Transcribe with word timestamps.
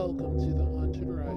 Welcome 0.00 0.38
to 0.38 0.46
the 0.46 0.64
Haunted 0.64 1.08
Ride. 1.10 1.36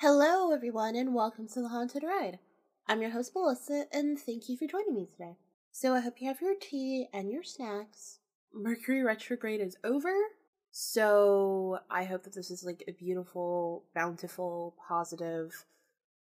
Hello, 0.00 0.50
everyone, 0.52 0.96
and 0.96 1.14
welcome 1.14 1.46
to 1.46 1.62
the 1.62 1.68
Haunted 1.68 2.02
Ride. 2.02 2.40
I'm 2.88 3.00
your 3.00 3.12
host, 3.12 3.30
Melissa, 3.36 3.84
and 3.92 4.18
thank 4.18 4.48
you 4.48 4.56
for 4.56 4.66
joining 4.66 4.96
me 4.96 5.06
today. 5.06 5.36
So, 5.70 5.94
I 5.94 6.00
hope 6.00 6.20
you 6.20 6.26
have 6.26 6.40
your 6.40 6.56
tea 6.60 7.06
and 7.14 7.30
your 7.30 7.44
snacks. 7.44 8.18
Mercury 8.52 9.04
retrograde 9.04 9.60
is 9.60 9.76
over, 9.84 10.12
so 10.72 11.78
I 11.88 12.02
hope 12.02 12.24
that 12.24 12.34
this 12.34 12.50
is 12.50 12.64
like 12.64 12.82
a 12.88 12.92
beautiful, 12.92 13.84
bountiful, 13.94 14.74
positive 14.88 15.66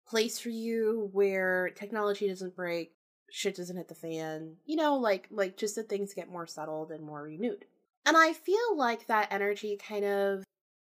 place 0.06 0.40
for 0.40 0.50
you 0.50 1.10
where 1.14 1.70
technology 1.70 2.28
doesn't 2.28 2.58
break, 2.58 2.92
shit 3.30 3.56
doesn't 3.56 3.78
hit 3.78 3.88
the 3.88 3.96
fan, 3.96 4.58
you 4.66 4.76
know, 4.76 4.96
like 4.96 5.28
like 5.32 5.58
just 5.58 5.76
that 5.76 5.90
things 5.90 6.14
get 6.14 6.30
more 6.30 6.48
settled 6.48 6.92
and 6.92 7.04
more 7.04 7.24
renewed. 7.24 7.66
And 8.06 8.18
I 8.18 8.34
feel 8.34 8.76
like 8.76 9.08
that 9.08 9.32
energy 9.32 9.78
kind 9.78 10.06
of 10.06 10.44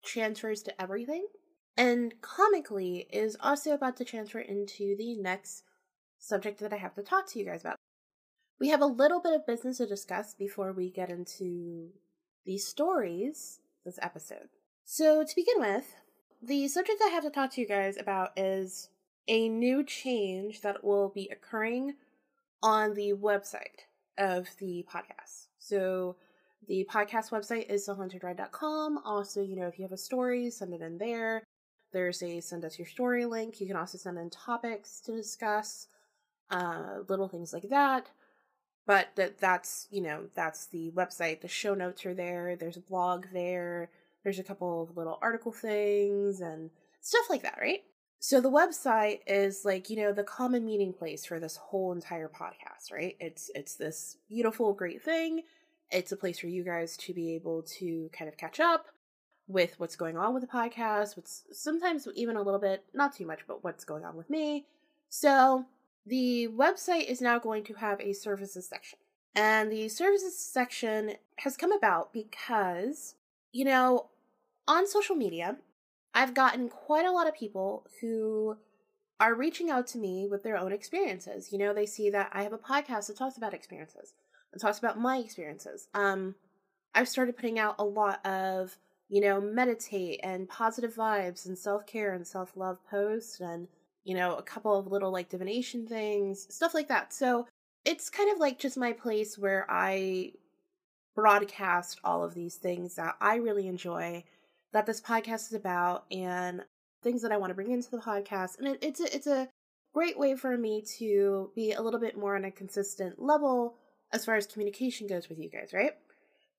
transfers 0.03 0.61
to 0.63 0.81
everything 0.81 1.27
and 1.75 2.13
comically 2.21 3.07
is 3.11 3.37
also 3.39 3.71
about 3.73 3.97
to 3.97 4.05
transfer 4.05 4.39
into 4.39 4.95
the 4.97 5.15
next 5.15 5.63
subject 6.19 6.59
that 6.59 6.73
I 6.73 6.77
have 6.77 6.93
to 6.95 7.03
talk 7.03 7.27
to 7.29 7.39
you 7.39 7.45
guys 7.45 7.61
about. 7.61 7.77
We 8.59 8.69
have 8.69 8.81
a 8.81 8.85
little 8.85 9.21
bit 9.21 9.33
of 9.33 9.47
business 9.47 9.77
to 9.77 9.87
discuss 9.87 10.33
before 10.33 10.73
we 10.73 10.89
get 10.89 11.09
into 11.09 11.89
these 12.45 12.67
stories 12.67 13.61
this 13.85 13.97
episode. 14.01 14.49
So, 14.83 15.23
to 15.23 15.35
begin 15.35 15.59
with, 15.59 15.95
the 16.41 16.67
subject 16.67 17.01
I 17.01 17.09
have 17.09 17.23
to 17.23 17.29
talk 17.29 17.51
to 17.53 17.61
you 17.61 17.67
guys 17.67 17.97
about 17.97 18.37
is 18.37 18.89
a 19.27 19.47
new 19.47 19.83
change 19.83 20.61
that 20.61 20.83
will 20.83 21.09
be 21.09 21.29
occurring 21.31 21.95
on 22.61 22.93
the 22.93 23.13
website 23.13 23.85
of 24.17 24.47
the 24.59 24.85
podcast. 24.91 25.47
So, 25.59 26.15
the 26.67 26.85
podcast 26.91 27.31
website 27.31 27.69
is 27.69 27.87
thehauntedride.com. 27.87 28.99
Also, 29.05 29.41
you 29.41 29.55
know, 29.55 29.67
if 29.67 29.79
you 29.79 29.83
have 29.83 29.93
a 29.93 29.97
story, 29.97 30.49
send 30.49 30.73
it 30.73 30.81
in 30.81 30.97
there. 30.97 31.43
There's 31.91 32.21
a 32.21 32.39
send 32.41 32.65
us 32.65 32.77
your 32.77 32.87
story 32.87 33.25
link. 33.25 33.59
You 33.59 33.67
can 33.67 33.75
also 33.75 33.97
send 33.97 34.17
in 34.17 34.29
topics 34.29 34.99
to 35.01 35.15
discuss, 35.15 35.87
uh, 36.51 36.99
little 37.07 37.27
things 37.27 37.53
like 37.53 37.69
that. 37.69 38.11
But 38.85 39.09
that 39.15 39.37
that's 39.39 39.87
you 39.91 40.01
know 40.01 40.25
that's 40.35 40.67
the 40.67 40.91
website. 40.91 41.41
The 41.41 41.47
show 41.47 41.73
notes 41.73 42.05
are 42.05 42.13
there. 42.13 42.55
There's 42.55 42.77
a 42.77 42.81
blog 42.81 43.25
there. 43.33 43.89
There's 44.23 44.39
a 44.39 44.43
couple 44.43 44.83
of 44.83 44.97
little 44.97 45.17
article 45.21 45.51
things 45.51 46.41
and 46.41 46.71
stuff 47.01 47.29
like 47.29 47.43
that, 47.43 47.57
right? 47.61 47.83
So 48.19 48.41
the 48.41 48.51
website 48.51 49.21
is 49.27 49.63
like 49.63 49.89
you 49.89 49.97
know 49.97 50.11
the 50.11 50.23
common 50.23 50.65
meeting 50.65 50.93
place 50.93 51.25
for 51.25 51.39
this 51.39 51.55
whole 51.55 51.91
entire 51.91 52.29
podcast, 52.29 52.91
right? 52.91 53.15
It's 53.19 53.49
it's 53.55 53.75
this 53.75 54.17
beautiful, 54.27 54.73
great 54.73 55.01
thing. 55.01 55.43
It's 55.91 56.11
a 56.11 56.17
place 56.17 56.39
for 56.39 56.47
you 56.47 56.63
guys 56.63 56.97
to 56.97 57.13
be 57.13 57.33
able 57.33 57.63
to 57.79 58.09
kind 58.13 58.29
of 58.29 58.37
catch 58.37 58.59
up, 58.59 58.87
with 59.49 59.79
what's 59.79 59.95
going 59.95 60.15
on 60.15 60.33
with 60.33 60.41
the 60.41 60.47
podcast, 60.47 61.17
what's 61.17 61.43
sometimes 61.51 62.07
even 62.15 62.37
a 62.37 62.41
little 62.41 62.59
bit, 62.59 62.85
not 62.93 63.13
too 63.13 63.25
much, 63.25 63.39
but 63.47 63.63
what's 63.63 63.83
going 63.83 64.05
on 64.05 64.15
with 64.15 64.29
me. 64.29 64.67
So 65.09 65.65
the 66.05 66.47
website 66.55 67.07
is 67.09 67.19
now 67.19 67.39
going 67.39 67.63
to 67.65 67.73
have 67.73 67.99
a 67.99 68.13
services 68.13 68.67
section. 68.67 68.99
And 69.35 69.71
the 69.71 69.89
services 69.89 70.37
section 70.37 71.13
has 71.37 71.57
come 71.57 71.71
about 71.71 72.13
because, 72.13 73.15
you 73.51 73.65
know, 73.65 74.09
on 74.67 74.87
social 74.87 75.15
media, 75.15 75.57
I've 76.13 76.33
gotten 76.33 76.69
quite 76.69 77.05
a 77.05 77.11
lot 77.11 77.27
of 77.27 77.35
people 77.35 77.85
who 78.01 78.57
are 79.19 79.35
reaching 79.35 79.69
out 79.69 79.87
to 79.87 79.97
me 79.97 80.27
with 80.29 80.43
their 80.43 80.57
own 80.57 80.71
experiences. 80.71 81.51
You 81.51 81.57
know, 81.57 81.73
they 81.73 81.85
see 81.85 82.09
that 82.09 82.29
I 82.33 82.43
have 82.43 82.53
a 82.53 82.57
podcast 82.57 83.07
that 83.07 83.17
talks 83.17 83.37
about 83.37 83.53
experiences 83.53 84.13
and 84.51 84.61
talks 84.61 84.79
about 84.79 84.99
my 84.99 85.17
experiences. 85.17 85.87
Um, 85.93 86.35
I've 86.95 87.09
started 87.09 87.35
putting 87.35 87.59
out 87.59 87.75
a 87.77 87.83
lot 87.83 88.25
of 88.25 88.77
you 89.09 89.21
know, 89.21 89.41
meditate 89.41 90.19
and 90.23 90.47
positive 90.47 90.95
vibes 90.95 91.47
and 91.47 91.57
self 91.57 91.85
care 91.85 92.13
and 92.13 92.25
self 92.25 92.55
love 92.55 92.77
posts 92.89 93.39
and, 93.41 93.67
you 94.03 94.15
know, 94.15 94.35
a 94.35 94.43
couple 94.43 94.77
of 94.77 94.87
little 94.87 95.11
like 95.11 95.29
divination 95.29 95.87
things, 95.87 96.47
stuff 96.53 96.75
like 96.75 96.87
that. 96.87 97.11
So 97.11 97.47
it's 97.85 98.09
kind 98.09 98.31
of 98.31 98.39
like 98.39 98.59
just 98.59 98.77
my 98.77 98.93
place 98.93 99.37
where 99.37 99.65
I 99.67 100.33
broadcast 101.15 101.99
all 102.03 102.23
of 102.23 102.35
these 102.35 102.55
things 102.55 102.95
that 102.95 103.15
I 103.19 103.37
really 103.37 103.67
enjoy, 103.67 104.23
that 104.73 104.85
this 104.85 105.01
podcast 105.01 105.47
is 105.47 105.53
about, 105.53 106.05
and 106.11 106.63
things 107.01 107.21
that 107.21 107.31
I 107.31 107.37
want 107.37 107.51
to 107.51 107.55
bring 107.55 107.71
into 107.71 107.89
the 107.89 107.97
podcast. 107.97 108.59
And 108.59 108.67
it, 108.67 108.79
it's 108.81 108.99
a, 108.99 109.15
it's 109.15 109.27
a 109.27 109.49
great 109.93 110.17
way 110.17 110.35
for 110.35 110.57
me 110.57 110.83
to 110.97 111.51
be 111.55 111.71
a 111.73 111.81
little 111.81 111.99
bit 111.99 112.17
more 112.17 112.35
on 112.35 112.45
a 112.45 112.51
consistent 112.51 113.21
level 113.21 113.75
as 114.11 114.25
far 114.25 114.35
as 114.35 114.47
communication 114.47 115.07
goes 115.07 115.29
with 115.29 115.39
you 115.39 115.49
guys, 115.49 115.71
right? 115.73 115.93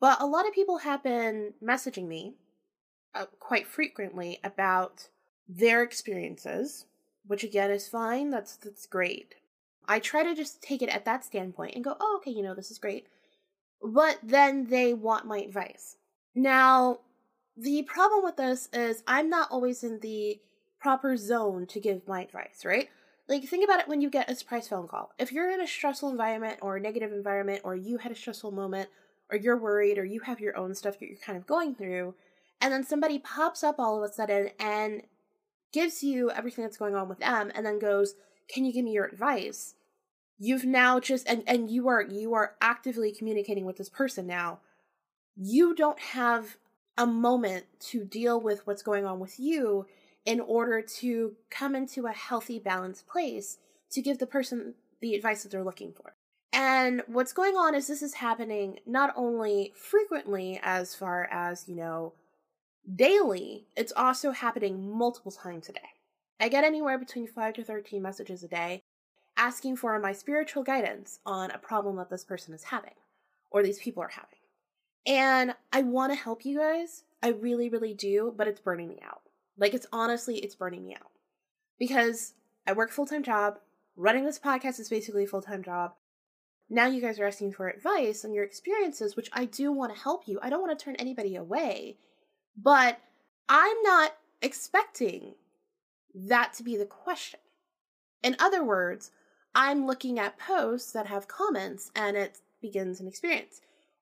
But 0.00 0.20
a 0.20 0.26
lot 0.26 0.46
of 0.46 0.54
people 0.54 0.78
have 0.78 1.02
been 1.02 1.52
messaging 1.62 2.06
me 2.06 2.34
uh, 3.14 3.26
quite 3.38 3.66
frequently 3.66 4.38
about 4.42 5.08
their 5.48 5.82
experiences, 5.82 6.86
which 7.26 7.44
again 7.44 7.70
is 7.70 7.88
fine. 7.88 8.30
That's 8.30 8.56
that's 8.56 8.86
great. 8.86 9.34
I 9.86 9.98
try 9.98 10.22
to 10.22 10.34
just 10.34 10.62
take 10.62 10.82
it 10.82 10.88
at 10.88 11.04
that 11.04 11.24
standpoint 11.24 11.74
and 11.74 11.84
go, 11.84 11.96
"Oh, 12.00 12.18
okay, 12.20 12.30
you 12.30 12.42
know, 12.42 12.54
this 12.54 12.70
is 12.70 12.78
great." 12.78 13.08
But 13.82 14.18
then 14.22 14.66
they 14.66 14.94
want 14.94 15.26
my 15.26 15.38
advice. 15.38 15.96
Now, 16.34 17.00
the 17.56 17.82
problem 17.82 18.24
with 18.24 18.36
this 18.36 18.68
is 18.72 19.02
I'm 19.06 19.28
not 19.28 19.50
always 19.50 19.82
in 19.82 20.00
the 20.00 20.40
proper 20.80 21.16
zone 21.16 21.66
to 21.66 21.80
give 21.80 22.08
my 22.08 22.22
advice, 22.22 22.64
right? 22.64 22.88
Like, 23.28 23.44
think 23.44 23.64
about 23.64 23.80
it 23.80 23.88
when 23.88 24.00
you 24.00 24.10
get 24.10 24.30
a 24.30 24.34
surprise 24.34 24.66
phone 24.66 24.88
call. 24.88 25.12
If 25.18 25.30
you're 25.30 25.50
in 25.50 25.60
a 25.60 25.66
stressful 25.66 26.10
environment 26.10 26.58
or 26.62 26.76
a 26.76 26.80
negative 26.80 27.12
environment, 27.12 27.60
or 27.62 27.76
you 27.76 27.98
had 27.98 28.10
a 28.10 28.16
stressful 28.16 28.50
moment, 28.50 28.88
or 29.30 29.36
you're 29.36 29.56
worried 29.56 29.98
or 29.98 30.04
you 30.04 30.20
have 30.20 30.40
your 30.40 30.56
own 30.56 30.74
stuff 30.74 30.98
that 30.98 31.06
you're 31.06 31.18
kind 31.18 31.38
of 31.38 31.46
going 31.46 31.74
through, 31.74 32.14
and 32.60 32.72
then 32.72 32.84
somebody 32.84 33.18
pops 33.18 33.62
up 33.62 33.76
all 33.78 34.02
of 34.02 34.10
a 34.10 34.12
sudden 34.12 34.50
and 34.58 35.02
gives 35.72 36.02
you 36.02 36.30
everything 36.30 36.64
that's 36.64 36.76
going 36.76 36.96
on 36.96 37.08
with 37.08 37.20
them 37.20 37.52
and 37.54 37.64
then 37.64 37.78
goes, 37.78 38.14
"Can 38.48 38.64
you 38.64 38.72
give 38.72 38.84
me 38.84 38.92
your 38.92 39.06
advice?" 39.06 39.74
You've 40.38 40.64
now 40.64 41.00
just 41.00 41.28
and 41.28 41.44
and 41.46 41.70
you 41.70 41.88
are 41.88 42.02
you 42.02 42.34
are 42.34 42.56
actively 42.60 43.12
communicating 43.12 43.64
with 43.64 43.76
this 43.76 43.88
person 43.88 44.26
now. 44.26 44.60
You 45.36 45.74
don't 45.74 46.00
have 46.00 46.56
a 47.00 47.06
moment 47.06 47.64
to 47.80 48.04
deal 48.04 48.38
with 48.38 48.66
what's 48.66 48.82
going 48.82 49.06
on 49.06 49.18
with 49.18 49.40
you 49.40 49.86
in 50.26 50.38
order 50.38 50.82
to 50.82 51.34
come 51.48 51.74
into 51.74 52.06
a 52.06 52.12
healthy 52.12 52.58
balanced 52.58 53.06
place 53.06 53.56
to 53.90 54.02
give 54.02 54.18
the 54.18 54.26
person 54.26 54.74
the 55.00 55.14
advice 55.14 55.42
that 55.42 55.50
they're 55.50 55.64
looking 55.64 55.94
for. 55.94 56.14
And 56.52 57.02
what's 57.06 57.32
going 57.32 57.56
on 57.56 57.74
is 57.74 57.86
this 57.86 58.02
is 58.02 58.14
happening 58.14 58.80
not 58.86 59.14
only 59.16 59.72
frequently 59.74 60.60
as 60.62 60.94
far 60.94 61.26
as, 61.32 61.66
you 61.66 61.74
know, 61.74 62.12
daily, 62.94 63.64
it's 63.74 63.94
also 63.96 64.32
happening 64.32 64.94
multiple 64.94 65.32
times 65.32 65.70
a 65.70 65.72
day. 65.72 65.80
I 66.38 66.50
get 66.50 66.64
anywhere 66.64 66.98
between 66.98 67.26
5 67.26 67.54
to 67.54 67.64
13 67.64 68.02
messages 68.02 68.42
a 68.42 68.48
day 68.48 68.82
asking 69.38 69.76
for 69.76 69.98
my 69.98 70.12
spiritual 70.12 70.64
guidance 70.64 71.20
on 71.24 71.50
a 71.50 71.56
problem 71.56 71.96
that 71.96 72.10
this 72.10 72.24
person 72.24 72.52
is 72.52 72.64
having 72.64 72.96
or 73.50 73.62
these 73.62 73.78
people 73.78 74.02
are 74.02 74.08
having. 74.08 74.39
And 75.06 75.54
I 75.72 75.82
want 75.82 76.12
to 76.12 76.18
help 76.18 76.44
you 76.44 76.58
guys. 76.58 77.04
I 77.22 77.28
really, 77.28 77.68
really 77.68 77.94
do, 77.94 78.32
but 78.36 78.48
it's 78.48 78.60
burning 78.60 78.88
me 78.88 79.00
out. 79.02 79.22
Like, 79.58 79.74
it's 79.74 79.86
honestly, 79.92 80.38
it's 80.38 80.54
burning 80.54 80.84
me 80.84 80.94
out 80.94 81.10
because 81.78 82.34
I 82.66 82.72
work 82.72 82.90
full 82.90 83.06
time 83.06 83.22
job. 83.22 83.58
Running 83.96 84.24
this 84.24 84.38
podcast 84.38 84.80
is 84.80 84.88
basically 84.88 85.24
a 85.24 85.26
full 85.26 85.42
time 85.42 85.62
job 85.62 85.92
now 86.72 86.86
you 86.86 87.02
guys 87.02 87.18
are 87.18 87.26
asking 87.26 87.52
for 87.52 87.68
advice 87.68 88.24
on 88.24 88.32
your 88.32 88.44
experiences, 88.44 89.16
which 89.16 89.28
I 89.32 89.44
do 89.44 89.72
want 89.72 89.92
to 89.92 90.00
help 90.00 90.28
you. 90.28 90.38
I 90.40 90.48
don't 90.48 90.62
want 90.62 90.78
to 90.78 90.82
turn 90.82 90.94
anybody 90.94 91.34
away, 91.34 91.98
but 92.56 93.00
I'm 93.48 93.82
not 93.82 94.16
expecting 94.40 95.34
that 96.14 96.52
to 96.54 96.62
be 96.62 96.76
the 96.76 96.86
question. 96.86 97.40
In 98.22 98.36
other 98.38 98.62
words, 98.62 99.10
I'm 99.52 99.84
looking 99.84 100.20
at 100.20 100.38
posts 100.38 100.92
that 100.92 101.06
have 101.08 101.26
comments 101.26 101.90
and 101.96 102.16
it 102.16 102.38
begins 102.62 103.00
an 103.00 103.08
experience. 103.08 103.60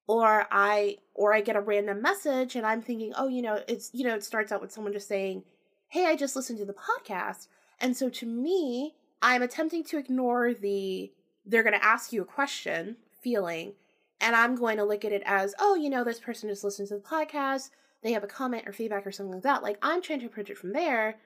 Or 0.08 0.48
I 0.50 0.96
or 1.14 1.32
I 1.32 1.42
get 1.42 1.54
a 1.54 1.60
random 1.60 2.02
message 2.02 2.56
and 2.56 2.66
I'm 2.66 2.82
thinking, 2.82 3.12
"Oh, 3.16 3.28
you 3.28 3.42
know, 3.42 3.62
it's 3.68 3.90
you 3.92 4.04
know, 4.04 4.14
it 4.14 4.24
starts 4.24 4.50
out 4.50 4.60
with 4.60 4.72
someone 4.72 4.92
just 4.92 5.06
saying, 5.06 5.44
"Hey, 5.88 6.06
I 6.06 6.16
just 6.16 6.34
listened 6.34 6.58
to 6.58 6.64
the 6.64 6.74
podcast." 6.74 7.46
And 7.80 7.96
so 7.96 8.08
to 8.08 8.26
me, 8.26 8.94
I'm 9.22 9.42
attempting 9.42 9.84
to 9.84 9.98
ignore 9.98 10.54
the 10.54 11.12
they're 11.44 11.62
going 11.62 11.78
to 11.78 11.84
ask 11.84 12.12
you 12.12 12.22
a 12.22 12.26
question 12.26 12.96
feeling 13.22 13.72
and 14.20 14.36
i'm 14.36 14.54
going 14.54 14.76
to 14.76 14.84
look 14.84 15.04
at 15.04 15.12
it 15.12 15.22
as 15.24 15.54
oh 15.58 15.74
you 15.74 15.90
know 15.90 16.04
this 16.04 16.20
person 16.20 16.48
just 16.48 16.62
listened 16.62 16.88
to 16.88 16.94
the 16.94 17.00
podcast. 17.00 17.70
They 18.02 18.12
have 18.12 18.22
a 18.22 18.28
comment 18.28 18.62
or 18.66 18.72
feedback 18.72 19.04
or 19.06 19.10
something 19.10 19.34
like 19.34 19.42
that. 19.42 19.62
Like 19.62 19.78
i'm 19.82 20.02
trying 20.02 20.20
to 20.20 20.26
approach 20.26 20.50
it 20.50 20.58
from 20.58 20.72
there. 20.72 21.18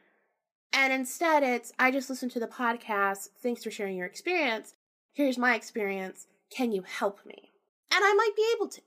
And 0.73 0.93
instead 0.93 1.43
it's 1.43 1.73
i 1.79 1.91
just 1.91 2.09
listened 2.09 2.33
to 2.33 2.41
the 2.41 2.47
podcast. 2.47 3.29
Thanks 3.43 3.63
for 3.63 3.71
sharing 3.71 3.97
your 3.97 4.07
experience. 4.07 4.75
Here's 5.13 5.37
my 5.37 5.55
experience. 5.55 6.27
Can 6.51 6.73
you 6.73 6.83
help 6.83 7.21
me 7.27 7.52
and 7.93 8.05
i 8.05 8.15
might 8.15 8.35
be 8.37 8.47
able 8.57 8.69
to 8.69 8.81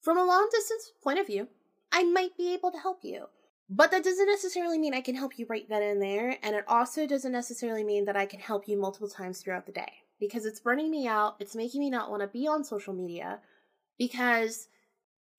from 0.00 0.18
a 0.18 0.24
long 0.24 0.48
distance 0.50 0.92
point 1.02 1.18
of 1.18 1.26
view 1.26 1.48
i 1.92 2.02
might 2.02 2.36
be 2.36 2.52
able 2.52 2.70
to 2.70 2.78
help 2.78 3.00
you 3.02 3.26
but 3.70 3.90
that 3.90 4.04
doesn't 4.04 4.26
necessarily 4.26 4.78
mean 4.78 4.92
I 4.92 5.00
can 5.00 5.14
help 5.14 5.38
you 5.38 5.46
right 5.48 5.66
then 5.68 5.82
and 5.82 6.02
there, 6.02 6.36
and 6.42 6.54
it 6.54 6.64
also 6.68 7.06
doesn't 7.06 7.32
necessarily 7.32 7.82
mean 7.82 8.04
that 8.04 8.16
I 8.16 8.26
can 8.26 8.38
help 8.38 8.68
you 8.68 8.78
multiple 8.78 9.08
times 9.08 9.40
throughout 9.40 9.64
the 9.66 9.72
day 9.72 9.90
because 10.20 10.44
it's 10.44 10.60
burning 10.60 10.90
me 10.90 11.06
out. 11.08 11.36
It's 11.40 11.56
making 11.56 11.80
me 11.80 11.90
not 11.90 12.10
want 12.10 12.20
to 12.22 12.28
be 12.28 12.46
on 12.46 12.62
social 12.64 12.92
media. 12.92 13.40
because 13.98 14.68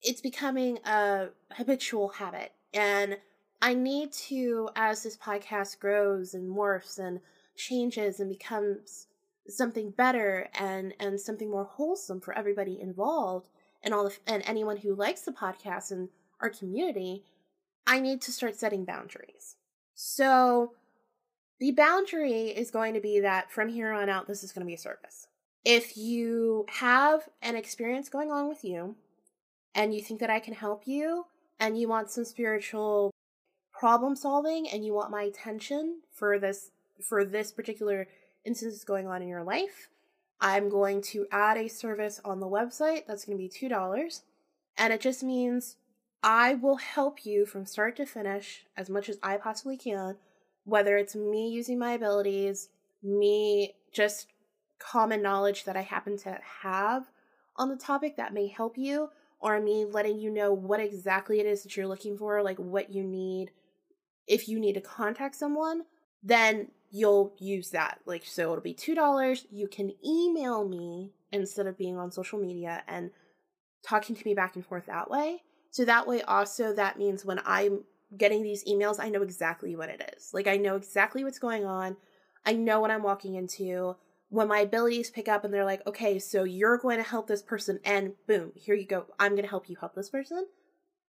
it's 0.02 0.20
becoming 0.20 0.78
a 0.84 1.28
habitual 1.52 2.08
habit. 2.08 2.52
And 2.72 3.18
I 3.62 3.74
need 3.74 4.12
to, 4.12 4.70
as 4.76 5.02
this 5.02 5.16
podcast 5.16 5.78
grows 5.80 6.34
and 6.34 6.48
morphs 6.54 6.98
and 6.98 7.20
changes 7.56 8.20
and 8.20 8.28
becomes 8.28 9.06
something 9.48 9.90
better 9.90 10.48
and 10.58 10.94
and 10.98 11.20
something 11.20 11.50
more 11.50 11.64
wholesome 11.64 12.20
for 12.20 12.36
everybody 12.36 12.80
involved 12.80 13.48
and 13.82 13.94
all 13.94 14.04
the, 14.04 14.16
and 14.26 14.42
anyone 14.46 14.78
who 14.78 14.94
likes 14.94 15.22
the 15.22 15.32
podcast 15.32 15.90
and 15.90 16.08
our 16.40 16.50
community, 16.50 17.24
I 17.86 18.00
need 18.00 18.20
to 18.22 18.32
start 18.32 18.56
setting 18.56 18.84
boundaries. 18.84 19.56
So 19.94 20.72
the 21.60 21.70
boundary 21.70 22.48
is 22.48 22.70
going 22.70 22.94
to 22.94 23.00
be 23.00 23.20
that 23.20 23.50
from 23.50 23.68
here 23.68 23.92
on 23.92 24.08
out, 24.08 24.26
this 24.26 24.42
is 24.42 24.52
going 24.52 24.60
to 24.60 24.66
be 24.66 24.74
a 24.74 24.78
service. 24.78 25.28
If 25.64 25.96
you 25.96 26.66
have 26.68 27.28
an 27.42 27.56
experience 27.56 28.08
going 28.08 28.30
on 28.30 28.48
with 28.48 28.64
you 28.64 28.96
and 29.74 29.94
you 29.94 30.02
think 30.02 30.20
that 30.20 30.30
I 30.30 30.40
can 30.40 30.54
help 30.54 30.86
you 30.86 31.26
and 31.58 31.78
you 31.78 31.88
want 31.88 32.10
some 32.10 32.24
spiritual 32.24 33.10
problem 33.72 34.16
solving 34.16 34.68
and 34.68 34.84
you 34.84 34.94
want 34.94 35.10
my 35.10 35.22
attention 35.22 36.00
for 36.12 36.38
this 36.38 36.70
for 37.02 37.24
this 37.24 37.52
particular 37.52 38.08
instance 38.46 38.84
going 38.84 39.06
on 39.06 39.20
in 39.22 39.28
your 39.28 39.42
life, 39.42 39.90
I'm 40.40 40.68
going 40.68 41.02
to 41.02 41.26
add 41.30 41.56
a 41.56 41.68
service 41.68 42.20
on 42.24 42.40
the 42.40 42.46
website 42.46 43.06
that's 43.06 43.24
going 43.24 43.36
to 43.36 43.42
be 43.42 43.48
$2 43.48 44.20
and 44.78 44.92
it 44.92 45.00
just 45.00 45.22
means 45.22 45.76
I 46.22 46.54
will 46.54 46.76
help 46.76 47.24
you 47.24 47.46
from 47.46 47.66
start 47.66 47.96
to 47.96 48.06
finish 48.06 48.64
as 48.76 48.90
much 48.90 49.08
as 49.08 49.18
I 49.22 49.36
possibly 49.36 49.76
can, 49.76 50.16
whether 50.64 50.96
it's 50.96 51.14
me 51.14 51.48
using 51.48 51.78
my 51.78 51.92
abilities, 51.92 52.68
me 53.02 53.74
just 53.92 54.28
common 54.78 55.22
knowledge 55.22 55.64
that 55.64 55.76
I 55.76 55.82
happen 55.82 56.16
to 56.18 56.38
have 56.62 57.10
on 57.56 57.68
the 57.68 57.76
topic 57.76 58.16
that 58.16 58.34
may 58.34 58.48
help 58.48 58.76
you, 58.76 59.10
or 59.38 59.60
me 59.60 59.84
letting 59.84 60.18
you 60.18 60.30
know 60.30 60.52
what 60.52 60.80
exactly 60.80 61.40
it 61.40 61.46
is 61.46 61.62
that 61.62 61.76
you're 61.76 61.86
looking 61.86 62.18
for, 62.18 62.42
like 62.42 62.58
what 62.58 62.90
you 62.90 63.02
need. 63.02 63.50
If 64.26 64.48
you 64.48 64.58
need 64.58 64.74
to 64.74 64.80
contact 64.80 65.36
someone, 65.36 65.84
then 66.22 66.68
you'll 66.96 67.34
use 67.38 67.70
that. 67.70 68.00
Like, 68.06 68.24
so 68.24 68.52
it'll 68.52 68.62
be 68.62 68.74
$2. 68.74 69.46
You 69.50 69.68
can 69.68 69.92
email 70.04 70.66
me 70.66 71.12
instead 71.30 71.66
of 71.66 71.76
being 71.76 71.98
on 71.98 72.10
social 72.10 72.38
media 72.38 72.82
and 72.88 73.10
talking 73.84 74.16
to 74.16 74.24
me 74.24 74.34
back 74.34 74.56
and 74.56 74.64
forth 74.64 74.86
that 74.86 75.10
way. 75.10 75.42
So 75.70 75.84
that 75.84 76.06
way, 76.06 76.22
also, 76.22 76.72
that 76.72 76.98
means 76.98 77.24
when 77.24 77.40
I'm 77.44 77.84
getting 78.16 78.42
these 78.42 78.64
emails, 78.64 78.96
I 78.98 79.10
know 79.10 79.20
exactly 79.22 79.76
what 79.76 79.90
it 79.90 80.14
is. 80.16 80.30
Like, 80.32 80.46
I 80.46 80.56
know 80.56 80.76
exactly 80.76 81.22
what's 81.22 81.38
going 81.38 81.66
on. 81.66 81.96
I 82.46 82.54
know 82.54 82.80
what 82.80 82.90
I'm 82.90 83.02
walking 83.02 83.34
into. 83.34 83.96
When 84.30 84.48
my 84.48 84.60
abilities 84.60 85.10
pick 85.10 85.28
up 85.28 85.44
and 85.44 85.52
they're 85.52 85.64
like, 85.66 85.86
okay, 85.86 86.18
so 86.18 86.44
you're 86.44 86.78
going 86.78 86.96
to 86.96 87.02
help 87.08 87.26
this 87.26 87.42
person, 87.42 87.78
and 87.84 88.14
boom, 88.26 88.52
here 88.54 88.74
you 88.74 88.86
go. 88.86 89.06
I'm 89.20 89.32
going 89.32 89.42
to 89.42 89.50
help 89.50 89.68
you 89.68 89.76
help 89.78 89.94
this 89.94 90.08
person. 90.08 90.46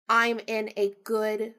I'm 0.08 0.40
in 0.46 0.70
a 0.76 0.94
good 1.04 1.54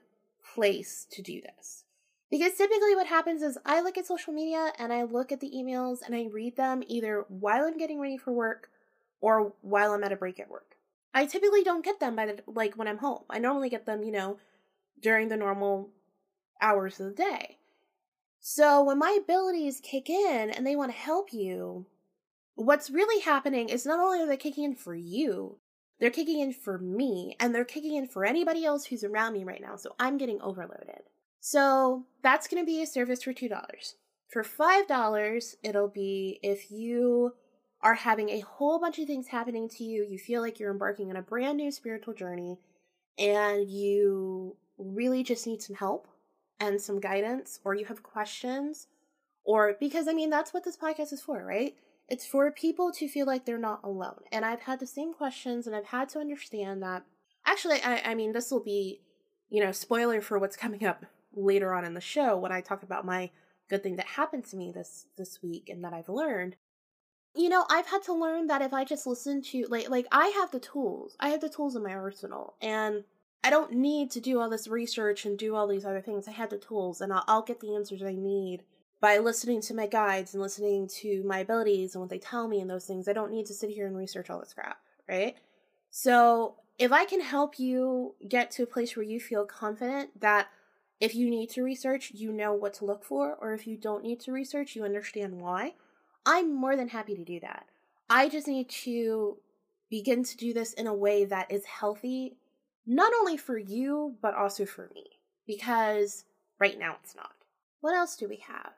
place 0.55 1.05
to 1.11 1.21
do 1.21 1.41
this. 1.41 1.83
Because 2.29 2.55
typically, 2.55 2.95
what 2.95 3.07
happens 3.07 3.41
is 3.41 3.57
I 3.65 3.81
look 3.81 3.97
at 3.97 4.05
social 4.05 4.33
media 4.33 4.73
and 4.77 4.91
I 4.91 5.03
look 5.03 5.31
at 5.31 5.39
the 5.39 5.51
emails 5.55 5.99
and 6.05 6.13
I 6.13 6.27
read 6.31 6.57
them 6.57 6.83
either 6.87 7.25
while 7.29 7.65
I'm 7.65 7.77
getting 7.77 8.01
ready 8.01 8.17
for 8.17 8.33
work 8.33 8.69
or 9.21 9.53
while 9.61 9.93
I'm 9.93 10.03
at 10.03 10.11
a 10.11 10.17
break 10.17 10.39
at 10.39 10.49
work. 10.49 10.75
I 11.13 11.25
typically 11.25 11.63
don't 11.63 11.85
get 11.85 11.99
them 11.99 12.15
by 12.15 12.25
the 12.25 12.43
like 12.45 12.75
when 12.75 12.87
I'm 12.87 12.97
home. 12.97 13.23
I 13.29 13.39
normally 13.39 13.69
get 13.69 13.85
them, 13.85 14.03
you 14.03 14.11
know, 14.11 14.39
during 15.01 15.29
the 15.29 15.37
normal 15.37 15.89
hours 16.61 16.99
of 16.99 17.07
the 17.07 17.13
day. 17.13 17.57
So 18.39 18.83
when 18.83 18.99
my 18.99 19.17
abilities 19.21 19.81
kick 19.81 20.09
in 20.09 20.51
and 20.51 20.65
they 20.65 20.75
want 20.75 20.91
to 20.91 20.97
help 20.97 21.33
you, 21.33 21.87
what's 22.55 22.89
really 22.89 23.21
happening 23.21 23.69
is 23.69 23.85
not 23.85 23.99
only 23.99 24.21
are 24.21 24.27
they 24.27 24.37
kicking 24.37 24.63
in 24.63 24.75
for 24.75 24.95
you, 24.95 25.57
they're 25.99 26.11
kicking 26.11 26.39
in 26.39 26.53
for 26.53 26.77
me 26.77 27.35
and 27.39 27.53
they're 27.53 27.65
kicking 27.65 27.95
in 27.95 28.07
for 28.07 28.25
anybody 28.25 28.65
else 28.65 28.85
who's 28.85 29.03
around 29.03 29.33
me 29.33 29.43
right 29.43 29.61
now. 29.61 29.75
So 29.75 29.95
I'm 29.99 30.17
getting 30.17 30.41
overloaded. 30.41 30.96
So 31.39 32.05
that's 32.23 32.47
going 32.47 32.61
to 32.61 32.65
be 32.65 32.81
a 32.81 32.87
service 32.87 33.23
for 33.23 33.33
$2. 33.33 33.49
For 34.29 34.43
$5, 34.43 35.55
it'll 35.63 35.87
be 35.87 36.39
if 36.43 36.69
you 36.69 37.33
are 37.81 37.95
having 37.95 38.29
a 38.29 38.41
whole 38.41 38.79
bunch 38.79 38.99
of 38.99 39.07
things 39.07 39.27
happening 39.27 39.69
to 39.69 39.83
you, 39.83 40.03
you 40.03 40.17
feel 40.17 40.41
like 40.41 40.59
you're 40.59 40.71
embarking 40.71 41.09
on 41.09 41.15
a 41.15 41.21
brand 41.21 41.57
new 41.57 41.71
spiritual 41.71 42.13
journey, 42.13 42.59
and 43.17 43.69
you 43.69 44.55
really 44.77 45.23
just 45.23 45.47
need 45.47 45.61
some 45.61 45.75
help 45.75 46.07
and 46.59 46.81
some 46.81 46.99
guidance, 46.99 47.59
or 47.63 47.75
you 47.75 47.85
have 47.85 48.03
questions, 48.03 48.87
or 49.43 49.75
because 49.79 50.07
I 50.07 50.13
mean, 50.13 50.29
that's 50.29 50.53
what 50.53 50.65
this 50.65 50.77
podcast 50.77 51.13
is 51.13 51.21
for, 51.21 51.45
right? 51.45 51.75
It's 52.09 52.25
for 52.25 52.51
people 52.51 52.91
to 52.93 53.07
feel 53.07 53.25
like 53.25 53.45
they're 53.45 53.57
not 53.57 53.81
alone. 53.83 54.21
And 54.31 54.43
I've 54.43 54.61
had 54.61 54.79
the 54.79 54.87
same 54.87 55.13
questions, 55.13 55.67
and 55.67 55.75
I've 55.75 55.85
had 55.85 56.09
to 56.09 56.19
understand 56.19 56.81
that. 56.83 57.03
Actually, 57.45 57.81
I, 57.83 58.01
I 58.11 58.15
mean, 58.15 58.33
this 58.33 58.49
will 58.51 58.63
be, 58.63 59.01
you 59.49 59.63
know, 59.63 59.71
spoiler 59.71 60.19
for 60.19 60.39
what's 60.39 60.57
coming 60.57 60.85
up 60.85 61.05
later 61.37 61.73
on 61.73 61.85
in 61.85 61.93
the 61.93 62.01
show 62.01 62.37
when 62.37 62.51
I 62.51 62.61
talk 62.61 62.83
about 62.83 63.05
my 63.05 63.29
good 63.69 63.83
thing 63.83 63.95
that 63.97 64.07
happened 64.07 64.45
to 64.45 64.57
me 64.57 64.71
this 64.71 65.05
this 65.17 65.41
week 65.41 65.69
and 65.69 65.83
that 65.83 65.93
I've 65.93 66.09
learned 66.09 66.55
you 67.37 67.49
know, 67.49 67.65
I've 67.69 67.85
had 67.85 68.01
to 68.03 68.13
learn 68.13 68.47
that 68.47 68.63
if 68.63 68.73
I 68.73 68.83
just 68.83 69.05
listen 69.05 69.41
to 69.43 69.67
like 69.69 69.89
like 69.89 70.07
I 70.11 70.27
have 70.29 70.51
the 70.51 70.59
tools. 70.59 71.15
I 71.19 71.29
have 71.29 71.41
the 71.41 71.49
tools 71.49 71.75
in 71.75 71.83
my 71.83 71.93
arsenal 71.93 72.55
and 72.61 73.03
I 73.43 73.49
don't 73.49 73.73
need 73.73 74.11
to 74.11 74.19
do 74.19 74.39
all 74.39 74.49
this 74.49 74.67
research 74.67 75.25
and 75.25 75.37
do 75.37 75.55
all 75.55 75.67
these 75.67 75.85
other 75.85 76.01
things. 76.01 76.27
I 76.27 76.31
have 76.31 76.49
the 76.49 76.57
tools 76.57 76.99
and 76.99 77.13
I'll, 77.13 77.23
I'll 77.27 77.41
get 77.43 77.59
the 77.59 77.75
answers 77.75 78.01
I 78.01 78.13
need 78.13 78.63
by 78.99 79.19
listening 79.19 79.61
to 79.61 79.75
my 79.75 79.85
guides 79.85 80.33
and 80.33 80.41
listening 80.41 80.87
to 80.87 81.23
my 81.23 81.39
abilities 81.39 81.93
and 81.93 82.01
what 82.01 82.09
they 82.09 82.17
tell 82.17 82.47
me 82.47 82.59
and 82.59 82.69
those 82.69 82.85
things. 82.85 83.07
I 83.07 83.13
don't 83.13 83.31
need 83.31 83.45
to 83.45 83.53
sit 83.53 83.69
here 83.69 83.85
and 83.85 83.95
research 83.95 84.29
all 84.29 84.39
this 84.39 84.53
crap, 84.53 84.79
right? 85.07 85.37
So, 85.91 86.55
if 86.79 86.91
I 86.91 87.05
can 87.05 87.21
help 87.21 87.57
you 87.57 88.13
get 88.27 88.51
to 88.51 88.63
a 88.63 88.67
place 88.67 88.95
where 88.95 89.05
you 89.05 89.19
feel 89.19 89.45
confident 89.45 90.19
that 90.19 90.47
if 90.99 91.13
you 91.13 91.29
need 91.29 91.49
to 91.51 91.63
research, 91.63 92.11
you 92.13 92.31
know 92.31 92.53
what 92.53 92.73
to 92.75 92.85
look 92.85 93.03
for, 93.03 93.37
or 93.39 93.53
if 93.53 93.67
you 93.67 93.77
don't 93.77 94.03
need 94.03 94.19
to 94.21 94.31
research, 94.31 94.75
you 94.75 94.83
understand 94.83 95.39
why 95.39 95.73
I'm 96.25 96.53
more 96.53 96.75
than 96.75 96.89
happy 96.89 97.15
to 97.15 97.23
do 97.23 97.39
that. 97.39 97.65
I 98.09 98.27
just 98.27 98.47
need 98.47 98.69
to 98.69 99.37
begin 99.89 100.23
to 100.23 100.37
do 100.37 100.53
this 100.53 100.73
in 100.73 100.87
a 100.87 100.93
way 100.93 101.23
that 101.25 101.51
is 101.51 101.65
healthy, 101.65 102.37
not 102.85 103.13
only 103.17 103.37
for 103.37 103.57
you, 103.57 104.15
but 104.21 104.35
also 104.35 104.65
for 104.65 104.89
me. 104.93 105.05
Because 105.45 106.25
right 106.59 106.77
now 106.77 106.97
it's 107.01 107.15
not. 107.15 107.31
What 107.79 107.95
else 107.95 108.17
do 108.17 108.27
we 108.27 108.43
have? 108.47 108.73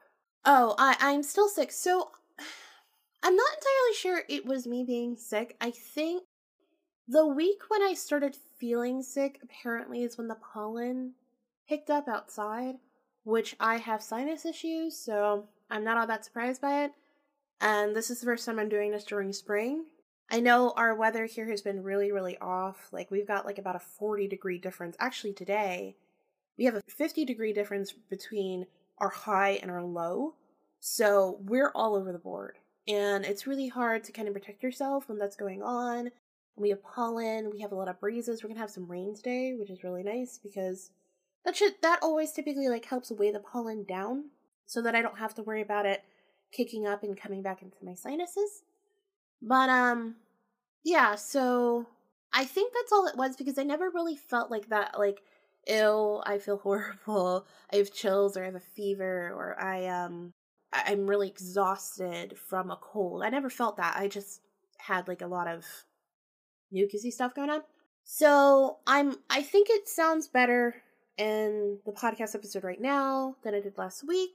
Oh, 0.45 0.75
I, 0.77 0.95
I'm 0.99 1.23
still 1.23 1.49
sick. 1.49 1.71
So 1.71 2.11
I'm 3.23 3.35
not 3.35 3.53
entirely 3.53 3.95
sure 3.95 4.23
it 4.29 4.45
was 4.45 4.67
me 4.67 4.83
being 4.83 5.17
sick. 5.17 5.55
I 5.59 5.71
think 5.71 6.23
the 7.07 7.25
week 7.25 7.61
when 7.69 7.81
I 7.81 7.95
started 7.95 8.37
feeling 8.59 9.01
sick 9.01 9.39
apparently 9.41 10.03
is 10.03 10.17
when 10.17 10.27
the 10.27 10.37
pollen 10.53 11.13
picked 11.69 11.89
up 11.89 12.07
outside, 12.09 12.75
which 13.23 13.55
I 13.59 13.77
have 13.77 14.01
sinus 14.01 14.45
issues, 14.45 14.97
so 14.97 15.45
I'm 15.69 15.83
not 15.85 15.97
all 15.97 16.07
that 16.07 16.25
surprised 16.25 16.61
by 16.61 16.83
it 16.83 16.91
and 17.61 17.95
this 17.95 18.09
is 18.09 18.19
the 18.19 18.25
first 18.25 18.45
time 18.45 18.59
I'm 18.59 18.69
doing 18.69 18.91
this 18.91 19.03
during 19.03 19.33
spring. 19.33 19.85
I 20.31 20.39
know 20.39 20.73
our 20.77 20.95
weather 20.95 21.25
here 21.25 21.49
has 21.49 21.61
been 21.61 21.83
really, 21.83 22.11
really 22.11 22.37
off. 22.37 22.89
Like, 22.91 23.11
we've 23.11 23.27
got 23.27 23.45
like 23.45 23.57
about 23.57 23.75
a 23.75 23.79
40 23.79 24.27
degree 24.27 24.57
difference. 24.57 24.95
Actually, 24.99 25.33
today, 25.33 25.95
we 26.57 26.65
have 26.65 26.75
a 26.75 26.83
50 26.87 27.25
degree 27.25 27.51
difference 27.51 27.91
between 27.91 28.67
our 28.99 29.09
high 29.09 29.59
and 29.61 29.71
our 29.71 29.83
low. 29.83 30.35
So, 30.79 31.39
we're 31.41 31.71
all 31.75 31.95
over 31.95 32.11
the 32.11 32.19
board. 32.19 32.57
And 32.87 33.25
it's 33.25 33.47
really 33.47 33.67
hard 33.67 34.03
to 34.05 34.11
kind 34.11 34.27
of 34.27 34.33
protect 34.33 34.63
yourself 34.63 35.09
when 35.09 35.17
that's 35.17 35.35
going 35.35 35.61
on. 35.61 36.11
We 36.55 36.69
have 36.69 36.83
pollen, 36.83 37.51
we 37.51 37.61
have 37.61 37.71
a 37.71 37.75
lot 37.75 37.87
of 37.87 37.99
breezes. 37.99 38.43
We're 38.43 38.49
gonna 38.49 38.59
have 38.59 38.69
some 38.69 38.89
rain 38.89 39.15
today, 39.15 39.55
which 39.57 39.69
is 39.69 39.83
really 39.83 40.03
nice 40.03 40.39
because 40.41 40.91
that 41.45 41.55
should 41.55 41.75
that 41.81 41.99
always 42.01 42.31
typically 42.31 42.67
like 42.67 42.85
helps 42.85 43.11
weigh 43.11 43.31
the 43.31 43.39
pollen 43.39 43.83
down 43.83 44.25
so 44.65 44.81
that 44.81 44.95
I 44.95 45.01
don't 45.01 45.19
have 45.19 45.33
to 45.35 45.43
worry 45.43 45.61
about 45.61 45.85
it 45.85 46.03
kicking 46.51 46.87
up 46.87 47.03
and 47.03 47.19
coming 47.19 47.41
back 47.41 47.61
into 47.61 47.77
my 47.83 47.93
sinuses. 47.93 48.63
But 49.41 49.69
um 49.69 50.15
yeah, 50.83 51.15
so 51.15 51.87
I 52.33 52.45
think 52.45 52.73
that's 52.73 52.91
all 52.91 53.07
it 53.07 53.17
was 53.17 53.35
because 53.35 53.57
I 53.57 53.63
never 53.63 53.89
really 53.89 54.15
felt 54.15 54.51
like 54.51 54.69
that 54.69 54.97
like 54.97 55.21
ill, 55.67 56.23
I 56.25 56.39
feel 56.39 56.57
horrible, 56.63 57.45
I 57.71 57.77
have 57.77 57.93
chills 57.93 58.37
or 58.37 58.43
I 58.43 58.47
have 58.47 58.55
a 58.55 58.59
fever 58.59 59.31
or 59.35 59.59
I 59.59 59.87
um 59.87 60.31
I'm 60.71 61.07
really 61.07 61.29
exhausted 61.29 62.37
from 62.37 62.69
a 62.69 62.77
cold. 62.77 63.23
I 63.23 63.29
never 63.29 63.49
felt 63.49 63.77
that. 63.77 63.95
I 63.97 64.07
just 64.07 64.41
had 64.77 65.07
like 65.07 65.21
a 65.21 65.27
lot 65.27 65.47
of 65.47 65.65
mucusy 66.73 67.11
stuff 67.11 67.33
going 67.33 67.49
on. 67.49 67.61
So 68.03 68.77
I'm 68.85 69.15
I 69.29 69.41
think 69.41 69.67
it 69.69 69.87
sounds 69.87 70.27
better 70.27 70.83
in 71.19 71.79
the 71.85 71.91
podcast 71.91 72.33
episode 72.33 72.63
right 72.63 72.81
now 72.81 73.35
than 73.43 73.53
I 73.53 73.59
did 73.59 73.77
last 73.77 74.07
week. 74.07 74.31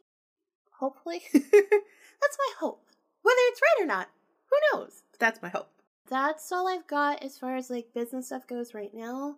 Hopefully. 0.78 1.22
That's 1.32 2.38
my 2.38 2.52
hope. 2.60 2.84
Whether 3.22 3.40
it's 3.48 3.60
right 3.62 3.84
or 3.84 3.86
not, 3.86 4.08
who 4.50 4.78
knows? 4.78 5.02
That's 5.18 5.40
my 5.42 5.48
hope. 5.48 5.70
That's 6.10 6.52
all 6.52 6.68
I've 6.68 6.86
got 6.86 7.22
as 7.22 7.38
far 7.38 7.56
as 7.56 7.70
like 7.70 7.94
business 7.94 8.26
stuff 8.26 8.46
goes 8.46 8.74
right 8.74 8.92
now. 8.92 9.36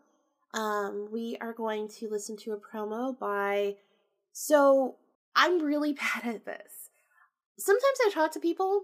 Um, 0.55 1.09
we 1.13 1.37
are 1.41 1.53
going 1.53 1.89
to 2.01 2.09
listen 2.09 2.37
to 2.39 2.53
a 2.53 2.59
promo 2.59 3.17
by. 3.17 3.77
So 4.33 4.97
I'm 5.37 5.63
really 5.63 5.93
bad 6.15 6.25
at 6.25 6.45
this. 6.45 6.91
Sometimes 7.59 7.99
I 8.05 8.11
talk 8.13 8.33
to 8.33 8.41
people 8.41 8.83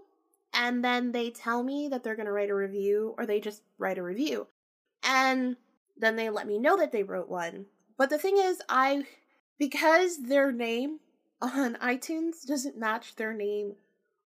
and 0.53 0.83
then 0.83 1.11
they 1.11 1.31
tell 1.31 1.63
me 1.63 1.89
that 1.89 2.03
they're 2.03 2.15
going 2.15 2.27
to 2.27 2.31
write 2.31 2.49
a 2.49 2.55
review 2.55 3.13
or 3.17 3.25
they 3.25 3.39
just 3.39 3.61
write 3.77 3.97
a 3.97 4.03
review. 4.03 4.47
And 5.03 5.57
then 5.97 6.15
they 6.15 6.29
let 6.29 6.47
me 6.47 6.57
know 6.59 6.77
that 6.77 6.91
they 6.91 7.03
wrote 7.03 7.27
one. 7.27 7.65
But 8.03 8.09
the 8.09 8.17
thing 8.17 8.37
is, 8.37 8.61
I 8.67 9.05
because 9.57 10.23
their 10.23 10.51
name 10.51 10.99
on 11.41 11.75
iTunes 11.75 12.45
doesn't 12.45 12.77
match 12.77 13.15
their 13.15 13.31
name 13.31 13.75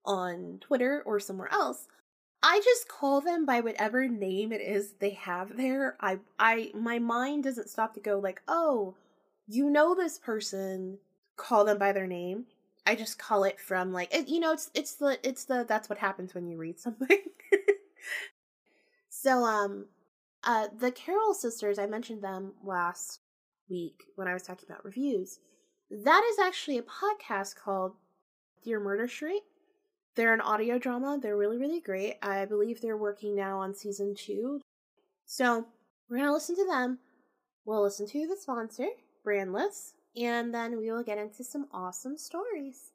on 0.04 0.58
Twitter 0.62 1.04
or 1.06 1.20
somewhere 1.20 1.54
else, 1.54 1.88
I 2.42 2.60
just 2.64 2.88
call 2.88 3.22
them 3.22 3.46
by 3.46 3.60
whatever 3.62 4.08
name 4.08 4.52
it 4.52 4.62
is 4.62 4.94
they 4.94 5.12
have 5.12 5.58
there. 5.58 5.96
I 6.02 6.18
I 6.40 6.72
my 6.74 6.98
mind 6.98 7.44
doesn't 7.44 7.70
stop 7.70 7.94
to 7.94 8.00
go 8.00 8.18
like, 8.18 8.42
"Oh, 8.48 8.96
you 9.48 9.70
know 9.70 9.94
this 9.94 10.18
person, 10.18 10.98
call 11.36 11.64
them 11.64 11.78
by 11.78 11.92
their 11.92 12.08
name." 12.08 12.48
I 12.88 12.96
just 12.96 13.20
call 13.20 13.44
it 13.44 13.60
from 13.60 13.94
like 13.94 14.12
it, 14.12 14.28
you 14.28 14.40
know, 14.40 14.54
it's 14.54 14.72
it's 14.74 14.96
the 14.96 15.20
it's 15.22 15.46
the 15.46 15.64
that's 15.70 15.88
what 15.88 16.00
happens 16.00 16.34
when 16.34 16.48
you 16.48 16.58
read 16.58 16.80
something. 16.80 17.20
so 19.10 19.44
um 19.44 19.86
uh 20.44 20.68
the 20.76 20.92
Carroll 20.92 21.36
sisters, 21.36 21.78
I 21.78 21.86
mentioned 21.86 22.24
them 22.24 22.54
last 22.64 23.20
week 23.70 24.06
when 24.16 24.28
I 24.28 24.34
was 24.34 24.44
talking 24.44 24.68
about 24.70 24.86
reviews. 24.86 25.40
That 25.90 26.24
is 26.32 26.40
actually 26.40 26.78
a 26.78 26.84
podcast 26.84 27.56
called 27.56 27.94
Dear 28.64 28.80
Murder 28.80 29.08
Street. 29.08 29.44
They're 30.16 30.34
an 30.34 30.42
audio 30.42 30.80
drama. 30.80 31.20
They're 31.22 31.38
really, 31.38 31.58
really 31.58 31.80
great. 31.80 32.16
I 32.22 32.46
believe 32.46 32.82
they're 32.82 32.98
working 32.98 33.36
now 33.36 33.60
on 33.60 33.74
season 33.76 34.16
two. 34.16 34.60
So 35.26 35.66
we're 36.10 36.18
going 36.18 36.28
to 36.28 36.34
listen 36.34 36.56
to 36.56 36.66
them. 36.66 37.00
We'll 37.66 37.84
listen 37.84 38.08
to 38.08 38.28
the 38.28 38.36
sponsor, 38.36 38.88
Brandless, 39.26 39.94
and 40.16 40.54
then 40.54 40.78
we 40.78 40.90
will 40.90 41.04
get 41.04 41.18
into 41.18 41.44
some 41.44 41.68
awesome 41.72 42.18
stories. 42.18 42.94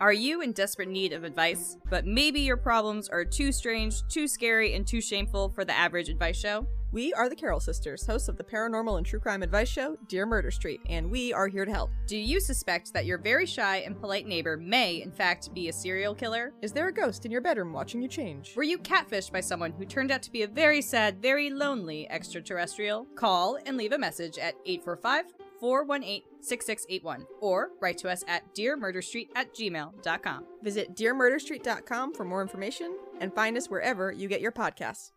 Are 0.00 0.12
you 0.12 0.40
in 0.40 0.52
desperate 0.52 0.88
need 0.88 1.12
of 1.12 1.22
advice, 1.22 1.78
but 1.88 2.04
maybe 2.04 2.40
your 2.40 2.56
problems 2.56 3.08
are 3.08 3.24
too 3.24 3.52
strange, 3.52 4.02
too 4.08 4.26
scary, 4.26 4.74
and 4.74 4.84
too 4.84 5.00
shameful 5.00 5.50
for 5.50 5.64
the 5.64 5.72
average 5.72 6.08
advice 6.08 6.36
show? 6.36 6.66
We 6.90 7.12
are 7.14 7.28
the 7.28 7.36
Carroll 7.36 7.60
sisters, 7.60 8.04
hosts 8.04 8.28
of 8.28 8.36
the 8.36 8.44
paranormal 8.44 8.98
and 8.98 9.06
true 9.06 9.20
crime 9.20 9.42
advice 9.44 9.68
show, 9.68 9.96
Dear 10.08 10.26
Murder 10.26 10.50
Street, 10.50 10.80
and 10.88 11.10
we 11.10 11.32
are 11.32 11.46
here 11.46 11.64
to 11.64 11.72
help. 11.72 11.90
Do 12.06 12.16
you 12.16 12.40
suspect 12.40 12.92
that 12.92 13.06
your 13.06 13.18
very 13.18 13.46
shy 13.46 13.78
and 13.78 13.98
polite 13.98 14.26
neighbor 14.26 14.56
may, 14.56 15.00
in 15.00 15.12
fact, 15.12 15.54
be 15.54 15.68
a 15.68 15.72
serial 15.72 16.14
killer? 16.14 16.52
Is 16.60 16.72
there 16.72 16.88
a 16.88 16.92
ghost 16.92 17.24
in 17.24 17.30
your 17.30 17.40
bedroom 17.40 17.72
watching 17.72 18.02
you 18.02 18.08
change? 18.08 18.54
Were 18.56 18.62
you 18.64 18.78
catfished 18.78 19.32
by 19.32 19.40
someone 19.40 19.72
who 19.72 19.84
turned 19.84 20.10
out 20.10 20.22
to 20.22 20.30
be 20.32 20.42
a 20.42 20.48
very 20.48 20.82
sad, 20.82 21.22
very 21.22 21.50
lonely 21.50 22.10
extraterrestrial? 22.10 23.06
Call 23.14 23.58
and 23.64 23.76
leave 23.76 23.92
a 23.92 23.98
message 23.98 24.38
at 24.38 24.54
845 24.66 25.26
418 25.60 26.22
6681 26.40 27.26
or 27.40 27.70
write 27.80 27.98
to 27.98 28.10
us 28.10 28.22
at 28.28 28.54
dearmurderstreet 28.54 29.28
at 29.34 29.54
gmail.com. 29.54 30.44
Visit 30.62 30.94
dearmurderstreet.com 30.94 32.14
for 32.14 32.24
more 32.24 32.42
information 32.42 32.96
and 33.20 33.34
find 33.34 33.56
us 33.56 33.70
wherever 33.70 34.12
you 34.12 34.28
get 34.28 34.40
your 34.40 34.52
podcasts. 34.52 35.12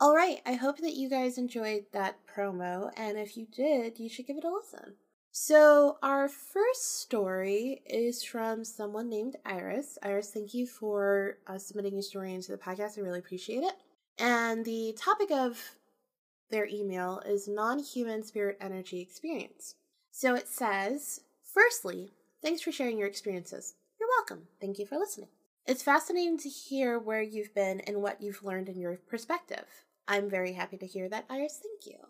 All 0.00 0.14
right, 0.14 0.40
I 0.46 0.52
hope 0.52 0.78
that 0.78 0.94
you 0.94 1.10
guys 1.10 1.38
enjoyed 1.38 1.86
that 1.92 2.18
promo, 2.32 2.92
and 2.96 3.18
if 3.18 3.36
you 3.36 3.46
did, 3.50 3.98
you 3.98 4.08
should 4.08 4.28
give 4.28 4.36
it 4.36 4.44
a 4.44 4.48
listen. 4.48 4.94
So, 5.32 5.98
our 6.02 6.28
first 6.28 7.00
story 7.00 7.82
is 7.84 8.22
from 8.22 8.64
someone 8.64 9.08
named 9.08 9.36
Iris. 9.44 9.98
Iris, 10.02 10.30
thank 10.30 10.54
you 10.54 10.68
for 10.68 11.38
uh, 11.48 11.58
submitting 11.58 11.94
your 11.94 12.02
story 12.02 12.32
into 12.32 12.52
the 12.52 12.58
podcast. 12.58 12.96
I 12.96 13.02
really 13.02 13.18
appreciate 13.18 13.64
it. 13.64 13.74
And 14.18 14.64
the 14.64 14.96
topic 14.98 15.30
of 15.32 15.77
their 16.50 16.66
email 16.66 17.20
is 17.26 17.48
non 17.48 17.78
human 17.78 18.22
spirit 18.22 18.56
energy 18.60 19.00
experience. 19.00 19.74
So 20.10 20.34
it 20.34 20.48
says, 20.48 21.20
firstly, 21.44 22.12
thanks 22.42 22.62
for 22.62 22.72
sharing 22.72 22.98
your 22.98 23.08
experiences. 23.08 23.74
You're 24.00 24.08
welcome. 24.18 24.48
Thank 24.60 24.78
you 24.78 24.86
for 24.86 24.96
listening. 24.96 25.28
It's 25.66 25.82
fascinating 25.82 26.38
to 26.38 26.48
hear 26.48 26.98
where 26.98 27.22
you've 27.22 27.54
been 27.54 27.80
and 27.80 28.02
what 28.02 28.22
you've 28.22 28.42
learned 28.42 28.68
in 28.68 28.80
your 28.80 28.96
perspective. 29.08 29.66
I'm 30.06 30.30
very 30.30 30.54
happy 30.54 30.78
to 30.78 30.86
hear 30.86 31.08
that, 31.10 31.26
Iris. 31.28 31.60
Thank 31.62 31.94
you. 31.94 32.06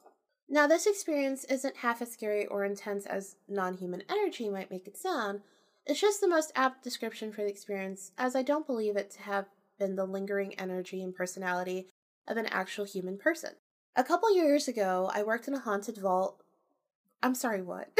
Now, 0.48 0.66
this 0.66 0.86
experience 0.86 1.44
isn't 1.44 1.78
half 1.78 2.00
as 2.00 2.12
scary 2.12 2.46
or 2.46 2.64
intense 2.64 3.04
as 3.04 3.36
non 3.48 3.76
human 3.76 4.02
energy 4.08 4.48
might 4.48 4.70
make 4.70 4.86
it 4.86 4.96
sound. 4.96 5.40
It's 5.84 6.00
just 6.00 6.20
the 6.20 6.28
most 6.28 6.52
apt 6.54 6.84
description 6.84 7.32
for 7.32 7.42
the 7.42 7.50
experience, 7.50 8.12
as 8.16 8.36
I 8.36 8.42
don't 8.42 8.66
believe 8.66 8.96
it 8.96 9.10
to 9.12 9.22
have 9.22 9.46
been 9.78 9.96
the 9.96 10.04
lingering 10.04 10.54
energy 10.54 11.02
and 11.02 11.14
personality 11.14 11.88
of 12.26 12.36
an 12.36 12.46
actual 12.46 12.84
human 12.84 13.18
person. 13.18 13.52
A 13.96 14.04
couple 14.04 14.34
years 14.34 14.68
ago, 14.68 15.10
I 15.12 15.22
worked 15.22 15.48
in 15.48 15.54
a 15.54 15.58
haunted 15.58 15.98
vault. 15.98 16.42
I'm 17.22 17.34
sorry, 17.34 17.62
what? 17.62 17.88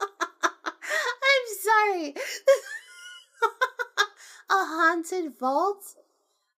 I'm 0.00 1.46
sorry. 1.62 2.14
a 4.50 4.50
haunted 4.50 5.38
vault? 5.38 5.96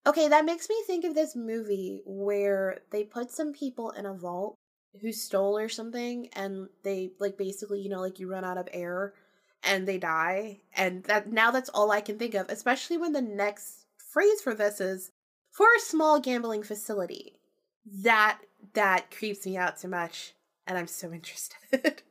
Okay, 0.07 0.29
that 0.29 0.45
makes 0.45 0.69
me 0.69 0.77
think 0.87 1.05
of 1.05 1.15
this 1.15 1.37
movie 1.37 2.03
where 2.05 2.81
they 2.91 3.05
put 3.05 3.31
some 3.31 3.53
people 3.53 3.91
in 3.91 4.07
a 4.07 4.15
vault 4.15 4.57
who 5.01 5.13
stole 5.13 5.57
or 5.57 5.69
something 5.69 6.29
and 6.35 6.69
they 6.83 7.13
like 7.19 7.39
basically, 7.39 7.81
you 7.81 7.89
know, 7.89 8.01
like 8.01 8.19
you 8.19 8.31
run 8.31 8.45
out 8.45 8.59
of 8.59 8.69
air 8.73 9.15
and 9.63 9.87
they 9.87 9.99
die. 9.99 10.61
And 10.77 11.05
that 11.05 11.31
now 11.31 11.51
that's 11.51 11.71
all 11.71 11.91
I 11.91 12.01
can 12.01 12.19
think 12.19 12.35
of, 12.35 12.49
especially 12.49 12.99
when 12.99 13.13
the 13.13 13.23
next 13.23 13.87
phrase 13.97 14.43
for 14.43 14.55
this 14.55 14.81
is 14.81 15.13
for 15.53 15.67
a 15.77 15.81
small 15.81 16.19
gambling 16.19 16.65
facility. 16.65 17.35
That 17.87 18.41
that 18.75 19.11
creeps 19.11 19.47
me 19.47 19.57
out 19.57 19.79
too 19.79 19.89
much 19.89 20.35
and 20.67 20.77
I'm 20.77 20.89
so 20.89 21.13
interested. 21.13 22.03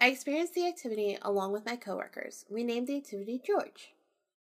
I 0.00 0.08
experienced 0.08 0.54
the 0.54 0.66
activity 0.66 1.16
along 1.22 1.52
with 1.52 1.64
my 1.64 1.76
coworkers. 1.76 2.44
We 2.50 2.64
named 2.64 2.88
the 2.88 2.96
activity 2.96 3.40
George 3.44 3.92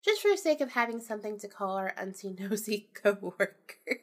just 0.04 0.20
for 0.20 0.30
the 0.30 0.36
sake 0.36 0.60
of 0.60 0.72
having 0.72 1.00
something 1.00 1.38
to 1.38 1.48
call 1.48 1.76
our 1.76 1.94
unseen 1.96 2.36
nosy 2.40 2.88
co-worker. 2.94 4.00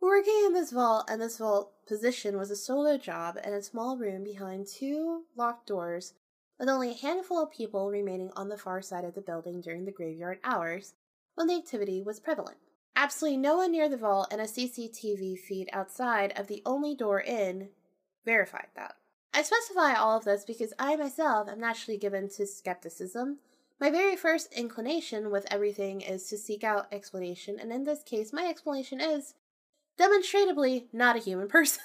Working 0.00 0.42
in 0.46 0.52
this 0.52 0.70
vault 0.70 1.08
and 1.10 1.20
this 1.20 1.38
vault 1.38 1.72
position 1.86 2.36
was 2.36 2.50
a 2.50 2.56
solo 2.56 2.98
job 2.98 3.38
in 3.42 3.52
a 3.52 3.62
small 3.62 3.96
room 3.96 4.22
behind 4.22 4.66
two 4.66 5.24
locked 5.36 5.66
doors 5.66 6.14
with 6.58 6.68
only 6.68 6.90
a 6.90 6.94
handful 6.94 7.42
of 7.42 7.50
people 7.50 7.90
remaining 7.90 8.30
on 8.36 8.48
the 8.48 8.58
far 8.58 8.82
side 8.82 9.04
of 9.04 9.14
the 9.14 9.20
building 9.20 9.60
during 9.60 9.84
the 9.84 9.92
graveyard 9.92 10.38
hours 10.44 10.94
when 11.34 11.46
the 11.46 11.56
activity 11.56 12.02
was 12.02 12.20
prevalent. 12.20 12.58
Absolutely 13.00 13.38
no 13.38 13.56
one 13.58 13.72
near 13.72 13.88
the 13.88 13.96
vault 13.96 14.28
and 14.30 14.40
a 14.40 14.44
CCTV 14.44 15.38
feed 15.38 15.70
outside 15.72 16.32
of 16.36 16.48
the 16.48 16.62
only 16.66 16.94
door 16.94 17.20
in 17.20 17.68
verified 18.24 18.66
that. 18.74 18.96
I 19.32 19.42
specify 19.42 19.94
all 19.94 20.18
of 20.18 20.24
this 20.24 20.44
because 20.44 20.74
I 20.78 20.96
myself 20.96 21.48
am 21.48 21.60
naturally 21.60 21.96
given 21.96 22.28
to 22.30 22.46
skepticism 22.46 23.38
my 23.80 23.90
very 23.90 24.16
first 24.16 24.52
inclination 24.52 25.30
with 25.30 25.46
everything 25.52 26.00
is 26.00 26.26
to 26.28 26.36
seek 26.36 26.64
out 26.64 26.88
explanation, 26.90 27.60
and 27.60 27.72
in 27.72 27.84
this 27.84 28.02
case, 28.02 28.32
my 28.32 28.46
explanation 28.46 29.00
is 29.00 29.34
demonstrably 29.96 30.88
not 30.92 31.14
a 31.14 31.20
human 31.20 31.46
person. 31.46 31.82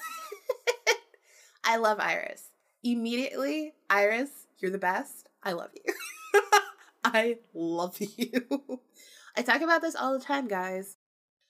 I 1.64 1.76
love 1.76 2.00
Iris. 2.00 2.50
Immediately, 2.82 3.74
Iris, 3.88 4.48
you're 4.58 4.72
the 4.72 4.78
best. 4.78 5.28
I 5.42 5.52
love 5.52 5.70
you. 5.74 5.94
I 7.04 7.38
love 7.54 7.96
you. 8.00 8.80
I 9.36 9.42
talk 9.42 9.60
about 9.60 9.80
this 9.80 9.94
all 9.94 10.18
the 10.18 10.24
time, 10.24 10.48
guys. 10.48 10.96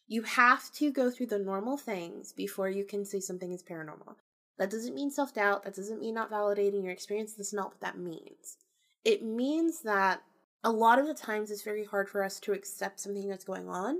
You 0.06 0.22
have 0.22 0.70
to 0.72 0.92
go 0.92 1.10
through 1.10 1.26
the 1.26 1.38
normal 1.38 1.76
things 1.76 2.32
before 2.32 2.68
you 2.68 2.84
can 2.84 3.04
say 3.04 3.20
something 3.20 3.52
is 3.52 3.62
paranormal. 3.62 4.16
That 4.58 4.70
doesn't 4.70 4.94
mean 4.94 5.10
self 5.10 5.34
doubt. 5.34 5.64
That 5.64 5.74
doesn't 5.74 6.00
mean 6.00 6.14
not 6.14 6.30
validating 6.30 6.84
your 6.84 6.92
experience. 6.92 7.34
That's 7.34 7.52
not 7.52 7.70
what 7.70 7.80
that 7.80 7.98
means. 7.98 8.58
It 9.04 9.22
means 9.22 9.82
that 9.82 10.22
a 10.62 10.70
lot 10.70 10.98
of 10.98 11.06
the 11.06 11.14
times 11.14 11.50
it's 11.50 11.62
very 11.62 11.84
hard 11.84 12.08
for 12.08 12.22
us 12.22 12.38
to 12.40 12.52
accept 12.52 13.00
something 13.00 13.28
that's 13.28 13.44
going 13.44 13.68
on. 13.68 13.98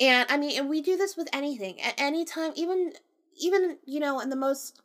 And 0.00 0.26
I 0.30 0.36
mean, 0.38 0.58
and 0.58 0.68
we 0.68 0.80
do 0.80 0.96
this 0.96 1.16
with 1.16 1.28
anything. 1.32 1.80
At 1.80 1.94
any 1.98 2.24
time, 2.24 2.52
even 2.56 2.92
even, 3.38 3.78
you 3.84 4.00
know, 4.00 4.20
in 4.20 4.30
the 4.30 4.36
most 4.36 4.80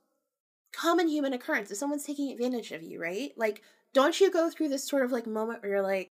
common 0.73 1.07
human 1.07 1.33
occurrence, 1.33 1.71
if 1.71 1.77
someone's 1.77 2.05
taking 2.05 2.31
advantage 2.31 2.71
of 2.71 2.83
you, 2.83 3.01
right? 3.01 3.31
Like, 3.37 3.61
don't 3.93 4.19
you 4.19 4.29
go 4.29 4.49
through 4.49 4.69
this 4.69 4.87
sort 4.87 5.05
of 5.05 5.11
like 5.11 5.25
moment 5.25 5.61
where 5.61 5.71
you're 5.71 5.81
like, 5.81 6.09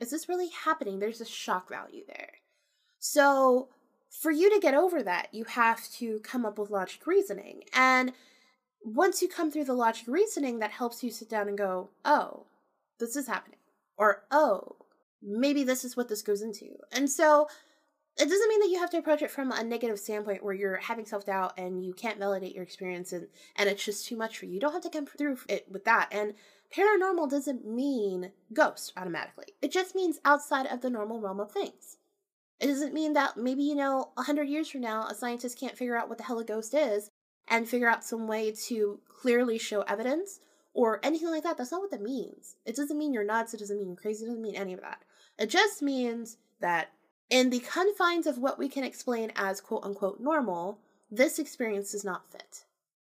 is 0.00 0.10
this 0.10 0.28
really 0.28 0.50
happening? 0.64 0.98
There's 0.98 1.20
a 1.20 1.26
shock 1.26 1.68
value 1.68 2.02
there. 2.06 2.32
So 2.98 3.68
for 4.20 4.30
you 4.30 4.50
to 4.50 4.60
get 4.60 4.74
over 4.74 5.02
that, 5.02 5.28
you 5.32 5.44
have 5.44 5.90
to 5.94 6.20
come 6.20 6.44
up 6.44 6.58
with 6.58 6.70
logic 6.70 7.06
reasoning. 7.06 7.62
And 7.74 8.12
once 8.84 9.22
you 9.22 9.28
come 9.28 9.50
through 9.50 9.64
the 9.64 9.74
logic 9.74 10.06
reasoning, 10.06 10.58
that 10.58 10.70
helps 10.70 11.02
you 11.02 11.10
sit 11.10 11.28
down 11.28 11.48
and 11.48 11.56
go, 11.56 11.90
oh, 12.04 12.46
this 12.98 13.16
is 13.16 13.26
happening 13.26 13.58
or 13.96 14.24
oh, 14.30 14.76
maybe 15.22 15.64
this 15.64 15.84
is 15.84 15.96
what 15.96 16.08
this 16.08 16.22
goes 16.22 16.42
into. 16.42 16.76
And 16.90 17.08
so 17.08 17.48
it 18.18 18.28
doesn't 18.28 18.48
mean 18.48 18.60
that 18.60 18.68
you 18.68 18.80
have 18.80 18.90
to 18.90 18.98
approach 18.98 19.22
it 19.22 19.30
from 19.30 19.52
a 19.52 19.62
negative 19.62 19.98
standpoint 19.98 20.42
where 20.42 20.54
you're 20.54 20.76
having 20.76 21.06
self 21.06 21.24
doubt 21.24 21.54
and 21.56 21.84
you 21.84 21.94
can't 21.94 22.18
validate 22.18 22.54
your 22.54 22.64
experience 22.64 23.12
and, 23.12 23.28
and 23.56 23.68
it's 23.68 23.84
just 23.84 24.06
too 24.06 24.16
much 24.16 24.36
for 24.36 24.46
you. 24.46 24.54
You 24.54 24.60
don't 24.60 24.72
have 24.72 24.82
to 24.82 24.90
come 24.90 25.06
through 25.06 25.38
it 25.48 25.66
with 25.70 25.84
that. 25.84 26.08
And 26.10 26.34
paranormal 26.76 27.30
doesn't 27.30 27.66
mean 27.66 28.32
ghost 28.52 28.92
automatically, 28.96 29.46
it 29.62 29.70
just 29.70 29.94
means 29.94 30.18
outside 30.24 30.66
of 30.66 30.80
the 30.80 30.90
normal 30.90 31.20
realm 31.20 31.40
of 31.40 31.52
things. 31.52 31.98
It 32.62 32.68
doesn't 32.68 32.94
mean 32.94 33.14
that 33.14 33.36
maybe, 33.36 33.64
you 33.64 33.74
know, 33.74 34.12
a 34.16 34.22
hundred 34.22 34.48
years 34.48 34.70
from 34.70 34.82
now, 34.82 35.08
a 35.08 35.14
scientist 35.16 35.58
can't 35.58 35.76
figure 35.76 35.96
out 35.96 36.08
what 36.08 36.16
the 36.16 36.24
hell 36.24 36.38
a 36.38 36.44
ghost 36.44 36.74
is 36.74 37.10
and 37.48 37.68
figure 37.68 37.90
out 37.90 38.04
some 38.04 38.28
way 38.28 38.52
to 38.68 39.00
clearly 39.08 39.58
show 39.58 39.82
evidence 39.82 40.38
or 40.72 41.00
anything 41.02 41.28
like 41.28 41.42
that. 41.42 41.58
That's 41.58 41.72
not 41.72 41.80
what 41.80 41.90
that 41.90 42.00
means. 42.00 42.54
It 42.64 42.76
doesn't 42.76 42.96
mean 42.96 43.12
you're 43.12 43.24
nuts. 43.24 43.52
It 43.52 43.58
doesn't 43.58 43.76
mean 43.76 43.88
you're 43.88 43.96
crazy. 43.96 44.24
It 44.24 44.28
doesn't 44.28 44.42
mean 44.42 44.54
any 44.54 44.74
of 44.74 44.80
that. 44.80 45.02
It 45.40 45.50
just 45.50 45.82
means 45.82 46.36
that 46.60 46.92
in 47.30 47.50
the 47.50 47.58
confines 47.58 48.28
of 48.28 48.38
what 48.38 48.60
we 48.60 48.68
can 48.68 48.84
explain 48.84 49.32
as 49.34 49.60
quote 49.60 49.84
unquote 49.84 50.20
normal, 50.20 50.78
this 51.10 51.40
experience 51.40 51.90
does 51.90 52.04
not 52.04 52.30
fit. 52.30 52.64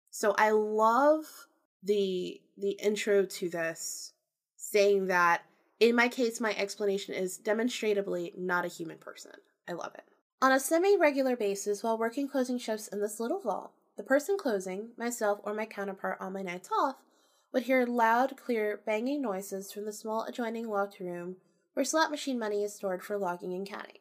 So 0.09 0.33
I 0.35 0.49
love 0.49 1.47
the 1.83 2.41
the 2.57 2.71
intro 2.71 3.25
to 3.25 3.49
this 3.49 4.13
saying 4.55 5.07
that 5.07 5.43
in 5.79 5.95
my 5.95 6.07
case 6.07 6.39
my 6.39 6.53
explanation 6.55 7.13
is 7.13 7.37
demonstrably 7.37 8.33
not 8.37 8.65
a 8.65 8.69
human 8.69 8.97
person. 8.97 9.31
I 9.67 9.73
love 9.73 9.93
it. 9.95 10.03
On 10.41 10.51
a 10.51 10.59
semi-regular 10.59 11.35
basis 11.35 11.83
while 11.83 11.97
working 11.97 12.27
closing 12.27 12.57
shifts 12.57 12.87
in 12.87 12.99
this 12.99 13.19
little 13.19 13.39
vault, 13.39 13.71
the 13.95 14.03
person 14.03 14.37
closing, 14.37 14.89
myself 14.97 15.39
or 15.43 15.53
my 15.53 15.65
counterpart 15.65 16.17
on 16.19 16.33
my 16.33 16.41
nights 16.41 16.69
off, 16.77 16.97
would 17.53 17.63
hear 17.63 17.85
loud, 17.85 18.35
clear, 18.35 18.81
banging 18.85 19.21
noises 19.21 19.71
from 19.71 19.85
the 19.85 19.93
small 19.93 20.23
adjoining 20.23 20.67
locked 20.67 20.99
room 20.99 21.37
where 21.73 21.85
slot 21.85 22.11
machine 22.11 22.39
money 22.39 22.63
is 22.63 22.73
stored 22.73 23.03
for 23.03 23.17
logging 23.17 23.53
and 23.53 23.67
counting. 23.67 23.99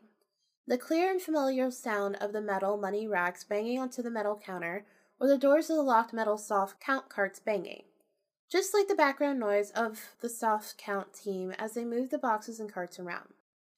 The 0.66 0.78
clear 0.78 1.10
and 1.10 1.20
familiar 1.20 1.70
sound 1.70 2.16
of 2.16 2.32
the 2.32 2.40
metal 2.40 2.76
money 2.76 3.06
racks 3.06 3.44
banging 3.44 3.78
onto 3.78 4.02
the 4.02 4.10
metal 4.10 4.40
counter 4.42 4.86
or 5.20 5.28
the 5.28 5.38
doors 5.38 5.70
of 5.70 5.76
the 5.76 5.82
locked 5.82 6.12
metal 6.12 6.38
soft 6.38 6.80
count 6.80 7.08
carts 7.08 7.40
banging. 7.40 7.84
Just 8.52 8.74
like 8.74 8.86
the 8.86 8.94
background 8.94 9.40
noise 9.40 9.70
of 9.70 10.14
the 10.20 10.28
soft 10.28 10.76
count 10.76 11.14
team 11.14 11.52
as 11.52 11.72
they 11.72 11.86
move 11.86 12.10
the 12.10 12.18
boxes 12.18 12.60
and 12.60 12.70
carts 12.70 12.98
around. 12.98 13.32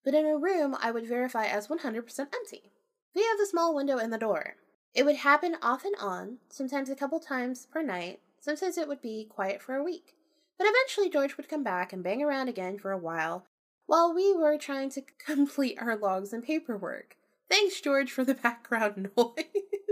But 0.05 0.15
in 0.15 0.27
a 0.27 0.37
room 0.37 0.77
I 0.81 0.91
would 0.91 1.07
verify 1.07 1.47
as 1.47 1.69
100% 1.69 2.19
empty. 2.19 2.73
Via 3.15 3.23
the 3.39 3.47
small 3.47 3.73
window 3.73 3.99
in 3.99 4.11
the 4.11 4.19
door. 4.19 4.57
It 4.93 5.05
would 5.05 5.15
happen 5.15 5.55
off 5.63 5.85
and 5.85 5.95
on, 6.01 6.39
sometimes 6.49 6.91
a 6.91 6.97
couple 6.97 7.21
times 7.21 7.69
per 7.71 7.83
night, 7.83 8.19
sometimes 8.41 8.77
it 8.77 8.89
would 8.89 9.01
be 9.01 9.29
quiet 9.31 9.63
for 9.63 9.77
a 9.77 9.85
week. 9.85 10.17
But 10.59 10.67
eventually 10.69 11.09
George 11.09 11.37
would 11.37 11.49
come 11.49 11.63
back 11.63 11.93
and 11.93 12.03
bang 12.03 12.21
around 12.21 12.49
again 12.49 12.77
for 12.77 12.91
a 12.91 12.99
while, 12.99 13.47
while 13.87 14.13
we 14.13 14.35
were 14.35 14.59
trying 14.59 14.91
to 14.91 15.05
complete 15.25 15.79
our 15.81 15.97
logs 15.97 16.33
and 16.33 16.43
paperwork. 16.43 17.17
Thanks, 17.49 17.81
George, 17.81 18.11
for 18.11 18.25
the 18.25 18.35
background 18.43 19.11
noise. 19.17 19.84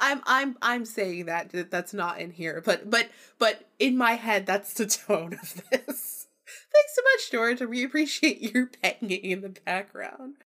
I'm 0.00 0.22
I'm 0.26 0.56
I'm 0.62 0.84
saying 0.84 1.26
that 1.26 1.70
that's 1.70 1.94
not 1.94 2.20
in 2.20 2.30
here, 2.30 2.62
but 2.64 2.90
but 2.90 3.08
but 3.38 3.68
in 3.78 3.96
my 3.96 4.12
head 4.12 4.46
that's 4.46 4.74
the 4.74 4.86
tone 5.06 5.34
of 5.34 5.62
this. 5.70 6.26
Thanks 6.72 6.94
so 6.94 7.02
much, 7.02 7.30
George. 7.30 7.60
We 7.60 7.84
appreciate 7.84 8.40
your 8.54 8.70
banging 8.82 9.24
in 9.24 9.40
the 9.40 9.48
background. 9.64 10.36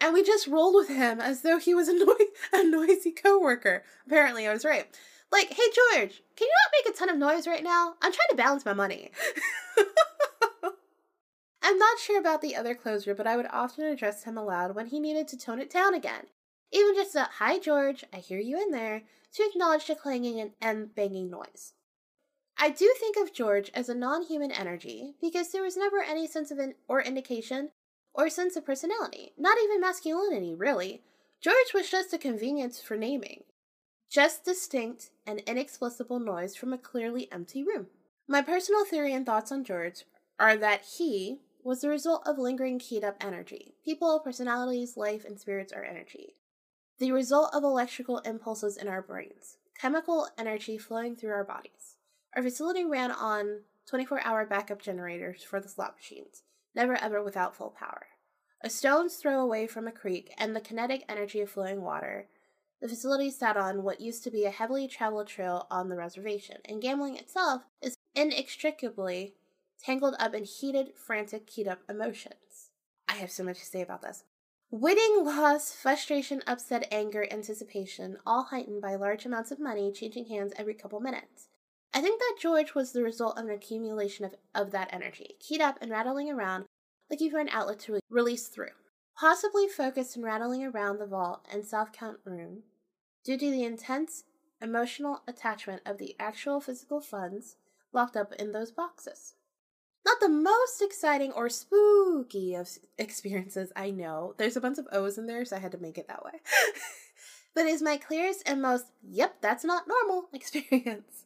And 0.00 0.14
we 0.14 0.22
just 0.22 0.46
rolled 0.46 0.74
with 0.74 0.88
him 0.88 1.20
as 1.20 1.42
though 1.42 1.58
he 1.58 1.74
was 1.74 1.88
a, 1.88 1.94
no- 1.94 2.16
a 2.52 2.64
noisy 2.64 3.10
coworker. 3.10 3.82
Apparently, 4.06 4.46
I 4.46 4.52
was 4.52 4.64
right. 4.64 4.86
Like, 5.30 5.48
hey 5.48 5.62
George, 5.74 6.22
can 6.36 6.46
you 6.46 6.54
not 6.54 6.72
make 6.84 6.94
a 6.94 6.98
ton 6.98 7.10
of 7.10 7.18
noise 7.18 7.46
right 7.46 7.64
now? 7.64 7.94
I'm 8.00 8.12
trying 8.12 8.28
to 8.30 8.36
balance 8.36 8.64
my 8.64 8.72
money. 8.72 9.10
I'm 11.62 11.76
not 11.76 11.98
sure 11.98 12.18
about 12.18 12.40
the 12.40 12.56
other 12.56 12.74
closer, 12.74 13.14
but 13.14 13.26
I 13.26 13.36
would 13.36 13.46
often 13.52 13.84
address 13.84 14.24
him 14.24 14.38
aloud 14.38 14.74
when 14.74 14.86
he 14.86 14.98
needed 14.98 15.28
to 15.28 15.36
tone 15.36 15.60
it 15.60 15.70
down 15.70 15.92
again. 15.92 16.24
Even 16.72 16.94
just 16.94 17.14
a 17.14 17.28
hi 17.38 17.58
George, 17.58 18.04
I 18.12 18.18
hear 18.18 18.38
you 18.38 18.60
in 18.60 18.70
there, 18.70 19.02
to 19.34 19.42
acknowledge 19.42 19.86
the 19.86 19.94
clanging 19.94 20.52
and, 20.60 20.94
banging 20.94 21.30
noise. 21.30 21.72
I 22.58 22.70
do 22.70 22.92
think 22.98 23.16
of 23.16 23.32
George 23.32 23.70
as 23.74 23.88
a 23.88 23.94
non 23.94 24.22
human 24.22 24.52
energy 24.52 25.14
because 25.20 25.52
there 25.52 25.62
was 25.62 25.76
never 25.76 26.02
any 26.02 26.26
sense 26.26 26.50
of 26.50 26.58
an, 26.58 26.74
or 26.86 27.00
indication 27.00 27.70
or 28.12 28.28
sense 28.28 28.56
of 28.56 28.66
personality, 28.66 29.32
not 29.38 29.58
even 29.62 29.80
masculinity, 29.80 30.54
really. 30.54 31.02
George 31.40 31.72
was 31.72 31.90
just 31.90 32.12
a 32.12 32.18
convenience 32.18 32.80
for 32.80 32.96
naming, 32.96 33.44
just 34.10 34.44
distinct 34.44 35.10
and 35.26 35.40
inexplicable 35.40 36.18
noise 36.18 36.56
from 36.56 36.72
a 36.72 36.78
clearly 36.78 37.30
empty 37.30 37.62
room. 37.62 37.86
My 38.26 38.42
personal 38.42 38.84
theory 38.84 39.14
and 39.14 39.24
thoughts 39.24 39.52
on 39.52 39.64
George 39.64 40.04
are 40.38 40.56
that 40.56 40.84
he 40.98 41.40
was 41.62 41.80
the 41.80 41.88
result 41.88 42.26
of 42.26 42.38
lingering 42.38 42.78
keyed 42.78 43.04
up 43.04 43.16
energy. 43.20 43.74
People, 43.84 44.18
personalities, 44.20 44.96
life, 44.96 45.24
and 45.24 45.38
spirits 45.38 45.72
are 45.72 45.84
energy. 45.84 46.34
The 46.98 47.12
result 47.12 47.54
of 47.54 47.62
electrical 47.62 48.18
impulses 48.18 48.76
in 48.76 48.88
our 48.88 49.02
brains, 49.02 49.58
chemical 49.78 50.28
energy 50.36 50.78
flowing 50.78 51.14
through 51.14 51.30
our 51.30 51.44
bodies. 51.44 51.96
Our 52.34 52.42
facility 52.42 52.84
ran 52.84 53.12
on 53.12 53.60
24 53.86 54.20
hour 54.24 54.44
backup 54.44 54.82
generators 54.82 55.42
for 55.42 55.60
the 55.60 55.68
slot 55.68 55.94
machines, 55.96 56.42
never 56.74 56.96
ever 56.96 57.22
without 57.22 57.54
full 57.54 57.70
power. 57.70 58.08
A 58.62 58.68
stone's 58.68 59.16
throw 59.16 59.40
away 59.40 59.68
from 59.68 59.86
a 59.86 59.92
creek 59.92 60.32
and 60.36 60.56
the 60.56 60.60
kinetic 60.60 61.04
energy 61.08 61.40
of 61.40 61.50
flowing 61.50 61.82
water, 61.82 62.26
the 62.80 62.88
facility 62.88 63.30
sat 63.30 63.56
on 63.56 63.82
what 63.82 64.00
used 64.00 64.22
to 64.24 64.30
be 64.30 64.44
a 64.44 64.50
heavily 64.50 64.86
traveled 64.86 65.26
trail 65.26 65.66
on 65.70 65.88
the 65.88 65.96
reservation, 65.96 66.58
and 66.64 66.80
gambling 66.80 67.16
itself 67.16 67.62
is 67.82 67.96
inextricably 68.14 69.34
tangled 69.82 70.14
up 70.18 70.34
in 70.34 70.44
heated, 70.44 70.92
frantic, 70.94 71.46
keyed 71.46 71.66
up 71.66 71.80
emotions. 71.88 72.70
I 73.08 73.14
have 73.14 73.30
so 73.32 73.42
much 73.42 73.58
to 73.58 73.64
say 73.64 73.80
about 73.80 74.02
this. 74.02 74.24
Winning, 74.70 75.24
loss, 75.24 75.72
frustration, 75.72 76.42
upset, 76.46 76.86
anger, 76.90 77.26
anticipation, 77.30 78.18
all 78.26 78.44
heightened 78.44 78.82
by 78.82 78.96
large 78.96 79.24
amounts 79.24 79.50
of 79.50 79.58
money 79.58 79.90
changing 79.90 80.26
hands 80.26 80.52
every 80.56 80.74
couple 80.74 81.00
minutes. 81.00 81.48
I 81.94 82.02
think 82.02 82.20
that 82.20 82.36
George 82.38 82.74
was 82.74 82.92
the 82.92 83.02
result 83.02 83.38
of 83.38 83.46
an 83.46 83.50
accumulation 83.50 84.26
of, 84.26 84.34
of 84.54 84.70
that 84.72 84.92
energy, 84.92 85.36
keyed 85.40 85.62
up 85.62 85.78
and 85.80 85.90
rattling 85.90 86.30
around 86.30 86.66
looking 87.10 87.30
for 87.30 87.38
an 87.38 87.48
outlet 87.48 87.78
to 87.80 87.94
re- 87.94 88.00
release 88.10 88.48
through. 88.48 88.76
Possibly 89.18 89.68
focused 89.68 90.16
and 90.16 90.24
rattling 90.24 90.62
around 90.62 90.98
the 90.98 91.06
vault 91.06 91.46
and 91.50 91.64
soft 91.64 91.96
count 91.96 92.18
room 92.24 92.64
due 93.24 93.38
to 93.38 93.50
the 93.50 93.64
intense 93.64 94.24
emotional 94.60 95.22
attachment 95.26 95.80
of 95.86 95.96
the 95.96 96.14
actual 96.20 96.60
physical 96.60 97.00
funds 97.00 97.56
locked 97.94 98.18
up 98.18 98.34
in 98.34 98.52
those 98.52 98.70
boxes. 98.70 99.32
Not 100.08 100.20
the 100.20 100.28
most 100.30 100.80
exciting 100.80 101.32
or 101.32 101.50
spooky 101.50 102.54
of 102.54 102.66
experiences, 102.96 103.70
I 103.76 103.90
know. 103.90 104.34
There's 104.38 104.56
a 104.56 104.60
bunch 104.60 104.78
of 104.78 104.88
O's 104.90 105.18
in 105.18 105.26
there, 105.26 105.44
so 105.44 105.56
I 105.56 105.58
had 105.58 105.72
to 105.72 105.78
make 105.78 105.98
it 105.98 106.08
that 106.08 106.24
way. 106.24 106.30
but 107.54 107.66
is 107.66 107.82
my 107.82 107.98
clearest 107.98 108.42
and 108.48 108.62
most, 108.62 108.86
yep, 109.06 109.36
that's 109.42 109.64
not 109.64 109.86
normal 109.86 110.30
experience. 110.32 111.24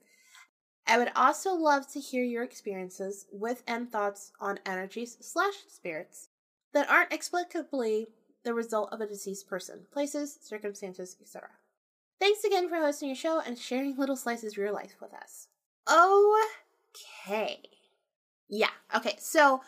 I 0.85 0.99
would 0.99 1.13
also 1.15 1.55
love 1.55 1.87
to 1.93 2.01
hear 2.01 2.25
your 2.25 2.43
experiences 2.43 3.27
with 3.31 3.63
and 3.69 3.89
thoughts 3.89 4.33
on 4.41 4.59
energies 4.67 5.17
slash 5.21 5.55
spirits 5.69 6.31
that 6.75 6.91
aren't 6.91 7.11
explicably 7.11 8.07
the 8.43 8.53
result 8.53 8.93
of 8.93 9.01
a 9.01 9.07
deceased 9.07 9.47
person, 9.47 9.83
places, 9.93 10.37
circumstances, 10.43 11.17
etc. 11.23 11.51
Thanks 12.19 12.43
again 12.43 12.69
for 12.69 12.79
hosting 12.79 13.11
your 13.11 13.17
show 13.17 13.41
and 13.47 13.57
sharing 13.57 13.97
little 13.97 14.17
slices 14.17 14.55
of 14.55 14.59
your 14.59 14.73
life 14.73 14.97
with 15.01 15.15
us. 15.15 15.47
Okay. 15.89 17.63
Yeah, 18.53 18.69
okay. 18.95 19.17
So 19.19 19.63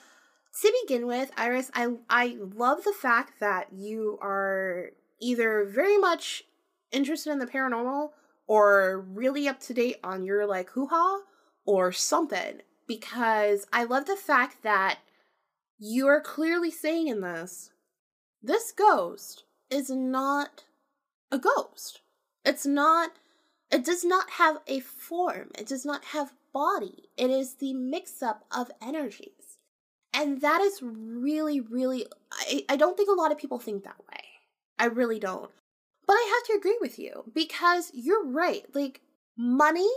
to 0.61 0.73
begin 0.83 1.07
with, 1.07 1.33
Iris, 1.39 1.71
I 1.75 1.89
I 2.11 2.37
love 2.39 2.85
the 2.85 2.93
fact 2.93 3.41
that 3.41 3.73
you 3.73 4.19
are 4.21 4.91
either 5.23 5.65
very 5.65 5.97
much 5.97 6.45
interested 6.93 7.33
in 7.33 7.39
the 7.39 7.47
paranormal 7.47 8.11
or 8.47 9.01
really 9.01 9.49
up 9.49 9.59
to 9.61 9.75
date 9.75 9.97
on 10.05 10.23
your 10.23 10.47
like 10.47 10.69
hoo 10.71 10.87
ha 10.89 11.23
or 11.65 11.93
something 11.93 12.61
because 12.87 13.67
I 13.73 13.85
love 13.85 14.05
the 14.05 14.17
fact 14.17 14.63
that 14.65 14.99
you 15.79 16.07
are 16.07 16.21
clearly 16.21 16.71
saying 16.71 17.09
in 17.09 17.23
this 17.23 17.71
this 18.43 18.71
ghost 18.71 19.45
is 19.71 19.89
not 19.89 20.65
a 21.33 21.39
ghost. 21.39 22.03
It's 22.45 22.67
not 22.67 23.13
it 23.75 23.85
does 23.85 24.05
not 24.05 24.31
have 24.31 24.59
a 24.69 24.79
form. 24.79 25.51
It 25.59 25.67
does 25.67 25.85
not 25.85 26.05
have 26.07 26.33
body. 26.53 27.11
It 27.17 27.29
is 27.31 27.55
the 27.55 27.75
mix 27.75 28.23
up 28.23 28.45
of 28.53 28.71
energies. 28.81 29.59
And 30.13 30.41
that 30.43 30.61
is 30.61 30.79
really, 30.81 31.61
really, 31.61 32.07
I, 32.33 32.65
I 32.69 32.77
don't 32.77 32.97
think 32.97 33.09
a 33.11 33.21
lot 33.21 33.33
of 33.33 33.39
people 33.39 33.59
think 33.59 33.83
that 33.83 33.99
way. 34.09 34.21
I 34.79 34.85
really 34.87 35.19
don't. 35.19 35.51
But 36.07 36.15
I 36.15 36.35
have 36.37 36.47
to 36.47 36.59
agree 36.59 36.79
with 36.81 37.01
you 37.01 37.25
because 37.35 37.91
you're 37.93 38.25
right. 38.25 38.65
Like, 38.75 39.01
money 39.37 39.91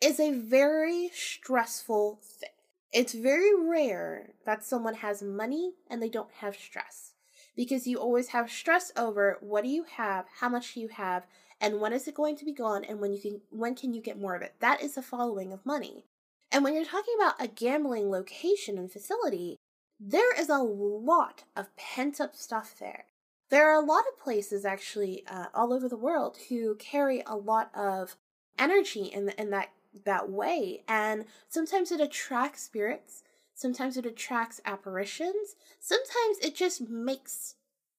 is 0.00 0.18
a 0.18 0.32
very 0.32 1.10
stressful 1.14 2.18
thing. 2.20 2.48
It's 2.92 3.12
very 3.12 3.54
rare 3.54 4.30
that 4.44 4.64
someone 4.64 4.94
has 4.94 5.22
money 5.22 5.74
and 5.88 6.02
they 6.02 6.08
don't 6.08 6.32
have 6.40 6.56
stress 6.56 7.12
because 7.54 7.86
you 7.86 7.98
always 7.98 8.28
have 8.28 8.50
stress 8.50 8.90
over 8.96 9.38
what 9.40 9.62
do 9.62 9.70
you 9.70 9.84
have, 9.84 10.24
how 10.40 10.48
much 10.48 10.74
do 10.74 10.80
you 10.80 10.88
have, 10.88 11.26
and 11.60 11.80
when 11.80 11.92
is 11.92 12.06
it 12.06 12.14
going 12.14 12.36
to 12.36 12.44
be 12.44 12.52
gone 12.52 12.84
and 12.84 13.00
when 13.00 13.12
you 13.12 13.20
can 13.20 13.40
when 13.50 13.74
can 13.74 13.94
you 13.94 14.00
get 14.00 14.20
more 14.20 14.34
of 14.34 14.42
it. 14.42 14.54
That 14.60 14.82
is 14.82 14.94
the 14.94 15.02
following 15.02 15.52
of 15.52 15.66
money. 15.66 16.04
And 16.50 16.64
when 16.64 16.74
you're 16.74 16.84
talking 16.84 17.14
about 17.18 17.40
a 17.40 17.48
gambling 17.48 18.10
location 18.10 18.78
and 18.78 18.90
facility, 18.90 19.56
there 20.00 20.38
is 20.38 20.48
a 20.48 20.58
lot 20.58 21.44
of 21.56 21.74
pent 21.76 22.20
up 22.20 22.34
stuff 22.34 22.74
there. 22.78 23.04
There 23.50 23.70
are 23.70 23.82
a 23.82 23.84
lot 23.84 24.04
of 24.08 24.22
places 24.22 24.64
actually 24.64 25.24
uh, 25.26 25.46
all 25.54 25.72
over 25.72 25.88
the 25.88 25.96
world 25.96 26.38
who 26.48 26.76
carry 26.76 27.22
a 27.26 27.36
lot 27.36 27.70
of 27.74 28.16
energy 28.58 29.04
in 29.04 29.30
in 29.30 29.50
that 29.50 29.70
that 30.04 30.30
way, 30.30 30.84
and 30.86 31.24
sometimes 31.48 31.90
it 31.90 32.00
attracts 32.00 32.62
spirits. 32.62 33.22
Sometimes 33.54 33.96
it 33.96 34.06
attracts 34.06 34.60
apparitions. 34.64 35.56
Sometimes 35.80 36.38
it 36.40 36.54
just 36.54 36.88
makes 36.88 37.56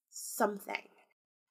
something. 0.10 0.88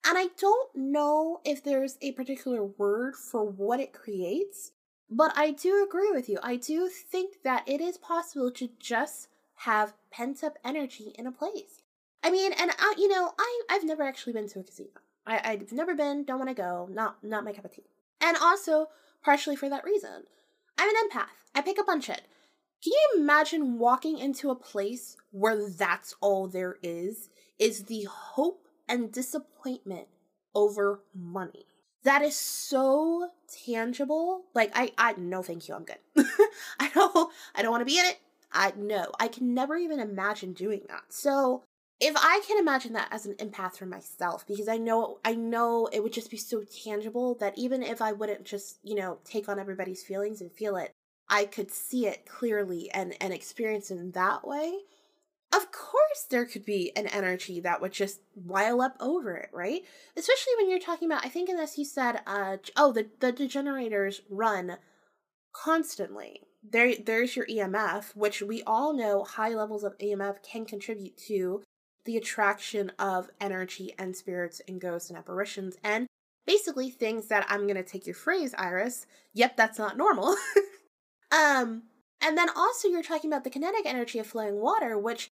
And 0.08 0.16
I 0.16 0.28
don't 0.38 0.74
know 0.74 1.40
if 1.44 1.62
there's 1.62 1.98
a 2.00 2.12
particular 2.12 2.64
word 2.64 3.14
for 3.14 3.44
what 3.44 3.78
it 3.78 3.92
creates, 3.92 4.72
but 5.10 5.36
I 5.36 5.50
do 5.50 5.84
agree 5.86 6.10
with 6.10 6.30
you. 6.30 6.38
I 6.42 6.56
do 6.56 6.88
think 6.88 7.42
that 7.44 7.68
it 7.68 7.82
is 7.82 7.98
possible 7.98 8.50
to 8.52 8.70
just 8.80 9.28
have 9.64 9.92
pent 10.10 10.42
up 10.42 10.54
energy 10.64 11.12
in 11.18 11.26
a 11.26 11.32
place. 11.32 11.82
I 12.22 12.30
mean, 12.30 12.54
and 12.54 12.70
I, 12.78 12.94
you 12.96 13.08
know, 13.08 13.32
I 13.38 13.60
I've 13.68 13.84
never 13.84 14.02
actually 14.02 14.32
been 14.32 14.48
to 14.48 14.60
a 14.60 14.64
casino. 14.64 14.88
I 15.26 15.40
I've 15.44 15.72
never 15.72 15.94
been. 15.94 16.24
Don't 16.24 16.38
want 16.38 16.48
to 16.48 16.54
go. 16.54 16.88
Not 16.90 17.22
not 17.22 17.44
my 17.44 17.52
cup 17.52 17.66
of 17.66 17.74
tea. 17.74 17.84
And 18.18 18.38
also 18.38 18.86
partially 19.22 19.56
for 19.56 19.68
that 19.68 19.84
reason, 19.84 20.22
I'm 20.78 20.88
an 20.88 21.10
empath. 21.10 21.36
I 21.54 21.60
pick 21.60 21.78
up 21.78 21.88
on 21.88 22.00
shit. 22.00 22.22
Can 22.82 22.92
you 22.92 23.08
imagine 23.18 23.78
walking 23.78 24.18
into 24.18 24.48
a 24.48 24.54
place 24.54 25.18
where 25.32 25.68
that's 25.68 26.14
all 26.22 26.48
there 26.48 26.78
is? 26.82 27.28
Is 27.58 27.84
the 27.84 28.04
hope 28.04 28.67
and 28.88 29.12
disappointment 29.12 30.08
over 30.54 31.02
money. 31.14 31.66
That 32.04 32.22
is 32.22 32.36
so 32.36 33.30
tangible. 33.66 34.44
Like 34.54 34.70
I 34.74 34.92
I 34.96 35.14
no 35.18 35.42
thank 35.42 35.68
you, 35.68 35.74
I'm 35.74 35.84
good. 35.84 35.98
I 36.80 36.90
don't 36.94 37.32
I 37.54 37.62
don't 37.62 37.70
want 37.70 37.82
to 37.82 37.92
be 37.92 37.98
in 37.98 38.06
it. 38.06 38.18
I 38.52 38.72
no, 38.76 39.12
I 39.20 39.28
can 39.28 39.52
never 39.54 39.76
even 39.76 40.00
imagine 40.00 40.52
doing 40.52 40.82
that. 40.88 41.02
So 41.08 41.64
if 42.00 42.14
I 42.16 42.42
can 42.46 42.58
imagine 42.58 42.92
that 42.92 43.08
as 43.10 43.26
an 43.26 43.34
empath 43.34 43.76
for 43.76 43.86
myself, 43.86 44.46
because 44.46 44.68
I 44.68 44.76
know 44.76 45.18
I 45.24 45.34
know 45.34 45.86
it 45.92 46.02
would 46.02 46.12
just 46.12 46.30
be 46.30 46.36
so 46.36 46.62
tangible 46.62 47.34
that 47.36 47.58
even 47.58 47.82
if 47.82 48.00
I 48.00 48.12
wouldn't 48.12 48.44
just, 48.44 48.78
you 48.82 48.94
know, 48.94 49.18
take 49.24 49.48
on 49.48 49.58
everybody's 49.58 50.04
feelings 50.04 50.40
and 50.40 50.52
feel 50.52 50.76
it, 50.76 50.92
I 51.28 51.44
could 51.44 51.70
see 51.72 52.06
it 52.06 52.26
clearly 52.26 52.90
and 52.92 53.16
and 53.20 53.32
experience 53.32 53.90
it 53.90 53.98
in 53.98 54.12
that 54.12 54.46
way. 54.46 54.78
Of 55.52 55.72
course 55.72 56.26
there 56.28 56.44
could 56.44 56.64
be 56.64 56.92
an 56.94 57.06
energy 57.06 57.60
that 57.60 57.80
would 57.80 57.92
just 57.92 58.20
while 58.34 58.82
up 58.82 58.96
over 59.00 59.36
it, 59.36 59.48
right? 59.52 59.82
Especially 60.16 60.52
when 60.58 60.68
you're 60.70 60.78
talking 60.78 61.08
about 61.10 61.24
I 61.24 61.28
think 61.28 61.48
in 61.48 61.56
this 61.56 61.78
you 61.78 61.84
said 61.84 62.20
uh 62.26 62.58
oh 62.76 62.92
the 62.92 63.08
the 63.20 63.32
degenerators 63.32 64.20
run 64.28 64.76
constantly. 65.52 66.42
There 66.62 66.94
there's 67.04 67.34
your 67.34 67.46
EMF, 67.46 68.14
which 68.14 68.42
we 68.42 68.62
all 68.64 68.92
know 68.92 69.24
high 69.24 69.54
levels 69.54 69.84
of 69.84 69.96
EMF 69.98 70.42
can 70.42 70.66
contribute 70.66 71.16
to 71.28 71.62
the 72.04 72.16
attraction 72.16 72.92
of 72.98 73.30
energy 73.40 73.94
and 73.98 74.16
spirits 74.16 74.60
and 74.68 74.80
ghosts 74.80 75.10
and 75.10 75.18
apparitions 75.18 75.76
and 75.84 76.06
basically 76.46 76.90
things 76.90 77.28
that 77.28 77.46
I'm 77.50 77.66
going 77.66 77.76
to 77.76 77.82
take 77.82 78.06
your 78.06 78.14
phrase 78.14 78.54
Iris, 78.56 79.06
yep, 79.34 79.56
that's 79.56 79.78
not 79.78 79.98
normal. 79.98 80.34
um 81.32 81.82
and 82.20 82.36
then 82.36 82.48
also 82.56 82.88
you're 82.88 83.02
talking 83.02 83.30
about 83.30 83.44
the 83.44 83.50
kinetic 83.50 83.82
energy 83.84 84.18
of 84.18 84.26
flowing 84.26 84.56
water, 84.56 84.98
which 84.98 85.27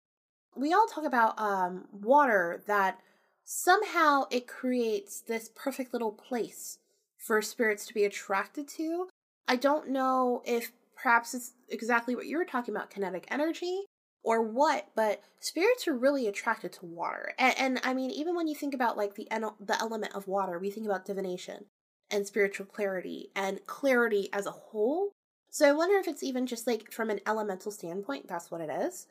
we 0.55 0.73
all 0.73 0.87
talk 0.87 1.05
about 1.05 1.39
um 1.39 1.85
water 1.91 2.63
that 2.67 2.99
somehow 3.43 4.23
it 4.31 4.47
creates 4.47 5.21
this 5.21 5.49
perfect 5.55 5.93
little 5.93 6.11
place 6.11 6.77
for 7.17 7.41
spirits 7.41 7.85
to 7.87 7.93
be 7.93 8.03
attracted 8.03 8.67
to. 8.67 9.07
I 9.47 9.55
don't 9.55 9.89
know 9.89 10.41
if 10.45 10.71
perhaps 10.95 11.33
it's 11.33 11.53
exactly 11.69 12.15
what 12.15 12.27
you 12.27 12.37
were 12.37 12.45
talking 12.45 12.75
about 12.75 12.89
kinetic 12.89 13.27
energy 13.29 13.85
or 14.23 14.41
what, 14.41 14.87
but 14.95 15.21
spirits 15.39 15.87
are 15.87 15.97
really 15.97 16.27
attracted 16.27 16.71
to 16.73 16.85
water. 16.85 17.33
And, 17.37 17.55
and 17.57 17.81
I 17.83 17.93
mean, 17.93 18.09
even 18.11 18.35
when 18.35 18.47
you 18.47 18.55
think 18.55 18.73
about 18.73 18.97
like 18.97 19.15
the 19.15 19.27
the 19.59 19.79
element 19.79 20.15
of 20.15 20.27
water, 20.27 20.59
we 20.59 20.69
think 20.69 20.85
about 20.85 21.05
divination 21.05 21.65
and 22.09 22.25
spiritual 22.25 22.65
clarity 22.65 23.29
and 23.35 23.65
clarity 23.65 24.29
as 24.31 24.45
a 24.45 24.51
whole. 24.51 25.11
So 25.49 25.67
I 25.67 25.73
wonder 25.73 25.97
if 25.97 26.07
it's 26.07 26.23
even 26.23 26.47
just 26.47 26.67
like 26.67 26.91
from 26.91 27.09
an 27.09 27.19
elemental 27.27 27.71
standpoint, 27.71 28.27
that's 28.27 28.49
what 28.49 28.61
it 28.61 28.69
is. 28.69 29.07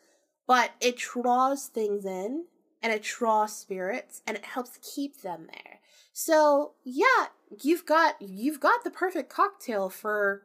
But 0.46 0.72
it 0.80 0.96
draws 0.96 1.66
things 1.66 2.04
in 2.04 2.46
and 2.82 2.92
it 2.92 3.02
draws 3.02 3.56
spirits 3.56 4.22
and 4.26 4.36
it 4.36 4.44
helps 4.44 4.78
keep 4.94 5.22
them 5.22 5.46
there. 5.52 5.80
So 6.12 6.72
yeah, 6.84 7.26
you've 7.62 7.86
got 7.86 8.20
you've 8.20 8.60
got 8.60 8.84
the 8.84 8.90
perfect 8.90 9.30
cocktail 9.32 9.88
for 9.88 10.42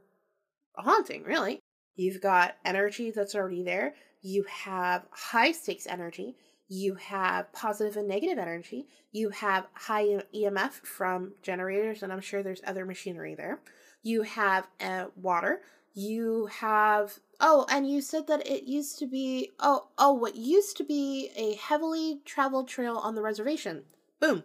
a 0.77 0.83
haunting, 0.83 1.23
really. 1.23 1.59
You've 1.95 2.21
got 2.21 2.57
energy 2.63 3.11
that's 3.11 3.33
already 3.33 3.63
there 3.63 3.95
you 4.21 4.43
have 4.43 5.05
high 5.11 5.51
stakes 5.51 5.87
energy, 5.87 6.35
you 6.67 6.95
have 6.95 7.51
positive 7.53 7.95
and 7.97 8.07
negative 8.07 8.37
energy, 8.37 8.87
you 9.11 9.29
have 9.29 9.67
high 9.73 10.21
EMF 10.35 10.71
from 10.71 11.33
generators, 11.41 12.03
and 12.03 12.11
I'm 12.11 12.21
sure 12.21 12.43
there's 12.43 12.61
other 12.65 12.85
machinery 12.85 13.35
there. 13.35 13.59
You 14.03 14.23
have 14.23 14.67
uh, 14.81 15.05
water. 15.15 15.61
You 15.99 16.45
have 16.45 17.17
oh, 17.39 17.65
and 17.71 17.89
you 17.89 18.01
said 18.01 18.27
that 18.27 18.45
it 18.45 18.65
used 18.65 18.99
to 18.99 19.07
be 19.07 19.53
oh 19.59 19.87
oh 19.97 20.13
what 20.13 20.35
used 20.35 20.77
to 20.77 20.83
be 20.83 21.31
a 21.35 21.55
heavily 21.55 22.21
traveled 22.23 22.67
trail 22.67 22.97
on 22.97 23.15
the 23.15 23.23
reservation. 23.23 23.81
Boom, 24.19 24.43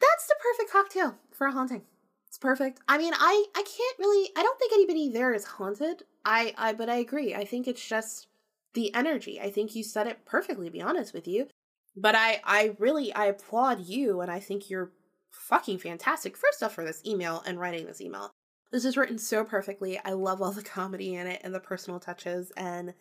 that's 0.00 0.26
the 0.26 0.36
perfect 0.40 0.72
cocktail 0.72 1.16
for 1.32 1.48
a 1.48 1.52
haunting. 1.52 1.82
It's 2.28 2.38
perfect. 2.38 2.80
I 2.88 2.96
mean, 2.96 3.12
I 3.14 3.44
I 3.54 3.62
can't 3.62 3.98
really. 3.98 4.30
I 4.38 4.42
don't 4.42 4.58
think 4.58 4.72
anybody 4.72 5.10
there 5.10 5.34
is 5.34 5.44
haunted. 5.44 6.04
I 6.24 6.54
I 6.56 6.72
but 6.72 6.88
I 6.88 6.94
agree. 6.94 7.34
I 7.34 7.44
think 7.44 7.68
it's 7.68 7.86
just 7.86 8.28
the 8.72 8.94
energy. 8.94 9.38
I 9.38 9.50
think 9.50 9.74
you 9.74 9.84
said 9.84 10.06
it 10.06 10.24
perfectly, 10.24 10.70
be 10.70 10.80
honest 10.80 11.12
with 11.12 11.28
you. 11.28 11.48
But 11.94 12.14
I 12.14 12.40
I 12.42 12.74
really 12.78 13.12
I 13.12 13.26
applaud 13.26 13.80
you 13.80 14.22
and 14.22 14.30
I 14.30 14.40
think 14.40 14.70
you're 14.70 14.92
fucking 15.30 15.76
fantastic 15.76 16.38
first 16.38 16.62
off 16.62 16.72
for 16.72 16.84
this 16.84 17.04
email 17.04 17.42
and 17.46 17.60
writing 17.60 17.84
this 17.84 18.00
email. 18.00 18.30
This 18.72 18.84
is 18.84 18.96
written 18.96 19.18
so 19.18 19.44
perfectly. 19.44 19.98
I 20.04 20.12
love 20.12 20.42
all 20.42 20.52
the 20.52 20.62
comedy 20.76 21.14
in 21.14 21.26
it 21.26 21.40
and 21.44 21.54
the 21.54 21.60
personal 21.60 22.00
touches 22.00 22.52
and 22.56 22.94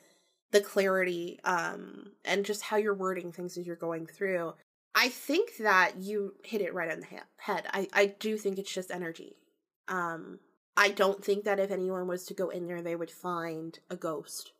the 0.52 0.62
clarity 0.62 1.40
um 1.44 2.12
and 2.24 2.46
just 2.46 2.62
how 2.62 2.78
you're 2.78 2.94
wording 2.94 3.32
things 3.32 3.58
as 3.58 3.66
you're 3.66 3.76
going 3.76 4.06
through. 4.06 4.54
I 4.94 5.10
think 5.10 5.58
that 5.58 5.98
you 5.98 6.36
hit 6.44 6.62
it 6.62 6.74
right 6.74 6.92
on 6.92 7.02
the 7.02 7.08
head. 7.38 7.66
I 7.74 7.88
I 7.94 8.06
do 8.20 8.38
think 8.38 8.58
it's 8.58 8.74
just 8.74 8.92
energy. 8.92 9.38
Um 9.88 10.40
I 10.78 10.90
don't 10.90 11.24
think 11.24 11.46
that 11.46 11.60
if 11.60 11.72
anyone 11.72 12.08
was 12.08 12.26
to 12.26 12.34
go 12.34 12.50
in 12.50 12.68
there 12.68 12.82
they 12.82 12.96
would 12.96 13.12
find 13.12 13.80
a 13.90 13.96
ghost 13.96 14.52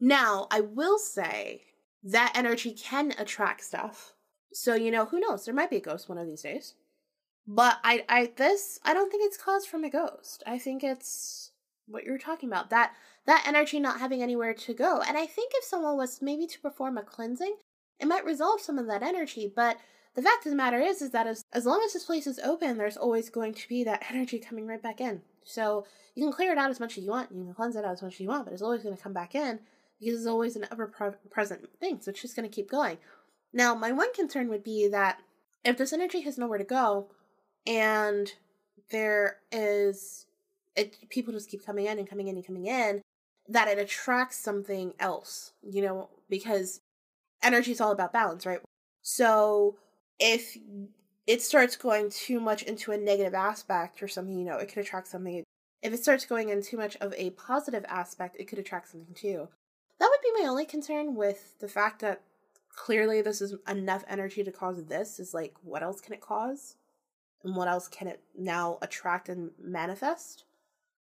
now, 0.00 0.46
I 0.50 0.62
will 0.62 0.98
say 0.98 1.62
that 2.02 2.32
energy 2.34 2.72
can 2.72 3.12
attract 3.18 3.62
stuff. 3.62 4.14
So, 4.52 4.74
you 4.74 4.90
know, 4.90 5.04
who 5.04 5.20
knows? 5.20 5.44
There 5.44 5.54
might 5.54 5.70
be 5.70 5.76
a 5.76 5.80
ghost 5.80 6.08
one 6.08 6.18
of 6.18 6.26
these 6.26 6.42
days. 6.42 6.74
But 7.46 7.78
I 7.82 8.04
I 8.08 8.32
this 8.36 8.78
I 8.84 8.94
don't 8.94 9.10
think 9.10 9.24
it's 9.24 9.36
caused 9.36 9.68
from 9.68 9.84
a 9.84 9.90
ghost. 9.90 10.42
I 10.46 10.58
think 10.58 10.84
it's 10.84 11.50
what 11.86 12.04
you're 12.04 12.18
talking 12.18 12.48
about. 12.48 12.70
That 12.70 12.92
that 13.26 13.44
energy 13.46 13.80
not 13.80 14.00
having 14.00 14.22
anywhere 14.22 14.54
to 14.54 14.74
go. 14.74 15.02
And 15.06 15.16
I 15.16 15.26
think 15.26 15.52
if 15.54 15.64
someone 15.64 15.96
was 15.96 16.22
maybe 16.22 16.46
to 16.46 16.60
perform 16.60 16.96
a 16.98 17.02
cleansing, 17.02 17.56
it 17.98 18.08
might 18.08 18.24
resolve 18.24 18.60
some 18.60 18.78
of 18.78 18.86
that 18.86 19.02
energy, 19.02 19.52
but 19.54 19.76
the 20.14 20.22
fact 20.22 20.44
of 20.44 20.50
the 20.50 20.56
matter 20.56 20.80
is 20.80 21.02
is 21.02 21.10
that 21.10 21.26
as, 21.26 21.44
as 21.52 21.66
long 21.66 21.82
as 21.84 21.92
this 21.92 22.04
place 22.04 22.26
is 22.26 22.38
open, 22.40 22.78
there's 22.78 22.96
always 22.96 23.30
going 23.30 23.54
to 23.54 23.68
be 23.68 23.84
that 23.84 24.04
energy 24.10 24.38
coming 24.38 24.66
right 24.66 24.82
back 24.82 25.00
in. 25.00 25.22
So 25.44 25.86
you 26.14 26.24
can 26.24 26.32
clear 26.32 26.52
it 26.52 26.58
out 26.58 26.70
as 26.70 26.80
much 26.80 26.98
as 26.98 27.04
you 27.04 27.10
want, 27.10 27.30
you 27.32 27.44
can 27.44 27.54
cleanse 27.54 27.76
it 27.76 27.84
out 27.84 27.92
as 27.92 28.02
much 28.02 28.14
as 28.14 28.20
you 28.20 28.28
want, 28.28 28.44
but 28.44 28.52
it's 28.52 28.62
always 28.62 28.82
going 28.82 28.96
to 28.96 29.02
come 29.02 29.12
back 29.12 29.34
in 29.34 29.60
because 30.00 30.18
it's 30.18 30.26
always 30.26 30.56
an 30.56 30.66
ever 30.72 30.92
present 31.30 31.68
thing. 31.78 31.98
So 32.00 32.10
it's 32.10 32.22
just 32.22 32.34
going 32.34 32.48
to 32.48 32.54
keep 32.54 32.70
going. 32.70 32.98
Now, 33.52 33.74
my 33.74 33.92
one 33.92 34.12
concern 34.14 34.48
would 34.48 34.64
be 34.64 34.88
that 34.88 35.18
if 35.64 35.76
this 35.76 35.92
energy 35.92 36.22
has 36.22 36.38
nowhere 36.38 36.58
to 36.58 36.64
go 36.64 37.10
and 37.66 38.32
there 38.90 39.38
is 39.52 40.26
it 40.76 40.96
people 41.08 41.32
just 41.32 41.50
keep 41.50 41.64
coming 41.64 41.86
in 41.86 41.98
and 41.98 42.08
coming 42.08 42.28
in 42.28 42.36
and 42.36 42.46
coming 42.46 42.66
in 42.66 43.00
that 43.48 43.68
it 43.68 43.78
attracts 43.78 44.38
something 44.38 44.94
else 44.98 45.52
you 45.62 45.82
know 45.82 46.08
because 46.28 46.80
energy 47.42 47.72
is 47.72 47.80
all 47.80 47.92
about 47.92 48.12
balance 48.12 48.46
right? 48.46 48.60
So 49.02 49.76
if 50.18 50.56
it 51.26 51.42
starts 51.42 51.76
going 51.76 52.10
too 52.10 52.40
much 52.40 52.62
into 52.62 52.92
a 52.92 52.98
negative 52.98 53.34
aspect 53.34 54.02
or 54.02 54.08
something 54.08 54.38
you 54.38 54.44
know 54.44 54.56
it 54.56 54.68
could 54.68 54.78
attract 54.78 55.08
something. 55.08 55.44
If 55.82 55.94
it 55.94 56.02
starts 56.02 56.26
going 56.26 56.50
in 56.50 56.62
too 56.62 56.76
much 56.76 56.96
of 56.96 57.14
a 57.16 57.30
positive 57.30 57.84
aspect 57.88 58.36
it 58.38 58.48
could 58.48 58.58
attract 58.58 58.88
something 58.88 59.14
too. 59.14 59.48
That 59.98 60.10
would 60.10 60.22
be 60.22 60.42
my 60.42 60.48
only 60.48 60.64
concern 60.64 61.14
with 61.14 61.58
the 61.58 61.68
fact 61.68 62.00
that 62.00 62.22
clearly 62.74 63.20
this 63.20 63.40
is 63.40 63.54
enough 63.68 64.04
energy 64.08 64.42
to 64.44 64.52
cause 64.52 64.84
this 64.84 65.18
is 65.18 65.34
like 65.34 65.54
what 65.62 65.82
else 65.82 66.00
can 66.00 66.14
it 66.14 66.20
cause? 66.20 66.76
And 67.42 67.56
what 67.56 67.68
else 67.68 67.88
can 67.88 68.06
it 68.08 68.20
now 68.36 68.78
attract 68.82 69.28
and 69.28 69.50
manifest? 69.62 70.44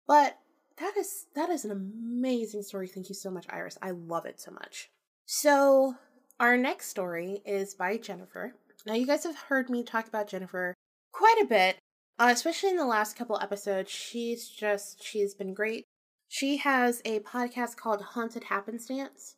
But 0.06 0.38
that 0.78 0.96
is 0.96 1.26
that 1.34 1.50
is 1.50 1.64
an 1.64 1.70
amazing 1.70 2.62
story. 2.62 2.86
Thank 2.86 3.08
you 3.08 3.14
so 3.14 3.30
much, 3.30 3.46
Iris. 3.48 3.78
I 3.82 3.90
love 3.90 4.26
it 4.26 4.40
so 4.40 4.50
much. 4.50 4.90
So 5.26 5.96
our 6.40 6.56
next 6.56 6.88
story 6.88 7.42
is 7.44 7.74
by 7.74 7.96
Jennifer. 7.96 8.54
Now 8.86 8.94
you 8.94 9.06
guys 9.06 9.24
have 9.24 9.36
heard 9.36 9.68
me 9.68 9.82
talk 9.82 10.06
about 10.06 10.28
Jennifer 10.28 10.74
quite 11.12 11.38
a 11.42 11.46
bit, 11.46 11.78
uh, 12.18 12.30
especially 12.32 12.70
in 12.70 12.76
the 12.76 12.86
last 12.86 13.16
couple 13.16 13.38
episodes. 13.40 13.90
She's 13.90 14.48
just 14.48 15.02
she's 15.02 15.34
been 15.34 15.54
great. 15.54 15.84
She 16.28 16.58
has 16.58 17.00
a 17.04 17.20
podcast 17.20 17.76
called 17.76 18.02
Haunted 18.02 18.44
Happenstance. 18.44 19.36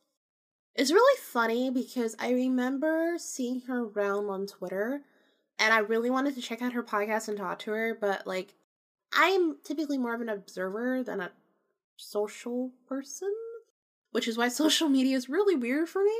It's 0.74 0.92
really 0.92 1.20
funny 1.20 1.70
because 1.70 2.16
I 2.18 2.30
remember 2.32 3.14
seeing 3.16 3.62
her 3.62 3.84
around 3.84 4.28
on 4.28 4.46
Twitter 4.46 5.02
and 5.60 5.74
I 5.74 5.78
really 5.78 6.10
wanted 6.10 6.34
to 6.34 6.42
check 6.42 6.62
out 6.62 6.72
her 6.72 6.82
podcast 6.82 7.28
and 7.28 7.36
talk 7.36 7.60
to 7.60 7.70
her, 7.70 7.96
but 8.00 8.26
like 8.26 8.54
I'm 9.12 9.58
typically 9.62 9.98
more 9.98 10.14
of 10.14 10.22
an 10.22 10.28
observer 10.28 11.02
than 11.04 11.20
a 11.20 11.32
social 11.96 12.72
person, 12.88 13.32
which 14.10 14.26
is 14.26 14.38
why 14.38 14.48
social 14.48 14.88
media 14.88 15.16
is 15.16 15.28
really 15.28 15.54
weird 15.54 15.88
for 15.88 16.02
me. 16.02 16.18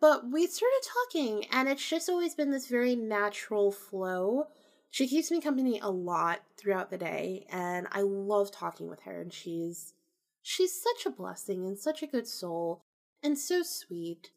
But 0.00 0.30
we 0.30 0.46
started 0.46 0.80
talking, 1.12 1.46
and 1.52 1.68
it's 1.68 1.86
just 1.86 2.08
always 2.08 2.34
been 2.34 2.52
this 2.52 2.68
very 2.68 2.94
natural 2.94 3.72
flow. 3.72 4.46
She 4.90 5.08
keeps 5.08 5.30
me 5.30 5.40
company 5.40 5.80
a 5.80 5.90
lot 5.90 6.40
throughout 6.56 6.90
the 6.90 6.96
day, 6.98 7.46
and 7.50 7.88
I 7.90 8.02
love 8.02 8.52
talking 8.52 8.88
with 8.88 9.02
her. 9.02 9.20
And 9.20 9.32
she's 9.32 9.92
she's 10.40 10.80
such 10.80 11.04
a 11.04 11.14
blessing 11.14 11.66
and 11.66 11.76
such 11.78 12.02
a 12.02 12.06
good 12.06 12.28
soul, 12.28 12.84
and 13.22 13.36
so 13.36 13.62
sweet. 13.62 14.30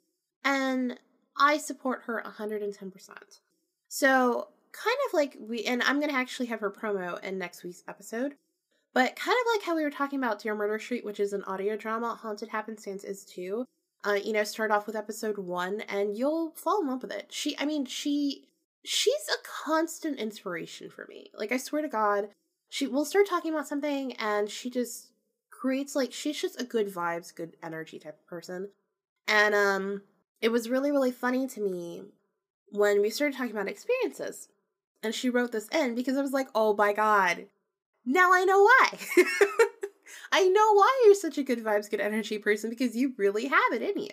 And 0.43 0.99
I 1.37 1.59
support 1.59 2.01
her 2.05 2.21
110%. 2.25 3.39
So, 3.93 4.47
kind 4.71 4.95
of 5.05 5.13
like 5.13 5.35
we, 5.37 5.65
and 5.65 5.83
I'm 5.83 5.99
going 5.99 6.11
to 6.11 6.15
actually 6.15 6.45
have 6.45 6.61
her 6.61 6.71
promo 6.71 7.21
in 7.21 7.37
next 7.37 7.61
week's 7.61 7.83
episode, 7.89 8.35
but 8.93 9.17
kind 9.17 9.35
of 9.37 9.53
like 9.53 9.65
how 9.65 9.75
we 9.75 9.83
were 9.83 9.91
talking 9.91 10.17
about 10.17 10.39
Dear 10.39 10.55
Murder 10.55 10.79
Street, 10.79 11.03
which 11.03 11.19
is 11.19 11.33
an 11.33 11.43
audio 11.43 11.75
drama, 11.75 12.15
Haunted 12.15 12.47
Happenstance 12.47 13.03
is 13.03 13.25
too. 13.25 13.65
Uh, 14.05 14.13
you 14.13 14.31
know, 14.31 14.45
start 14.45 14.71
off 14.71 14.87
with 14.87 14.95
episode 14.95 15.37
one 15.37 15.81
and 15.89 16.17
you'll 16.17 16.51
fall 16.51 16.79
in 16.81 16.87
love 16.87 17.01
with 17.01 17.11
it. 17.11 17.33
She, 17.33 17.57
I 17.59 17.65
mean, 17.65 17.85
she, 17.85 18.47
she's 18.85 19.27
a 19.29 19.65
constant 19.65 20.19
inspiration 20.19 20.89
for 20.89 21.05
me. 21.09 21.29
Like, 21.33 21.51
I 21.51 21.57
swear 21.57 21.81
to 21.81 21.89
God, 21.89 22.29
she 22.69 22.87
will 22.87 23.03
start 23.03 23.27
talking 23.27 23.53
about 23.53 23.67
something 23.67 24.13
and 24.13 24.49
she 24.49 24.69
just 24.69 25.11
creates, 25.49 25.97
like, 25.97 26.13
she's 26.13 26.41
just 26.41 26.61
a 26.61 26.63
good 26.63 26.87
vibes, 26.87 27.35
good 27.35 27.57
energy 27.61 27.99
type 27.99 28.19
of 28.21 28.27
person. 28.27 28.69
And, 29.27 29.53
um, 29.53 30.03
it 30.39 30.49
was 30.49 30.69
really, 30.69 30.91
really 30.91 31.11
funny 31.11 31.45
to 31.47 31.59
me 31.59 32.03
when 32.71 33.01
we 33.01 33.09
started 33.09 33.37
talking 33.37 33.51
about 33.51 33.67
experiences. 33.67 34.47
And 35.03 35.13
she 35.13 35.29
wrote 35.29 35.51
this 35.51 35.67
in 35.69 35.95
because 35.95 36.17
I 36.17 36.21
was 36.21 36.31
like, 36.31 36.47
oh 36.53 36.75
my 36.75 36.93
God, 36.93 37.45
now 38.05 38.31
I 38.33 38.43
know 38.43 38.61
why. 38.61 38.97
I 40.31 40.47
know 40.47 40.73
why 40.73 41.03
you're 41.05 41.15
such 41.15 41.37
a 41.37 41.43
good 41.43 41.63
vibes, 41.63 41.89
good 41.89 41.99
energy 41.99 42.37
person 42.37 42.69
because 42.69 42.95
you 42.95 43.13
really 43.17 43.47
have 43.47 43.73
it 43.73 43.81
in 43.81 44.01
you. 44.01 44.11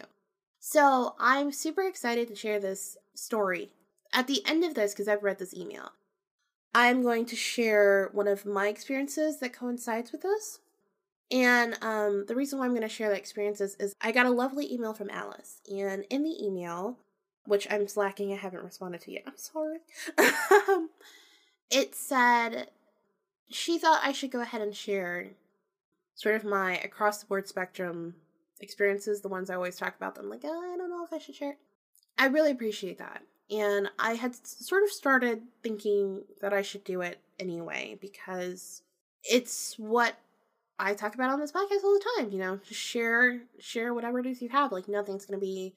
So 0.61 1.15
I'm 1.19 1.53
super 1.53 1.83
excited 1.83 2.29
to 2.29 2.35
share 2.35 2.59
this 2.59 2.97
story. 3.15 3.71
At 4.13 4.27
the 4.27 4.43
end 4.47 4.65
of 4.65 4.75
this, 4.75 4.93
because 4.93 5.09
I've 5.09 5.23
read 5.23 5.39
this 5.39 5.55
email, 5.55 5.93
I'm 6.75 7.03
going 7.03 7.27
to 7.27 7.37
share 7.37 8.11
one 8.13 8.27
of 8.27 8.47
my 8.47 8.69
experiences 8.69 9.39
that 9.41 9.53
coincides 9.53 10.13
with 10.13 10.23
this. 10.23 10.61
And 11.31 11.77
um, 11.83 12.25
the 12.27 12.35
reason 12.35 12.59
why 12.59 12.65
I'm 12.65 12.73
going 12.73 12.83
to 12.83 12.89
share 12.89 13.11
that 13.11 13.19
experiences 13.19 13.77
is 13.79 13.95
I 14.01 14.13
got 14.13 14.27
a 14.27 14.31
lovely 14.31 14.73
email 14.73 14.95
from 14.95 15.11
Alice. 15.11 15.61
And 15.71 16.05
in 16.11 16.23
the 16.23 16.43
email, 16.43 16.99
which 17.49 17.67
I'm 17.71 17.89
slacking, 17.89 18.33
I 18.33 18.37
haven't 18.37 18.63
responded 18.63 19.01
to 19.03 19.13
yet. 19.13 19.25
I'm 19.27 19.37
sorry. 19.37 19.79
Um, 20.69 20.91
it 21.71 21.95
said 21.95 22.69
she 23.51 23.79
thought 23.79 24.01
I 24.03 24.13
should 24.13 24.31
go 24.31 24.41
ahead 24.41 24.61
and 24.61 24.75
share 24.75 25.31
sort 26.15 26.35
of 26.35 26.45
my 26.45 26.77
across 26.79 27.19
the 27.19 27.27
board 27.27 27.49
spectrum 27.49 28.17
experiences, 28.61 29.21
the 29.21 29.29
ones 29.29 29.49
I 29.49 29.55
always 29.55 29.77
talk 29.77 29.97
about. 29.97 30.19
I'm 30.19 30.29
like, 30.29 30.43
oh, 30.45 30.75
I 30.75 30.77
don't 30.77 30.91
know 30.91 31.05
if 31.05 31.13
I 31.13 31.19
should 31.19 31.35
share. 31.35 31.57
I 32.19 32.27
really 32.27 32.51
appreciate 32.51 32.99
that. 32.99 33.23
And 33.51 33.89
I 33.99 34.15
had 34.15 34.35
sort 34.47 34.83
of 34.83 34.91
started 34.91 35.43
thinking 35.63 36.23
that 36.43 36.53
I 36.53 36.63
should 36.63 36.85
do 36.85 37.01
it 37.01 37.19
anyway 37.39 37.97
because 38.01 38.83
it's 39.25 39.79
what 39.79 40.19
I 40.79 40.95
talk 40.95 41.15
about 41.15 41.31
on 41.31 41.41
this 41.41 41.53
podcast 41.53 41.83
all 41.83 41.95
the 41.95 42.05
time, 42.19 42.31
you 42.31 42.39
know, 42.39 42.61
just 42.69 42.81
share 42.81 43.41
share 43.59 43.95
whatever 43.95 44.19
it 44.19 44.27
is 44.27 44.43
you 44.43 44.51
have. 44.51 44.71
Like 44.71 44.89
nothing's 44.89 45.25
gonna 45.25 45.39
be 45.39 45.75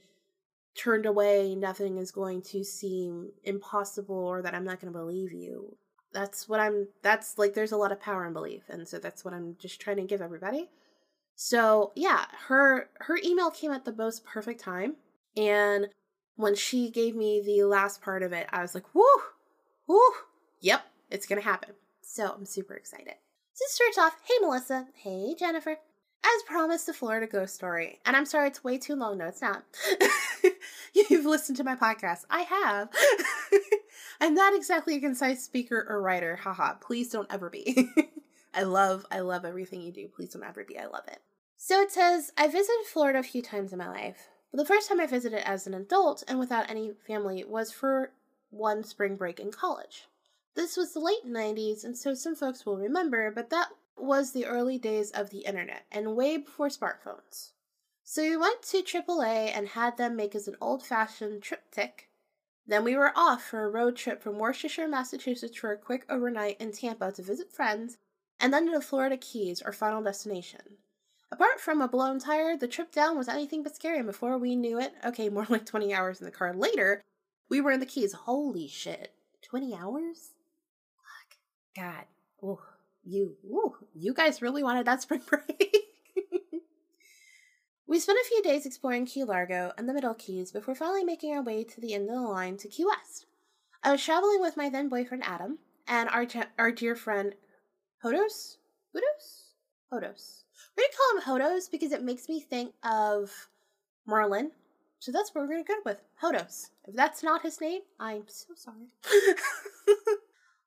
turned 0.75 1.05
away, 1.05 1.55
nothing 1.55 1.97
is 1.97 2.11
going 2.11 2.41
to 2.41 2.63
seem 2.63 3.31
impossible 3.43 4.15
or 4.15 4.41
that 4.41 4.53
I'm 4.53 4.63
not 4.63 4.79
gonna 4.79 4.91
believe 4.91 5.31
you 5.31 5.77
that's 6.13 6.49
what 6.49 6.59
I'm 6.59 6.87
that's 7.01 7.37
like 7.37 7.53
there's 7.53 7.71
a 7.71 7.77
lot 7.77 7.91
of 7.91 7.99
power 7.99 8.25
in 8.25 8.33
belief 8.33 8.63
and 8.69 8.87
so 8.87 8.99
that's 8.99 9.23
what 9.23 9.33
I'm 9.33 9.55
just 9.59 9.79
trying 9.79 9.97
to 9.97 10.03
give 10.03 10.21
everybody. 10.21 10.69
So, 11.35 11.91
yeah, 11.95 12.25
her 12.47 12.89
her 12.99 13.17
email 13.23 13.49
came 13.49 13.71
at 13.71 13.85
the 13.85 13.95
most 13.95 14.25
perfect 14.25 14.61
time 14.61 14.95
and 15.35 15.87
when 16.35 16.55
she 16.55 16.89
gave 16.89 17.15
me 17.15 17.41
the 17.43 17.63
last 17.63 18.01
part 18.01 18.23
of 18.23 18.33
it, 18.33 18.47
I 18.51 18.61
was 18.61 18.73
like, 18.73 18.95
"Woo! 18.95 19.05
Woo! 19.87 19.99
Yep, 20.61 20.83
it's 21.09 21.27
going 21.27 21.41
to 21.41 21.47
happen." 21.47 21.71
So, 22.01 22.33
I'm 22.35 22.45
super 22.45 22.73
excited. 22.73 23.13
So, 23.53 23.65
starts 23.67 23.97
off, 23.97 24.17
"Hey 24.23 24.35
Melissa, 24.41 24.87
hey 24.95 25.35
Jennifer. 25.37 25.77
As 26.23 26.43
promised, 26.43 26.85
the 26.85 26.93
Florida 26.93 27.25
ghost 27.25 27.55
story. 27.55 27.99
And 28.05 28.15
I'm 28.15 28.25
sorry 28.25 28.47
it's 28.47 28.63
way 28.63 28.77
too 28.77 28.95
long. 28.95 29.17
No, 29.17 29.27
it's 29.27 29.41
not. 29.41 29.63
You've 30.93 31.25
listened 31.25 31.57
to 31.57 31.63
my 31.63 31.75
podcast. 31.75 32.25
I 32.29 32.41
have. 32.41 32.89
I'm 34.21 34.35
not 34.35 34.53
exactly 34.55 34.95
a 34.95 34.99
concise 34.99 35.43
speaker 35.43 35.85
or 35.89 36.01
writer. 36.01 36.35
Haha. 36.35 36.75
Please 36.75 37.09
don't 37.09 37.31
ever 37.33 37.49
be. 37.49 37.89
I 38.53 38.63
love, 38.63 39.05
I 39.09 39.21
love 39.21 39.45
everything 39.45 39.81
you 39.81 39.91
do. 39.91 40.07
Please 40.07 40.33
don't 40.33 40.43
ever 40.43 40.63
be. 40.63 40.77
I 40.77 40.85
love 40.85 41.07
it. 41.07 41.19
So 41.57 41.81
it 41.81 41.91
says, 41.91 42.31
I 42.37 42.47
visited 42.47 42.85
Florida 42.91 43.19
a 43.19 43.23
few 43.23 43.41
times 43.41 43.71
in 43.71 43.79
my 43.79 43.89
life. 43.89 44.29
But 44.51 44.57
the 44.57 44.65
first 44.65 44.89
time 44.89 44.99
I 44.99 45.07
visited 45.07 45.47
as 45.47 45.65
an 45.65 45.73
adult 45.73 46.23
and 46.27 46.37
without 46.37 46.69
any 46.69 46.91
family 47.07 47.43
was 47.43 47.71
for 47.71 48.11
one 48.51 48.83
spring 48.83 49.15
break 49.15 49.39
in 49.39 49.51
college. 49.51 50.07
This 50.53 50.75
was 50.75 50.93
the 50.93 50.99
late 50.99 51.25
90s, 51.25 51.85
and 51.85 51.97
so 51.97 52.13
some 52.13 52.35
folks 52.35 52.65
will 52.65 52.77
remember, 52.77 53.31
but 53.31 53.49
that 53.51 53.69
was 54.01 54.31
the 54.31 54.45
early 54.45 54.77
days 54.77 55.11
of 55.11 55.29
the 55.29 55.39
internet 55.39 55.85
and 55.91 56.15
way 56.15 56.37
before 56.37 56.69
smartphones. 56.69 57.51
So 58.03 58.21
we 58.21 58.35
went 58.35 58.61
to 58.63 58.81
AAA 58.81 59.55
and 59.55 59.69
had 59.69 59.97
them 59.97 60.15
make 60.15 60.35
us 60.35 60.47
an 60.47 60.57
old 60.59 60.83
fashioned 60.83 61.41
TripTik 61.41 62.07
then 62.67 62.83
we 62.83 62.95
were 62.95 63.11
off 63.15 63.43
for 63.43 63.65
a 63.65 63.69
road 63.69 63.95
trip 63.95 64.21
from 64.21 64.37
Worcestershire, 64.37 64.87
Massachusetts 64.87 65.57
for 65.57 65.71
a 65.71 65.77
quick 65.77 66.05
overnight 66.09 66.59
in 66.61 66.71
Tampa 66.71 67.11
to 67.11 67.21
visit 67.21 67.51
friends, 67.51 67.97
and 68.39 68.53
then 68.53 68.65
to 68.65 68.71
the 68.71 68.81
Florida 68.81 69.17
Keys, 69.17 69.61
our 69.61 69.73
final 69.73 70.01
destination. 70.01 70.77
Apart 71.31 71.59
from 71.59 71.81
a 71.81 71.87
blown 71.87 72.19
tire, 72.19 72.55
the 72.55 72.67
trip 72.67 72.91
down 72.91 73.17
was 73.17 73.27
anything 73.27 73.63
but 73.63 73.75
scary, 73.75 73.97
and 73.97 74.07
before 74.07 74.37
we 74.37 74.55
knew 74.55 74.79
it, 74.79 74.93
okay, 75.03 75.29
more 75.29 75.45
like 75.49 75.65
20 75.65 75.93
hours 75.93 76.19
in 76.19 76.25
the 76.25 76.31
car 76.31 76.53
later, 76.53 77.01
we 77.49 77.59
were 77.59 77.71
in 77.71 77.79
the 77.79 77.85
Keys. 77.85 78.13
Holy 78.13 78.67
shit. 78.67 79.13
20 79.41 79.75
hours? 79.75 80.31
Fuck. 80.95 81.37
God. 81.75 82.05
Oh, 82.41 82.61
you, 83.03 83.35
ooh, 83.45 83.75
you 83.93 84.13
guys 84.13 84.41
really 84.41 84.63
wanted 84.63 84.85
that 84.85 85.01
spring 85.03 85.21
break. 85.27 85.91
We 87.91 87.99
spent 87.99 88.19
a 88.23 88.29
few 88.29 88.41
days 88.41 88.65
exploring 88.65 89.05
Key 89.05 89.25
Largo 89.25 89.73
and 89.77 89.89
the 89.89 89.93
Middle 89.93 90.13
Keys 90.13 90.49
before 90.53 90.75
finally 90.75 91.03
making 91.03 91.33
our 91.33 91.41
way 91.41 91.65
to 91.65 91.81
the 91.81 91.93
end 91.93 92.09
of 92.09 92.15
the 92.15 92.21
line 92.21 92.55
to 92.55 92.69
Key 92.69 92.85
West. 92.85 93.25
I 93.83 93.91
was 93.91 94.01
traveling 94.01 94.39
with 94.39 94.55
my 94.55 94.69
then 94.69 94.87
boyfriend 94.87 95.25
Adam 95.25 95.59
and 95.89 96.07
our 96.07 96.25
our 96.57 96.71
dear 96.71 96.95
friend 96.95 97.35
Hodos? 98.01 98.55
Hodos? 98.95 99.49
Hodos. 99.91 100.43
We're 100.77 100.85
gonna 100.85 100.95
call 100.95 101.17
him 101.17 101.41
Hodos 101.41 101.69
because 101.69 101.91
it 101.91 102.01
makes 102.01 102.29
me 102.29 102.39
think 102.39 102.73
of 102.81 103.49
Merlin. 104.07 104.51
So 104.99 105.11
that's 105.11 105.35
what 105.35 105.41
we're 105.41 105.49
gonna 105.49 105.65
go 105.65 105.81
with. 105.83 106.01
Hodos. 106.23 106.69
If 106.87 106.95
that's 106.95 107.23
not 107.23 107.41
his 107.41 107.59
name, 107.59 107.81
I'm 107.99 108.23
so 108.27 108.53
sorry. 108.55 108.93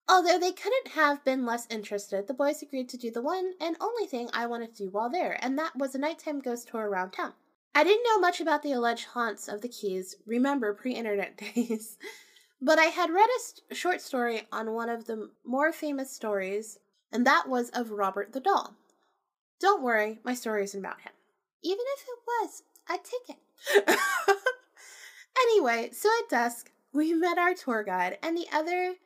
Although 0.09 0.39
they 0.39 0.53
couldn't 0.53 0.89
have 0.89 1.25
been 1.25 1.47
less 1.47 1.67
interested, 1.71 2.27
the 2.27 2.35
boys 2.35 2.61
agreed 2.61 2.89
to 2.91 2.99
do 2.99 3.11
the 3.11 3.23
one 3.23 3.55
and 3.61 3.77
only 3.81 4.07
thing 4.07 4.29
I 4.33 4.47
wanted 4.47 4.75
to 4.75 4.85
do 4.85 4.91
while 4.91 5.09
there, 5.09 5.39
and 5.41 5.59
that 5.59 5.77
was 5.77 5.95
a 5.95 5.99
nighttime 5.99 6.41
ghost 6.41 6.69
tour 6.69 6.89
around 6.89 7.13
town. 7.13 7.33
I 7.75 7.85
didn't 7.85 8.05
know 8.05 8.21
much 8.21 8.41
about 8.41 8.63
the 8.63 8.73
alleged 8.73 9.07
haunts 9.07 9.49
of 9.49 9.63
the 9.63 9.69
Keys, 9.69 10.17
remember 10.27 10.75
pre 10.75 10.93
internet 10.95 11.37
days, 11.55 11.97
but 12.61 12.79
I 12.79 12.85
had 12.85 13.11
read 13.11 13.29
a 13.71 13.75
short 13.75 14.03
story 14.03 14.43
on 14.53 14.73
one 14.73 14.91
of 14.91 15.07
the 15.07 15.31
more 15.45 15.73
famous 15.73 16.11
stories, 16.11 16.79
and 17.11 17.27
that 17.27 17.49
was 17.49 17.71
of 17.71 17.91
Robert 17.91 18.33
the 18.33 18.41
Doll. 18.41 18.75
Don't 19.59 19.83
worry, 19.83 20.19
my 20.23 20.35
story 20.35 20.65
isn't 20.65 20.79
about 20.79 21.01
him. 21.01 21.13
Even 21.63 21.85
if 21.97 22.03
it 22.03 22.19
was, 22.27 22.63
I'd 22.89 23.05
take 23.05 23.37
it. 23.37 23.99
anyway, 25.39 25.91
so 25.93 26.11
at 26.23 26.29
dusk, 26.29 26.71
we 26.93 27.15
met 27.15 27.39
our 27.39 27.55
tour 27.55 27.83
guide 27.83 28.19
and 28.23 28.37
the 28.37 28.47
other 28.53 28.97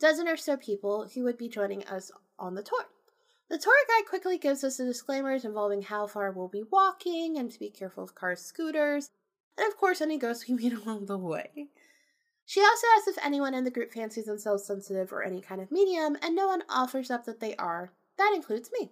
dozen 0.00 0.26
or 0.26 0.36
so 0.36 0.56
people 0.56 1.08
who 1.14 1.22
would 1.24 1.36
be 1.36 1.48
joining 1.48 1.84
us 1.84 2.10
on 2.38 2.54
the 2.54 2.62
tour. 2.62 2.86
The 3.50 3.58
tour 3.58 3.74
guide 3.88 4.08
quickly 4.08 4.38
gives 4.38 4.64
us 4.64 4.76
the 4.76 4.84
disclaimers 4.84 5.44
involving 5.44 5.82
how 5.82 6.06
far 6.06 6.32
we'll 6.32 6.48
be 6.48 6.62
walking 6.70 7.36
and 7.36 7.50
to 7.50 7.58
be 7.58 7.68
careful 7.68 8.04
of 8.04 8.14
cars, 8.14 8.40
scooters, 8.40 9.10
and 9.58 9.66
of 9.68 9.76
course 9.76 10.00
any 10.00 10.18
ghosts 10.18 10.48
we 10.48 10.54
meet 10.56 10.72
along 10.72 11.06
the 11.06 11.18
way. 11.18 11.68
She 12.46 12.60
also 12.60 12.86
asks 12.96 13.08
if 13.08 13.24
anyone 13.24 13.54
in 13.54 13.64
the 13.64 13.70
group 13.70 13.92
fancies 13.92 14.24
themselves 14.24 14.64
sensitive 14.64 15.12
or 15.12 15.22
any 15.22 15.40
kind 15.40 15.60
of 15.60 15.70
medium, 15.70 16.16
and 16.22 16.34
no 16.34 16.48
one 16.48 16.62
offers 16.68 17.10
up 17.10 17.24
that 17.26 17.38
they 17.38 17.54
are. 17.56 17.92
That 18.18 18.32
includes 18.34 18.70
me. 18.78 18.90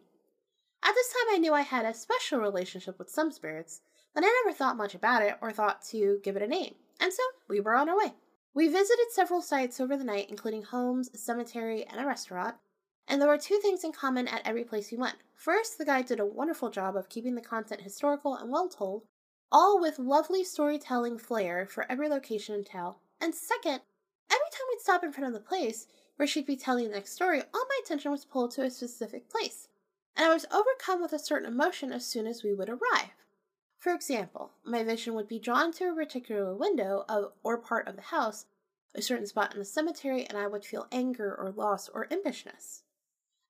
At 0.84 0.94
this 0.94 1.08
time, 1.08 1.34
I 1.34 1.38
knew 1.38 1.54
I 1.54 1.62
had 1.62 1.84
a 1.84 1.94
special 1.94 2.38
relationship 2.38 2.98
with 2.98 3.10
some 3.10 3.32
spirits, 3.32 3.80
but 4.14 4.22
I 4.22 4.42
never 4.44 4.56
thought 4.56 4.76
much 4.76 4.94
about 4.94 5.22
it 5.22 5.36
or 5.40 5.50
thought 5.50 5.82
to 5.90 6.20
give 6.22 6.36
it 6.36 6.42
a 6.42 6.46
name, 6.46 6.74
and 7.00 7.12
so 7.12 7.22
we 7.48 7.60
were 7.60 7.74
on 7.74 7.88
our 7.88 7.96
way. 7.96 8.14
We 8.58 8.66
visited 8.66 9.12
several 9.12 9.40
sites 9.40 9.78
over 9.78 9.96
the 9.96 10.02
night, 10.02 10.30
including 10.30 10.64
homes, 10.64 11.08
a 11.14 11.16
cemetery, 11.16 11.84
and 11.84 12.00
a 12.00 12.04
restaurant, 12.04 12.56
and 13.06 13.22
there 13.22 13.28
were 13.28 13.38
two 13.38 13.60
things 13.62 13.84
in 13.84 13.92
common 13.92 14.26
at 14.26 14.44
every 14.44 14.64
place 14.64 14.90
we 14.90 14.98
went. 14.98 15.14
First, 15.36 15.78
the 15.78 15.84
guide 15.84 16.06
did 16.06 16.18
a 16.18 16.26
wonderful 16.26 16.68
job 16.68 16.96
of 16.96 17.08
keeping 17.08 17.36
the 17.36 17.40
content 17.40 17.82
historical 17.82 18.34
and 18.34 18.50
well 18.50 18.68
told, 18.68 19.04
all 19.52 19.80
with 19.80 20.00
lovely 20.00 20.42
storytelling 20.42 21.18
flair 21.18 21.66
for 21.66 21.86
every 21.88 22.08
location 22.08 22.56
and 22.56 22.66
tale. 22.66 22.98
And 23.20 23.32
second, 23.32 23.80
every 24.28 24.50
time 24.50 24.66
we'd 24.70 24.80
stop 24.80 25.04
in 25.04 25.12
front 25.12 25.28
of 25.28 25.40
the 25.40 25.48
place 25.48 25.86
where 26.16 26.26
she'd 26.26 26.44
be 26.44 26.56
telling 26.56 26.88
the 26.88 26.96
next 26.96 27.12
story, 27.12 27.40
all 27.54 27.64
my 27.68 27.80
attention 27.84 28.10
was 28.10 28.24
pulled 28.24 28.50
to 28.54 28.64
a 28.64 28.70
specific 28.72 29.30
place, 29.30 29.68
and 30.16 30.26
I 30.26 30.34
was 30.34 30.46
overcome 30.50 31.00
with 31.00 31.12
a 31.12 31.20
certain 31.20 31.46
emotion 31.46 31.92
as 31.92 32.04
soon 32.04 32.26
as 32.26 32.42
we 32.42 32.54
would 32.54 32.68
arrive. 32.68 33.14
For 33.78 33.94
example, 33.94 34.50
my 34.64 34.82
vision 34.82 35.14
would 35.14 35.28
be 35.28 35.38
drawn 35.38 35.72
to 35.74 35.90
a 35.90 35.94
particular 35.94 36.52
window 36.54 37.04
of, 37.08 37.32
or 37.44 37.58
part 37.58 37.86
of 37.86 37.94
the 37.94 38.02
house, 38.02 38.46
a 38.94 39.00
certain 39.00 39.26
spot 39.26 39.52
in 39.52 39.60
the 39.60 39.64
cemetery, 39.64 40.26
and 40.26 40.36
I 40.36 40.48
would 40.48 40.64
feel 40.64 40.88
anger 40.90 41.34
or 41.34 41.52
loss 41.52 41.88
or 41.88 42.08
impishness. 42.08 42.82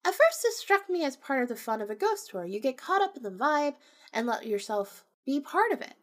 At 0.04 0.14
first, 0.14 0.42
this 0.42 0.58
struck 0.58 0.90
me 0.90 1.02
as 1.04 1.16
part 1.16 1.42
of 1.42 1.48
the 1.48 1.56
fun 1.56 1.80
of 1.80 1.88
a 1.88 1.94
ghost 1.94 2.30
tour. 2.30 2.44
You 2.44 2.60
get 2.60 2.76
caught 2.76 3.02
up 3.02 3.16
in 3.16 3.22
the 3.22 3.30
vibe 3.30 3.76
and 4.12 4.26
let 4.26 4.46
yourself 4.46 5.04
be 5.24 5.40
part 5.40 5.72
of 5.72 5.80
it. 5.80 5.94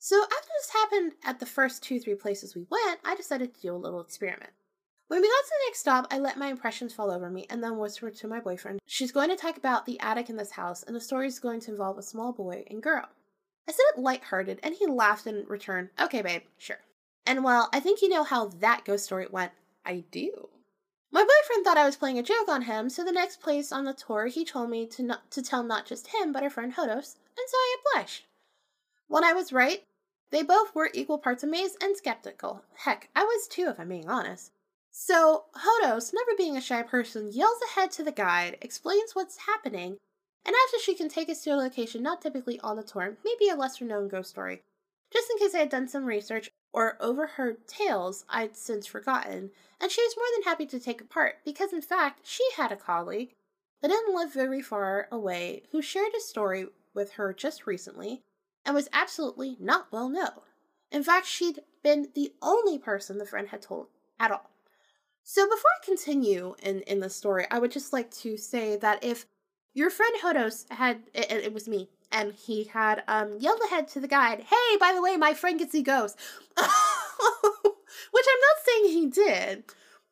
So, 0.00 0.22
after 0.22 0.48
this 0.58 0.70
happened 0.70 1.12
at 1.24 1.40
the 1.40 1.46
first 1.46 1.82
two, 1.82 1.98
three 2.00 2.14
places 2.14 2.54
we 2.54 2.66
went, 2.70 3.00
I 3.04 3.14
decided 3.14 3.54
to 3.54 3.60
do 3.60 3.74
a 3.74 3.76
little 3.76 4.00
experiment. 4.00 4.52
When 5.08 5.20
we 5.20 5.28
got 5.28 5.44
to 5.44 5.50
the 5.50 5.68
next 5.68 5.80
stop, 5.80 6.06
I 6.10 6.18
let 6.18 6.36
my 6.36 6.48
impressions 6.48 6.92
fall 6.92 7.10
over 7.10 7.30
me 7.30 7.46
and 7.48 7.62
then 7.62 7.78
whispered 7.78 8.14
to 8.16 8.28
my 8.28 8.40
boyfriend, 8.40 8.80
She's 8.86 9.12
going 9.12 9.30
to 9.30 9.36
talk 9.36 9.56
about 9.56 9.86
the 9.86 9.98
attic 10.00 10.28
in 10.28 10.36
this 10.36 10.52
house, 10.52 10.82
and 10.82 10.94
the 10.94 11.00
story 11.00 11.28
is 11.28 11.38
going 11.38 11.60
to 11.60 11.70
involve 11.70 11.96
a 11.96 12.02
small 12.02 12.32
boy 12.32 12.64
and 12.68 12.82
girl. 12.82 13.08
I 13.68 13.72
said 13.72 13.84
it 13.94 14.00
lighthearted, 14.00 14.60
and 14.62 14.74
he 14.74 14.86
laughed 14.86 15.26
in 15.26 15.44
return, 15.46 15.90
Okay, 16.00 16.22
babe, 16.22 16.42
sure. 16.56 16.78
And 17.26 17.44
well, 17.44 17.68
I 17.70 17.80
think 17.80 18.00
you 18.00 18.08
know 18.08 18.24
how 18.24 18.46
that 18.46 18.86
ghost 18.86 19.04
story 19.04 19.26
went. 19.30 19.52
I 19.84 20.04
do. 20.10 20.48
My 21.10 21.20
boyfriend 21.20 21.64
thought 21.64 21.76
I 21.76 21.84
was 21.84 21.96
playing 21.96 22.18
a 22.18 22.22
joke 22.22 22.48
on 22.48 22.62
him, 22.62 22.88
so 22.88 23.04
the 23.04 23.12
next 23.12 23.40
place 23.40 23.70
on 23.70 23.84
the 23.84 23.92
tour 23.92 24.26
he 24.26 24.44
told 24.44 24.70
me 24.70 24.86
to 24.86 25.02
not 25.02 25.30
to 25.32 25.42
tell 25.42 25.62
not 25.62 25.84
just 25.84 26.08
him, 26.08 26.32
but 26.32 26.42
our 26.42 26.48
friend 26.48 26.74
Hodos, 26.74 27.16
and 27.36 27.46
so 27.46 27.56
I 27.56 27.76
blushed. 27.92 28.26
When 29.06 29.24
I 29.24 29.34
was 29.34 29.52
right, 29.52 29.84
they 30.30 30.42
both 30.42 30.74
were 30.74 30.90
equal 30.94 31.18
parts 31.18 31.42
amazed 31.42 31.76
and 31.82 31.94
skeptical. 31.96 32.62
Heck, 32.74 33.10
I 33.14 33.24
was 33.24 33.46
too, 33.48 33.68
if 33.68 33.78
I'm 33.78 33.88
being 33.88 34.08
honest. 34.08 34.52
So, 34.90 35.44
Hodos, 35.54 36.12
never 36.14 36.36
being 36.36 36.56
a 36.56 36.60
shy 36.62 36.82
person, 36.82 37.32
yells 37.32 37.60
ahead 37.70 37.90
to 37.92 38.02
the 38.02 38.12
guide, 38.12 38.56
explains 38.62 39.14
what's 39.14 39.46
happening, 39.46 39.98
and 40.44 40.54
after 40.66 40.78
she 40.82 40.94
can 40.94 41.08
take 41.08 41.28
us 41.28 41.42
to 41.42 41.50
a 41.50 41.56
location 41.56 42.02
not 42.02 42.22
typically 42.22 42.58
on 42.60 42.76
the 42.76 42.82
tour, 42.82 43.16
maybe 43.24 43.48
a 43.50 43.56
lesser 43.56 43.84
known 43.84 44.08
ghost 44.08 44.30
story. 44.30 44.62
Just 45.12 45.30
in 45.30 45.38
case 45.38 45.54
I 45.54 45.58
had 45.58 45.70
done 45.70 45.88
some 45.88 46.04
research 46.04 46.50
or 46.72 46.96
overheard 47.00 47.66
tales 47.66 48.24
I'd 48.28 48.56
since 48.56 48.86
forgotten, 48.86 49.50
and 49.80 49.90
she 49.90 50.02
was 50.02 50.16
more 50.16 50.26
than 50.34 50.42
happy 50.44 50.66
to 50.66 50.80
take 50.80 51.00
a 51.00 51.04
part 51.04 51.36
because, 51.44 51.72
in 51.72 51.82
fact, 51.82 52.26
she 52.26 52.44
had 52.56 52.72
a 52.72 52.76
colleague 52.76 53.34
that 53.80 53.88
didn't 53.88 54.14
live 54.14 54.32
very 54.32 54.60
far 54.60 55.08
away 55.10 55.62
who 55.70 55.80
shared 55.80 56.12
a 56.16 56.20
story 56.20 56.66
with 56.94 57.12
her 57.12 57.32
just 57.32 57.66
recently 57.66 58.22
and 58.64 58.74
was 58.74 58.88
absolutely 58.92 59.56
not 59.60 59.90
well 59.92 60.08
known. 60.08 60.40
In 60.90 61.02
fact, 61.02 61.26
she'd 61.26 61.60
been 61.82 62.08
the 62.14 62.32
only 62.42 62.78
person 62.78 63.18
the 63.18 63.26
friend 63.26 63.48
had 63.48 63.62
told 63.62 63.88
at 64.18 64.30
all. 64.30 64.50
So 65.22 65.44
before 65.44 65.70
I 65.80 65.84
continue 65.84 66.54
in, 66.62 66.80
in 66.82 67.00
the 67.00 67.10
story, 67.10 67.46
I 67.50 67.58
would 67.58 67.70
just 67.70 67.92
like 67.92 68.10
to 68.12 68.36
say 68.36 68.76
that 68.76 69.04
if 69.04 69.26
your 69.78 69.90
friend 69.90 70.12
Hodos 70.20 70.68
had, 70.72 71.04
it, 71.14 71.30
it 71.30 71.54
was 71.54 71.68
me, 71.68 71.88
and 72.10 72.32
he 72.32 72.64
had 72.64 73.04
um, 73.06 73.36
yelled 73.38 73.60
ahead 73.66 73.86
to 73.88 74.00
the 74.00 74.08
guide, 74.08 74.40
hey, 74.40 74.76
by 74.80 74.92
the 74.92 75.00
way, 75.00 75.16
my 75.16 75.34
friend 75.34 75.58
can 75.58 75.70
see 75.70 75.82
ghosts. 75.82 76.20
Which 78.10 78.26
I'm 78.28 78.40
not 78.40 78.64
saying 78.66 78.84
he 78.86 79.06
did, 79.06 79.64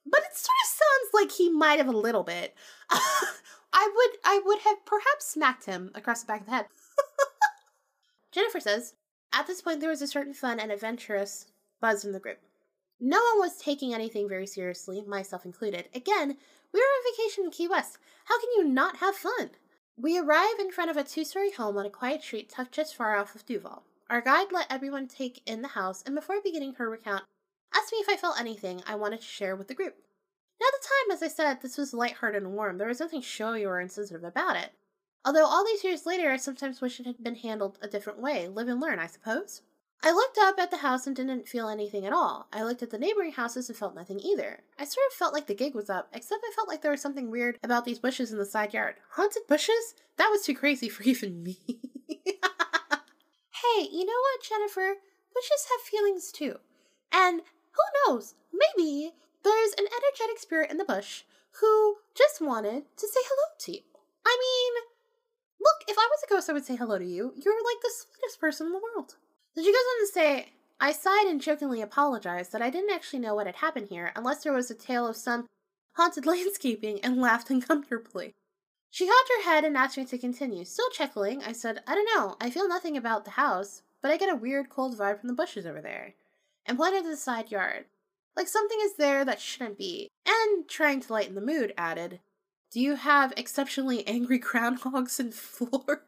but 0.07 0.21
it 0.21 0.37
sort 0.37 0.57
of 0.63 0.69
sounds 0.69 1.11
like 1.15 1.33
he 1.33 1.51
might 1.51 1.79
have 1.79 1.89
a 1.89 1.97
little 1.97 2.23
bit. 2.23 2.55
I 2.91 3.91
would 3.95 4.11
I 4.25 4.41
would 4.45 4.61
have 4.61 4.85
perhaps 4.85 5.27
smacked 5.27 5.67
him 5.67 5.91
across 5.95 6.21
the 6.23 6.27
back 6.27 6.41
of 6.41 6.47
the 6.47 6.53
head. 6.53 6.67
Jennifer 8.33 8.61
says, 8.61 8.95
At 9.33 9.47
this 9.47 9.63
point, 9.63 9.81
there 9.81 9.91
was 9.91 10.03
a 10.03 10.07
certain 10.07 10.35
fun 10.35 10.61
and 10.61 10.71
adventurous 10.71 11.47
buzz 11.81 12.05
in 12.05 12.13
the 12.13 12.21
group. 12.21 12.39
No 13.01 13.19
one 13.19 13.41
was 13.41 13.59
taking 13.59 13.93
anything 13.93 14.29
very 14.29 14.47
seriously, 14.47 15.03
myself 15.07 15.45
included. 15.45 15.89
Again, 15.95 16.37
we 16.73 16.81
were 16.81 16.85
on 16.85 17.13
vacation 17.13 17.45
in 17.45 17.51
Key 17.51 17.69
West. 17.69 17.99
How 18.25 18.41
can 18.41 18.49
you 18.57 18.65
not 18.65 18.97
have 18.97 19.15
fun? 19.15 19.51
We 19.99 20.19
arrive 20.19 20.59
in 20.59 20.73
front 20.73 20.91
of 20.91 20.97
a 20.97 21.05
two 21.05 21.25
story 21.25 21.51
home 21.51 21.77
on 21.77 21.87
a 21.87 21.91
quiet 21.91 22.23
street 22.23 22.49
tucked 22.49 22.73
just 22.73 22.95
far 22.95 23.17
off 23.17 23.35
of 23.35 23.45
Duval. 23.47 23.85
Our 24.09 24.21
guide 24.21 24.53
let 24.53 24.71
everyone 24.71 25.09
take 25.09 25.43
in 25.47 25.63
the 25.63 25.69
house, 25.69 26.03
and 26.07 26.15
before 26.15 26.37
beginning 26.43 26.75
her 26.75 26.89
recount, 26.89 27.25
asked 27.75 27.93
me 27.93 27.99
if 27.99 28.09
I 28.09 28.17
felt 28.17 28.41
anything 28.41 28.83
I 28.87 28.95
wanted 28.95 29.21
to 29.21 29.27
share 29.27 29.57
with 29.57 29.69
the 29.69 29.75
group. 29.75 29.97
Now, 30.61 30.67
at 30.69 30.81
the 30.81 30.87
time, 30.87 31.17
as 31.17 31.23
I 31.23 31.35
said, 31.35 31.61
this 31.61 31.77
was 31.77 31.93
light-hearted 31.93 32.43
and 32.43 32.53
warm. 32.53 32.79
There 32.79 32.89
was 32.89 33.01
nothing 33.01 33.21
showy 33.21 33.65
or 33.65 33.81
insensitive 33.81 34.25
about 34.25 34.57
it. 34.57 34.73
Although 35.25 35.47
all 35.47 35.65
these 35.65 35.85
years 35.85 36.07
later, 36.07 36.31
I 36.31 36.37
sometimes 36.37 36.81
wish 36.81 37.01
it 37.01 37.07
had 37.07 37.23
been 37.23 37.35
handled 37.35 37.79
a 37.83 37.89
different 37.89 38.21
way. 38.21 38.49
Live 38.49 38.69
and 38.69 38.81
learn, 38.81 38.99
I 38.99 39.07
suppose. 39.07 39.63
I 40.03 40.13
looked 40.13 40.39
up 40.39 40.59
at 40.59 40.71
the 40.71 40.79
house 40.79 41.07
and 41.07 41.17
didn't 41.17 41.49
feel 41.49 41.69
anything 41.69 42.05
at 42.07 42.13
all. 42.13 42.47
I 42.53 42.63
looked 42.63 42.83
at 42.83 42.91
the 42.91 42.99
neighboring 42.99 43.33
houses 43.33 43.69
and 43.69 43.77
felt 43.77 43.95
nothing 43.95 44.21
either. 44.21 44.61
I 44.79 44.85
sort 44.85 45.07
of 45.11 45.17
felt 45.17 45.33
like 45.33 45.47
the 45.47 45.55
gig 45.55 45.75
was 45.75 45.91
up, 45.91 46.09
except 46.13 46.45
I 46.47 46.53
felt 46.55 46.69
like 46.69 46.83
there 46.83 46.91
was 46.91 47.01
something 47.01 47.31
weird 47.31 47.59
about 47.63 47.85
these 47.85 47.99
bushes 47.99 48.31
in 48.31 48.39
the 48.39 48.45
side 48.45 48.73
yard. 48.75 48.97
Haunted 49.13 49.43
bushes? 49.49 49.95
That 50.17 50.29
was 50.31 50.43
too 50.43 50.55
crazy 50.55 50.89
for 50.89 51.03
even 51.09 51.43
me. 51.43 51.59
hey, 52.09 53.89
you 53.91 54.05
know 54.05 54.21
what, 54.21 54.43
Jennifer? 54.49 54.97
Bushes 55.35 55.67
have 55.71 55.81
feelings 55.91 56.31
too. 56.31 56.57
And 57.13 57.43
who 57.73 57.83
knows, 58.13 58.35
maybe 58.53 59.13
there's 59.43 59.73
an 59.79 59.87
energetic 59.87 60.39
spirit 60.39 60.71
in 60.71 60.77
the 60.77 60.85
bush 60.85 61.23
who 61.61 61.97
just 62.15 62.41
wanted 62.41 62.85
to 62.97 63.09
say 63.09 63.21
hello 63.25 63.55
to 63.61 63.73
you. 63.73 63.81
I 64.27 64.37
mean, 64.41 64.83
Look, 65.67 65.89
if 65.89 65.97
I 65.99 66.09
was 66.11 66.23
a 66.23 66.33
ghost, 66.33 66.51
I 66.51 66.53
would 66.53 66.65
say 66.65 66.77
hello 66.77 66.99
to 66.99 67.05
you. 67.05 67.33
You're 67.35 67.55
like 67.55 67.81
the 67.83 67.91
sweetest 67.91 68.41
person 68.41 68.69
in 68.69 68.73
the 68.73 68.79
world. 68.79 69.17
So 69.57 69.63
she 69.63 69.73
goes 69.73 69.77
on 69.77 70.07
to 70.07 70.13
say, 70.13 70.53
I 70.79 70.93
sighed 70.93 71.27
and 71.29 71.41
jokingly 71.41 71.81
apologized 71.81 72.53
that 72.53 72.61
I 72.61 72.69
didn't 72.69 72.93
actually 72.95 73.21
know 73.21 73.35
what 73.35 73.47
had 73.47 73.57
happened 73.57 73.89
here 73.89 74.13
unless 74.15 74.45
there 74.45 74.53
was 74.53 74.71
a 74.71 74.75
tale 74.75 75.07
of 75.07 75.17
some 75.17 75.47
haunted 75.95 76.27
landscaping 76.27 77.01
and 77.01 77.23
laughed 77.23 77.49
uncomfortably. 77.49 78.35
She 78.91 79.07
cocked 79.07 79.31
her 79.37 79.51
head 79.51 79.65
and 79.65 79.75
asked 79.75 79.97
me 79.97 80.05
to 80.05 80.19
continue. 80.19 80.67
Still 80.67 80.91
chuckling, 80.91 81.43
I 81.43 81.53
said, 81.53 81.83
I 81.87 81.95
don't 81.95 82.09
know, 82.15 82.37
I 82.39 82.51
feel 82.51 82.69
nothing 82.69 82.99
about 82.99 83.25
the 83.25 83.33
house, 83.33 83.81
but 84.03 84.11
I 84.11 84.19
get 84.19 84.31
a 84.31 84.37
weird 84.37 84.69
cold 84.69 84.99
vibe 84.99 85.21
from 85.21 85.29
the 85.29 85.35
bushes 85.35 85.65
over 85.65 85.81
there. 85.81 86.15
And 86.67 86.77
pointed 86.77 87.05
to 87.05 87.11
the 87.11 87.17
side 87.17 87.51
yard. 87.51 87.87
Like 88.37 88.49
something 88.49 88.79
is 88.83 88.97
there 88.97 89.25
that 89.25 89.41
shouldn't 89.41 89.79
be. 89.79 90.11
And, 90.27 90.69
trying 90.69 91.01
to 91.01 91.13
lighten 91.13 91.35
the 91.35 91.41
mood, 91.41 91.73
added, 91.79 92.21
do 92.71 92.81
you 92.81 92.97
have 92.97 93.33
exceptionally 93.39 94.07
angry 94.07 94.39
groundhogs 94.41 95.19
in 95.19 95.33
Florida? 95.33 96.03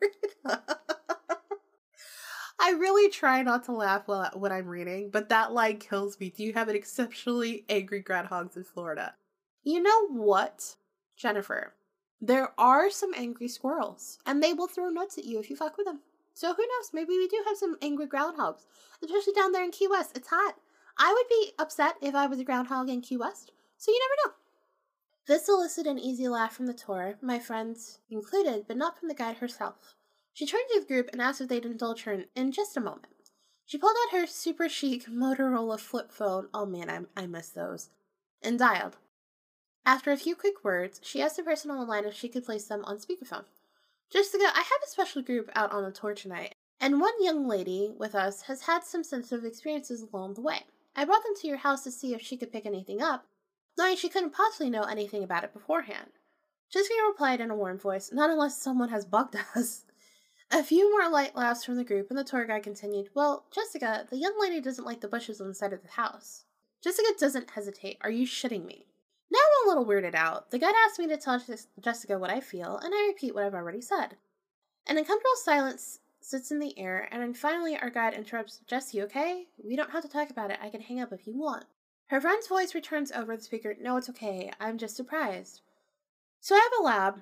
I 2.61 2.73
really 2.73 3.09
try 3.11 3.43
not 3.43 3.65
to 3.65 3.73
laugh 3.73 4.03
while 4.07 4.31
when 4.35 4.53
I'm 4.53 4.67
reading, 4.67 5.11
but 5.11 5.29
that 5.29 5.53
line 5.53 5.79
kills 5.79 6.19
me. 6.19 6.31
Do 6.31 6.43
you 6.43 6.53
have 6.55 6.69
an 6.69 6.77
exceptionally 6.77 7.65
angry 7.69 8.03
groundhogs 8.03 8.57
in 8.57 8.65
Florida? 8.65 9.15
You 9.63 9.81
know 9.81 10.09
what, 10.09 10.77
Jennifer? 11.17 11.75
There 12.21 12.53
are 12.59 12.91
some 12.91 13.15
angry 13.17 13.47
squirrels, 13.47 14.19
and 14.27 14.43
they 14.43 14.53
will 14.53 14.67
throw 14.67 14.89
nuts 14.89 15.19
at 15.19 15.25
you 15.25 15.39
if 15.39 15.51
you 15.51 15.57
fuck 15.57 15.77
with 15.77 15.87
them. 15.87 16.01
So 16.35 16.53
who 16.53 16.63
knows? 16.63 16.91
Maybe 16.93 17.11
we 17.11 17.29
do 17.29 17.43
have 17.47 17.57
some 17.57 17.77
angry 17.81 18.07
groundhogs, 18.07 18.67
especially 19.05 19.35
down 19.35 19.53
there 19.53 19.65
in 19.65 19.71
Key 19.71 19.89
West. 19.89 20.17
It's 20.17 20.29
hot. 20.29 20.57
I 20.99 21.13
would 21.13 21.29
be 21.29 21.53
upset 21.59 21.95
if 22.03 22.17
I 22.17 22.27
was 22.27 22.41
a 22.41 22.45
groundhog 22.45 22.89
in 22.89 23.03
Key 23.03 23.17
West, 23.17 23.53
so 23.77 23.93
you 23.93 24.01
never 24.01 24.29
know. 24.29 24.35
This 25.29 25.49
elicited 25.49 25.91
an 25.91 25.99
easy 25.99 26.27
laugh 26.27 26.55
from 26.55 26.67
the 26.67 26.75
tour, 26.75 27.19
my 27.21 27.39
friends 27.39 28.01
included, 28.11 28.65
but 28.67 28.77
not 28.77 28.99
from 28.99 29.09
the 29.09 29.15
guide 29.15 29.37
herself. 29.37 29.95
She 30.39 30.47
turned 30.47 30.67
to 30.73 30.79
the 30.79 30.87
group 30.87 31.11
and 31.11 31.21
asked 31.21 31.41
if 31.41 31.49
they'd 31.49 31.65
indulge 31.65 32.05
her 32.05 32.23
in 32.37 32.53
just 32.53 32.77
a 32.77 32.81
moment. 32.81 33.33
She 33.67 33.77
pulled 33.77 33.97
out 34.05 34.17
her 34.17 34.25
super 34.25 34.69
chic 34.69 35.07
Motorola 35.07 35.81
flip 35.81 36.13
phone, 36.13 36.47
oh 36.55 36.65
man, 36.65 36.89
I, 36.89 37.23
I 37.23 37.27
miss 37.27 37.49
those, 37.49 37.91
and 38.41 38.57
dialed. 38.57 38.99
After 39.85 40.13
a 40.13 40.17
few 40.17 40.37
quick 40.37 40.63
words, 40.63 41.01
she 41.03 41.21
asked 41.21 41.39
the 41.39 41.43
person 41.43 41.73
on 41.73 41.81
the 41.81 41.85
line 41.85 42.05
if 42.05 42.15
she 42.15 42.29
could 42.29 42.45
place 42.45 42.69
them 42.69 42.85
on 42.85 42.99
speakerphone. 42.99 43.47
Jessica, 44.13 44.45
I 44.55 44.61
have 44.61 44.81
a 44.87 44.89
special 44.89 45.23
group 45.23 45.51
out 45.57 45.73
on 45.73 45.83
the 45.83 45.91
tour 45.91 46.15
tonight, 46.15 46.55
and 46.79 47.01
one 47.01 47.21
young 47.21 47.49
lady 47.49 47.91
with 47.99 48.15
us 48.15 48.43
has 48.43 48.63
had 48.63 48.85
some 48.85 49.03
sensitive 49.03 49.45
experiences 49.45 50.03
along 50.03 50.35
the 50.35 50.43
way. 50.43 50.61
I 50.95 51.05
brought 51.05 51.25
them 51.25 51.35
to 51.41 51.49
your 51.49 51.57
house 51.57 51.83
to 51.83 51.91
see 51.91 52.15
if 52.15 52.23
she 52.23 52.37
could 52.37 52.53
pick 52.53 52.65
anything 52.65 53.03
up, 53.03 53.27
knowing 53.77 53.97
she 53.97 54.09
couldn't 54.09 54.35
possibly 54.35 54.71
know 54.71 54.85
anything 54.85 55.25
about 55.25 55.43
it 55.43 55.53
beforehand. 55.53 56.11
Jessica 56.73 56.95
replied 57.09 57.41
in 57.41 57.51
a 57.51 57.57
warm 57.57 57.81
voice, 57.81 58.13
Not 58.13 58.31
unless 58.31 58.57
someone 58.57 58.91
has 58.91 59.05
bugged 59.05 59.35
us. 59.57 59.85
A 60.51 60.63
few 60.63 60.91
more 60.91 61.11
light 61.11 61.37
laughs 61.37 61.65
from 61.65 61.77
the 61.77 61.85
group, 61.85 62.09
and 62.09 62.19
the 62.19 62.25
tour 62.25 62.47
guide 62.47 62.63
continued, 62.63 63.11
Well, 63.15 63.45
Jessica, 63.51 64.07
the 64.09 64.17
young 64.17 64.35
lady 64.41 64.61
doesn't 64.61 64.85
like 64.85 65.01
the 65.01 65.09
bushes 65.09 65.41
on 65.41 65.49
the 65.49 65.55
side 65.55 65.75
of 65.75 65.83
the 65.83 65.91
house. 65.91 66.45
Jessica 66.83 67.09
doesn't 67.19 67.51
hesitate. 67.51 67.99
Are 68.01 68.11
you 68.11 68.27
shitting 68.27 68.65
me? 68.65 68.87
Now 69.31 69.41
I'm 69.41 69.67
a 69.67 69.69
little 69.69 69.85
weirded 69.85 70.15
out. 70.15 70.51
The 70.51 70.59
guide 70.59 70.75
asked 70.87 70.99
me 70.99 71.07
to 71.09 71.19
tell 71.19 71.43
Jessica 71.81 72.19
what 72.19 72.31
I 72.31 72.41
feel, 72.41 72.79
and 72.79 72.95
I 72.95 73.09
repeat 73.09 73.35
what 73.35 73.45
I've 73.45 73.55
already 73.55 73.83
said. 73.83 74.17
An 74.87 74.97
uncomfortable 74.97 75.37
silence 75.37 76.01
sits 76.21 76.51
in 76.51 76.61
the 76.61 76.79
air, 76.79 77.09
and 77.11 77.21
then 77.21 77.35
finally 77.35 77.77
our 77.77 77.91
guide 77.91 78.15
interrupts, 78.15 78.61
Jess, 78.67 78.95
you 78.95 79.03
okay? 79.05 79.49
We 79.63 79.77
don't 79.77 79.91
have 79.91 80.03
to 80.03 80.09
talk 80.09 80.31
about 80.31 80.51
it. 80.51 80.59
I 80.63 80.71
can 80.71 80.81
hang 80.81 80.99
up 80.99 81.13
if 81.13 81.27
you 81.27 81.37
want. 81.37 81.67
Her 82.07 82.23
friend's 82.23 82.49
voice 82.49 82.75
returns 82.75 83.13
over 83.13 83.37
the 83.37 83.43
speaker. 83.43 83.75
No, 83.79 83.99
it's 83.99 84.09
okay. 84.09 84.51
I'm 84.59 84.79
just 84.79 84.97
surprised. 84.97 85.61
So 86.41 86.55
I 86.55 86.59
have 86.59 86.81
a 86.81 86.85
lab, 86.85 87.21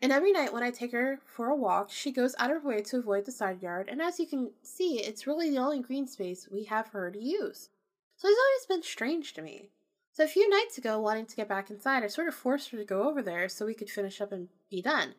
and 0.00 0.12
every 0.12 0.32
night 0.32 0.52
when 0.52 0.62
I 0.62 0.70
take 0.70 0.92
her 0.92 1.20
for 1.24 1.48
a 1.48 1.56
walk, 1.56 1.90
she 1.90 2.12
goes 2.12 2.34
out 2.38 2.50
of 2.50 2.62
her 2.62 2.68
way 2.68 2.82
to 2.82 2.98
avoid 2.98 3.24
the 3.24 3.32
side 3.32 3.62
yard, 3.62 3.88
and 3.88 4.00
as 4.00 4.20
you 4.20 4.26
can 4.26 4.52
see, 4.62 5.00
it's 5.00 5.26
really 5.26 5.50
the 5.50 5.58
only 5.58 5.80
green 5.80 6.06
space 6.06 6.48
we 6.50 6.64
have 6.64 6.86
for 6.86 7.00
her 7.00 7.10
to 7.10 7.18
use. 7.18 7.70
So 8.16 8.28
it's 8.28 8.40
always 8.40 8.80
been 8.80 8.88
strange 8.88 9.32
to 9.34 9.42
me. 9.42 9.70
So 10.12 10.24
a 10.24 10.28
few 10.28 10.48
nights 10.48 10.78
ago, 10.78 11.00
wanting 11.00 11.26
to 11.26 11.36
get 11.36 11.48
back 11.48 11.70
inside, 11.70 12.02
I 12.02 12.08
sort 12.08 12.28
of 12.28 12.34
forced 12.34 12.70
her 12.70 12.78
to 12.78 12.84
go 12.84 13.08
over 13.08 13.22
there 13.22 13.48
so 13.48 13.66
we 13.66 13.74
could 13.74 13.90
finish 13.90 14.20
up 14.20 14.32
and 14.32 14.48
be 14.70 14.82
done. 14.82 15.14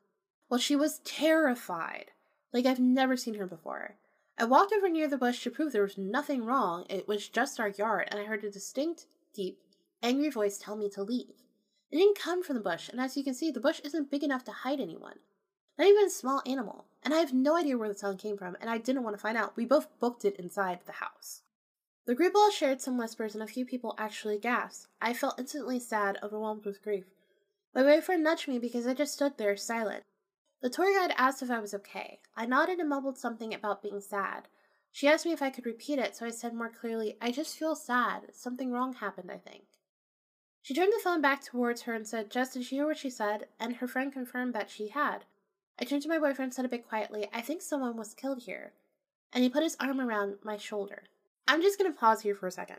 Well, 0.50 0.60
she 0.60 0.76
was 0.76 1.00
terrified. 1.06 2.12
Like 2.52 2.66
I've 2.66 2.80
never 2.80 3.16
seen 3.16 3.36
her 3.36 3.46
before. 3.46 3.96
I 4.38 4.46
walked 4.46 4.74
over 4.74 4.90
near 4.90 5.08
the 5.08 5.18
bush 5.18 5.44
to 5.44 5.52
prove 5.52 5.72
there 5.72 5.84
was 5.84 5.98
nothing 5.98 6.46
wrong. 6.46 6.86
It 6.90 7.08
was 7.08 7.28
just 7.28 7.60
our 7.60 7.70
yard, 7.70 8.08
and 8.10 8.20
I 8.20 8.24
heard 8.24 8.44
a 8.44 8.50
distinct, 8.50 9.06
deep, 9.34 9.60
angry 10.02 10.30
voice 10.30 10.58
tell 10.58 10.76
me 10.76 10.90
to 10.92 11.04
leave. 11.04 11.44
It 11.92 11.98
didn't 11.98 12.20
come 12.20 12.44
from 12.44 12.56
the 12.56 12.62
bush, 12.62 12.90
and 12.90 13.02
as 13.02 13.18
you 13.18 13.24
can 13.24 13.34
see, 13.34 13.52
the 13.52 13.60
bush 13.60 13.82
isn't 13.84 14.12
big 14.12 14.24
enough 14.24 14.44
to 14.46 14.52
hide 14.52 14.80
anyone. 14.80 15.20
Not 15.78 15.88
even 15.88 16.06
a 16.06 16.10
small 16.10 16.42
animal. 16.46 16.86
And 17.02 17.14
I 17.14 17.20
have 17.20 17.34
no 17.34 17.56
idea 17.56 17.78
where 17.78 17.88
the 17.88 17.96
sound 17.96 18.20
came 18.20 18.38
from, 18.38 18.58
and 18.60 18.70
I 18.70 18.78
didn't 18.78 19.04
want 19.04 19.16
to 19.16 19.22
find 19.22 19.38
out. 19.38 19.56
We 19.56 19.66
both 19.66 19.88
booked 20.00 20.26
it 20.26 20.36
inside 20.36 20.82
the 20.86 20.94
house. 20.94 21.42
The 22.06 22.16
group 22.16 22.34
all 22.36 22.52
shared 22.52 22.82
some 22.82 22.98
whispers, 22.98 23.34
and 23.34 23.42
a 23.42 23.48
few 23.48 23.66
people 23.66 23.96
actually 23.98 24.38
gasped. 24.38 24.88
I 25.02 25.14
felt 25.14 25.40
instantly 25.40 25.80
sad, 25.80 26.20
overwhelmed 26.22 26.66
with 26.66 26.84
grief. 26.84 27.06
My 27.74 27.84
boyfriend 27.84 28.24
nudged 28.24 28.48
me 28.48 28.60
because 28.60 28.86
I 28.86 28.94
just 28.94 29.14
stood 29.14 29.38
there 29.38 29.56
silent. 29.56 30.04
The 30.62 30.70
tour 30.70 30.94
guide 30.94 31.16
asked 31.18 31.42
if 31.42 31.50
I 31.50 31.60
was 31.60 31.74
okay. 31.74 32.20
I 32.36 32.46
nodded 32.46 32.80
and 32.80 32.90
mumbled 32.90 33.18
something 33.18 33.54
about 33.54 33.82
being 33.82 34.02
sad. 34.02 34.50
She 34.92 35.08
asked 35.08 35.26
me 35.26 35.32
if 35.32 35.42
I 35.42 35.52
could 35.52 35.66
repeat 35.66 36.00
it, 36.00 36.16
so 36.16 36.26
I 36.26 36.32
said 36.32 36.54
more 36.54 36.70
clearly, 36.70 37.16
I 37.22 37.32
just 37.32 37.58
feel 37.58 37.76
sad. 37.76 38.34
Something 38.34 38.72
wrong 38.72 38.94
happened, 38.94 39.32
I 39.32 39.38
think. 39.38 39.64
She 40.62 40.74
turned 40.74 40.94
the 40.94 41.02
phone 41.04 41.22
back 41.22 41.44
towards 41.44 41.84
her 41.84 41.94
and 41.94 42.08
said, 42.08 42.30
Jess, 42.30 42.54
did 42.54 42.70
you 42.72 42.78
hear 42.78 42.86
what 42.86 42.98
she 42.98 43.10
said? 43.10 43.48
And 43.60 43.78
her 43.78 43.88
friend 43.88 44.12
confirmed 44.12 44.54
that 44.54 44.70
she 44.70 44.90
had. 44.90 45.26
I 45.80 45.86
turned 45.86 46.02
to 46.04 46.10
my 46.10 46.20
boyfriend 46.20 46.50
and 46.50 46.54
said 46.54 46.66
a 46.66 46.70
bit 46.70 46.88
quietly, 46.88 47.28
I 47.34 47.42
think 47.42 47.62
someone 47.62 47.96
was 47.96 48.14
killed 48.14 48.44
here. 48.44 48.74
And 49.32 49.44
he 49.44 49.50
put 49.50 49.64
his 49.64 49.78
arm 49.80 50.02
around 50.02 50.36
my 50.44 50.58
shoulder. 50.58 51.04
I'm 51.48 51.62
just 51.62 51.80
going 51.80 51.92
to 51.92 51.98
pause 51.98 52.22
here 52.22 52.36
for 52.36 52.48
a 52.48 52.52
second. 52.52 52.78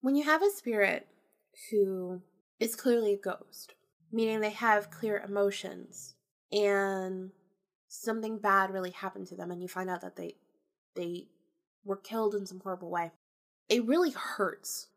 When 0.00 0.16
you 0.16 0.24
have 0.24 0.42
a 0.42 0.50
spirit 0.50 1.06
who 1.70 2.20
is 2.60 2.74
clearly 2.74 3.14
a 3.14 3.18
ghost, 3.18 3.74
meaning 4.12 4.40
they 4.40 4.50
have 4.50 4.90
clear 4.90 5.18
emotions, 5.18 6.14
and 6.52 7.30
something 7.88 8.38
bad 8.38 8.70
really 8.70 8.90
happened 8.90 9.26
to 9.28 9.36
them, 9.36 9.50
and 9.50 9.62
you 9.62 9.68
find 9.68 9.88
out 9.88 10.02
that 10.02 10.16
they 10.16 10.36
they 10.94 11.28
were 11.84 11.96
killed 11.96 12.34
in 12.34 12.46
some 12.46 12.60
horrible 12.60 12.90
way, 12.90 13.12
it 13.68 13.86
really 13.86 14.10
hurts. 14.10 14.88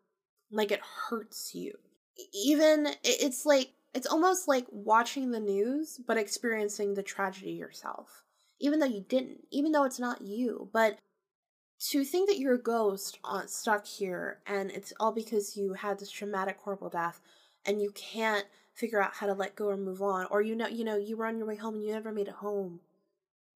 Like 0.52 0.72
it 0.72 0.82
hurts 1.10 1.54
you. 1.54 1.74
Even 2.34 2.88
it's 3.04 3.46
like 3.46 3.74
it's 3.94 4.08
almost 4.08 4.48
like 4.48 4.66
watching 4.72 5.32
the 5.32 5.40
news 5.40 6.00
but 6.06 6.18
experiencing 6.18 6.94
the 6.94 7.04
tragedy 7.04 7.52
yourself. 7.52 8.24
Even 8.60 8.80
though 8.80 8.88
you 8.88 9.06
didn't, 9.08 9.46
even 9.52 9.72
though 9.72 9.84
it's 9.84 10.00
not 10.00 10.22
you, 10.22 10.70
but 10.74 10.98
to 11.80 12.04
think 12.04 12.28
that 12.28 12.40
you're 12.40 12.56
a 12.56 12.62
ghost 12.62 13.20
on, 13.24 13.44
uh, 13.44 13.46
stuck 13.46 13.86
here 13.86 14.40
and 14.48 14.72
it's 14.72 14.94
all 15.00 15.12
because 15.12 15.56
you 15.56 15.74
had 15.74 16.00
this 16.00 16.10
traumatic 16.10 16.58
horrible 16.64 16.90
death 16.90 17.22
and 17.66 17.82
you 17.82 17.92
can't 17.92 18.46
figure 18.74 19.02
out 19.02 19.14
how 19.16 19.28
to 19.28 19.34
let 19.34 19.56
go 19.56 19.68
or 19.68 19.78
move 19.78 20.02
on 20.02 20.26
or 20.32 20.42
you 20.42 20.56
know 20.56 20.68
you 20.68 20.84
know 20.84 20.96
you 20.96 21.16
were 21.16 21.26
on 21.26 21.38
your 21.38 21.48
way 21.48 21.56
home 21.56 21.76
and 21.76 21.84
you 21.84 21.92
never 21.92 22.12
made 22.12 22.28
it 22.28 22.36
home 22.36 22.80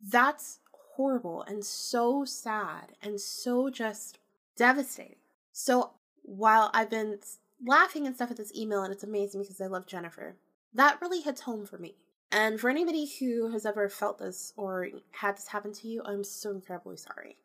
that's 0.10 0.60
horrible 0.96 1.44
and 1.44 1.64
so 1.64 2.26
sad 2.26 2.94
and 3.02 3.20
so 3.20 3.70
just 3.70 4.20
devastating 4.56 5.16
so 5.52 5.92
while 6.24 6.70
i've 6.74 6.90
been 6.90 7.18
laughing 7.66 8.06
and 8.06 8.16
stuff 8.16 8.32
at 8.32 8.38
this 8.38 8.56
email 8.56 8.84
and 8.84 8.94
it's 8.94 9.04
amazing 9.04 9.42
because 9.42 9.62
i 9.62 9.68
love 9.68 9.86
jennifer 9.86 10.36
that 10.74 11.00
really 11.02 11.22
hits 11.22 11.42
home 11.42 11.66
for 11.66 11.78
me 11.78 11.96
and 12.32 12.60
for 12.60 12.70
anybody 12.70 13.10
who 13.20 13.52
has 13.52 13.66
ever 13.66 13.90
felt 13.90 14.18
this 14.20 14.54
or 14.56 14.88
had 15.12 15.36
this 15.36 15.48
happen 15.48 15.72
to 15.72 15.88
you 15.88 16.02
i'm 16.06 16.24
so 16.24 16.52
incredibly 16.52 16.98
sorry 16.98 17.38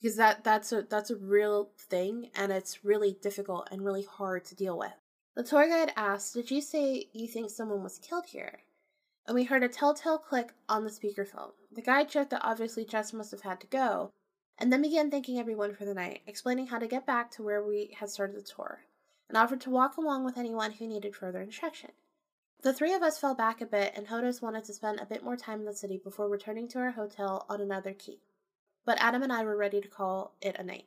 because 0.00 0.16
that 0.16 0.44
that's 0.44 0.72
a 0.72 0.82
that's 0.82 1.10
a 1.10 1.16
real 1.16 1.70
thing 1.78 2.30
and 2.34 2.52
it's 2.52 2.84
really 2.84 3.16
difficult 3.22 3.68
and 3.70 3.84
really 3.84 4.04
hard 4.04 4.44
to 4.44 4.54
deal 4.54 4.78
with. 4.78 4.92
The 5.34 5.42
tour 5.42 5.68
guide 5.68 5.92
asked, 5.96 6.34
"Did 6.34 6.50
you 6.50 6.60
say 6.60 7.08
you 7.12 7.26
think 7.26 7.50
someone 7.50 7.82
was 7.82 7.98
killed 7.98 8.26
here?" 8.26 8.60
And 9.26 9.34
we 9.34 9.44
heard 9.44 9.64
a 9.64 9.68
telltale 9.68 10.18
click 10.18 10.52
on 10.68 10.84
the 10.84 10.90
speakerphone. 10.90 11.52
The 11.72 11.82
guide 11.82 12.08
joked 12.08 12.30
that 12.30 12.44
obviously 12.44 12.84
Jess 12.84 13.12
must 13.12 13.32
have 13.32 13.40
had 13.42 13.60
to 13.60 13.66
go, 13.66 14.12
and 14.58 14.72
then 14.72 14.82
began 14.82 15.10
thanking 15.10 15.38
everyone 15.38 15.74
for 15.74 15.84
the 15.84 15.94
night, 15.94 16.22
explaining 16.26 16.68
how 16.68 16.78
to 16.78 16.86
get 16.86 17.04
back 17.04 17.30
to 17.32 17.42
where 17.42 17.64
we 17.64 17.96
had 17.98 18.08
started 18.08 18.36
the 18.36 18.42
tour, 18.42 18.82
and 19.28 19.36
offered 19.36 19.60
to 19.62 19.70
walk 19.70 19.96
along 19.96 20.24
with 20.24 20.38
anyone 20.38 20.72
who 20.72 20.86
needed 20.86 21.16
further 21.16 21.40
instruction. 21.40 21.92
The 22.62 22.72
three 22.72 22.94
of 22.94 23.02
us 23.02 23.18
fell 23.18 23.34
back 23.34 23.60
a 23.60 23.66
bit, 23.66 23.92
and 23.96 24.06
Hodos 24.06 24.42
wanted 24.42 24.64
to 24.64 24.72
spend 24.72 25.00
a 25.00 25.06
bit 25.06 25.22
more 25.22 25.36
time 25.36 25.60
in 25.60 25.66
the 25.66 25.74
city 25.74 25.98
before 26.02 26.28
returning 26.28 26.68
to 26.68 26.78
our 26.78 26.92
hotel 26.92 27.44
on 27.48 27.60
another 27.60 27.92
key 27.92 28.20
but 28.86 28.98
Adam 29.00 29.22
and 29.22 29.32
I 29.32 29.44
were 29.44 29.56
ready 29.56 29.80
to 29.80 29.88
call 29.88 30.32
it 30.40 30.56
a 30.58 30.62
night. 30.62 30.86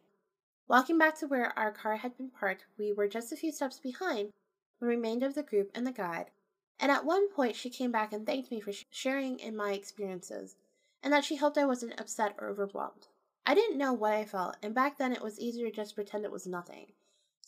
Walking 0.68 0.98
back 0.98 1.20
to 1.20 1.28
where 1.28 1.58
our 1.60 1.72
car 1.72 1.98
had 1.98 2.18
been 2.18 2.30
parked, 2.30 2.66
we 2.78 2.94
were 2.94 3.08
just 3.08 3.32
a 3.34 3.36
few 3.36 3.52
steps 3.52 3.78
behind 3.78 4.32
the 4.80 4.88
remainder 4.88 5.26
of 5.26 5.36
the 5.36 5.44
group 5.44 5.70
and 5.76 5.86
the 5.86 5.92
guide, 5.92 6.32
and 6.80 6.92
at 6.92 7.04
one 7.04 7.30
point 7.30 7.58
she 7.58 7.70
came 7.70 7.92
back 7.92 8.14
and 8.14 8.26
thanked 8.26 8.50
me 8.50 8.62
for 8.62 8.72
sharing 8.90 9.38
in 9.38 9.56
my 9.56 9.74
experiences, 9.74 10.56
and 11.04 11.12
that 11.12 11.26
she 11.26 11.36
hoped 11.36 11.58
I 11.58 11.66
wasn't 11.66 12.00
upset 12.00 12.36
or 12.40 12.48
overwhelmed. 12.48 13.08
I 13.46 13.54
didn't 13.54 13.78
know 13.78 13.92
what 13.92 14.14
I 14.14 14.24
felt, 14.24 14.56
and 14.64 14.74
back 14.74 14.98
then 14.98 15.12
it 15.12 15.22
was 15.22 15.40
easier 15.40 15.70
to 15.70 15.76
just 15.76 15.96
pretend 15.96 16.24
it 16.24 16.32
was 16.32 16.48
nothing. 16.48 16.94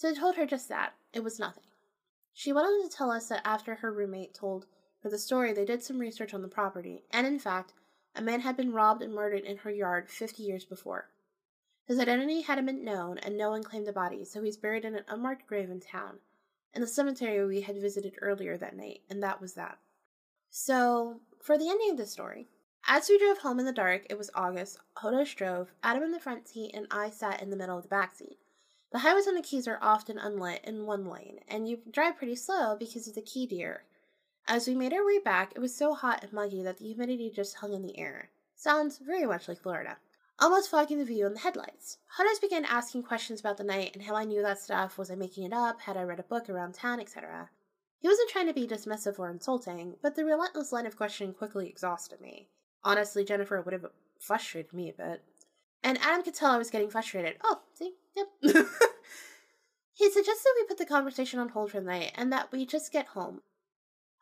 So 0.01 0.09
I 0.09 0.13
told 0.15 0.35
her 0.37 0.47
just 0.47 0.67
that 0.69 0.95
it 1.13 1.23
was 1.23 1.37
nothing. 1.37 1.65
She 2.33 2.51
went 2.51 2.65
on 2.65 2.81
to 2.81 2.89
tell 2.89 3.11
us 3.11 3.27
that 3.27 3.45
after 3.45 3.75
her 3.75 3.93
roommate 3.93 4.33
told 4.33 4.65
her 5.03 5.11
the 5.11 5.19
story, 5.19 5.53
they 5.53 5.63
did 5.63 5.83
some 5.83 5.99
research 5.99 6.33
on 6.33 6.41
the 6.41 6.47
property, 6.47 7.03
and 7.11 7.27
in 7.27 7.37
fact, 7.37 7.73
a 8.15 8.21
man 8.23 8.39
had 8.39 8.57
been 8.57 8.73
robbed 8.73 9.03
and 9.03 9.13
murdered 9.13 9.43
in 9.43 9.57
her 9.57 9.69
yard 9.69 10.09
50 10.09 10.41
years 10.41 10.65
before. 10.65 11.11
His 11.85 11.99
identity 11.99 12.41
hadn't 12.41 12.65
been 12.65 12.83
known, 12.83 13.19
and 13.19 13.37
no 13.37 13.51
one 13.51 13.61
claimed 13.61 13.85
the 13.85 13.93
body, 13.93 14.25
so 14.25 14.41
he's 14.41 14.57
buried 14.57 14.85
in 14.85 14.95
an 14.95 15.05
unmarked 15.07 15.45
grave 15.45 15.69
in 15.69 15.79
town, 15.79 16.17
in 16.73 16.81
the 16.81 16.87
cemetery 16.87 17.45
we 17.45 17.61
had 17.61 17.79
visited 17.79 18.15
earlier 18.23 18.57
that 18.57 18.75
night, 18.75 19.01
and 19.07 19.21
that 19.21 19.39
was 19.39 19.53
that. 19.53 19.77
So, 20.49 21.19
for 21.39 21.59
the 21.59 21.69
ending 21.69 21.91
of 21.91 21.97
the 21.97 22.07
story, 22.07 22.47
as 22.87 23.07
we 23.07 23.19
drove 23.19 23.37
home 23.37 23.59
in 23.59 23.67
the 23.67 23.71
dark, 23.71 24.07
it 24.09 24.17
was 24.17 24.31
August, 24.33 24.79
Hodos 24.97 25.35
drove, 25.35 25.71
Adam 25.83 26.01
in 26.01 26.11
the 26.11 26.19
front 26.19 26.47
seat, 26.47 26.71
and 26.73 26.87
I 26.89 27.11
sat 27.11 27.39
in 27.43 27.51
the 27.51 27.55
middle 27.55 27.77
of 27.77 27.83
the 27.83 27.89
back 27.89 28.15
seat. 28.15 28.39
The 28.91 28.99
highways 28.99 29.27
and 29.27 29.37
the 29.37 29.41
keys 29.41 29.67
are 29.67 29.79
often 29.81 30.17
unlit 30.17 30.63
in 30.63 30.85
one 30.85 31.05
lane, 31.05 31.39
and 31.47 31.67
you 31.67 31.79
drive 31.89 32.17
pretty 32.17 32.35
slow 32.35 32.75
because 32.77 33.07
of 33.07 33.15
the 33.15 33.21
key 33.21 33.45
deer, 33.45 33.85
as 34.47 34.67
we 34.67 34.75
made 34.75 34.91
our 34.91 35.05
way 35.05 35.19
back, 35.19 35.53
it 35.55 35.59
was 35.59 35.75
so 35.75 35.93
hot 35.93 36.23
and 36.23 36.33
muggy 36.33 36.63
that 36.63 36.77
the 36.77 36.85
humidity 36.85 37.29
just 37.29 37.57
hung 37.57 37.73
in 37.73 37.83
the 37.83 37.97
air. 37.97 38.31
Sounds 38.55 38.97
very 38.97 39.25
much 39.25 39.47
like 39.47 39.61
Florida. 39.61 39.97
Almost 40.39 40.69
fogging 40.69 40.97
the 40.97 41.05
view 41.05 41.27
in 41.27 41.33
the 41.33 41.39
headlights. 41.39 41.99
Hunters 42.07 42.39
began 42.39 42.65
asking 42.65 43.03
questions 43.03 43.39
about 43.39 43.57
the 43.57 43.63
night 43.63 43.91
and 43.93 44.03
how 44.03 44.15
I 44.15 44.25
knew 44.25 44.41
that 44.41 44.59
stuff. 44.59 44.97
Was 44.97 45.11
I 45.11 45.15
making 45.15 45.43
it 45.43 45.53
up? 45.53 45.81
Had 45.81 45.95
I 45.95 46.03
read 46.03 46.19
a 46.19 46.23
book 46.23 46.49
around 46.49 46.73
town, 46.73 46.99
etc.? 46.99 47.49
He 47.99 48.07
wasn't 48.07 48.29
trying 48.29 48.47
to 48.47 48.53
be 48.53 48.67
dismissive 48.67 49.19
or 49.19 49.29
insulting, 49.29 49.95
but 50.01 50.15
the 50.15 50.25
relentless 50.25 50.71
line 50.71 50.87
of 50.87 50.97
questioning 50.97 51.33
quickly 51.33 51.69
exhausted 51.69 52.19
me. 52.19 52.49
Honestly, 52.83 53.23
Jennifer 53.23 53.61
would 53.61 53.73
have 53.73 53.85
frustrated 54.19 54.73
me 54.73 54.89
a 54.89 54.93
bit. 54.93 55.23
And 55.83 55.97
Adam 56.01 56.23
could 56.23 56.35
tell 56.35 56.51
I 56.51 56.57
was 56.57 56.69
getting 56.69 56.89
frustrated. 56.89 57.37
Oh, 57.43 57.61
see? 57.73 57.93
Yep. 58.15 58.27
he 59.93 60.11
suggested 60.11 60.49
we 60.55 60.67
put 60.67 60.77
the 60.77 60.85
conversation 60.85 61.39
on 61.39 61.49
hold 61.49 61.71
for 61.71 61.79
the 61.79 61.85
night 61.85 62.11
and 62.15 62.31
that 62.31 62.51
we 62.51 62.65
just 62.65 62.91
get 62.91 63.07
home. 63.07 63.41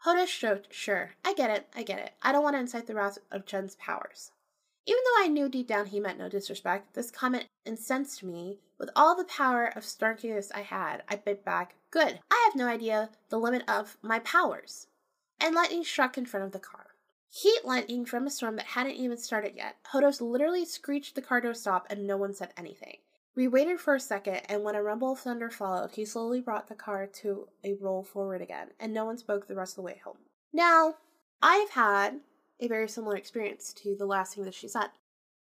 Hodos 0.06 0.40
joked, 0.40 0.74
sure, 0.74 1.16
I 1.26 1.34
get 1.34 1.50
it, 1.50 1.68
I 1.76 1.84
get 1.84 2.00
it. 2.00 2.14
I 2.22 2.32
don't 2.32 2.44
want 2.44 2.56
to 2.56 2.60
incite 2.62 2.88
the 2.88 2.96
wrath 2.96 3.18
of 3.32 3.46
Jen's 3.46 3.76
powers. 3.76 4.32
Even 4.86 5.02
though 5.04 5.24
I 5.24 5.28
knew 5.28 5.50
deep 5.50 5.68
down 5.68 5.88
he 5.88 6.00
meant 6.00 6.18
no 6.18 6.30
disrespect, 6.30 6.94
this 6.94 7.12
comment 7.12 7.48
incensed 7.66 8.24
me. 8.24 8.60
With 8.80 8.90
all 8.96 9.16
the 9.16 9.26
power 9.26 9.66
of 9.66 9.84
snarkiness 9.84 10.52
I 10.56 10.62
had, 10.62 11.04
I 11.10 11.18
bit 11.18 11.44
back, 11.44 11.76
Good, 11.92 12.20
I 12.32 12.44
have 12.46 12.56
no 12.56 12.68
idea 12.68 13.10
the 13.30 13.40
limit 13.40 13.64
of 13.68 13.98
my 14.02 14.20
powers. 14.20 14.88
And 15.40 15.54
lightning 15.54 15.84
struck 15.84 16.18
in 16.18 16.26
front 16.26 16.46
of 16.46 16.54
the 16.54 16.60
car. 16.60 16.89
Heat 17.32 17.62
lightning 17.64 18.06
from 18.06 18.26
a 18.26 18.32
storm 18.32 18.56
that 18.56 18.66
hadn't 18.66 18.96
even 18.96 19.18
started 19.18 19.56
yet. 19.56 19.76
Hodos 19.94 20.20
literally 20.20 20.66
screeched 20.66 21.16
the 21.16 21.22
car 21.22 21.42
to 21.42 21.52
a 21.52 21.56
stop 21.56 21.86
and 21.90 22.08
no 22.08 22.18
one 22.18 22.34
said 22.34 22.54
anything. 22.58 22.98
We 23.36 23.48
waited 23.48 23.80
for 23.80 23.96
a 23.96 24.00
second, 24.00 24.42
and 24.50 24.64
when 24.64 24.76
a 24.76 24.84
rumble 24.84 25.14
of 25.14 25.20
thunder 25.20 25.50
followed, 25.50 25.92
he 25.92 26.04
slowly 26.04 26.42
brought 26.42 26.68
the 26.68 26.76
car 26.76 27.08
to 27.08 27.48
a 27.64 27.76
roll 27.76 28.04
forward 28.04 28.42
again, 28.42 28.70
and 28.80 28.94
no 28.94 29.06
one 29.06 29.18
spoke 29.18 29.48
the 29.48 29.56
rest 29.56 29.74
of 29.74 29.76
the 29.78 29.82
way 29.84 30.02
home. 30.04 30.18
Now, 30.52 30.96
I've 31.42 31.70
had 31.70 32.20
a 32.60 32.68
very 32.68 32.90
similar 32.90 33.16
experience 33.16 33.72
to 33.74 33.96
the 33.96 34.06
last 34.06 34.36
thing 34.36 34.44
that 34.46 34.56
she 34.56 34.68
said. 34.68 34.90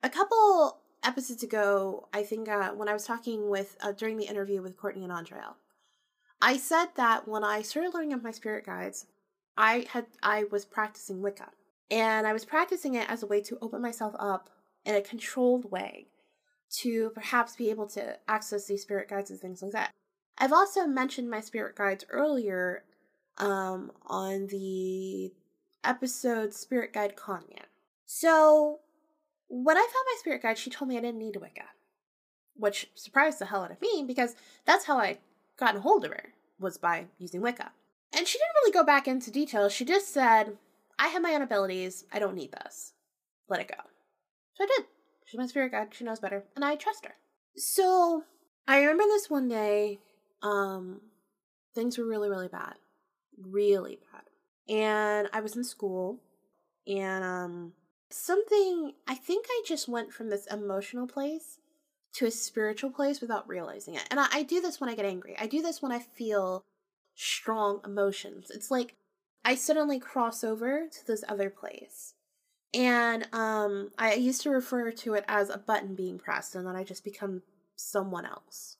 A 0.03 0.11
couple 0.11 0.79
episodes 1.03 1.43
ago, 1.43 2.09
I 2.12 2.23
think 2.23 2.49
uh, 2.49 2.70
when 2.70 2.89
I 2.89 2.93
was 2.93 3.05
talking 3.05 3.49
with, 3.49 3.77
uh, 3.81 3.93
during 3.93 4.16
the 4.16 4.27
interview 4.27 4.62
with 4.62 4.77
Courtney 4.77 5.03
and 5.03 5.12
Andrea, 5.12 5.55
I 6.41 6.59
said 6.59 6.91
that 6.97 7.27
when 7.27 7.43
I 7.43 7.62
started 7.62 7.95
learning 7.95 8.12
of 8.12 8.23
my 8.23 8.31
spirit 8.31 8.66
guides, 8.66 9.07
I 9.57 9.87
had 9.91 10.07
I 10.23 10.45
was 10.45 10.64
practicing 10.64 11.20
Wicca, 11.20 11.51
and 11.91 12.26
I 12.26 12.33
was 12.33 12.45
practicing 12.45 12.95
it 12.95 13.09
as 13.11 13.22
a 13.22 13.26
way 13.26 13.41
to 13.43 13.59
open 13.61 13.83
myself 13.83 14.14
up 14.18 14.51
in 14.85 14.95
a 14.95 15.01
controlled 15.01 15.70
way 15.70 16.09
to 16.80 17.11
perhaps 17.11 17.57
be 17.57 17.70
able 17.70 17.87
to 17.87 18.16
access 18.28 18.66
these 18.66 18.83
spirit 18.83 19.09
guides 19.09 19.30
and 19.30 19.41
things 19.41 19.62
like 19.62 19.72
that. 19.72 19.91
I've 20.39 20.53
also 20.53 20.87
mentioned 20.87 21.30
my 21.30 21.41
spirit 21.41 21.76
guides 21.76 22.05
earlier 22.11 22.85
um, 23.39 23.93
on 24.07 24.47
the 24.47 25.33
episode 25.85 26.55
Spirit 26.55 26.93
Guide 26.93 27.16
Kanya. 27.16 27.64
So, 28.07 28.80
when 29.49 29.76
I 29.76 29.80
found 29.80 30.07
my 30.07 30.16
spirit 30.18 30.43
guide, 30.43 30.59
she 30.59 30.70
told 30.70 30.89
me 30.89 30.97
I 30.97 31.01
didn't 31.01 31.18
need 31.18 31.37
a 31.37 31.41
Wicca, 31.41 31.64
which 32.57 32.91
surprised 32.95 33.39
the 33.39 33.47
hell 33.47 33.62
out 33.62 33.70
of 33.70 33.80
me 33.80 34.05
because 34.07 34.35
that's 34.64 34.87
how 34.87 34.99
I 34.99 35.18
got 35.59 35.76
a 35.76 35.80
hold 35.80 36.05
of 36.05 36.11
her, 36.11 36.33
was 36.59 36.78
by 36.78 37.07
using 37.18 37.43
Wicca. 37.43 37.72
And 38.14 38.26
she 38.26 38.39
didn't 38.39 38.55
really 38.62 38.72
go 38.72 38.85
back 38.85 39.09
into 39.09 39.30
details. 39.30 39.72
She 39.72 39.85
just 39.85 40.12
said, 40.12 40.57
I 41.03 41.09
have 41.09 41.20
my 41.20 41.34
own 41.34 41.42
abilities. 41.42 42.05
I 42.12 42.20
don't 42.20 42.36
need 42.36 42.53
this. 42.53 42.92
Let 43.48 43.61
it 43.61 43.66
go. 43.66 43.82
So 44.55 44.62
I 44.62 44.68
did. 44.68 44.86
She's 45.26 45.38
my 45.38 45.46
spirit 45.46 45.72
guide. 45.72 45.88
She 45.90 46.05
knows 46.05 46.20
better, 46.20 46.44
and 46.55 46.64
I 46.64 46.76
trust 46.76 47.05
her. 47.07 47.14
So 47.57 48.22
I 48.68 48.78
remember 48.78 49.05
this 49.09 49.28
one 49.28 49.48
day. 49.48 49.98
Um, 50.42 51.00
things 51.74 51.98
were 51.98 52.07
really, 52.07 52.28
really 52.28 52.46
bad, 52.46 52.74
really 53.36 53.98
bad, 54.12 54.72
and 54.72 55.28
I 55.32 55.40
was 55.40 55.57
in 55.57 55.64
school, 55.64 56.20
and 56.86 57.24
um, 57.24 57.72
something. 58.09 58.92
I 59.09 59.16
think 59.16 59.46
I 59.48 59.62
just 59.66 59.88
went 59.88 60.12
from 60.12 60.30
this 60.30 60.46
emotional 60.46 61.09
place 61.09 61.59
to 62.14 62.26
a 62.26 62.30
spiritual 62.30 62.90
place 62.90 63.20
without 63.20 63.48
realizing 63.48 63.94
it. 63.94 64.07
And 64.11 64.20
I, 64.20 64.26
I 64.30 64.42
do 64.44 64.61
this 64.61 64.80
when 64.80 64.90
I 64.90 64.94
get 64.94 65.07
angry. 65.07 65.34
I 65.40 65.46
do 65.46 65.62
this 65.62 65.82
when 65.82 65.90
I 65.90 65.98
feel 65.98 66.62
strong 67.16 67.80
emotions. 67.84 68.50
It's 68.50 68.70
like 68.70 68.94
I 69.45 69.55
suddenly 69.55 69.99
cross 69.99 70.45
over 70.45 70.86
to 70.90 71.07
this 71.07 71.24
other 71.28 71.51
place. 71.51 72.14
And 72.74 73.26
um 73.32 73.90
I 73.99 74.14
used 74.14 74.43
to 74.43 74.51
refer 74.51 74.90
to 74.90 75.14
it 75.14 75.24
as 75.28 75.51
a 75.51 75.59
button 75.59 75.95
being 75.95 76.18
pressed 76.18 76.55
and 76.55 76.66
then 76.66 76.76
I 76.76 76.84
just 76.84 77.05
become 77.05 77.43
someone 77.76 78.24
else. 78.24 78.76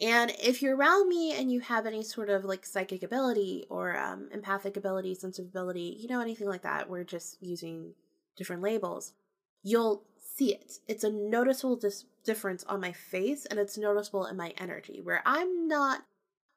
And 0.00 0.30
if 0.42 0.60
you're 0.60 0.76
around 0.76 1.08
me 1.08 1.32
and 1.32 1.50
you 1.50 1.60
have 1.60 1.86
any 1.86 2.02
sort 2.02 2.28
of 2.28 2.44
like 2.44 2.66
psychic 2.66 3.02
ability 3.02 3.64
or 3.70 3.96
um, 3.96 4.28
empathic 4.30 4.76
ability, 4.76 5.14
sensitive 5.14 5.48
ability, 5.50 5.96
you 5.98 6.08
know, 6.08 6.20
anything 6.20 6.48
like 6.48 6.62
that, 6.62 6.90
we're 6.90 7.04
just 7.04 7.42
using 7.42 7.94
different 8.36 8.60
labels, 8.60 9.14
you'll 9.62 10.04
see 10.18 10.52
it. 10.52 10.80
It's 10.86 11.04
a 11.04 11.10
noticeable 11.10 11.76
dis- 11.76 12.04
difference 12.24 12.62
on 12.64 12.80
my 12.80 12.92
face 12.92 13.46
and 13.46 13.58
it's 13.58 13.78
noticeable 13.78 14.26
in 14.26 14.36
my 14.36 14.52
energy 14.58 15.00
where 15.02 15.22
I'm 15.24 15.66
not 15.66 16.02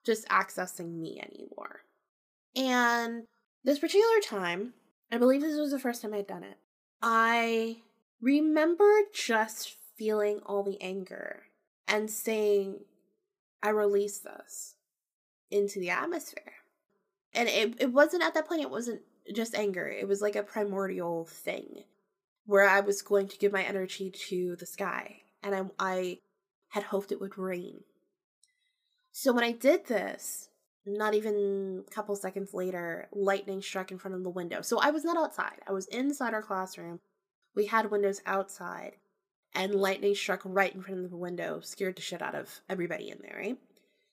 just 0.05 0.27
accessing 0.27 0.99
me 0.99 1.21
anymore. 1.21 1.83
And 2.55 3.23
this 3.63 3.79
particular 3.79 4.19
time, 4.23 4.73
I 5.11 5.17
believe 5.17 5.41
this 5.41 5.59
was 5.59 5.71
the 5.71 5.79
first 5.79 6.01
time 6.01 6.13
I'd 6.13 6.27
done 6.27 6.43
it, 6.43 6.57
I 7.01 7.77
remember 8.21 8.89
just 9.13 9.75
feeling 9.97 10.39
all 10.45 10.63
the 10.63 10.81
anger 10.81 11.43
and 11.87 12.09
saying, 12.09 12.79
I 13.61 13.69
release 13.69 14.19
this 14.19 14.75
into 15.51 15.79
the 15.79 15.89
atmosphere. 15.89 16.53
And 17.33 17.49
it, 17.49 17.75
it 17.79 17.93
wasn't 17.93 18.23
at 18.23 18.33
that 18.33 18.47
point, 18.47 18.61
it 18.61 18.69
wasn't 18.69 19.01
just 19.33 19.55
anger, 19.55 19.87
it 19.87 20.07
was 20.07 20.21
like 20.21 20.35
a 20.35 20.43
primordial 20.43 21.25
thing 21.25 21.83
where 22.45 22.67
I 22.67 22.79
was 22.79 23.01
going 23.01 23.27
to 23.27 23.37
give 23.37 23.51
my 23.51 23.63
energy 23.63 24.11
to 24.29 24.55
the 24.55 24.65
sky. 24.65 25.21
And 25.43 25.53
I, 25.55 25.63
I 25.77 26.17
had 26.69 26.83
hoped 26.83 27.11
it 27.11 27.21
would 27.21 27.37
rain. 27.37 27.81
So 29.11 29.33
when 29.33 29.43
I 29.43 29.51
did 29.51 29.85
this, 29.85 30.48
not 30.93 31.13
even 31.13 31.83
a 31.87 31.91
couple 31.91 32.15
seconds 32.15 32.53
later, 32.53 33.07
lightning 33.11 33.61
struck 33.61 33.91
in 33.91 33.97
front 33.97 34.15
of 34.15 34.23
the 34.23 34.29
window. 34.29 34.61
So 34.61 34.79
I 34.79 34.91
was 34.91 35.03
not 35.03 35.17
outside, 35.17 35.61
I 35.67 35.71
was 35.71 35.87
inside 35.87 36.33
our 36.33 36.41
classroom. 36.41 36.99
We 37.55 37.65
had 37.65 37.91
windows 37.91 38.21
outside, 38.25 38.97
and 39.53 39.73
lightning 39.73 40.15
struck 40.15 40.41
right 40.45 40.73
in 40.73 40.81
front 40.81 41.03
of 41.03 41.09
the 41.09 41.17
window, 41.17 41.59
scared 41.61 41.95
the 41.95 42.01
shit 42.01 42.21
out 42.21 42.35
of 42.35 42.61
everybody 42.69 43.09
in 43.09 43.19
there, 43.21 43.37
right? 43.37 43.57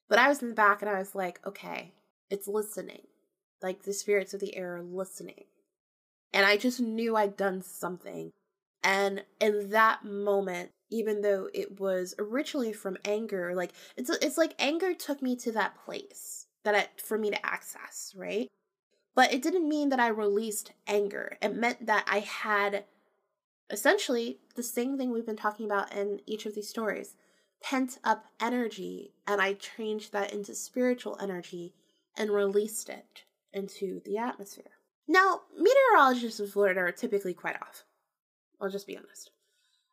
But 0.08 0.18
I 0.18 0.28
was 0.28 0.42
in 0.42 0.48
the 0.48 0.54
back 0.54 0.82
and 0.82 0.90
I 0.90 0.98
was 0.98 1.14
like, 1.14 1.40
okay, 1.46 1.92
it's 2.30 2.48
listening. 2.48 3.02
Like 3.62 3.82
the 3.82 3.92
spirits 3.92 4.34
of 4.34 4.40
the 4.40 4.56
air 4.56 4.76
are 4.76 4.82
listening. 4.82 5.44
And 6.32 6.46
I 6.46 6.56
just 6.56 6.80
knew 6.80 7.16
I'd 7.16 7.36
done 7.36 7.62
something. 7.62 8.32
And 8.82 9.24
in 9.40 9.70
that 9.70 10.04
moment, 10.04 10.70
even 10.90 11.22
though 11.22 11.48
it 11.52 11.80
was 11.80 12.14
originally 12.18 12.72
from 12.72 12.96
anger, 13.04 13.54
like 13.54 13.72
it's 13.96 14.10
it's 14.10 14.38
like 14.38 14.54
anger 14.58 14.94
took 14.94 15.22
me 15.22 15.34
to 15.36 15.52
that 15.52 15.74
place 15.84 16.45
that 16.74 17.00
for 17.00 17.18
me 17.18 17.30
to 17.30 17.46
access, 17.46 18.12
right? 18.16 18.48
But 19.14 19.32
it 19.32 19.42
didn't 19.42 19.68
mean 19.68 19.88
that 19.88 20.00
I 20.00 20.08
released 20.08 20.72
anger. 20.86 21.38
It 21.40 21.56
meant 21.56 21.86
that 21.86 22.04
I 22.06 22.20
had 22.20 22.84
essentially 23.70 24.38
the 24.54 24.62
same 24.62 24.96
thing 24.96 25.10
we've 25.10 25.26
been 25.26 25.36
talking 25.36 25.66
about 25.66 25.92
in 25.92 26.20
each 26.26 26.46
of 26.46 26.54
these 26.54 26.68
stories 26.68 27.14
pent 27.62 27.98
up 28.04 28.26
energy, 28.40 29.12
and 29.26 29.40
I 29.40 29.54
changed 29.54 30.12
that 30.12 30.32
into 30.32 30.54
spiritual 30.54 31.16
energy 31.20 31.74
and 32.16 32.30
released 32.30 32.88
it 32.88 33.24
into 33.52 34.00
the 34.04 34.18
atmosphere. 34.18 34.70
Now, 35.08 35.42
meteorologists 35.56 36.40
in 36.40 36.48
Florida 36.48 36.80
are 36.80 36.92
typically 36.92 37.34
quite 37.34 37.56
off. 37.56 37.84
I'll 38.60 38.70
just 38.70 38.86
be 38.86 38.96
honest. 38.96 39.30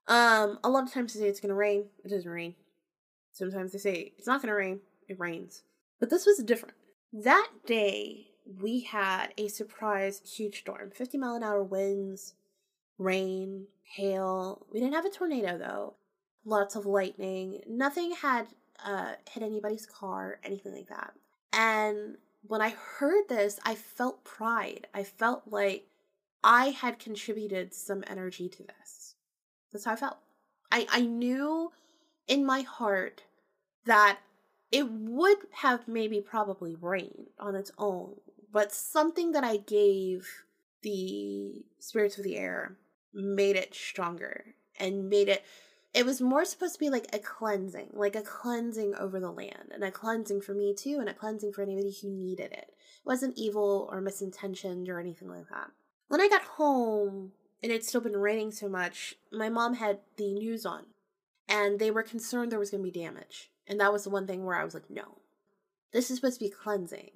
Um, 0.07 0.59
a 0.63 0.69
lot 0.69 0.83
of 0.83 0.93
times 0.93 1.13
they 1.13 1.21
say 1.21 1.27
it's 1.27 1.39
gonna 1.39 1.53
rain, 1.53 1.85
it 2.03 2.09
doesn't 2.09 2.29
rain. 2.29 2.55
Sometimes 3.31 3.71
they 3.71 3.79
say 3.79 4.13
it's 4.17 4.27
not 4.27 4.41
gonna 4.41 4.55
rain, 4.55 4.81
it 5.07 5.19
rains. 5.19 5.63
But 6.03 6.09
this 6.09 6.25
was 6.25 6.43
different. 6.43 6.75
That 7.13 7.47
day, 7.65 8.27
we 8.61 8.81
had 8.81 9.27
a 9.37 9.47
surprise 9.47 10.21
huge 10.25 10.59
storm 10.59 10.91
50 10.91 11.17
mile 11.17 11.35
an 11.35 11.43
hour 11.43 11.63
winds, 11.63 12.33
rain, 12.97 13.67
hail. 13.83 14.65
We 14.69 14.81
didn't 14.81 14.95
have 14.95 15.05
a 15.05 15.09
tornado 15.09 15.57
though. 15.57 15.93
Lots 16.43 16.75
of 16.75 16.85
lightning. 16.85 17.61
Nothing 17.69 18.11
had 18.11 18.47
uh, 18.85 19.13
hit 19.31 19.43
anybody's 19.43 19.85
car, 19.85 20.41
anything 20.43 20.75
like 20.75 20.89
that. 20.89 21.13
And 21.53 22.17
when 22.47 22.59
I 22.61 22.71
heard 22.71 23.29
this, 23.29 23.61
I 23.63 23.73
felt 23.73 24.25
pride. 24.25 24.87
I 24.93 25.05
felt 25.05 25.43
like 25.45 25.87
I 26.43 26.71
had 26.71 26.99
contributed 26.99 27.73
some 27.73 28.03
energy 28.07 28.49
to 28.49 28.63
this. 28.63 29.15
That's 29.71 29.85
how 29.85 29.93
I 29.93 29.95
felt. 29.95 30.17
I, 30.69 30.85
I 30.91 30.99
knew 30.99 31.71
in 32.27 32.45
my 32.45 32.59
heart 32.59 33.23
that 33.85 34.19
it 34.73 34.89
would 34.89 35.37
have 35.51 35.87
maybe 35.87 36.19
probably 36.19 36.75
rained 36.75 37.27
on 37.39 37.55
its 37.55 37.71
own, 37.77 38.15
but 38.51 38.73
something 38.73 39.31
that 39.33 39.43
I 39.43 39.57
gave 39.57 40.27
the 40.81 41.63
spirits 41.77 42.17
of 42.17 42.23
the 42.23 42.37
air 42.37 42.75
made 43.13 43.55
it 43.55 43.75
stronger 43.75 44.55
and 44.79 45.09
made 45.09 45.29
it 45.29 45.45
it 45.93 46.07
was 46.07 46.19
more 46.19 46.43
supposed 46.43 46.73
to 46.73 46.79
be 46.79 46.89
like 46.89 47.05
a 47.13 47.19
cleansing, 47.19 47.89
like 47.93 48.15
a 48.15 48.23
cleansing 48.23 48.95
over 48.95 49.19
the 49.19 49.29
land, 49.29 49.69
and 49.71 49.83
a 49.83 49.91
cleansing 49.91 50.41
for 50.41 50.55
me 50.55 50.73
too, 50.73 50.97
and 50.99 51.07
a 51.07 51.13
cleansing 51.13 51.53
for 51.53 51.61
anybody 51.61 51.95
who 52.01 52.09
needed 52.09 52.51
it. 52.51 52.71
It 52.71 53.05
wasn't 53.05 53.37
evil 53.37 53.87
or 53.91 54.01
misintentioned 54.01 54.89
or 54.89 54.99
anything 54.99 55.29
like 55.29 55.47
that. 55.49 55.69
When 56.07 56.19
I 56.19 56.27
got 56.27 56.41
home 56.41 57.33
and 57.61 57.71
it's 57.71 57.87
still 57.87 58.01
been 58.01 58.17
raining 58.17 58.51
so 58.51 58.67
much, 58.67 59.17
my 59.31 59.49
mom 59.49 59.75
had 59.75 59.99
the 60.17 60.33
news 60.33 60.65
on, 60.65 60.85
and 61.47 61.77
they 61.77 61.91
were 61.91 62.01
concerned 62.01 62.51
there 62.51 62.57
was 62.57 62.71
going 62.71 62.83
to 62.83 62.91
be 62.91 62.99
damage. 62.99 63.51
And 63.67 63.79
that 63.79 63.93
was 63.93 64.03
the 64.03 64.09
one 64.09 64.27
thing 64.27 64.45
where 64.45 64.55
I 64.55 64.63
was 64.63 64.73
like, 64.73 64.89
no, 64.89 65.19
this 65.91 66.09
is 66.09 66.17
supposed 66.17 66.39
to 66.39 66.45
be 66.45 66.51
cleansing. 66.51 67.11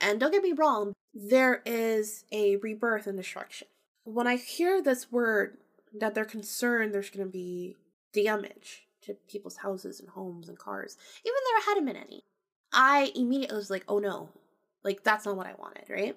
And 0.00 0.18
don't 0.18 0.32
get 0.32 0.42
me 0.42 0.52
wrong, 0.52 0.94
there 1.14 1.62
is 1.64 2.24
a 2.32 2.56
rebirth 2.56 3.06
and 3.06 3.16
destruction. 3.16 3.68
When 4.04 4.26
I 4.26 4.36
hear 4.36 4.82
this 4.82 5.12
word 5.12 5.58
that 5.94 6.14
they're 6.14 6.24
concerned 6.24 6.92
there's 6.92 7.10
going 7.10 7.26
to 7.26 7.32
be 7.32 7.76
damage 8.12 8.86
to 9.02 9.14
people's 9.28 9.58
houses 9.58 10.00
and 10.00 10.08
homes 10.08 10.48
and 10.48 10.58
cars, 10.58 10.96
even 11.24 11.34
though 11.34 11.50
there 11.54 11.74
hadn't 11.74 11.86
been 11.86 11.96
any. 11.96 12.24
I 12.72 13.12
immediately 13.14 13.56
was 13.56 13.70
like, 13.70 13.84
oh 13.88 13.98
no, 13.98 14.30
like 14.82 15.04
that's 15.04 15.26
not 15.26 15.36
what 15.36 15.46
I 15.46 15.54
wanted, 15.58 15.90
right? 15.90 16.16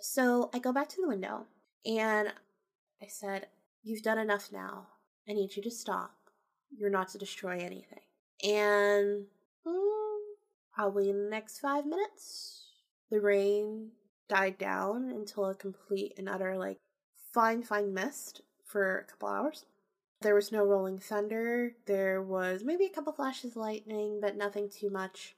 So 0.00 0.50
I 0.54 0.58
go 0.58 0.72
back 0.72 0.88
to 0.90 1.00
the 1.00 1.08
window 1.08 1.46
and 1.84 2.32
I 3.02 3.06
said, 3.08 3.46
You've 3.82 4.02
done 4.02 4.18
enough 4.18 4.50
now. 4.52 4.88
I 5.28 5.32
need 5.32 5.54
you 5.54 5.62
to 5.62 5.70
stop. 5.70 6.12
You're 6.76 6.90
not 6.90 7.08
to 7.10 7.18
destroy 7.18 7.58
anything. 7.58 8.05
And 8.42 9.26
hmm, 9.64 10.18
probably 10.74 11.10
in 11.10 11.24
the 11.24 11.30
next 11.30 11.58
five 11.58 11.86
minutes, 11.86 12.66
the 13.10 13.20
rain 13.20 13.90
died 14.28 14.58
down 14.58 15.10
until 15.10 15.46
a 15.46 15.54
complete 15.54 16.14
and 16.18 16.28
utter, 16.28 16.56
like, 16.56 16.78
fine, 17.32 17.62
fine 17.62 17.94
mist 17.94 18.42
for 18.64 18.98
a 18.98 19.04
couple 19.04 19.28
hours. 19.28 19.64
There 20.22 20.34
was 20.34 20.50
no 20.50 20.64
rolling 20.64 20.98
thunder. 20.98 21.74
There 21.86 22.22
was 22.22 22.64
maybe 22.64 22.86
a 22.86 22.90
couple 22.90 23.12
flashes 23.12 23.52
of 23.52 23.56
lightning, 23.56 24.18
but 24.20 24.36
nothing 24.36 24.68
too 24.70 24.90
much. 24.90 25.36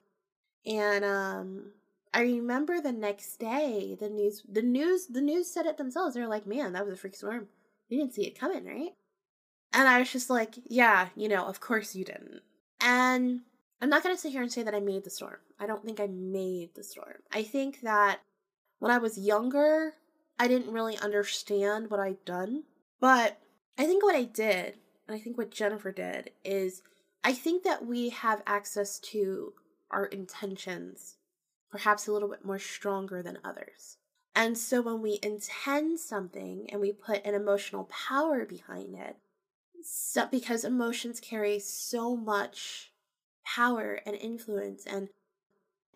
And 0.65 1.05
um 1.05 1.73
I 2.15 2.23
remember 2.23 2.81
the 2.81 2.93
next 2.93 3.37
day 3.39 3.97
the 3.99 4.09
news 4.09 4.43
the 4.49 4.63
news 4.63 5.07
the 5.07 5.21
news 5.21 5.51
said 5.51 5.67
it 5.67 5.77
themselves. 5.79 6.15
They 6.15 6.21
were 6.21 6.29
like, 6.29 6.47
Man, 6.47 6.73
that 6.73 6.85
was 6.85 6.95
a 6.95 6.97
freak 6.97 7.17
storm. 7.17 7.49
You 7.89 7.99
didn't 7.99 8.15
see 8.15 8.27
it 8.27 8.39
coming, 8.39 8.65
right? 8.65 8.95
And 9.73 9.89
I 9.89 9.99
was 9.99 10.13
just 10.13 10.31
like, 10.31 10.55
Yeah, 10.67 11.09
you 11.17 11.29
know, 11.29 11.47
of 11.47 11.61
course 11.61 11.95
you 11.97 12.05
didn't. 12.05 12.43
And 12.81 13.41
I'm 13.81 13.89
not 13.89 14.03
gonna 14.03 14.17
sit 14.17 14.33
here 14.33 14.43
and 14.43 14.53
say 14.53 14.63
that 14.63 14.75
I 14.75 14.81
made 14.81 15.05
the 15.05 15.11
storm. 15.11 15.39
I 15.59 15.67
don't 15.67 15.85
think 15.85 16.01
I 16.01 16.07
made 16.07 16.75
the 16.75 16.85
storm. 16.85 17.23
I 17.33 17.43
think 17.43 17.81
that 17.83 18.21
when 18.79 18.93
I 18.93 18.99
was 18.99 19.19
younger, 19.19 19.95
I 20.39 20.49
didn't 20.49 20.73
really 20.73 20.97
understand 20.99 21.91
what 21.91 22.01
I'd 22.01 22.25
done. 22.25 22.65
But 23.01 23.39
I 23.77 23.87
think 23.87 24.03
what 24.03 24.17
I 24.17 24.25
did, 24.25 24.79
and 25.07 25.17
I 25.17 25.19
think 25.19 25.39
what 25.39 25.51
Jennifer 25.51 25.93
did, 25.93 26.31
is 26.45 26.83
I 27.23 27.33
think 27.33 27.65
that 27.65 27.87
we 27.87 28.11
have 28.11 28.43
access 28.47 28.99
to 29.01 29.53
our 29.91 30.07
intentions 30.07 31.17
perhaps 31.71 32.07
a 32.07 32.13
little 32.13 32.29
bit 32.29 32.45
more 32.45 32.59
stronger 32.59 33.23
than 33.23 33.39
others. 33.45 33.99
And 34.35 34.57
so 34.57 34.81
when 34.81 35.03
we 35.03 35.19
intend 35.23 36.01
something 36.01 36.69
and 36.71 36.81
we 36.81 36.93
put 36.93 37.25
an 37.27 37.35
emotional 37.35 37.85
power 37.85 38.45
behind 38.45 38.95
it, 38.95 39.17
so, 39.83 40.27
because 40.31 40.65
emotions 40.65 41.21
carry 41.21 41.59
so 41.59 42.17
much 42.17 42.93
power 43.45 44.01
and 44.07 44.17
influence 44.17 44.85
and 44.87 45.09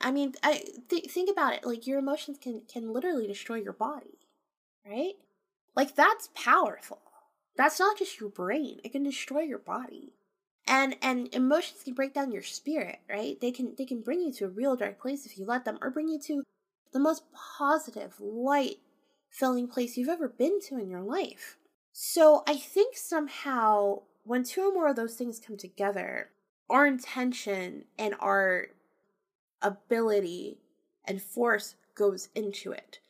I 0.00 0.10
mean, 0.10 0.34
I 0.42 0.64
th- 0.88 1.10
think 1.10 1.30
about 1.30 1.54
it. 1.54 1.64
Like 1.66 1.86
your 1.86 1.98
emotions 1.98 2.38
can 2.40 2.62
can 2.68 2.92
literally 2.92 3.26
destroy 3.26 3.56
your 3.56 3.72
body, 3.72 4.18
right? 4.86 5.14
Like 5.76 5.94
that's 5.94 6.28
powerful. 6.34 7.00
That's 7.56 7.78
not 7.78 7.98
just 7.98 8.18
your 8.20 8.30
brain. 8.30 8.80
It 8.84 8.92
can 8.92 9.04
destroy 9.04 9.42
your 9.42 9.58
body. 9.58 10.14
And 10.66 10.96
and 11.02 11.32
emotions 11.34 11.82
can 11.84 11.94
break 11.94 12.14
down 12.14 12.32
your 12.32 12.42
spirit, 12.42 13.00
right? 13.08 13.40
They 13.40 13.52
can 13.52 13.74
they 13.78 13.84
can 13.84 14.00
bring 14.02 14.20
you 14.20 14.32
to 14.34 14.46
a 14.46 14.48
real 14.48 14.76
dark 14.76 15.00
place 15.00 15.26
if 15.26 15.38
you 15.38 15.44
let 15.46 15.64
them 15.64 15.78
or 15.82 15.90
bring 15.90 16.08
you 16.08 16.18
to 16.20 16.42
the 16.92 17.00
most 17.00 17.24
positive, 17.32 18.20
light 18.20 18.78
filling 19.30 19.68
place 19.68 19.96
you've 19.96 20.08
ever 20.08 20.28
been 20.28 20.60
to 20.62 20.78
in 20.78 20.90
your 20.90 21.02
life. 21.02 21.56
So 21.92 22.42
I 22.46 22.56
think 22.56 22.96
somehow 22.96 24.02
when 24.24 24.44
two 24.44 24.62
or 24.62 24.72
more 24.72 24.88
of 24.88 24.96
those 24.96 25.14
things 25.14 25.38
come 25.38 25.56
together, 25.56 26.30
our 26.70 26.86
intention 26.86 27.84
and 27.98 28.14
our 28.18 28.68
ability 29.60 30.58
and 31.04 31.20
force 31.20 31.74
goes 31.94 32.28
into 32.34 32.72
it. 32.72 33.00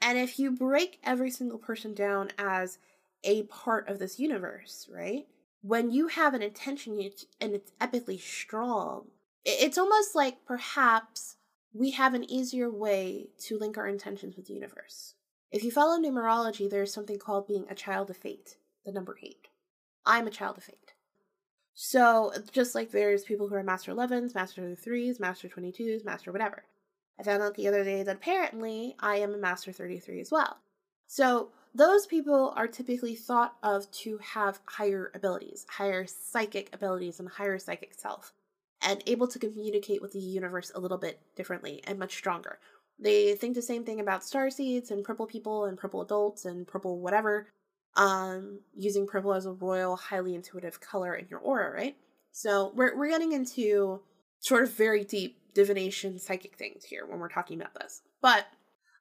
And 0.00 0.18
if 0.18 0.38
you 0.38 0.50
break 0.50 0.98
every 1.04 1.30
single 1.30 1.58
person 1.58 1.94
down 1.94 2.30
as 2.38 2.78
a 3.22 3.44
part 3.44 3.88
of 3.88 3.98
this 3.98 4.18
universe, 4.18 4.88
right? 4.92 5.26
When 5.62 5.92
you 5.92 6.08
have 6.08 6.34
an 6.34 6.42
intention 6.42 6.98
and 7.40 7.54
it's 7.54 7.72
epically 7.80 8.20
strong, 8.20 9.06
it's 9.44 9.78
almost 9.78 10.16
like 10.16 10.44
perhaps 10.44 11.36
we 11.72 11.92
have 11.92 12.14
an 12.14 12.28
easier 12.28 12.70
way 12.70 13.28
to 13.42 13.58
link 13.58 13.78
our 13.78 13.86
intentions 13.86 14.36
with 14.36 14.46
the 14.46 14.54
universe. 14.54 15.14
If 15.52 15.62
you 15.62 15.70
follow 15.70 15.98
numerology, 16.00 16.68
there's 16.68 16.94
something 16.94 17.18
called 17.18 17.46
being 17.46 17.66
a 17.68 17.74
child 17.74 18.08
of 18.08 18.16
fate, 18.16 18.56
the 18.86 18.92
number 18.92 19.18
eight. 19.22 19.48
I'm 20.06 20.26
a 20.26 20.30
child 20.30 20.56
of 20.56 20.64
fate. 20.64 20.94
So, 21.74 22.32
just 22.52 22.74
like 22.74 22.90
there's 22.90 23.24
people 23.24 23.48
who 23.48 23.54
are 23.54 23.62
Master 23.62 23.92
11s, 23.92 24.34
Master 24.34 24.62
3s, 24.62 25.20
Master 25.20 25.48
22s, 25.48 26.06
Master 26.06 26.32
whatever. 26.32 26.64
I 27.20 27.22
found 27.22 27.42
out 27.42 27.54
the 27.54 27.68
other 27.68 27.84
day 27.84 28.02
that 28.02 28.16
apparently 28.16 28.96
I 28.98 29.16
am 29.16 29.34
a 29.34 29.38
Master 29.38 29.72
33 29.72 30.20
as 30.20 30.30
well. 30.30 30.56
So, 31.06 31.50
those 31.74 32.06
people 32.06 32.54
are 32.56 32.66
typically 32.66 33.14
thought 33.14 33.56
of 33.62 33.90
to 33.90 34.18
have 34.18 34.60
higher 34.64 35.10
abilities, 35.14 35.66
higher 35.68 36.06
psychic 36.06 36.74
abilities, 36.74 37.20
and 37.20 37.28
higher 37.28 37.58
psychic 37.58 37.92
self, 37.94 38.32
and 38.82 39.02
able 39.06 39.28
to 39.28 39.38
communicate 39.38 40.00
with 40.00 40.12
the 40.12 40.18
universe 40.18 40.72
a 40.74 40.80
little 40.80 40.98
bit 40.98 41.20
differently 41.36 41.82
and 41.84 41.98
much 41.98 42.14
stronger. 42.14 42.58
They 43.02 43.34
think 43.34 43.54
the 43.54 43.62
same 43.62 43.84
thing 43.84 44.00
about 44.00 44.24
star 44.24 44.48
seeds 44.48 44.90
and 44.90 45.04
purple 45.04 45.26
people 45.26 45.64
and 45.64 45.76
purple 45.76 46.02
adults 46.02 46.44
and 46.44 46.66
purple 46.66 47.00
whatever, 47.00 47.48
um, 47.96 48.60
using 48.74 49.06
purple 49.06 49.34
as 49.34 49.44
a 49.44 49.52
royal, 49.52 49.96
highly 49.96 50.34
intuitive 50.34 50.80
color 50.80 51.14
in 51.14 51.26
your 51.28 51.40
aura, 51.40 51.72
right? 51.72 51.96
So 52.30 52.72
we're 52.74 52.96
we're 52.96 53.08
getting 53.08 53.32
into 53.32 54.00
sort 54.40 54.62
of 54.62 54.72
very 54.72 55.04
deep 55.04 55.38
divination 55.54 56.18
psychic 56.18 56.56
things 56.56 56.84
here 56.84 57.06
when 57.06 57.18
we're 57.18 57.28
talking 57.28 57.60
about 57.60 57.74
this. 57.74 58.02
But 58.20 58.46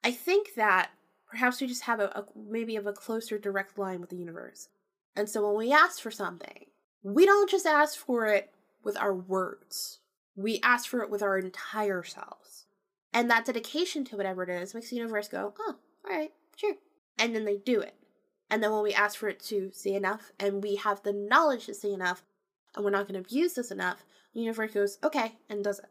I 0.03 0.11
think 0.11 0.55
that 0.55 0.89
perhaps 1.29 1.61
we 1.61 1.67
just 1.67 1.83
have 1.83 1.99
a, 1.99 2.07
a 2.07 2.25
maybe 2.35 2.75
of 2.75 2.87
a 2.87 2.93
closer 2.93 3.37
direct 3.37 3.77
line 3.77 4.01
with 4.01 4.09
the 4.09 4.17
universe. 4.17 4.67
And 5.15 5.29
so 5.29 5.45
when 5.45 5.57
we 5.57 5.71
ask 5.71 6.01
for 6.01 6.11
something, 6.11 6.65
we 7.03 7.25
don't 7.25 7.49
just 7.49 7.65
ask 7.65 7.97
for 7.97 8.27
it 8.27 8.51
with 8.83 8.97
our 8.97 9.13
words. 9.13 9.99
We 10.35 10.59
ask 10.63 10.89
for 10.89 11.01
it 11.01 11.09
with 11.09 11.21
our 11.21 11.37
entire 11.37 12.03
selves. 12.03 12.40
And 13.13 13.29
that 13.29 13.45
dedication 13.45 14.05
to 14.05 14.17
whatever 14.17 14.43
it 14.43 14.49
is 14.49 14.73
makes 14.73 14.89
the 14.89 14.95
universe 14.95 15.27
go, 15.27 15.53
oh, 15.59 15.75
all 16.05 16.17
right, 16.17 16.31
sure. 16.55 16.75
And 17.17 17.35
then 17.35 17.45
they 17.45 17.57
do 17.57 17.81
it. 17.81 17.95
And 18.49 18.61
then 18.61 18.71
when 18.71 18.83
we 18.83 18.93
ask 18.93 19.17
for 19.17 19.29
it 19.29 19.39
to 19.45 19.71
say 19.73 19.93
enough 19.93 20.31
and 20.39 20.63
we 20.63 20.75
have 20.75 21.03
the 21.03 21.13
knowledge 21.13 21.65
to 21.65 21.73
say 21.73 21.91
enough 21.91 22.23
and 22.75 22.83
we're 22.83 22.91
not 22.91 23.07
going 23.07 23.21
to 23.21 23.27
abuse 23.27 23.53
this 23.53 23.71
enough, 23.71 24.03
the 24.33 24.41
universe 24.41 24.73
goes, 24.73 24.97
okay, 25.03 25.33
and 25.49 25.63
does 25.63 25.79
it. 25.79 25.85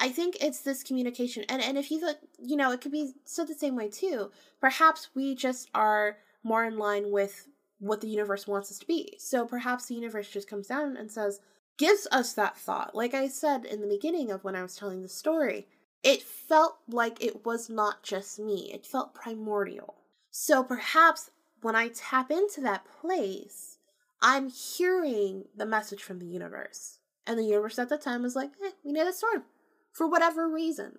I 0.00 0.08
think 0.08 0.36
it's 0.40 0.60
this 0.60 0.82
communication. 0.82 1.44
And, 1.48 1.62
and 1.62 1.78
if 1.78 1.90
you 1.90 2.00
thought, 2.00 2.18
you 2.38 2.56
know, 2.56 2.72
it 2.72 2.80
could 2.80 2.92
be 2.92 3.12
said 3.24 3.48
the 3.48 3.54
same 3.54 3.76
way 3.76 3.88
too. 3.88 4.30
Perhaps 4.60 5.10
we 5.14 5.34
just 5.34 5.68
are 5.74 6.18
more 6.42 6.64
in 6.64 6.76
line 6.76 7.10
with 7.10 7.48
what 7.78 8.00
the 8.00 8.08
universe 8.08 8.46
wants 8.46 8.70
us 8.70 8.78
to 8.78 8.86
be. 8.86 9.14
So 9.18 9.46
perhaps 9.46 9.86
the 9.86 9.94
universe 9.94 10.28
just 10.28 10.48
comes 10.48 10.66
down 10.66 10.96
and 10.96 11.10
says, 11.10 11.40
gives 11.78 12.06
us 12.12 12.32
that 12.34 12.56
thought. 12.56 12.94
Like 12.94 13.14
I 13.14 13.28
said 13.28 13.64
in 13.64 13.80
the 13.80 13.86
beginning 13.86 14.30
of 14.30 14.44
when 14.44 14.56
I 14.56 14.62
was 14.62 14.76
telling 14.76 15.02
the 15.02 15.08
story, 15.08 15.66
it 16.02 16.22
felt 16.22 16.78
like 16.88 17.22
it 17.22 17.44
was 17.44 17.70
not 17.70 18.02
just 18.02 18.38
me, 18.38 18.70
it 18.72 18.86
felt 18.86 19.14
primordial. 19.14 19.94
So 20.30 20.64
perhaps 20.64 21.30
when 21.60 21.76
I 21.76 21.88
tap 21.88 22.30
into 22.30 22.60
that 22.62 22.84
place, 23.00 23.78
I'm 24.20 24.48
hearing 24.48 25.44
the 25.56 25.66
message 25.66 26.02
from 26.02 26.18
the 26.18 26.26
universe. 26.26 26.98
And 27.26 27.38
the 27.38 27.44
universe 27.44 27.78
at 27.78 27.88
the 27.88 27.98
time 27.98 28.22
was 28.22 28.34
like, 28.34 28.50
eh, 28.64 28.70
we 28.84 28.92
need 28.92 29.06
a 29.06 29.12
storm 29.12 29.44
for 29.92 30.08
whatever 30.08 30.48
reason. 30.48 30.98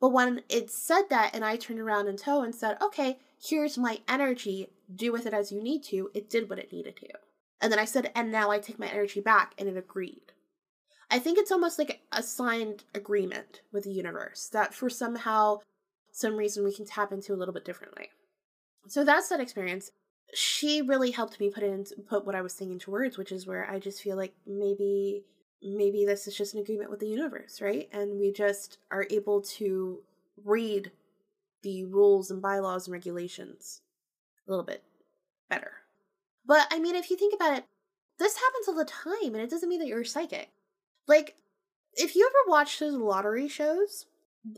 But 0.00 0.10
when 0.10 0.42
it 0.48 0.70
said 0.70 1.04
that 1.10 1.34
and 1.34 1.44
I 1.44 1.56
turned 1.56 1.80
around 1.80 2.08
in 2.08 2.16
tow 2.16 2.42
and 2.42 2.54
said, 2.54 2.76
okay, 2.82 3.18
here's 3.42 3.78
my 3.78 4.00
energy, 4.08 4.68
do 4.94 5.12
with 5.12 5.26
it 5.26 5.34
as 5.34 5.50
you 5.50 5.62
need 5.62 5.82
to, 5.84 6.10
it 6.14 6.28
did 6.28 6.50
what 6.50 6.58
it 6.58 6.72
needed 6.72 6.96
to. 6.98 7.08
And 7.60 7.72
then 7.72 7.78
I 7.78 7.86
said, 7.86 8.12
and 8.14 8.30
now 8.30 8.50
I 8.50 8.58
take 8.58 8.78
my 8.78 8.88
energy 8.88 9.20
back, 9.20 9.54
and 9.56 9.68
it 9.68 9.76
agreed. 9.76 10.33
I 11.14 11.18
think 11.20 11.38
it's 11.38 11.52
almost 11.52 11.78
like 11.78 12.00
a 12.12 12.22
signed 12.22 12.84
agreement 12.94 13.60
with 13.72 13.84
the 13.84 13.92
universe 13.92 14.48
that 14.52 14.74
for 14.74 14.90
somehow, 14.90 15.60
some 16.12 16.36
reason, 16.36 16.64
we 16.64 16.74
can 16.74 16.84
tap 16.84 17.12
into 17.12 17.32
a 17.32 17.36
little 17.36 17.54
bit 17.54 17.64
differently. 17.64 18.10
So 18.88 19.04
that's 19.04 19.28
that 19.28 19.40
experience 19.40 19.90
she 20.32 20.82
really 20.82 21.10
helped 21.10 21.38
me 21.38 21.50
put 21.50 21.62
it 21.62 21.70
into 21.70 21.94
put 22.02 22.26
what 22.26 22.34
I 22.34 22.42
was 22.42 22.52
saying 22.52 22.72
into 22.72 22.90
words, 22.90 23.16
which 23.16 23.32
is 23.32 23.46
where 23.46 23.68
I 23.70 23.78
just 23.78 24.02
feel 24.02 24.16
like 24.16 24.34
maybe 24.46 25.24
maybe 25.62 26.04
this 26.04 26.26
is 26.26 26.36
just 26.36 26.54
an 26.54 26.60
agreement 26.60 26.90
with 26.90 27.00
the 27.00 27.08
universe, 27.08 27.60
right? 27.60 27.88
And 27.92 28.18
we 28.18 28.32
just 28.32 28.78
are 28.90 29.06
able 29.10 29.40
to 29.42 30.00
read 30.44 30.90
the 31.62 31.84
rules 31.84 32.30
and 32.30 32.42
bylaws 32.42 32.86
and 32.86 32.92
regulations 32.92 33.80
a 34.46 34.50
little 34.50 34.64
bit 34.64 34.82
better. 35.48 35.72
But 36.44 36.66
I 36.70 36.78
mean, 36.78 36.96
if 36.96 37.10
you 37.10 37.16
think 37.16 37.34
about 37.34 37.56
it, 37.56 37.64
this 38.18 38.36
happens 38.36 38.68
all 38.68 38.74
the 38.74 38.84
time, 38.84 39.34
and 39.34 39.42
it 39.42 39.50
doesn't 39.50 39.68
mean 39.68 39.80
that 39.80 39.88
you're 39.88 40.04
psychic. 40.04 40.50
Like, 41.06 41.36
if 41.94 42.14
you 42.16 42.26
ever 42.26 42.50
watched 42.50 42.80
those 42.80 42.94
lottery 42.94 43.48
shows, 43.48 44.06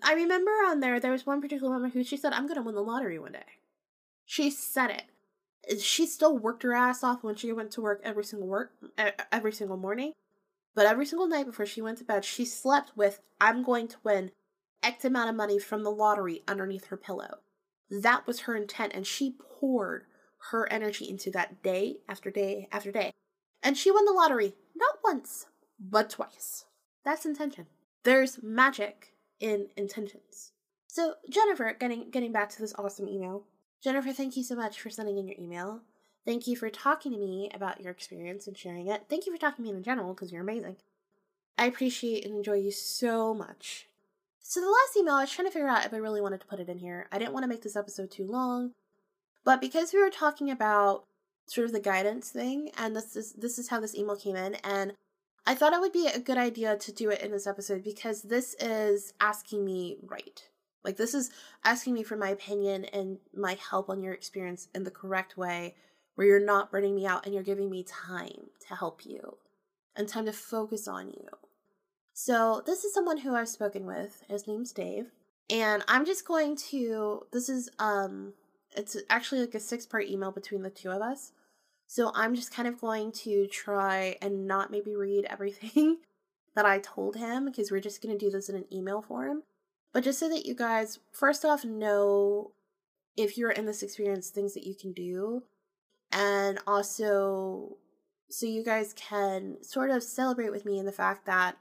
I 0.02 0.14
remember 0.14 0.50
on 0.50 0.80
there, 0.80 0.98
there 1.00 1.12
was 1.12 1.26
one 1.26 1.40
particular 1.40 1.72
woman 1.72 1.90
who 1.90 2.04
she 2.04 2.16
said, 2.16 2.32
I'm 2.32 2.48
to 2.48 2.62
win 2.62 2.74
the 2.74 2.80
lottery 2.80 3.18
one 3.18 3.32
day. 3.32 3.44
She 4.24 4.50
said 4.50 4.90
it 4.90 5.04
she 5.78 6.06
still 6.06 6.38
worked 6.38 6.62
her 6.62 6.74
ass 6.74 7.02
off 7.02 7.22
when 7.22 7.34
she 7.34 7.52
went 7.52 7.70
to 7.72 7.80
work 7.80 8.00
every 8.04 8.24
single 8.24 8.48
work 8.48 8.72
every 9.32 9.52
single 9.52 9.76
morning. 9.76 10.12
But 10.74 10.86
every 10.86 11.06
single 11.06 11.26
night 11.26 11.46
before 11.46 11.66
she 11.66 11.82
went 11.82 11.98
to 11.98 12.04
bed, 12.04 12.24
she 12.24 12.44
slept 12.44 12.92
with 12.96 13.20
I'm 13.40 13.62
going 13.62 13.88
to 13.88 13.96
win 14.04 14.30
X 14.82 15.04
amount 15.04 15.30
of 15.30 15.36
money 15.36 15.58
from 15.58 15.82
the 15.82 15.90
lottery 15.90 16.42
underneath 16.46 16.86
her 16.86 16.96
pillow. 16.96 17.38
That 17.90 18.26
was 18.26 18.40
her 18.40 18.54
intent, 18.54 18.92
and 18.94 19.06
she 19.06 19.36
poured 19.38 20.04
her 20.50 20.70
energy 20.70 21.08
into 21.08 21.30
that 21.30 21.62
day 21.62 21.96
after 22.08 22.30
day 22.30 22.68
after 22.70 22.92
day. 22.92 23.12
And 23.62 23.76
she 23.76 23.90
won 23.90 24.04
the 24.04 24.12
lottery, 24.12 24.54
not 24.76 24.98
once, 25.02 25.46
but 25.78 26.10
twice. 26.10 26.64
That's 27.04 27.26
intention. 27.26 27.66
There's 28.04 28.42
magic 28.42 29.14
in 29.40 29.68
intentions. 29.76 30.52
So, 30.86 31.14
Jennifer, 31.28 31.76
getting 31.78 32.10
getting 32.10 32.32
back 32.32 32.48
to 32.50 32.60
this 32.60 32.74
awesome 32.78 33.08
email, 33.08 33.44
Jennifer, 33.82 34.12
thank 34.12 34.36
you 34.36 34.42
so 34.42 34.56
much 34.56 34.80
for 34.80 34.90
sending 34.90 35.18
in 35.18 35.28
your 35.28 35.36
email. 35.38 35.82
Thank 36.24 36.46
you 36.46 36.56
for 36.56 36.70
talking 36.70 37.12
to 37.12 37.18
me 37.18 37.50
about 37.54 37.80
your 37.80 37.92
experience 37.92 38.46
and 38.46 38.56
sharing 38.56 38.88
it. 38.88 39.04
Thank 39.08 39.26
you 39.26 39.32
for 39.32 39.38
talking 39.38 39.64
to 39.64 39.70
me 39.70 39.76
in 39.76 39.84
general 39.84 40.14
because 40.14 40.32
you're 40.32 40.42
amazing. 40.42 40.76
I 41.56 41.66
appreciate 41.66 42.24
and 42.24 42.34
enjoy 42.34 42.54
you 42.54 42.72
so 42.72 43.32
much. 43.32 43.86
So, 44.40 44.60
the 44.60 44.66
last 44.66 44.96
email, 44.96 45.14
I 45.14 45.22
was 45.22 45.30
trying 45.30 45.48
to 45.48 45.52
figure 45.52 45.68
out 45.68 45.84
if 45.84 45.92
I 45.92 45.98
really 45.98 46.20
wanted 46.20 46.40
to 46.40 46.46
put 46.46 46.60
it 46.60 46.68
in 46.68 46.78
here. 46.78 47.08
I 47.12 47.18
didn't 47.18 47.32
want 47.32 47.44
to 47.44 47.48
make 47.48 47.62
this 47.62 47.76
episode 47.76 48.10
too 48.10 48.26
long, 48.26 48.72
but 49.44 49.60
because 49.60 49.92
we 49.92 50.00
were 50.00 50.10
talking 50.10 50.50
about 50.50 51.04
sort 51.48 51.66
of 51.66 51.72
the 51.72 51.80
guidance 51.80 52.30
thing, 52.30 52.70
and 52.78 52.96
this 52.96 53.16
is 53.16 53.32
this 53.34 53.58
is 53.58 53.68
how 53.68 53.80
this 53.80 53.94
email 53.94 54.16
came 54.16 54.36
in, 54.36 54.54
and 54.64 54.94
I 55.46 55.54
thought 55.54 55.72
it 55.72 55.80
would 55.80 55.92
be 55.92 56.08
a 56.08 56.18
good 56.18 56.38
idea 56.38 56.76
to 56.76 56.92
do 56.92 57.10
it 57.10 57.22
in 57.22 57.30
this 57.30 57.46
episode 57.46 57.84
because 57.84 58.22
this 58.22 58.54
is 58.58 59.14
asking 59.20 59.64
me 59.64 59.96
right. 60.02 60.42
Like, 60.84 60.96
this 60.96 61.14
is 61.14 61.30
asking 61.64 61.94
me 61.94 62.02
for 62.02 62.16
my 62.16 62.30
opinion 62.30 62.84
and 62.86 63.18
my 63.34 63.54
help 63.54 63.88
on 63.88 64.02
your 64.02 64.12
experience 64.12 64.68
in 64.74 64.84
the 64.84 64.90
correct 64.90 65.36
way, 65.36 65.74
where 66.16 66.26
you're 66.26 66.44
not 66.44 66.70
burning 66.70 66.96
me 66.96 67.06
out 67.06 67.24
and 67.24 67.34
you're 67.34 67.44
giving 67.44 67.70
me 67.70 67.84
time 67.84 68.50
to 68.68 68.74
help 68.74 69.06
you 69.06 69.36
and 69.94 70.08
time 70.08 70.26
to 70.26 70.32
focus 70.32 70.88
on 70.88 71.08
you. 71.08 71.28
So, 72.12 72.62
this 72.64 72.84
is 72.84 72.94
someone 72.94 73.18
who 73.18 73.34
I've 73.34 73.48
spoken 73.48 73.86
with. 73.86 74.24
His 74.28 74.46
name's 74.46 74.72
Dave. 74.72 75.12
And 75.50 75.84
I'm 75.86 76.06
just 76.06 76.26
going 76.26 76.56
to, 76.70 77.26
this 77.32 77.48
is, 77.48 77.68
um, 77.78 78.32
it's 78.76 78.96
actually 79.10 79.42
like 79.42 79.54
a 79.54 79.60
six 79.60 79.86
part 79.86 80.06
email 80.06 80.32
between 80.32 80.62
the 80.62 80.70
two 80.70 80.90
of 80.90 81.02
us. 81.02 81.32
So, 81.86 82.12
I'm 82.14 82.34
just 82.34 82.52
kind 82.52 82.68
of 82.68 82.80
going 82.80 83.12
to 83.12 83.46
try 83.46 84.16
and 84.20 84.46
not 84.46 84.70
maybe 84.70 84.94
read 84.94 85.26
everything 85.26 85.98
that 86.54 86.66
I 86.66 86.78
told 86.78 87.16
him 87.16 87.44
because 87.46 87.70
we're 87.70 87.80
just 87.80 88.02
going 88.02 88.16
to 88.16 88.24
do 88.24 88.30
this 88.30 88.48
in 88.48 88.56
an 88.56 88.64
email 88.72 89.02
form. 89.02 89.42
But 89.92 90.04
just 90.04 90.18
so 90.18 90.28
that 90.28 90.46
you 90.46 90.54
guys, 90.54 90.98
first 91.12 91.44
off, 91.44 91.64
know 91.64 92.52
if 93.16 93.38
you're 93.38 93.50
in 93.50 93.66
this 93.66 93.82
experience, 93.82 94.28
things 94.28 94.54
that 94.54 94.66
you 94.66 94.74
can 94.74 94.92
do. 94.92 95.42
And 96.12 96.58
also, 96.66 97.76
so 98.28 98.46
you 98.46 98.64
guys 98.64 98.94
can 98.94 99.62
sort 99.62 99.90
of 99.90 100.02
celebrate 100.02 100.50
with 100.50 100.64
me 100.64 100.78
in 100.78 100.86
the 100.86 100.92
fact 100.92 101.26
that 101.26 101.56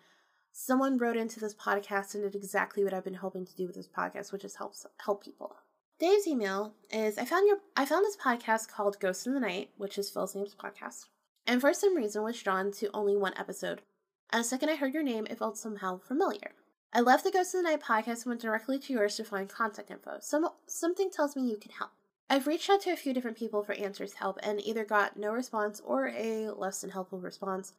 someone 0.52 0.98
wrote 0.98 1.18
into 1.18 1.40
this 1.40 1.54
podcast 1.54 2.14
and 2.14 2.24
did 2.24 2.36
exactly 2.36 2.84
what 2.84 2.94
I've 2.94 3.04
been 3.04 3.16
hoping 3.16 3.46
to 3.46 3.56
do 3.56 3.68
with 3.68 3.76
this 3.76 3.88
podcast, 3.88 4.32
which 4.32 4.46
is 4.46 4.56
help 4.56 4.74
help 5.04 5.24
people. 5.24 5.56
Dave's 5.98 6.28
email 6.28 6.74
is 6.92 7.18
I 7.18 7.24
found 7.24 7.48
your 7.48 7.60
I 7.78 7.86
found 7.86 8.04
this 8.04 8.18
podcast 8.18 8.68
called 8.68 9.00
Ghost 9.00 9.26
in 9.26 9.34
the 9.34 9.40
Night, 9.40 9.70
which 9.78 9.98
is 9.98 10.10
Phil's 10.10 10.36
name's 10.36 10.54
podcast, 10.54 11.06
and 11.48 11.62
for 11.62 11.74
some 11.74 11.96
reason 11.96 12.22
was 12.22 12.42
drawn 12.42 12.72
to 12.74 12.90
only 12.94 13.16
one 13.16 13.34
episode. 13.38 13.82
And 14.30 14.42
the 14.42 14.48
second 14.48 14.70
I 14.70 14.76
heard 14.76 14.94
your 14.94 15.04
name, 15.04 15.26
it 15.30 15.40
felt 15.40 15.58
somehow 15.58 16.00
familiar. 16.00 16.52
I 16.92 17.00
left 17.00 17.24
the 17.24 17.32
Ghost 17.32 17.56
in 17.56 17.64
the 17.64 17.70
Night 17.70 17.82
podcast 17.82 18.24
and 18.24 18.26
went 18.26 18.42
directly 18.42 18.78
to 18.78 18.94
yours 18.94 19.16
to 19.16 19.24
find 19.24 19.48
contact 19.48 19.90
info. 19.90 20.18
Some 20.20 20.50
something 20.68 21.10
tells 21.10 21.34
me 21.34 21.50
you 21.50 21.56
can 21.56 21.72
help. 21.72 21.92
I've 22.30 22.48
reached 22.48 22.70
out 22.70 22.82
to 22.82 22.92
a 22.92 22.98
few 22.98 23.14
different 23.14 23.38
people 23.38 23.64
for 23.64 23.74
answers 23.74 24.16
help 24.16 24.38
and 24.44 24.60
either 24.60 24.84
got 24.84 25.16
no 25.16 25.32
response 25.32 25.82
or 25.86 26.10
a 26.10 26.50
less 26.50 26.82
than 26.82 26.90
helpful 26.90 27.20
response. 27.20 27.72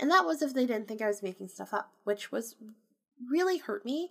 And 0.00 0.10
that 0.10 0.26
was 0.26 0.42
if 0.42 0.54
they 0.54 0.66
didn't 0.66 0.88
think 0.88 1.02
I 1.02 1.06
was 1.06 1.22
making 1.22 1.48
stuff 1.48 1.72
up, 1.72 1.92
which 2.02 2.32
was 2.32 2.56
really 3.30 3.58
hurt 3.58 3.84
me 3.84 4.10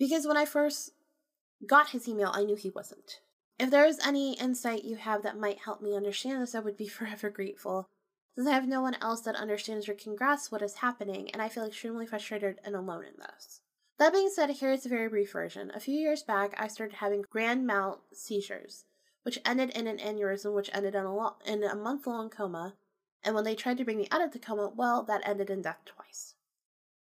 because 0.00 0.26
when 0.26 0.36
I 0.36 0.46
first 0.46 0.94
got 1.66 1.90
his 1.90 2.08
email, 2.08 2.30
I 2.32 2.44
knew 2.44 2.56
he 2.56 2.70
wasn't. 2.70 3.20
If 3.58 3.70
there 3.70 3.86
is 3.86 4.00
any 4.04 4.34
insight 4.34 4.84
you 4.84 4.96
have 4.96 5.22
that 5.22 5.38
might 5.38 5.58
help 5.58 5.80
me 5.80 5.96
understand 5.96 6.42
this, 6.42 6.54
I 6.54 6.60
would 6.60 6.76
be 6.76 6.88
forever 6.88 7.30
grateful. 7.30 7.88
Since 8.34 8.48
I 8.48 8.54
have 8.54 8.66
no 8.66 8.80
one 8.80 8.96
else 9.02 9.20
that 9.22 9.36
understands 9.36 9.88
or 9.88 9.94
can 9.94 10.16
grasp 10.16 10.50
what 10.50 10.62
is 10.62 10.76
happening, 10.76 11.30
and 11.30 11.42
I 11.42 11.48
feel 11.48 11.66
extremely 11.66 12.06
frustrated 12.06 12.60
and 12.64 12.74
alone 12.74 13.04
in 13.04 13.12
this. 13.18 13.60
That 13.98 14.12
being 14.12 14.30
said, 14.30 14.50
here 14.50 14.72
is 14.72 14.86
a 14.86 14.88
very 14.88 15.08
brief 15.08 15.32
version. 15.32 15.70
A 15.74 15.80
few 15.80 15.94
years 15.94 16.22
back, 16.22 16.54
I 16.58 16.66
started 16.66 16.96
having 16.96 17.22
grand 17.22 17.66
mal 17.66 18.02
seizures, 18.12 18.84
which 19.22 19.38
ended 19.44 19.70
in 19.70 19.86
an 19.86 19.98
aneurysm, 19.98 20.54
which 20.54 20.70
ended 20.72 20.94
in 20.94 21.04
a, 21.04 21.14
lo- 21.14 21.36
in 21.44 21.62
a 21.62 21.76
month 21.76 22.06
long 22.06 22.30
coma. 22.30 22.74
And 23.22 23.34
when 23.34 23.44
they 23.44 23.54
tried 23.54 23.78
to 23.78 23.84
bring 23.84 23.98
me 23.98 24.08
out 24.10 24.22
of 24.22 24.32
the 24.32 24.38
coma, 24.38 24.72
well, 24.74 25.02
that 25.04 25.22
ended 25.24 25.50
in 25.50 25.62
death 25.62 25.82
twice. 25.84 26.34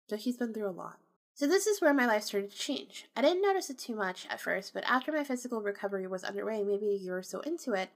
So 0.09 0.17
he's 0.17 0.39
been 0.39 0.53
through 0.53 0.69
a 0.69 0.73
lot. 0.73 0.99
So 1.39 1.47
this 1.47 1.69
is 1.69 1.81
where 1.81 1.95
my 1.95 2.05
life 2.05 2.25
started 2.25 2.51
to 2.51 2.59
change. 2.59 3.07
I 3.17 3.23
didn't 3.23 3.43
notice 3.43 3.71
it 3.71 3.79
too 3.79 3.95
much 3.95 4.27
at 4.29 4.41
first, 4.41 4.75
but 4.75 4.83
after 4.83 5.13
my 5.13 5.23
physical 5.23 5.63
recovery 5.63 6.05
was 6.09 6.25
underway, 6.25 6.65
maybe 6.65 6.89
a 6.89 6.99
year 6.99 7.17
or 7.17 7.23
so 7.23 7.39
into 7.43 7.75
it, 7.75 7.91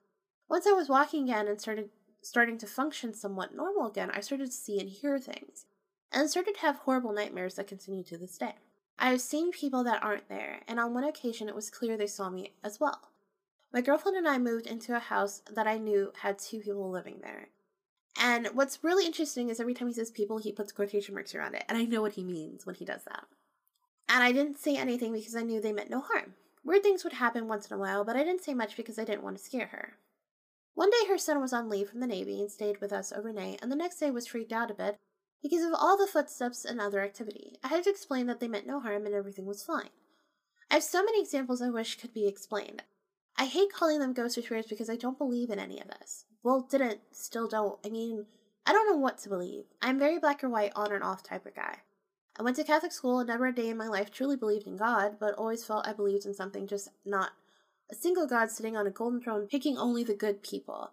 once 0.49 0.65
I 0.65 0.71
was 0.71 0.89
walking 0.89 1.25
again 1.25 1.49
and 1.49 1.61
started 1.61 1.91
starting 2.21 2.57
to 2.59 2.69
function 2.69 3.13
somewhat 3.13 3.53
normal 3.53 3.89
again, 3.89 4.13
I 4.15 4.21
started 4.21 4.47
to 4.47 4.57
see 4.57 4.79
and 4.79 4.89
hear 4.89 5.19
things, 5.19 5.67
and 6.13 6.31
started 6.31 6.55
to 6.55 6.61
have 6.61 6.77
horrible 6.77 7.13
nightmares 7.13 7.57
that 7.57 7.67
continue 7.67 8.05
to 8.05 8.17
this 8.17 8.39
day. 8.39 8.55
I 8.97 9.11
have 9.11 9.21
seen 9.21 9.51
people 9.51 9.83
that 9.83 10.05
aren't 10.05 10.29
there, 10.29 10.61
and 10.69 10.79
on 10.79 10.95
one 10.95 11.03
occasion 11.03 11.49
it 11.49 11.57
was 11.57 11.69
clear 11.69 11.97
they 11.97 12.07
saw 12.07 12.31
me 12.31 12.53
as 12.63 12.79
well. 12.79 13.11
My 13.73 13.81
girlfriend 13.81 14.17
and 14.17 14.29
I 14.29 14.39
moved 14.39 14.69
into 14.69 14.95
a 14.95 15.01
house 15.01 15.43
that 15.53 15.67
I 15.67 15.79
knew 15.79 16.13
had 16.21 16.39
two 16.39 16.61
people 16.61 16.89
living 16.89 17.19
there. 17.23 17.49
And 18.19 18.49
what's 18.55 18.85
really 18.85 19.07
interesting 19.07 19.49
is 19.49 19.59
every 19.59 19.75
time 19.75 19.89
he 19.89 19.95
says 19.95 20.11
people, 20.11 20.39
he 20.39 20.53
puts 20.53 20.73
quotation 20.73 21.15
marks 21.15 21.35
around 21.35 21.55
it, 21.55 21.65
and 21.69 21.79
I 21.79 21.85
know 21.85 22.03
what 22.03 22.13
he 22.13 22.25
means 22.25 22.67
when 22.67 22.75
he 22.75 22.85
does 22.85 23.05
that. 23.05 23.25
And 24.09 24.23
I 24.23 24.33
didn't 24.33 24.59
say 24.59 24.77
anything 24.77 25.13
because 25.13 25.35
I 25.35 25.43
knew 25.43 25.61
they 25.61 25.73
meant 25.73 25.91
no 25.91 26.01
harm. 26.01 26.35
Weird 26.65 26.83
things 26.83 27.03
would 27.03 27.15
happen 27.15 27.49
once 27.49 27.71
in 27.71 27.75
a 27.77 27.81
while, 27.81 28.05
but 28.05 28.15
I 28.15 28.23
didn't 28.23 28.45
say 28.45 28.55
much 28.55 28.77
because 28.77 28.99
I 28.99 29.05
didn't 29.05 29.25
want 29.25 29.39
to 29.39 29.43
scare 29.43 29.67
her. 29.67 29.95
One 30.75 30.91
day 30.91 31.09
her 31.09 31.19
son 31.19 31.41
was 31.41 31.53
on 31.53 31.69
leave 31.69 31.91
from 31.91 32.01
the 32.01 32.07
Navy 32.07 32.41
and 32.41 32.51
stayed 32.51 32.81
with 32.81 32.93
us 32.93 33.13
overnight, 33.13 33.61
and 33.63 33.71
the 33.71 33.77
next 33.77 33.99
day 33.99 34.11
was 34.11 34.27
freaked 34.27 34.53
out 34.53 34.71
a 34.71 34.75
bit 34.75 34.99
because 35.43 35.65
of 35.65 35.75
all 35.75 35.97
the 35.97 36.07
footsteps 36.07 36.65
and 36.65 36.81
other 36.81 37.01
activity. 37.01 37.59
I 37.65 37.69
had 37.69 37.85
to 37.85 37.91
explain 37.91 38.27
that 38.27 38.41
they 38.41 38.49
meant 38.49 38.67
no 38.67 38.81
harm 38.81 39.05
and 39.05 39.15
everything 39.15 39.45
was 39.45 39.65
fine. 39.65 39.91
I 40.71 40.75
have 40.75 40.85
so 40.85 41.03
many 41.03 41.21
examples 41.21 41.61
I 41.61 41.69
wish 41.69 41.99
could 41.99 42.15
be 42.15 42.29
explained. 42.29 42.83
I 43.37 43.47
hate 43.47 43.73
calling 43.73 43.99
them 43.99 44.13
ghost 44.13 44.39
or 44.39 44.43
spirits 44.43 44.69
because 44.69 44.89
I 44.89 44.97
don't 44.97 45.19
believe 45.19 45.51
in 45.51 45.59
any 45.59 45.81
of 45.81 45.89
this. 45.89 46.27
Well, 46.43 46.67
didn't, 46.69 47.01
still 47.13 47.47
don't. 47.47 47.79
I 47.85 47.89
mean, 47.89 48.27
I 48.67 48.73
don't 48.73 48.91
know 48.91 48.97
what 48.97 49.19
to 49.19 49.29
believe. 49.29 49.65
I'm 49.81 49.99
very 49.99 50.19
black 50.19 50.43
or 50.43 50.49
white, 50.49 50.73
on 50.75 50.93
and 50.93 51.03
off 51.03 51.23
type 51.23 51.47
of 51.47 51.55
guy. 51.55 51.79
I 52.39 52.43
went 52.43 52.57
to 52.57 52.65
Catholic 52.65 52.93
school 52.93 53.21
and 53.21 53.29
never 53.29 53.47
a 53.47 53.55
day 53.55 53.69
in 53.69 53.77
my 53.77 53.89
life 53.89 54.11
truly 54.11 54.37
believed 54.37 54.67
in 54.67 54.77
God, 54.77 55.17
but 55.21 55.35
always 55.35 55.65
felt 55.65 55.87
I 55.87 55.93
believed 55.93 56.25
in 56.25 56.35
something, 56.35 56.67
just 56.67 56.89
not 57.05 57.33
a 57.91 57.95
single 57.95 58.27
God 58.27 58.51
sitting 58.51 58.77
on 58.77 58.87
a 58.87 58.91
golden 58.91 59.21
throne 59.21 59.47
picking 59.47 59.77
only 59.77 60.03
the 60.03 60.15
good 60.15 60.43
people. 60.43 60.93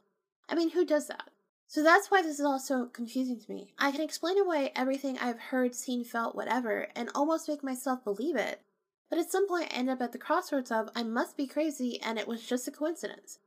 I 0.49 0.55
mean, 0.55 0.71
who 0.71 0.85
does 0.85 1.07
that? 1.07 1.29
So 1.67 1.83
that's 1.83 2.09
why 2.09 2.21
this 2.21 2.39
is 2.39 2.45
all 2.45 2.59
so 2.59 2.87
confusing 2.87 3.39
to 3.39 3.51
me. 3.51 3.73
I 3.77 3.91
can 3.91 4.01
explain 4.01 4.39
away 4.39 4.71
everything 4.75 5.17
I've 5.17 5.39
heard, 5.39 5.75
seen, 5.75 6.03
felt, 6.03 6.35
whatever, 6.35 6.87
and 6.95 7.09
almost 7.13 7.47
make 7.47 7.63
myself 7.63 8.03
believe 8.03 8.35
it. 8.35 8.61
But 9.09 9.19
at 9.19 9.31
some 9.31 9.47
point, 9.47 9.71
I 9.71 9.77
end 9.77 9.89
up 9.89 10.01
at 10.01 10.11
the 10.11 10.17
crossroads 10.17 10.71
of 10.71 10.89
I 10.95 11.03
must 11.03 11.37
be 11.37 11.47
crazy 11.47 11.99
and 12.01 12.17
it 12.19 12.27
was 12.27 12.45
just 12.45 12.67
a 12.67 12.71
coincidence. 12.71 13.39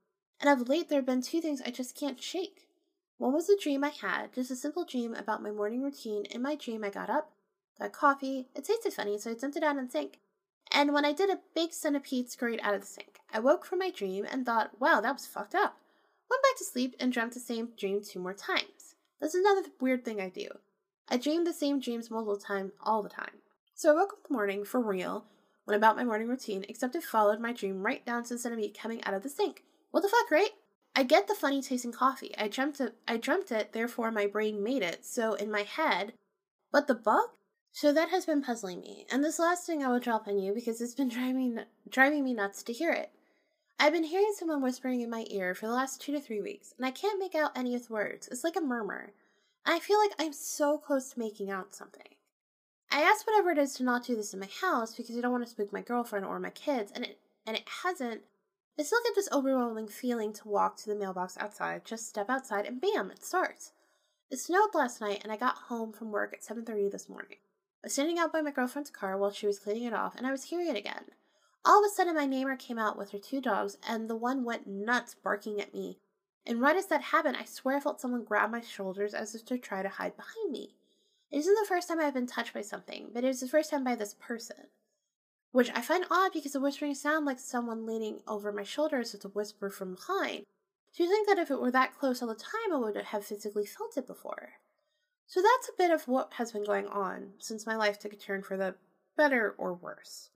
And 0.42 0.50
of 0.50 0.68
late, 0.68 0.88
there 0.88 0.98
have 0.98 1.06
been 1.06 1.22
two 1.22 1.40
things 1.40 1.62
I 1.64 1.70
just 1.70 1.96
can't 1.96 2.20
shake. 2.20 2.66
One 3.16 3.32
was 3.32 3.48
a 3.48 3.56
dream 3.56 3.84
I 3.84 3.90
had, 3.90 4.32
just 4.34 4.50
a 4.50 4.56
simple 4.56 4.84
dream 4.84 5.14
about 5.14 5.40
my 5.40 5.52
morning 5.52 5.82
routine. 5.82 6.24
In 6.24 6.42
my 6.42 6.56
dream, 6.56 6.82
I 6.82 6.90
got 6.90 7.08
up, 7.08 7.30
got 7.78 7.92
coffee. 7.92 8.48
It 8.56 8.64
tasted 8.64 8.92
funny, 8.92 9.16
so 9.18 9.30
I 9.30 9.34
dumped 9.34 9.56
it 9.56 9.62
out 9.62 9.76
in 9.76 9.84
the 9.84 9.90
sink. 9.90 10.18
And 10.72 10.92
when 10.92 11.04
I 11.04 11.12
did, 11.12 11.30
a 11.30 11.38
big 11.54 11.72
centipede 11.72 12.28
scurried 12.28 12.58
out 12.64 12.74
of 12.74 12.80
the 12.80 12.86
sink. 12.88 13.20
I 13.32 13.38
woke 13.38 13.64
from 13.64 13.78
my 13.78 13.90
dream 13.90 14.26
and 14.28 14.44
thought, 14.44 14.80
wow, 14.80 15.00
that 15.00 15.12
was 15.12 15.26
fucked 15.26 15.54
up. 15.54 15.76
Went 16.28 16.42
back 16.42 16.56
to 16.58 16.64
sleep 16.64 16.96
and 16.98 17.12
dreamt 17.12 17.34
the 17.34 17.40
same 17.40 17.68
dream 17.78 18.02
two 18.02 18.18
more 18.18 18.34
times. 18.34 18.96
That's 19.20 19.36
another 19.36 19.62
weird 19.80 20.04
thing 20.04 20.20
I 20.20 20.28
do. 20.28 20.48
I 21.08 21.18
dream 21.18 21.44
the 21.44 21.52
same 21.52 21.78
dreams 21.78 22.10
multiple 22.10 22.36
times 22.36 22.72
all 22.80 23.04
the 23.04 23.08
time. 23.08 23.42
So 23.74 23.92
I 23.92 23.94
woke 23.94 24.14
up 24.14 24.18
in 24.18 24.32
the 24.32 24.34
morning 24.34 24.64
for 24.64 24.80
real, 24.80 25.26
went 25.66 25.76
about 25.76 25.94
my 25.94 26.02
morning 26.02 26.26
routine, 26.26 26.64
except 26.68 26.96
it 26.96 27.04
followed 27.04 27.38
my 27.38 27.52
dream 27.52 27.84
right 27.84 28.04
down 28.04 28.24
to 28.24 28.34
the 28.34 28.38
centipede 28.38 28.76
coming 28.76 29.04
out 29.04 29.14
of 29.14 29.22
the 29.22 29.28
sink. 29.28 29.62
What 29.92 30.02
the 30.02 30.08
fuck, 30.08 30.30
right? 30.30 30.50
I 30.96 31.04
get 31.04 31.28
the 31.28 31.34
funny 31.34 31.62
tasting 31.62 31.92
coffee. 31.92 32.34
I 32.36 32.48
dreamt 32.48 32.80
it 32.80 32.96
I 33.06 33.16
dreamt 33.18 33.52
it, 33.52 33.72
therefore 33.72 34.10
my 34.10 34.26
brain 34.26 34.62
made 34.62 34.82
it, 34.82 35.04
so 35.04 35.34
in 35.34 35.50
my 35.50 35.62
head. 35.62 36.14
But 36.72 36.86
the 36.86 36.94
bug? 36.94 37.28
So 37.70 37.92
that 37.92 38.10
has 38.10 38.26
been 38.26 38.42
puzzling 38.42 38.80
me, 38.80 39.06
and 39.10 39.22
this 39.22 39.38
last 39.38 39.64
thing 39.64 39.82
I 39.82 39.88
will 39.88 40.00
drop 40.00 40.28
on 40.28 40.38
you 40.38 40.52
because 40.52 40.80
it's 40.80 40.94
been 40.94 41.08
driving 41.16 41.60
driving 41.88 42.24
me 42.24 42.34
nuts 42.34 42.62
to 42.64 42.72
hear 42.72 42.90
it. 42.90 43.10
I've 43.78 43.92
been 43.92 44.04
hearing 44.04 44.32
someone 44.34 44.62
whispering 44.62 45.00
in 45.02 45.10
my 45.10 45.26
ear 45.28 45.54
for 45.54 45.66
the 45.66 45.72
last 45.72 46.00
two 46.00 46.12
to 46.12 46.20
three 46.20 46.40
weeks, 46.40 46.74
and 46.76 46.86
I 46.86 46.90
can't 46.90 47.18
make 47.18 47.34
out 47.34 47.56
any 47.56 47.74
of 47.74 47.86
the 47.86 47.92
words. 47.92 48.28
It's 48.28 48.44
like 48.44 48.56
a 48.56 48.60
murmur. 48.60 49.12
And 49.66 49.74
I 49.74 49.78
feel 49.78 49.98
like 49.98 50.12
I'm 50.18 50.32
so 50.32 50.78
close 50.78 51.10
to 51.10 51.18
making 51.18 51.50
out 51.50 51.74
something. 51.74 52.14
I 52.90 53.02
asked 53.02 53.26
whatever 53.26 53.50
it 53.50 53.58
is 53.58 53.74
to 53.74 53.84
not 53.84 54.06
do 54.06 54.16
this 54.16 54.34
in 54.34 54.40
my 54.40 54.48
house 54.60 54.94
because 54.94 55.16
I 55.16 55.20
don't 55.20 55.32
want 55.32 55.44
to 55.44 55.50
spook 55.50 55.72
my 55.72 55.82
girlfriend 55.82 56.26
or 56.26 56.38
my 56.38 56.50
kids, 56.50 56.92
and 56.94 57.04
it 57.04 57.18
and 57.46 57.56
it 57.56 57.68
hasn't. 57.82 58.22
I 58.78 58.82
still 58.82 59.00
get 59.04 59.14
this 59.14 59.28
overwhelming 59.30 59.88
feeling 59.88 60.32
to 60.32 60.48
walk 60.48 60.76
to 60.78 60.88
the 60.88 60.96
mailbox 60.96 61.36
outside, 61.38 61.84
just 61.84 62.08
step 62.08 62.30
outside, 62.30 62.64
and 62.64 62.80
bam, 62.80 63.10
it 63.10 63.22
starts. 63.22 63.72
It 64.30 64.38
snowed 64.38 64.74
last 64.74 65.00
night, 65.00 65.20
and 65.22 65.30
I 65.30 65.36
got 65.36 65.68
home 65.68 65.92
from 65.92 66.10
work 66.10 66.32
at 66.32 66.42
7:30 66.42 66.88
this 66.88 67.08
morning. 67.08 67.36
I 67.82 67.86
was 67.86 67.92
standing 67.92 68.18
out 68.18 68.32
by 68.32 68.40
my 68.40 68.50
girlfriend's 68.50 68.90
car 68.90 69.18
while 69.18 69.30
she 69.30 69.46
was 69.46 69.58
cleaning 69.58 69.84
it 69.84 69.92
off, 69.92 70.16
and 70.16 70.26
I 70.26 70.30
was 70.30 70.44
hearing 70.44 70.68
it 70.68 70.76
again. 70.76 71.10
All 71.66 71.84
of 71.84 71.90
a 71.90 71.94
sudden, 71.94 72.14
my 72.14 72.24
neighbor 72.24 72.56
came 72.56 72.78
out 72.78 72.96
with 72.96 73.10
her 73.10 73.18
two 73.18 73.42
dogs, 73.42 73.76
and 73.86 74.08
the 74.08 74.16
one 74.16 74.42
went 74.42 74.66
nuts 74.66 75.14
barking 75.14 75.60
at 75.60 75.74
me. 75.74 76.00
And 76.46 76.60
right 76.60 76.74
as 76.74 76.86
that 76.86 77.02
happened, 77.02 77.36
I 77.36 77.44
swear 77.44 77.76
I 77.76 77.80
felt 77.80 78.00
someone 78.00 78.24
grab 78.24 78.50
my 78.50 78.62
shoulders 78.62 79.12
as 79.12 79.34
if 79.34 79.44
to 79.44 79.58
try 79.58 79.82
to 79.82 79.88
hide 79.90 80.16
behind 80.16 80.50
me. 80.50 80.74
It 81.30 81.38
isn't 81.38 81.54
the 81.54 81.68
first 81.68 81.88
time 81.88 82.00
I've 82.00 82.14
been 82.14 82.26
touched 82.26 82.54
by 82.54 82.62
something, 82.62 83.10
but 83.12 83.22
it 83.22 83.28
was 83.28 83.40
the 83.40 83.48
first 83.48 83.70
time 83.70 83.84
by 83.84 83.94
this 83.94 84.14
person. 84.14 84.68
Which 85.52 85.70
I 85.74 85.82
find 85.82 86.04
odd 86.10 86.32
because 86.32 86.52
the 86.52 86.60
whispering 86.60 86.94
sounded 86.94 87.26
like 87.26 87.38
someone 87.38 87.86
leaning 87.86 88.20
over 88.26 88.52
my 88.52 88.62
shoulder 88.62 88.96
shoulders 88.96 89.12
with 89.12 89.24
a 89.26 89.28
whisper 89.28 89.70
from 89.70 89.94
behind. 89.94 90.44
Do 90.96 91.04
you 91.04 91.08
think 91.08 91.28
that 91.28 91.38
if 91.38 91.50
it 91.50 91.60
were 91.60 91.70
that 91.70 91.96
close 91.96 92.20
all 92.20 92.28
the 92.28 92.34
time, 92.34 92.72
I 92.72 92.76
would 92.76 92.96
have 92.96 93.24
physically 93.24 93.66
felt 93.66 93.96
it 93.96 94.06
before? 94.06 94.54
So 95.26 95.40
that's 95.40 95.68
a 95.68 95.76
bit 95.78 95.90
of 95.90 96.08
what 96.08 96.34
has 96.34 96.52
been 96.52 96.64
going 96.64 96.86
on 96.86 97.32
since 97.38 97.66
my 97.66 97.76
life 97.76 97.98
took 97.98 98.12
a 98.12 98.16
turn 98.16 98.42
for 98.42 98.56
the 98.56 98.74
better 99.16 99.54
or 99.56 99.72
worse. 99.72 100.30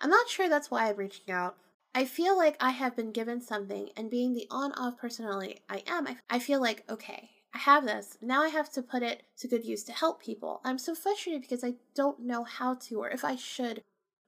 I'm 0.00 0.10
not 0.10 0.28
sure 0.28 0.48
that's 0.48 0.70
why 0.70 0.88
I'm 0.88 0.96
reaching 0.96 1.32
out. 1.32 1.56
I 1.94 2.04
feel 2.06 2.36
like 2.36 2.56
I 2.60 2.70
have 2.70 2.96
been 2.96 3.12
given 3.12 3.40
something, 3.40 3.90
and 3.96 4.10
being 4.10 4.32
the 4.32 4.46
on 4.50 4.72
off 4.72 4.96
personality 4.96 5.60
I 5.68 5.82
am, 5.86 6.08
I 6.30 6.38
feel 6.38 6.60
like, 6.60 6.84
okay, 6.90 7.30
I 7.54 7.58
have 7.58 7.84
this. 7.84 8.16
Now 8.22 8.42
I 8.42 8.48
have 8.48 8.70
to 8.72 8.82
put 8.82 9.02
it 9.02 9.22
to 9.38 9.48
good 9.48 9.64
use 9.64 9.84
to 9.84 9.92
help 9.92 10.22
people. 10.22 10.60
I'm 10.64 10.78
so 10.78 10.94
frustrated 10.94 11.42
because 11.42 11.62
I 11.62 11.74
don't 11.94 12.20
know 12.20 12.44
how 12.44 12.74
to, 12.74 13.00
or 13.00 13.10
if 13.10 13.24
I 13.24 13.36
should, 13.36 13.82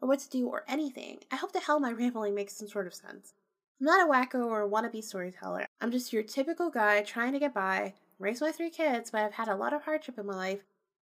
what 0.06 0.20
to 0.20 0.30
do, 0.30 0.48
or 0.48 0.64
anything. 0.68 1.18
I 1.30 1.36
hope 1.36 1.52
the 1.52 1.60
hell 1.60 1.80
my 1.80 1.92
rambling 1.92 2.34
makes 2.34 2.56
some 2.56 2.68
sort 2.68 2.86
of 2.86 2.94
sense. 2.94 3.34
I'm 3.80 3.86
not 3.86 4.08
a 4.08 4.10
wacko 4.10 4.46
or 4.46 4.62
a 4.62 4.68
wannabe 4.68 5.02
storyteller. 5.02 5.66
I'm 5.80 5.90
just 5.90 6.12
your 6.12 6.22
typical 6.22 6.70
guy 6.70 7.02
trying 7.02 7.32
to 7.32 7.38
get 7.38 7.54
by, 7.54 7.94
raise 8.18 8.40
my 8.40 8.52
three 8.52 8.70
kids, 8.70 9.10
but 9.10 9.22
I've 9.22 9.34
had 9.34 9.48
a 9.48 9.56
lot 9.56 9.72
of 9.72 9.82
hardship 9.82 10.18
in 10.18 10.26
my 10.26 10.34
life, 10.34 10.60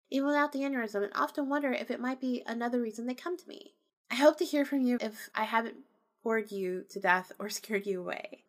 even 0.10 0.28
without 0.28 0.52
the 0.52 0.60
aneurysm, 0.60 1.04
and 1.04 1.12
often 1.16 1.50
wonder 1.50 1.72
if 1.72 1.92
it 1.92 2.00
might 2.00 2.22
be 2.22 2.44
another 2.46 2.82
reason 2.82 3.06
they 3.06 3.14
come 3.14 3.38
to 3.38 3.48
me. 3.48 3.74
I 4.10 4.16
hope 4.16 4.38
to 4.38 4.46
hear 4.46 4.66
from 4.66 4.82
you 4.82 4.98
if 5.02 5.30
I 5.36 5.44
haven't 5.44 5.78
bored 6.24 6.52
you 6.52 6.86
to 6.90 7.00
death 7.00 7.32
or 7.40 7.50
scared 7.50 7.86
you 7.86 8.00
away. 8.00 8.44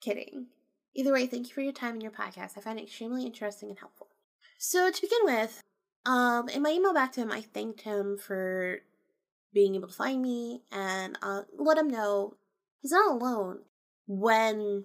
Kidding. 0.00 0.46
Either 0.94 1.12
way, 1.12 1.26
thank 1.26 1.48
you 1.48 1.54
for 1.54 1.60
your 1.60 1.72
time 1.72 1.94
and 1.94 2.02
your 2.02 2.12
podcast. 2.12 2.56
I 2.56 2.60
find 2.60 2.78
it 2.78 2.84
extremely 2.84 3.26
interesting 3.26 3.68
and 3.68 3.78
helpful. 3.78 4.08
So 4.58 4.90
to 4.90 5.00
begin 5.00 5.18
with, 5.24 5.62
um, 6.06 6.48
in 6.48 6.62
my 6.62 6.70
email 6.70 6.94
back 6.94 7.12
to 7.12 7.20
him, 7.20 7.30
I 7.30 7.42
thanked 7.42 7.82
him 7.82 8.16
for 8.16 8.80
being 9.56 9.74
able 9.74 9.88
to 9.88 9.94
find 9.94 10.20
me 10.20 10.60
and 10.70 11.16
uh, 11.22 11.40
let 11.56 11.78
him 11.78 11.88
know 11.88 12.34
he's 12.82 12.92
not 12.92 13.10
alone 13.10 13.60
when 14.06 14.84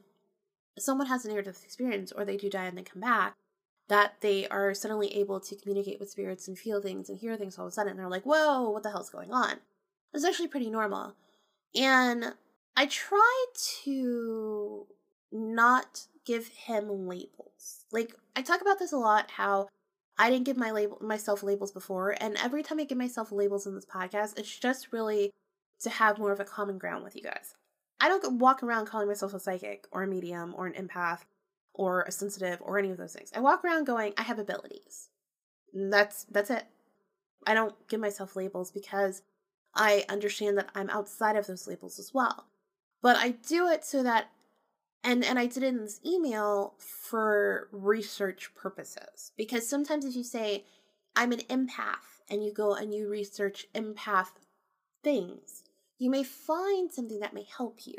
someone 0.80 1.08
has 1.08 1.26
a 1.26 1.42
death 1.42 1.66
experience 1.66 2.14
or 2.14 2.24
they 2.24 2.38
do 2.38 2.50
die 2.50 2.68
and 2.68 2.78
they 2.78 2.82
come 2.82 3.02
back, 3.02 3.36
that 3.90 4.14
they 4.22 4.48
are 4.48 4.74
suddenly 4.74 5.14
able 5.14 5.42
to 5.42 5.58
communicate 5.58 6.00
with 6.00 6.10
spirits 6.10 6.48
and 6.48 6.58
feel 6.58 6.82
things 6.82 7.10
and 7.10 7.20
hear 7.20 7.36
things 7.36 7.60
all 7.60 7.66
of 7.66 7.72
a 7.72 7.74
sudden. 7.74 7.92
And 7.92 8.00
they're 8.00 8.08
like, 8.08 8.24
whoa, 8.24 8.70
what 8.70 8.84
the 8.84 8.92
hell's 8.92 9.10
going 9.10 9.34
on? 9.34 9.58
It's 10.14 10.24
actually 10.24 10.48
pretty 10.48 10.70
normal. 10.70 11.16
And 11.76 12.34
I 12.78 12.86
try 12.86 13.46
to 13.84 14.88
not 15.34 16.08
give 16.26 16.48
him 16.48 17.10
labels. 17.10 17.84
Like 17.92 18.16
I 18.38 18.42
talk 18.42 18.62
about 18.62 18.80
this 18.80 18.94
a 18.94 18.98
lot 18.98 19.32
how 19.32 19.68
I 20.22 20.30
didn't 20.30 20.46
give 20.46 20.56
my 20.56 20.70
label 20.70 21.00
myself 21.02 21.42
labels 21.42 21.72
before 21.72 22.16
and 22.22 22.38
every 22.38 22.62
time 22.62 22.80
I 22.80 22.84
give 22.84 22.98
myself 23.00 23.32
labels 23.32 23.66
in 23.66 23.74
this 23.74 23.88
podcast 23.88 24.38
it's 24.38 24.60
just 24.60 24.94
really 24.94 25.32
to 25.80 25.90
have 25.90 26.20
more 26.20 26.32
of 26.32 26.40
a 26.40 26.46
common 26.46 26.78
ground 26.78 27.04
with 27.04 27.16
you 27.16 27.24
guys. 27.24 27.56
I 28.00 28.08
don't 28.08 28.38
walk 28.38 28.62
around 28.62 28.86
calling 28.86 29.08
myself 29.08 29.34
a 29.34 29.40
psychic 29.40 29.88
or 29.92 30.04
a 30.04 30.08
medium 30.08 30.54
or 30.56 30.68
an 30.68 30.74
empath 30.74 31.22
or 31.74 32.04
a 32.04 32.12
sensitive 32.12 32.62
or 32.62 32.78
any 32.78 32.92
of 32.92 32.98
those 32.98 33.14
things. 33.14 33.32
I 33.36 33.40
walk 33.40 33.66
around 33.66 33.86
going 33.86 34.14
I 34.16 34.22
have 34.22 34.38
abilities. 34.38 35.10
That's 35.74 36.26
that's 36.26 36.52
it. 36.52 36.66
I 37.48 37.56
don't 37.56 37.74
give 37.88 38.00
myself 38.00 38.36
labels 38.36 38.70
because 38.70 39.24
I 39.74 40.06
understand 40.08 40.56
that 40.60 40.70
I'm 40.76 40.92
outside 40.92 41.36
of 41.36 41.48
those 41.48 41.68
labels 41.68 41.98
as 41.98 42.14
well. 42.14 42.46
But 43.02 43.18
I 43.18 43.30
do 43.30 43.68
it 43.68 43.84
so 43.84 44.04
that 44.04 44.30
and 45.04 45.24
and 45.24 45.40
I 45.40 45.48
did 45.48 45.64
it 45.64 45.68
in 45.68 45.82
this 45.82 46.00
email 46.06 46.76
for 46.80 47.70
research 47.72 48.54
purposes 48.56 49.32
because 49.38 49.68
sometimes 49.68 50.06
if 50.06 50.16
you 50.16 50.24
say 50.24 50.66
I'm 51.16 51.32
an 51.32 51.40
empath 51.50 52.22
and 52.30 52.44
you 52.44 52.54
go 52.54 52.74
and 52.76 52.94
you 52.94 53.10
research 53.10 53.68
empath 53.74 54.32
things, 55.04 55.64
you 55.98 56.10
may 56.10 56.24
find 56.24 56.92
something 56.92 57.20
that 57.20 57.34
may 57.34 57.46
help 57.58 57.86
you. 57.86 57.98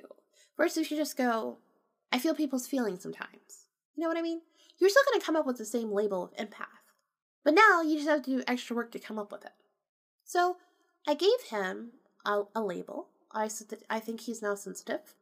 Versus 0.56 0.78
if 0.78 0.90
you 0.90 0.96
just 0.96 1.16
go, 1.16 1.58
I 2.10 2.18
feel 2.18 2.34
people's 2.34 2.66
feelings 2.66 3.02
sometimes. 3.02 3.66
You 3.94 4.02
know 4.02 4.08
what 4.08 4.18
I 4.18 4.22
mean? 4.22 4.40
You're 4.78 4.90
still 4.90 5.02
going 5.08 5.20
to 5.20 5.26
come 5.26 5.36
up 5.36 5.46
with 5.46 5.58
the 5.58 5.64
same 5.64 5.92
label 5.92 6.24
of 6.24 6.36
empath. 6.36 6.66
But 7.44 7.54
now 7.54 7.82
you 7.82 7.96
just 7.96 8.08
have 8.08 8.22
to 8.22 8.38
do 8.38 8.44
extra 8.46 8.76
work 8.76 8.92
to 8.92 8.98
come 8.98 9.18
up 9.18 9.32
with 9.32 9.44
it. 9.44 9.52
So 10.24 10.56
I 11.06 11.14
gave 11.14 11.40
him 11.50 11.92
a, 12.24 12.42
a 12.54 12.62
label. 12.62 13.08
I 13.32 13.48
said 13.48 13.68
that 13.70 13.82
I 13.90 13.98
think 14.00 14.20
he's 14.20 14.42
now 14.42 14.54
sensitive. 14.54 15.14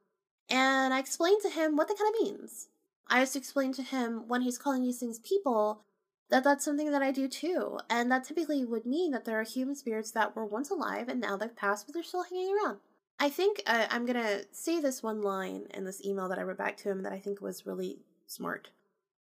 And 0.51 0.93
I 0.93 0.99
explained 0.99 1.43
to 1.43 1.51
him 1.51 1.77
what 1.77 1.89
that 1.89 1.99
kind 1.99 2.13
of 2.15 2.21
means. 2.23 2.69
I 3.09 3.21
just 3.21 3.37
explained 3.37 3.75
to 3.75 3.83
him 3.83 4.29
when 4.29 4.43
he's 4.43 4.59
calling 4.59 4.83
these 4.83 4.99
things 4.99 5.19
people 5.21 5.83
that 6.31 6.45
that's 6.45 6.65
something 6.65 6.91
that 6.91 7.03
I 7.03 7.11
do 7.11 7.29
too. 7.29 7.79
And 7.89 8.11
that 8.11 8.25
typically 8.25 8.65
would 8.65 8.87
mean 8.87 9.11
that 9.13 9.25
there 9.25 9.41
are 9.41 9.45
human 9.45 9.75
spirits 9.75 10.13
that 10.13 10.35
were 10.35 10.47
once 10.47 10.71
alive 10.71 11.09
and 11.09 11.21
now 11.21 11.37
they've 11.37 11.55
passed, 11.55 11.87
but 11.87 11.95
they're 11.95 12.03
still 12.03 12.23
hanging 12.23 12.55
around. 12.55 12.79
I 13.19 13.29
think 13.29 13.63
uh, 13.67 13.87
I'm 13.91 14.07
going 14.07 14.23
to 14.23 14.47
say 14.53 14.81
this 14.81 15.03
one 15.03 15.21
line 15.21 15.67
in 15.75 15.85
this 15.85 16.05
email 16.05 16.29
that 16.29 16.39
I 16.39 16.43
wrote 16.43 16.59
back 16.59 16.77
to 16.79 16.91
him 16.91 17.03
that 17.03 17.13
I 17.13 17.19
think 17.19 17.41
was 17.41 17.67
really 17.67 17.99
smart. 18.27 18.71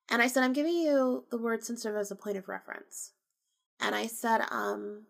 And 0.09 0.21
I 0.21 0.27
said, 0.27 0.43
I'm 0.43 0.53
giving 0.53 0.75
you 0.75 1.25
the 1.31 1.37
word 1.37 1.63
sensitive 1.63 1.97
as 1.97 2.11
a 2.11 2.15
point 2.15 2.37
of 2.37 2.47
reference. 2.47 3.13
And 3.79 3.95
I 3.95 4.07
said, 4.07 4.41
um, 4.51 5.03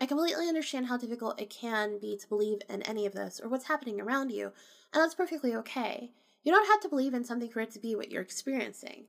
I 0.00 0.06
completely 0.06 0.48
understand 0.48 0.86
how 0.86 0.96
difficult 0.96 1.40
it 1.40 1.50
can 1.50 1.98
be 1.98 2.16
to 2.16 2.28
believe 2.28 2.58
in 2.68 2.82
any 2.82 3.06
of 3.06 3.14
this 3.14 3.40
or 3.42 3.48
what's 3.48 3.66
happening 3.66 4.00
around 4.00 4.30
you, 4.30 4.52
and 4.92 5.02
that's 5.02 5.14
perfectly 5.14 5.54
okay. 5.56 6.10
You 6.42 6.52
don't 6.52 6.66
have 6.66 6.80
to 6.80 6.88
believe 6.88 7.14
in 7.14 7.24
something 7.24 7.48
for 7.48 7.60
it 7.60 7.70
to 7.72 7.78
be 7.78 7.94
what 7.94 8.10
you're 8.10 8.22
experiencing. 8.22 9.04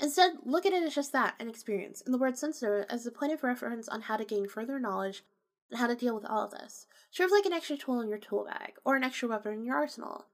Instead, 0.00 0.38
look 0.44 0.64
at 0.64 0.72
it 0.72 0.82
as 0.82 0.94
just 0.94 1.12
that 1.12 1.34
an 1.38 1.48
experience, 1.48 2.02
and 2.04 2.14
the 2.14 2.18
word 2.18 2.38
sensitive 2.38 2.86
as 2.88 3.06
a 3.06 3.10
point 3.10 3.32
of 3.32 3.42
reference 3.42 3.88
on 3.88 4.00
how 4.02 4.16
to 4.16 4.24
gain 4.24 4.48
further 4.48 4.80
knowledge 4.80 5.22
and 5.70 5.78
how 5.78 5.86
to 5.86 5.94
deal 5.94 6.14
with 6.14 6.24
all 6.24 6.44
of 6.44 6.52
this. 6.52 6.86
Sort 7.10 7.28
of 7.28 7.32
like 7.32 7.44
an 7.44 7.52
extra 7.52 7.76
tool 7.76 8.00
in 8.00 8.08
your 8.08 8.18
tool 8.18 8.44
bag, 8.44 8.72
or 8.84 8.96
an 8.96 9.04
extra 9.04 9.28
weapon 9.28 9.52
in 9.52 9.64
your 9.64 9.76
arsenal. 9.76 10.24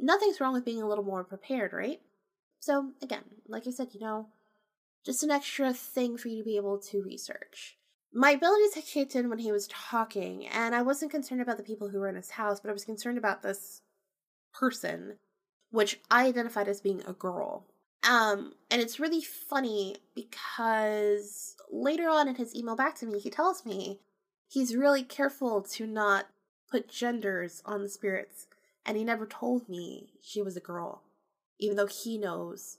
Nothing's 0.00 0.40
wrong 0.40 0.52
with 0.52 0.64
being 0.64 0.80
a 0.80 0.88
little 0.88 1.04
more 1.04 1.24
prepared, 1.24 1.72
right? 1.72 2.00
So, 2.60 2.92
again, 3.02 3.24
like 3.48 3.66
I 3.66 3.70
said, 3.70 3.88
you 3.92 4.00
know, 4.00 4.28
just 5.04 5.22
an 5.22 5.30
extra 5.30 5.74
thing 5.74 6.16
for 6.16 6.28
you 6.28 6.38
to 6.38 6.44
be 6.44 6.56
able 6.56 6.78
to 6.78 7.02
research. 7.02 7.76
My 8.12 8.32
abilities 8.32 8.74
had 8.74 8.86
kicked 8.86 9.14
in 9.14 9.28
when 9.28 9.38
he 9.38 9.52
was 9.52 9.68
talking, 9.68 10.46
and 10.48 10.74
I 10.74 10.82
wasn't 10.82 11.12
concerned 11.12 11.40
about 11.40 11.58
the 11.58 11.62
people 11.62 11.88
who 11.88 12.00
were 12.00 12.08
in 12.08 12.16
his 12.16 12.30
house, 12.30 12.58
but 12.58 12.68
I 12.68 12.72
was 12.72 12.84
concerned 12.84 13.18
about 13.18 13.42
this 13.42 13.82
person, 14.52 15.18
which 15.70 16.00
I 16.10 16.26
identified 16.26 16.66
as 16.66 16.80
being 16.80 17.02
a 17.06 17.12
girl. 17.12 17.66
Um, 18.02 18.54
and 18.70 18.82
it's 18.82 18.98
really 18.98 19.20
funny 19.20 19.96
because 20.14 21.54
later 21.70 22.08
on 22.08 22.26
in 22.26 22.34
his 22.34 22.54
email 22.56 22.74
back 22.74 22.96
to 22.96 23.06
me, 23.06 23.20
he 23.20 23.30
tells 23.30 23.64
me 23.64 24.00
he's 24.48 24.74
really 24.74 25.04
careful 25.04 25.62
to 25.62 25.86
not 25.86 26.26
put 26.68 26.88
genders 26.88 27.62
on 27.64 27.82
the 27.82 27.88
spirits, 27.88 28.48
and 28.84 28.96
he 28.96 29.04
never 29.04 29.26
told 29.26 29.68
me 29.68 30.14
she 30.20 30.42
was 30.42 30.56
a 30.56 30.60
girl, 30.60 31.02
even 31.60 31.76
though 31.76 31.86
he 31.86 32.18
knows 32.18 32.78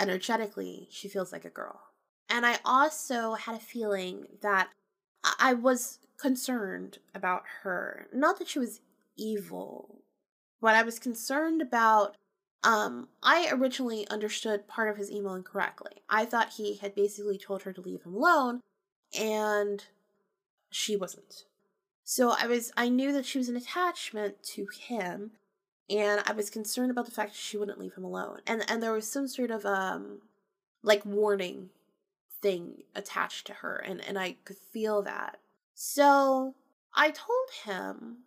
energetically 0.00 0.88
she 0.90 1.08
feels 1.08 1.30
like 1.30 1.44
a 1.44 1.50
girl. 1.50 1.91
And 2.32 2.46
I 2.46 2.60
also 2.64 3.34
had 3.34 3.54
a 3.54 3.60
feeling 3.60 4.24
that 4.40 4.70
I 5.38 5.52
was 5.52 5.98
concerned 6.18 6.96
about 7.14 7.42
her. 7.62 8.08
Not 8.10 8.38
that 8.38 8.48
she 8.48 8.58
was 8.58 8.80
evil, 9.18 9.98
but 10.58 10.74
I 10.74 10.82
was 10.82 10.98
concerned 10.98 11.60
about 11.60 12.16
um 12.64 13.08
I 13.22 13.50
originally 13.52 14.08
understood 14.08 14.66
part 14.66 14.88
of 14.88 14.96
his 14.96 15.10
email 15.10 15.34
incorrectly. 15.34 16.02
I 16.08 16.24
thought 16.24 16.54
he 16.56 16.76
had 16.76 16.94
basically 16.94 17.36
told 17.36 17.64
her 17.64 17.72
to 17.74 17.82
leave 17.82 18.02
him 18.02 18.14
alone 18.14 18.60
and 19.18 19.84
she 20.70 20.96
wasn't. 20.96 21.44
So 22.02 22.30
I 22.30 22.46
was 22.46 22.72
I 22.78 22.88
knew 22.88 23.12
that 23.12 23.26
she 23.26 23.36
was 23.36 23.50
an 23.50 23.56
attachment 23.56 24.42
to 24.54 24.68
him 24.72 25.32
and 25.90 26.22
I 26.24 26.32
was 26.32 26.48
concerned 26.48 26.92
about 26.92 27.04
the 27.04 27.12
fact 27.12 27.32
that 27.32 27.38
she 27.38 27.58
wouldn't 27.58 27.80
leave 27.80 27.94
him 27.94 28.04
alone. 28.04 28.38
And 28.46 28.64
and 28.70 28.82
there 28.82 28.92
was 28.94 29.10
some 29.10 29.28
sort 29.28 29.50
of 29.50 29.66
um 29.66 30.22
like 30.82 31.04
warning 31.04 31.68
thing 32.42 32.82
attached 32.94 33.46
to 33.46 33.54
her 33.54 33.76
and 33.76 34.04
and 34.04 34.18
I 34.18 34.36
could 34.44 34.58
feel 34.58 35.02
that. 35.02 35.38
So 35.74 36.54
I 36.94 37.10
told 37.10 37.48
him 37.64 38.18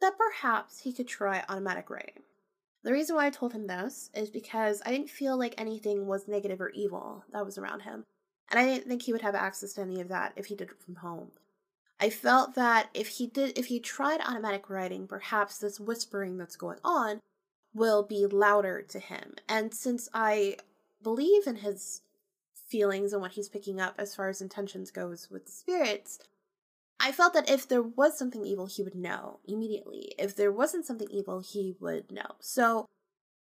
that 0.00 0.18
perhaps 0.18 0.80
he 0.80 0.92
could 0.92 1.08
try 1.08 1.44
automatic 1.48 1.88
writing. 1.90 2.22
The 2.82 2.92
reason 2.92 3.16
why 3.16 3.26
I 3.26 3.30
told 3.30 3.52
him 3.52 3.66
this 3.66 4.10
is 4.14 4.28
because 4.28 4.82
I 4.84 4.90
didn't 4.90 5.08
feel 5.08 5.38
like 5.38 5.54
anything 5.56 6.06
was 6.06 6.28
negative 6.28 6.60
or 6.60 6.68
evil 6.70 7.24
that 7.32 7.44
was 7.44 7.56
around 7.56 7.80
him. 7.80 8.04
And 8.50 8.60
I 8.60 8.66
didn't 8.66 8.88
think 8.88 9.02
he 9.02 9.12
would 9.12 9.22
have 9.22 9.34
access 9.34 9.72
to 9.74 9.80
any 9.80 10.00
of 10.00 10.08
that 10.08 10.34
if 10.36 10.46
he 10.46 10.54
did 10.54 10.70
it 10.70 10.82
from 10.82 10.96
home. 10.96 11.30
I 11.98 12.10
felt 12.10 12.54
that 12.56 12.90
if 12.92 13.08
he 13.08 13.26
did 13.26 13.58
if 13.58 13.66
he 13.66 13.80
tried 13.80 14.20
automatic 14.20 14.68
writing, 14.68 15.06
perhaps 15.06 15.58
this 15.58 15.80
whispering 15.80 16.36
that's 16.36 16.56
going 16.56 16.78
on 16.84 17.20
will 17.74 18.02
be 18.02 18.26
louder 18.26 18.82
to 18.82 18.98
him. 18.98 19.34
And 19.48 19.72
since 19.72 20.08
I 20.12 20.56
believe 21.02 21.46
in 21.46 21.56
his 21.56 22.02
feelings 22.66 23.12
and 23.12 23.20
what 23.20 23.32
he's 23.32 23.48
picking 23.48 23.80
up 23.80 23.94
as 23.98 24.14
far 24.14 24.28
as 24.28 24.40
intentions 24.40 24.90
goes 24.90 25.28
with 25.30 25.48
spirits, 25.48 26.18
I 27.00 27.12
felt 27.12 27.34
that 27.34 27.50
if 27.50 27.68
there 27.68 27.82
was 27.82 28.18
something 28.18 28.44
evil, 28.44 28.66
he 28.66 28.82
would 28.82 28.94
know 28.94 29.40
immediately. 29.46 30.14
If 30.18 30.36
there 30.36 30.52
wasn't 30.52 30.86
something 30.86 31.08
evil, 31.10 31.40
he 31.40 31.74
would 31.80 32.10
know. 32.10 32.36
So 32.40 32.86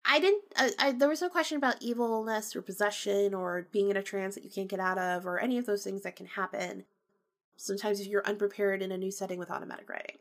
I 0.03 0.19
didn't, 0.19 0.43
I, 0.55 0.71
I, 0.79 0.91
there 0.91 1.09
was 1.09 1.21
no 1.21 1.29
question 1.29 1.57
about 1.57 1.81
evilness 1.81 2.55
or 2.55 2.61
possession 2.61 3.33
or 3.33 3.67
being 3.71 3.89
in 3.89 3.97
a 3.97 4.03
trance 4.03 4.35
that 4.35 4.43
you 4.43 4.49
can't 4.49 4.69
get 4.69 4.79
out 4.79 4.97
of 4.97 5.25
or 5.25 5.39
any 5.39 5.57
of 5.57 5.65
those 5.65 5.83
things 5.83 6.03
that 6.03 6.15
can 6.15 6.25
happen. 6.25 6.85
Sometimes 7.55 7.99
if 7.99 8.07
you're 8.07 8.25
unprepared 8.25 8.81
in 8.81 8.91
a 8.91 8.97
new 8.97 9.11
setting 9.11 9.39
with 9.39 9.51
automatic 9.51 9.89
writing. 9.89 10.17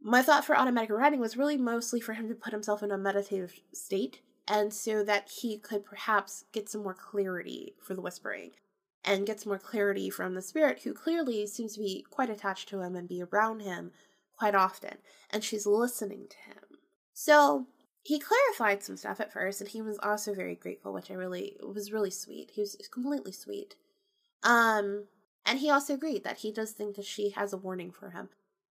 My 0.00 0.22
thought 0.22 0.44
for 0.44 0.56
automatic 0.56 0.90
writing 0.90 1.20
was 1.20 1.36
really 1.36 1.56
mostly 1.56 2.00
for 2.00 2.14
him 2.14 2.28
to 2.28 2.34
put 2.34 2.52
himself 2.52 2.82
in 2.82 2.90
a 2.90 2.98
meditative 2.98 3.60
state 3.72 4.20
and 4.52 4.74
so 4.74 5.02
that 5.02 5.30
he 5.40 5.56
could 5.56 5.82
perhaps 5.82 6.44
get 6.52 6.68
some 6.68 6.82
more 6.82 6.92
clarity 6.92 7.74
for 7.80 7.94
the 7.94 8.02
whispering 8.02 8.50
and 9.02 9.26
gets 9.26 9.46
more 9.46 9.58
clarity 9.58 10.10
from 10.10 10.34
the 10.34 10.42
spirit, 10.42 10.82
who 10.84 10.92
clearly 10.92 11.46
seems 11.46 11.72
to 11.72 11.80
be 11.80 12.04
quite 12.10 12.28
attached 12.28 12.68
to 12.68 12.82
him 12.82 12.94
and 12.94 13.08
be 13.08 13.22
around 13.22 13.60
him 13.60 13.92
quite 14.36 14.54
often, 14.54 14.98
and 15.30 15.42
she's 15.42 15.64
listening 15.64 16.26
to 16.28 16.36
him. 16.36 16.78
So 17.14 17.66
he 18.02 18.18
clarified 18.18 18.82
some 18.82 18.98
stuff 18.98 19.20
at 19.20 19.32
first, 19.32 19.62
and 19.62 19.70
he 19.70 19.80
was 19.80 19.98
also 20.02 20.34
very 20.34 20.54
grateful, 20.54 20.92
which 20.92 21.10
I 21.10 21.14
really 21.14 21.56
was 21.66 21.90
really 21.90 22.10
sweet. 22.10 22.50
He 22.52 22.60
was 22.60 22.76
completely 22.92 23.32
sweet. 23.32 23.74
Um, 24.42 25.04
and 25.46 25.60
he 25.60 25.70
also 25.70 25.94
agreed 25.94 26.24
that 26.24 26.38
he 26.38 26.52
does 26.52 26.72
think 26.72 26.96
that 26.96 27.06
she 27.06 27.30
has 27.30 27.54
a 27.54 27.56
warning 27.56 27.90
for 27.90 28.10
him. 28.10 28.28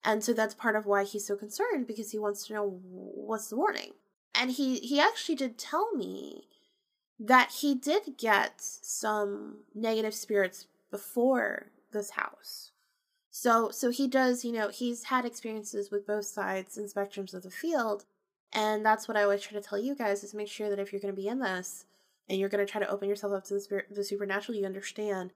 And 0.02 0.24
so 0.24 0.32
that's 0.32 0.54
part 0.54 0.74
of 0.74 0.86
why 0.86 1.04
he's 1.04 1.26
so 1.26 1.36
concerned 1.36 1.86
because 1.86 2.12
he 2.12 2.18
wants 2.18 2.46
to 2.46 2.54
know 2.54 2.80
what's 2.82 3.48
the 3.48 3.56
warning. 3.56 3.92
And 4.38 4.52
he 4.52 4.78
he 4.78 5.00
actually 5.00 5.36
did 5.36 5.58
tell 5.58 5.92
me 5.92 6.48
that 7.18 7.50
he 7.60 7.74
did 7.74 8.18
get 8.18 8.54
some 8.58 9.60
negative 9.74 10.14
spirits 10.14 10.66
before 10.90 11.68
this 11.92 12.10
house. 12.10 12.72
So 13.30 13.70
so 13.70 13.90
he 13.90 14.06
does, 14.06 14.44
you 14.44 14.52
know, 14.52 14.68
he's 14.68 15.04
had 15.04 15.24
experiences 15.24 15.90
with 15.90 16.06
both 16.06 16.26
sides 16.26 16.76
and 16.76 16.88
spectrums 16.88 17.34
of 17.34 17.42
the 17.42 17.50
field. 17.50 18.04
And 18.52 18.84
that's 18.84 19.08
what 19.08 19.16
I 19.16 19.22
always 19.22 19.42
try 19.42 19.58
to 19.58 19.66
tell 19.66 19.78
you 19.78 19.94
guys 19.94 20.22
is 20.22 20.34
make 20.34 20.48
sure 20.48 20.70
that 20.70 20.78
if 20.78 20.92
you're 20.92 21.00
going 21.00 21.14
to 21.14 21.20
be 21.20 21.28
in 21.28 21.40
this 21.40 21.84
and 22.28 22.38
you're 22.38 22.48
going 22.48 22.64
to 22.64 22.70
try 22.70 22.80
to 22.80 22.88
open 22.88 23.08
yourself 23.08 23.32
up 23.32 23.44
to 23.44 23.54
the 23.54 23.60
spirit 23.60 23.86
the 23.90 24.04
supernatural, 24.04 24.56
you 24.56 24.64
understand 24.64 25.32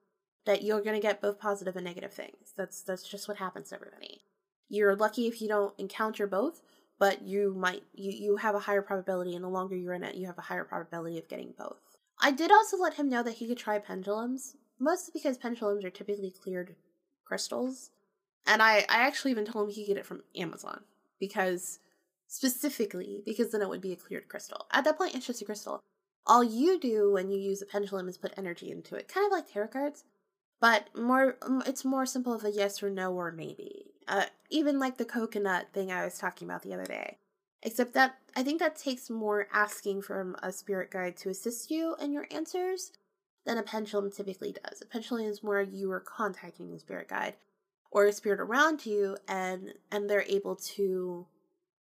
that 0.47 0.63
you're 0.63 0.81
going 0.81 0.97
to 0.97 1.07
get 1.07 1.21
both 1.21 1.39
positive 1.39 1.77
and 1.77 1.85
negative 1.85 2.13
things. 2.13 2.53
That's 2.57 2.83
that's 2.83 3.09
just 3.09 3.29
what 3.29 3.39
happens 3.39 3.71
to 3.71 3.77
everybody. 3.77 4.23
You're 4.69 4.97
lucky 4.97 5.27
if 5.27 5.43
you 5.43 5.49
don't 5.49 5.75
encounter 5.79 6.27
both, 6.27 6.63
but 7.01 7.23
you 7.23 7.53
might 7.59 7.83
you 7.95 8.13
you 8.13 8.37
have 8.37 8.55
a 8.55 8.61
higher 8.61 8.83
probability 8.83 9.35
and 9.35 9.45
the 9.45 9.49
longer 9.49 9.75
you're 9.75 9.95
in 9.95 10.05
it 10.05 10.15
you 10.15 10.27
have 10.27 10.39
a 10.39 10.43
higher 10.43 10.65
probability 10.65 11.19
of 11.19 11.29
getting 11.29 11.53
both 11.59 11.99
i 12.21 12.31
did 12.31 12.53
also 12.53 12.77
let 12.77 12.95
him 12.95 13.09
know 13.09 13.25
that 13.25 13.35
he 13.35 13.49
could 13.49 13.59
try 13.59 13.79
pendulums 13.79 14.55
mostly 14.79 15.11
because 15.13 15.37
pendulums 15.37 15.85
are 15.85 15.91
typically 15.91 16.31
cleared 16.31 16.77
crystals 17.25 17.91
and 18.47 18.63
i 18.63 18.85
i 18.89 18.99
actually 18.99 19.33
even 19.33 19.45
told 19.45 19.69
him 19.69 19.75
he 19.75 19.83
could 19.83 19.95
get 19.95 19.99
it 19.99 20.07
from 20.07 20.23
amazon 20.37 20.83
because 21.19 21.81
specifically 22.31 23.23
because 23.27 23.51
then 23.51 23.61
it 23.61 23.69
would 23.69 23.81
be 23.81 23.93
a 23.93 23.97
cleared 23.97 24.29
crystal. 24.29 24.67
At 24.71 24.85
that 24.85 24.97
point, 24.97 25.15
it's 25.15 25.27
just 25.27 25.43
a 25.43 25.45
crystal. 25.45 25.81
All 26.27 26.45
you 26.45 26.79
do 26.79 27.13
when 27.13 27.31
you 27.31 27.39
use 27.39 27.61
a 27.61 27.67
pendulum 27.67 28.09
is 28.09 28.17
put 28.17 28.33
energy 28.37 28.71
into 28.71 28.95
it, 28.95 29.09
kind 29.09 29.27
of 29.27 29.33
like 29.33 29.51
tarot 29.51 29.69
cards, 29.69 30.05
but 30.61 30.89
more. 30.97 31.37
It's 31.67 31.85
more 31.85 32.07
simple 32.07 32.33
of 32.33 32.45
a 32.45 32.51
yes 32.51 32.83
or 32.83 32.91
no 32.91 33.13
or 33.13 33.33
maybe. 33.33 33.87
Uh, 34.07 34.27
even 34.51 34.79
like 34.79 34.99
the 34.99 35.05
coconut 35.05 35.69
thing 35.73 35.91
I 35.91 36.05
was 36.05 36.19
talking 36.19 36.49
about 36.49 36.63
the 36.63 36.75
other 36.75 36.87
day. 36.87 37.19
Except 37.63 37.93
that 37.95 38.17
I 38.35 38.43
think 38.43 38.59
that 38.61 38.77
takes 38.77 39.11
more 39.11 39.47
asking 39.53 40.03
from 40.03 40.37
a 40.43 40.51
spirit 40.53 40.91
guide 40.91 41.17
to 41.19 41.29
assist 41.29 41.71
you 41.71 41.95
in 42.01 42.13
your 42.13 42.27
answers 42.31 42.93
than 43.45 43.59
a 43.59 43.63
pendulum 43.63 44.11
typically 44.11 44.53
does. 44.53 44.81
A 44.81 44.87
pendulum 44.87 45.25
is 45.25 45.43
more 45.43 45.61
you 45.61 45.91
are 45.93 46.01
contacting 46.01 46.73
a 46.73 46.79
spirit 46.79 47.09
guide 47.09 47.35
or 47.91 48.07
a 48.07 48.13
spirit 48.13 48.41
around 48.41 48.87
you 48.87 49.17
and 49.29 49.75
and 49.91 50.09
they're 50.09 50.23
able 50.23 50.57
to 50.57 51.27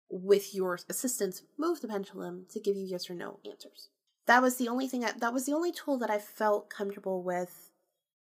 with 0.09 0.53
your 0.53 0.79
assistance 0.89 1.41
move 1.57 1.81
the 1.81 1.87
pendulum 1.87 2.45
to 2.49 2.59
give 2.59 2.75
you 2.75 2.85
yes 2.85 3.09
or 3.09 3.15
no 3.15 3.39
answers. 3.49 3.89
That 4.27 4.41
was 4.41 4.57
the 4.57 4.67
only 4.67 4.87
thing 4.87 5.03
I, 5.03 5.11
that 5.13 5.33
was 5.33 5.45
the 5.45 5.53
only 5.53 5.71
tool 5.71 5.97
that 5.97 6.09
I 6.09 6.19
felt 6.19 6.69
comfortable 6.69 7.21
with 7.23 7.71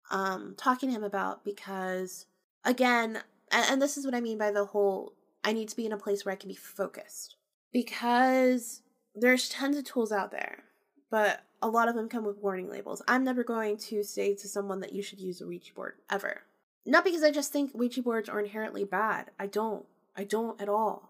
um 0.10 0.56
talking 0.58 0.90
to 0.90 0.96
him 0.96 1.04
about 1.04 1.44
because 1.44 2.26
again 2.66 3.22
and, 3.52 3.66
and 3.70 3.82
this 3.82 3.98
is 3.98 4.06
what 4.06 4.16
I 4.16 4.22
mean 4.22 4.38
by 4.38 4.52
the 4.52 4.66
whole 4.66 5.14
I 5.44 5.54
need 5.54 5.70
to 5.70 5.76
be 5.76 5.86
in 5.86 5.94
a 5.94 5.98
place 5.98 6.26
where 6.26 6.34
I 6.34 6.38
can 6.38 6.50
be 6.50 6.56
focused 6.56 7.36
because 7.72 8.82
there's 9.16 9.50
tons 9.50 9.78
of 9.78 9.84
tools 9.84 10.12
out 10.12 10.32
there, 10.32 10.64
but 11.10 11.44
a 11.62 11.70
lot 11.70 11.88
of 11.88 11.96
them 11.96 12.10
come 12.10 12.26
with 12.26 12.38
warning 12.38 12.70
labels. 12.70 13.02
I'm 13.08 13.24
never 13.24 13.44
going 13.44 13.78
to 13.78 14.04
say 14.04 14.36
to 14.36 14.48
someone 14.48 14.80
that 14.82 14.94
you 14.94 15.02
should 15.02 15.20
use 15.20 15.42
a 15.42 15.48
Ouija 15.48 15.74
board 15.74 15.96
ever. 16.10 16.42
Not 16.86 17.04
because 17.04 17.24
I 17.24 17.32
just 17.32 17.52
think 17.52 17.72
Ouija 17.74 18.02
boards 18.02 18.30
are 18.30 18.40
inherently 18.40 18.84
bad. 18.84 19.32
I 19.40 19.48
don't. 19.48 19.86
I 20.16 20.24
don't 20.24 20.60
at 20.62 20.70
all. 20.70 21.10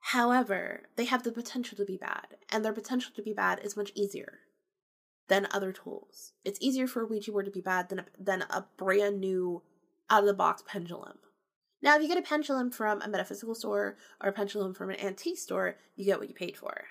However, 0.00 0.84
they 0.96 1.04
have 1.04 1.22
the 1.22 1.32
potential 1.32 1.76
to 1.76 1.84
be 1.84 1.96
bad, 1.96 2.36
and 2.48 2.64
their 2.64 2.72
potential 2.72 3.12
to 3.14 3.22
be 3.22 3.32
bad 3.32 3.60
is 3.62 3.76
much 3.76 3.92
easier 3.94 4.38
than 5.30 5.46
other 5.52 5.72
tools. 5.72 6.32
It's 6.44 6.58
easier 6.60 6.88
for 6.88 7.02
a 7.02 7.06
Ouija 7.06 7.30
board 7.30 7.46
to 7.46 7.52
be 7.52 7.60
bad 7.60 7.88
than 7.88 8.00
a, 8.00 8.04
than 8.18 8.42
a 8.50 8.66
brand 8.76 9.20
new 9.20 9.62
out 10.10 10.24
of 10.24 10.26
the 10.26 10.34
box 10.34 10.62
pendulum. 10.66 11.18
Now, 11.80 11.96
if 11.96 12.02
you 12.02 12.08
get 12.08 12.18
a 12.18 12.22
pendulum 12.22 12.72
from 12.72 13.00
a 13.00 13.08
metaphysical 13.08 13.54
store 13.54 13.96
or 14.20 14.28
a 14.28 14.32
pendulum 14.32 14.74
from 14.74 14.90
an 14.90 15.00
antique 15.00 15.38
store, 15.38 15.76
you 15.94 16.04
get 16.04 16.18
what 16.18 16.28
you 16.28 16.34
paid 16.34 16.56
for. 16.56 16.82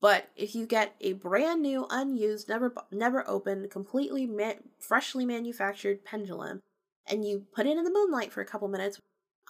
But 0.00 0.28
if 0.36 0.54
you 0.54 0.66
get 0.66 0.94
a 1.00 1.14
brand 1.14 1.62
new, 1.62 1.86
unused, 1.88 2.50
never 2.50 2.74
never 2.92 3.28
opened, 3.28 3.70
completely 3.70 4.26
ma- 4.26 4.60
freshly 4.78 5.24
manufactured 5.24 6.04
pendulum, 6.04 6.62
and 7.06 7.24
you 7.24 7.46
put 7.54 7.66
it 7.66 7.78
in 7.78 7.82
the 7.82 7.90
moonlight 7.90 8.30
for 8.30 8.42
a 8.42 8.46
couple 8.46 8.68
minutes, 8.68 9.00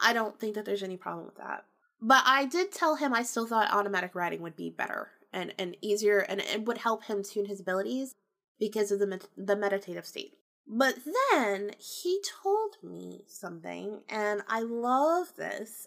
I 0.00 0.12
don't 0.12 0.38
think 0.38 0.54
that 0.54 0.64
there's 0.64 0.84
any 0.84 0.96
problem 0.96 1.26
with 1.26 1.36
that. 1.38 1.64
But 2.00 2.22
I 2.24 2.44
did 2.44 2.70
tell 2.70 2.94
him 2.94 3.12
I 3.12 3.24
still 3.24 3.46
thought 3.46 3.72
automatic 3.72 4.14
writing 4.14 4.40
would 4.42 4.54
be 4.54 4.70
better 4.70 5.10
and, 5.32 5.52
and 5.58 5.76
easier, 5.82 6.20
and 6.20 6.40
it 6.40 6.64
would 6.64 6.78
help 6.78 7.04
him 7.04 7.24
tune 7.24 7.46
his 7.46 7.58
abilities 7.58 8.14
because 8.58 8.90
of 8.90 8.98
the 8.98 9.06
med- 9.06 9.28
the 9.36 9.56
meditative 9.56 10.06
state. 10.06 10.34
But 10.66 10.98
then 11.32 11.72
he 11.78 12.20
told 12.42 12.76
me 12.82 13.24
something, 13.28 14.02
and 14.08 14.42
I 14.48 14.60
love 14.60 15.36
this. 15.36 15.86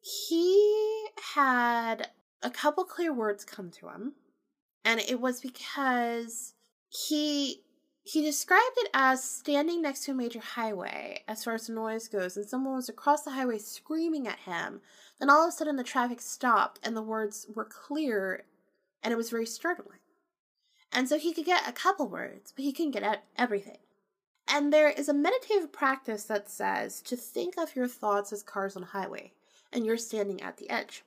He 0.00 1.08
had 1.34 2.10
a 2.42 2.50
couple 2.50 2.84
clear 2.84 3.12
words 3.12 3.44
come 3.44 3.70
to 3.72 3.88
him, 3.88 4.14
and 4.84 5.00
it 5.00 5.20
was 5.20 5.40
because 5.40 6.54
he 6.88 7.62
he 8.04 8.22
described 8.22 8.76
it 8.76 8.90
as 8.94 9.22
standing 9.22 9.82
next 9.82 10.04
to 10.04 10.12
a 10.12 10.14
major 10.14 10.38
highway 10.38 11.24
as 11.26 11.42
far 11.42 11.54
as 11.54 11.68
noise 11.68 12.06
goes, 12.06 12.36
and 12.36 12.48
someone 12.48 12.76
was 12.76 12.88
across 12.88 13.22
the 13.22 13.32
highway 13.32 13.58
screaming 13.58 14.28
at 14.28 14.38
him. 14.38 14.80
Then 15.18 15.28
all 15.28 15.42
of 15.42 15.48
a 15.48 15.52
sudden 15.52 15.74
the 15.74 15.82
traffic 15.82 16.20
stopped 16.20 16.78
and 16.84 16.96
the 16.96 17.02
words 17.02 17.48
were 17.54 17.64
clear, 17.64 18.44
and 19.02 19.12
it 19.12 19.16
was 19.16 19.30
very 19.30 19.46
startling. 19.46 19.98
And 20.96 21.10
so 21.10 21.18
he 21.18 21.34
could 21.34 21.44
get 21.44 21.68
a 21.68 21.72
couple 21.72 22.08
words, 22.08 22.54
but 22.56 22.64
he 22.64 22.72
couldn't 22.72 22.92
get 22.92 23.02
at 23.02 23.24
everything. 23.36 23.76
And 24.48 24.72
there 24.72 24.88
is 24.88 25.10
a 25.10 25.14
meditative 25.14 25.70
practice 25.70 26.24
that 26.24 26.48
says 26.48 27.02
to 27.02 27.16
think 27.16 27.58
of 27.58 27.76
your 27.76 27.86
thoughts 27.86 28.32
as 28.32 28.42
cars 28.42 28.76
on 28.76 28.84
a 28.84 28.86
highway, 28.86 29.34
and 29.70 29.84
you're 29.84 29.98
standing 29.98 30.40
at 30.40 30.56
the 30.56 30.70
edge. 30.70 31.04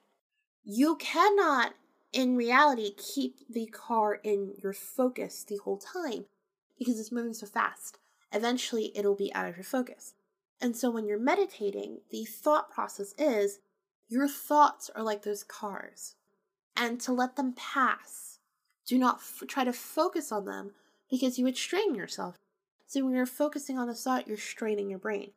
You 0.63 0.95
cannot, 0.97 1.73
in 2.13 2.35
reality, 2.35 2.91
keep 2.97 3.39
the 3.49 3.65
car 3.65 4.19
in 4.23 4.53
your 4.61 4.73
focus 4.73 5.43
the 5.43 5.57
whole 5.57 5.79
time 5.79 6.25
because 6.77 6.99
it's 6.99 7.11
moving 7.11 7.33
so 7.33 7.47
fast. 7.47 7.97
Eventually, 8.31 8.91
it'll 8.93 9.15
be 9.15 9.33
out 9.33 9.49
of 9.49 9.57
your 9.57 9.63
focus. 9.63 10.13
And 10.61 10.77
so, 10.77 10.91
when 10.91 11.07
you're 11.07 11.17
meditating, 11.17 12.01
the 12.11 12.25
thought 12.25 12.69
process 12.69 13.15
is 13.17 13.57
your 14.07 14.27
thoughts 14.27 14.91
are 14.95 15.01
like 15.01 15.23
those 15.23 15.43
cars, 15.43 16.13
and 16.77 17.01
to 17.01 17.11
let 17.11 17.37
them 17.37 17.55
pass. 17.57 18.28
Do 18.89 18.97
not 18.97 19.17
f- 19.17 19.43
try 19.47 19.65
to 19.65 19.71
focus 19.71 20.31
on 20.31 20.45
them 20.45 20.71
because 21.11 21.37
you 21.37 21.45
would 21.45 21.55
strain 21.55 21.93
yourself. 21.93 22.37
So 22.87 23.05
when 23.05 23.13
you're 23.13 23.27
focusing 23.27 23.77
on 23.77 23.87
a 23.87 23.93
thought, 23.93 24.27
you're 24.27 24.35
straining 24.35 24.89
your 24.89 24.97
brain. 24.97 25.29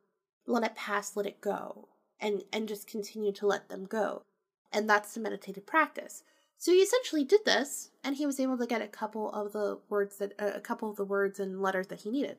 Let 0.47 0.63
it 0.63 0.75
pass, 0.75 1.15
let 1.15 1.27
it 1.27 1.39
go, 1.39 1.89
and 2.19 2.41
and 2.51 2.67
just 2.67 2.87
continue 2.87 3.31
to 3.33 3.45
let 3.45 3.69
them 3.69 3.85
go. 3.85 4.23
And 4.71 4.89
that's 4.89 5.13
the 5.13 5.19
meditative 5.19 5.67
practice. 5.67 6.23
So 6.57 6.71
he 6.71 6.79
essentially 6.79 7.23
did 7.23 7.45
this, 7.45 7.91
and 8.03 8.15
he 8.15 8.25
was 8.25 8.39
able 8.39 8.57
to 8.57 8.65
get 8.65 8.81
a 8.81 8.87
couple 8.87 9.31
of 9.31 9.53
the 9.53 9.77
words 9.87 10.17
that 10.17 10.33
uh, 10.39 10.53
a 10.55 10.59
couple 10.59 10.89
of 10.89 10.95
the 10.95 11.05
words 11.05 11.39
and 11.39 11.61
letters 11.61 11.87
that 11.89 12.01
he 12.01 12.09
needed. 12.09 12.37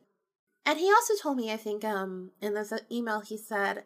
And 0.66 0.80
he 0.80 0.90
also 0.90 1.14
told 1.14 1.36
me, 1.36 1.52
I 1.52 1.56
think, 1.56 1.84
um, 1.84 2.32
in 2.42 2.54
this 2.54 2.72
email, 2.90 3.20
he 3.20 3.36
said, 3.36 3.84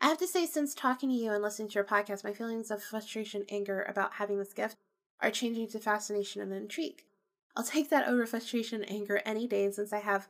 "I 0.00 0.06
have 0.06 0.18
to 0.18 0.28
say, 0.28 0.46
since 0.46 0.74
talking 0.74 1.08
to 1.08 1.14
you 1.16 1.32
and 1.32 1.42
listening 1.42 1.70
to 1.70 1.74
your 1.74 1.82
podcast, 1.82 2.22
my 2.22 2.32
feelings 2.32 2.70
of 2.70 2.84
frustration, 2.84 3.46
anger 3.48 3.84
about 3.88 4.12
having 4.12 4.38
this 4.38 4.52
gift 4.52 4.76
are 5.20 5.30
changing 5.30 5.68
to 5.68 5.78
fascination 5.78 6.42
and 6.42 6.52
intrigue. 6.52 7.02
I'll 7.56 7.64
take 7.64 7.90
that 7.90 8.06
over 8.06 8.26
frustration 8.26 8.82
and 8.82 8.90
anger 8.90 9.20
any 9.24 9.46
day, 9.46 9.70
since 9.70 9.92
I 9.92 10.00
have 10.00 10.28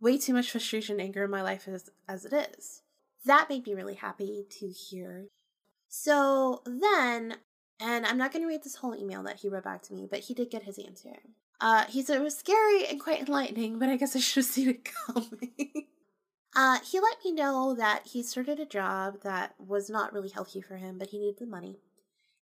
way 0.00 0.18
too 0.18 0.32
much 0.32 0.50
frustration 0.50 0.94
and 0.94 1.02
anger 1.02 1.24
in 1.24 1.30
my 1.30 1.42
life 1.42 1.68
as, 1.68 1.90
as 2.08 2.24
it 2.24 2.32
is. 2.32 2.82
That 3.24 3.48
made 3.48 3.66
me 3.66 3.74
really 3.74 3.94
happy 3.94 4.46
to 4.58 4.68
hear. 4.68 5.28
So 5.88 6.62
then, 6.64 7.36
and 7.78 8.06
I'm 8.06 8.16
not 8.16 8.32
going 8.32 8.42
to 8.42 8.48
read 8.48 8.64
this 8.64 8.76
whole 8.76 8.96
email 8.96 9.22
that 9.24 9.40
he 9.40 9.48
wrote 9.48 9.64
back 9.64 9.82
to 9.82 9.94
me, 9.94 10.08
but 10.10 10.20
he 10.20 10.34
did 10.34 10.50
get 10.50 10.64
his 10.64 10.78
answer. 10.78 11.18
Uh, 11.60 11.84
he 11.84 12.02
said 12.02 12.16
it 12.16 12.24
was 12.24 12.36
scary 12.36 12.86
and 12.86 13.00
quite 13.00 13.20
enlightening, 13.20 13.78
but 13.78 13.88
I 13.88 13.96
guess 13.96 14.16
I 14.16 14.18
should 14.18 14.44
have 14.44 14.52
seen 14.52 14.70
it 14.70 14.88
coming. 15.06 15.86
uh, 16.56 16.78
he 16.84 16.98
let 16.98 17.18
me 17.24 17.32
know 17.32 17.74
that 17.74 18.06
he 18.06 18.22
started 18.22 18.58
a 18.58 18.66
job 18.66 19.20
that 19.22 19.54
was 19.58 19.88
not 19.88 20.12
really 20.12 20.30
healthy 20.30 20.60
for 20.60 20.76
him, 20.76 20.98
but 20.98 21.08
he 21.08 21.18
needed 21.18 21.38
the 21.38 21.46
money, 21.46 21.78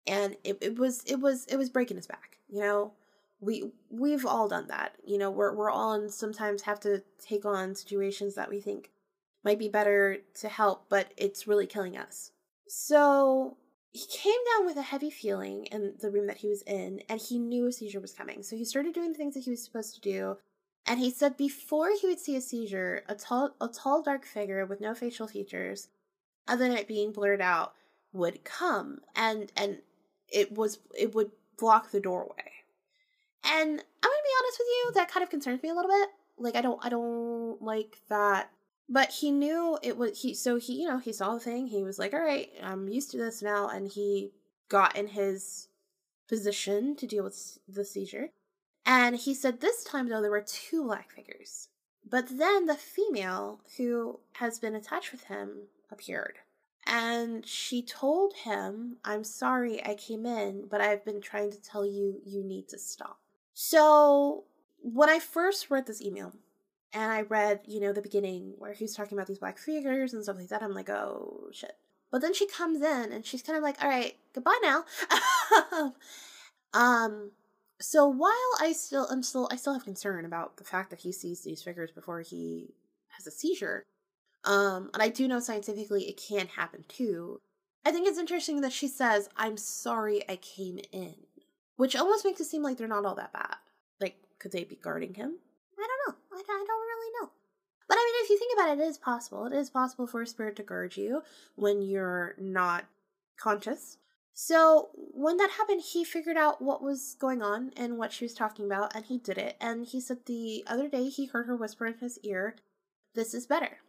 and 0.10 0.36
it, 0.44 0.58
it 0.62 0.78
was 0.78 1.04
it 1.06 1.18
was 1.18 1.46
it 1.46 1.56
was 1.56 1.70
breaking 1.70 1.98
his 1.98 2.08
back. 2.08 2.40
You 2.50 2.62
know, 2.62 2.94
we 3.40 3.72
we've 3.90 4.26
all 4.26 4.48
done 4.48 4.68
that. 4.68 4.96
You 5.06 5.18
know, 5.18 5.30
we're 5.30 5.54
we're 5.54 5.70
all 5.70 5.94
and 5.94 6.12
sometimes 6.12 6.64
have 6.64 6.80
to 6.82 7.04
take 7.24 7.46
on 7.46 7.76
situations 7.76 8.36
that 8.36 8.50
we 8.50 8.60
think 8.60 8.90
might 9.46 9.60
be 9.60 9.70
better 9.70 10.18
to 10.42 10.50
help, 10.50 10.86
but 10.90 11.14
it's 11.16 11.48
really 11.48 11.68
killing 11.68 11.96
us. 11.96 12.32
So 12.68 13.58
he 13.92 14.06
came 14.12 14.40
down 14.58 14.66
with 14.66 14.78
a 14.78 14.82
heavy 14.82 15.10
feeling 15.10 15.66
in 15.68 15.94
the 16.00 16.12
room 16.12 16.28
that 16.28 16.38
he 16.38 16.48
was 16.48 16.64
in, 16.64 17.02
and 17.08 17.22
he 17.22 17.40
knew 17.40 17.68
a 17.68 17.72
seizure 17.72 18.00
was 18.00 18.14
coming. 18.14 18.44
So 18.44 18.56
he 18.56 18.66
started 18.66 18.94
doing 18.94 19.12
the 19.12 19.18
things 19.18 19.36
that 19.36 19.44
he 19.44 19.52
was 19.52 19.64
supposed 19.64 19.96
to 19.96 20.02
do. 20.02 20.38
And 20.86 21.00
he 21.00 21.12
said 21.12 21.38
before 21.38 21.92
he 22.00 22.08
would 22.08 22.20
see 22.20 22.36
a 22.36 22.42
seizure, 22.42 23.04
a 23.08 23.16
tall, 23.16 23.56
a 23.62 23.68
tall, 23.68 24.02
dark 24.02 24.26
figure 24.26 24.66
with 24.66 24.82
no 24.82 24.96
facial 24.96 25.28
features, 25.28 25.88
other 26.48 26.68
than 26.68 26.78
it 26.78 26.88
being 26.88 27.12
blurred 27.12 27.42
out, 27.42 27.74
would 28.12 28.44
come, 28.44 29.02
and 29.16 29.52
and 29.56 29.80
it 30.32 30.52
was 30.52 30.80
it 30.98 31.14
would 31.16 31.32
block 31.58 31.92
the 31.92 32.00
doorway. 32.00 32.52
And 33.44 33.70
I'm 33.70 33.76
gonna 33.76 33.80
be 33.80 34.40
honest 34.40 34.60
with 34.60 34.68
you, 34.68 34.92
that 34.96 35.12
kind 35.12 35.24
of 35.24 35.30
concerns 35.30 35.64
me 35.64 35.70
a 35.70 35.74
little 35.74 35.92
bit. 35.92 36.10
Like 36.38 36.56
I 36.56 36.62
don't 36.62 36.84
I 36.84 36.90
don't 36.90 37.62
like 37.62 37.98
that. 38.10 38.52
But 38.92 39.12
he 39.12 39.32
knew 39.32 39.78
it 39.84 39.98
was 39.98 40.22
he 40.22 40.34
so 40.34 40.58
he, 40.58 40.82
you 40.82 40.88
know, 40.88 40.98
he 40.98 41.14
saw 41.14 41.34
the 41.34 41.40
thing, 41.40 41.68
he 41.68 41.84
was 41.84 42.00
like, 42.00 42.14
Alright, 42.14 42.52
I'm 42.64 42.88
used 42.88 43.12
to 43.12 43.18
this 43.18 43.42
now, 43.42 43.68
and 43.68 43.88
he 43.88 44.32
got 44.68 44.96
in 44.96 45.08
his 45.08 45.68
position 46.28 46.96
to 46.96 47.08
deal 47.08 47.24
with 47.24 47.58
the 47.68 47.86
seizure. 47.86 48.30
And 48.86 49.16
he 49.16 49.34
said 49.34 49.60
this 49.60 49.84
time 49.84 50.10
though 50.10 50.22
there 50.22 50.32
were 50.32 50.42
two 50.46 50.84
black 50.84 51.12
figures. 51.12 51.70
But 52.08 52.28
then 52.30 52.66
the 52.66 52.76
female 52.76 53.62
who 53.78 54.20
has 54.34 54.58
been 54.58 54.76
attached 54.76 55.12
with 55.12 55.26
him 55.26 55.68
appeared. 55.92 56.40
And 56.92 57.46
she 57.46 57.84
told 57.84 58.34
him, 58.34 58.98
I'm 59.06 59.24
sorry 59.24 59.86
I 59.86 59.94
came 59.94 60.26
in, 60.26 60.66
but 60.70 60.82
I've 60.82 61.06
been 61.06 61.22
trying 61.22 61.52
to 61.52 61.62
tell 61.62 61.86
you 61.86 62.20
you 62.26 62.44
need 62.44 62.68
to 62.70 62.80
stop. 62.80 63.20
So 63.54 64.46
when 64.82 65.08
I 65.08 65.20
first 65.20 65.70
read 65.70 65.86
this 65.86 66.02
email, 66.02 66.34
and 66.92 67.12
I 67.12 67.22
read, 67.22 67.60
you 67.68 67.80
know, 67.80 67.94
the 67.94 68.02
beginning 68.02 68.54
where 68.58 68.74
he's 68.74 68.96
talking 68.96 69.16
about 69.16 69.28
these 69.28 69.38
black 69.38 69.60
figures 69.60 70.14
and 70.14 70.24
stuff 70.24 70.38
like 70.38 70.48
that, 70.48 70.64
I'm 70.64 70.74
like, 70.74 70.90
oh 70.90 71.50
shit. 71.52 71.78
But 72.12 72.22
then 72.22 72.34
she 72.34 72.48
comes 72.48 72.82
in 72.82 73.12
and 73.12 73.24
she's 73.24 73.44
kind 73.44 73.56
of 73.56 73.62
like, 73.62 73.82
all 73.84 73.90
right, 73.90 74.16
goodbye 74.34 74.60
now. 74.64 74.84
um, 76.74 77.32
so 77.80 78.08
while 78.08 78.34
I 78.60 78.74
still 78.74 79.08
am 79.12 79.22
still 79.22 79.48
I 79.52 79.56
still 79.56 79.74
have 79.74 79.84
concern 79.84 80.26
about 80.26 80.58
the 80.58 80.64
fact 80.64 80.90
that 80.90 81.02
he 81.02 81.12
sees 81.12 81.44
these 81.44 81.62
figures 81.62 81.92
before 81.92 82.22
he 82.22 82.74
has 83.10 83.28
a 83.28 83.32
seizure, 83.32 83.86
um, 84.46 84.90
and 84.94 85.04
I 85.04 85.10
do 85.10 85.28
know 85.28 85.40
scientifically 85.40 86.04
it 86.04 86.22
can 86.22 86.48
happen 86.48 86.86
too. 86.88 87.40
I 87.86 87.92
think 87.92 88.08
it's 88.08 88.20
interesting 88.20 88.62
that 88.62 88.74
she 88.74 88.88
says, 88.88 89.30
I'm 89.36 89.58
sorry 89.58 90.24
I 90.30 90.36
came 90.38 90.80
in, 90.92 91.16
which 91.78 91.96
almost 91.96 92.26
makes 92.26 92.42
it 92.42 92.46
seem 92.46 92.64
like 92.64 92.78
they're 92.78 92.88
not 92.88 93.06
all 93.06 93.16
that 93.16 93.34
bad. 93.34 93.56
Like, 94.00 94.18
could 94.40 94.52
they 94.52 94.64
be 94.64 94.76
guarding 94.76 95.14
him? 95.14 95.36
I 95.78 95.88
don't 95.88 96.08
know. 96.08 96.16
I, 96.34 96.42
I 96.42 96.66
don't 96.68 96.68
really 96.68 97.12
know. 97.22 97.30
But 97.88 97.98
I 97.98 98.06
mean, 98.06 98.24
if 98.24 98.30
you 98.30 98.38
think 98.38 98.54
about 98.58 98.78
it, 98.78 98.82
it 98.82 98.88
is 98.88 98.98
possible. 98.98 99.46
It 99.46 99.54
is 99.54 99.70
possible 99.70 100.08
for 100.08 100.22
a 100.22 100.28
spirit 100.28 100.56
to 100.58 100.64
guard 100.64 100.96
you 100.96 101.24
when 101.56 101.82
you're 101.82 102.36
not 102.38 102.86
conscious. 103.40 103.98
So 104.34 104.90
when 104.96 105.38
that 105.38 105.52
happened, 105.52 105.82
he 105.82 106.04
figured 106.04 106.38
out 106.38 106.62
what 106.62 106.84
was 106.84 107.16
going 107.20 107.42
on 107.42 107.72
and 107.76 107.98
what 107.98 108.14
she 108.14 108.26
was 108.26 108.34
talking 108.34 108.66
about, 108.66 108.96
and 108.96 109.06
he 109.06 109.18
did 109.18 109.38
it. 109.38 109.58
And 109.60 109.86
he 109.86 110.00
said 110.00 110.20
the 110.26 110.64
other 110.68 110.88
day 110.88 111.10
he 111.10 111.26
heard 111.26 111.48
her 111.48 111.56
whisper 111.56 111.86
in 111.88 111.98
his 111.98 112.20
ear, 112.20 112.56
This 113.16 113.34
is 113.34 113.48
better. 113.48 113.80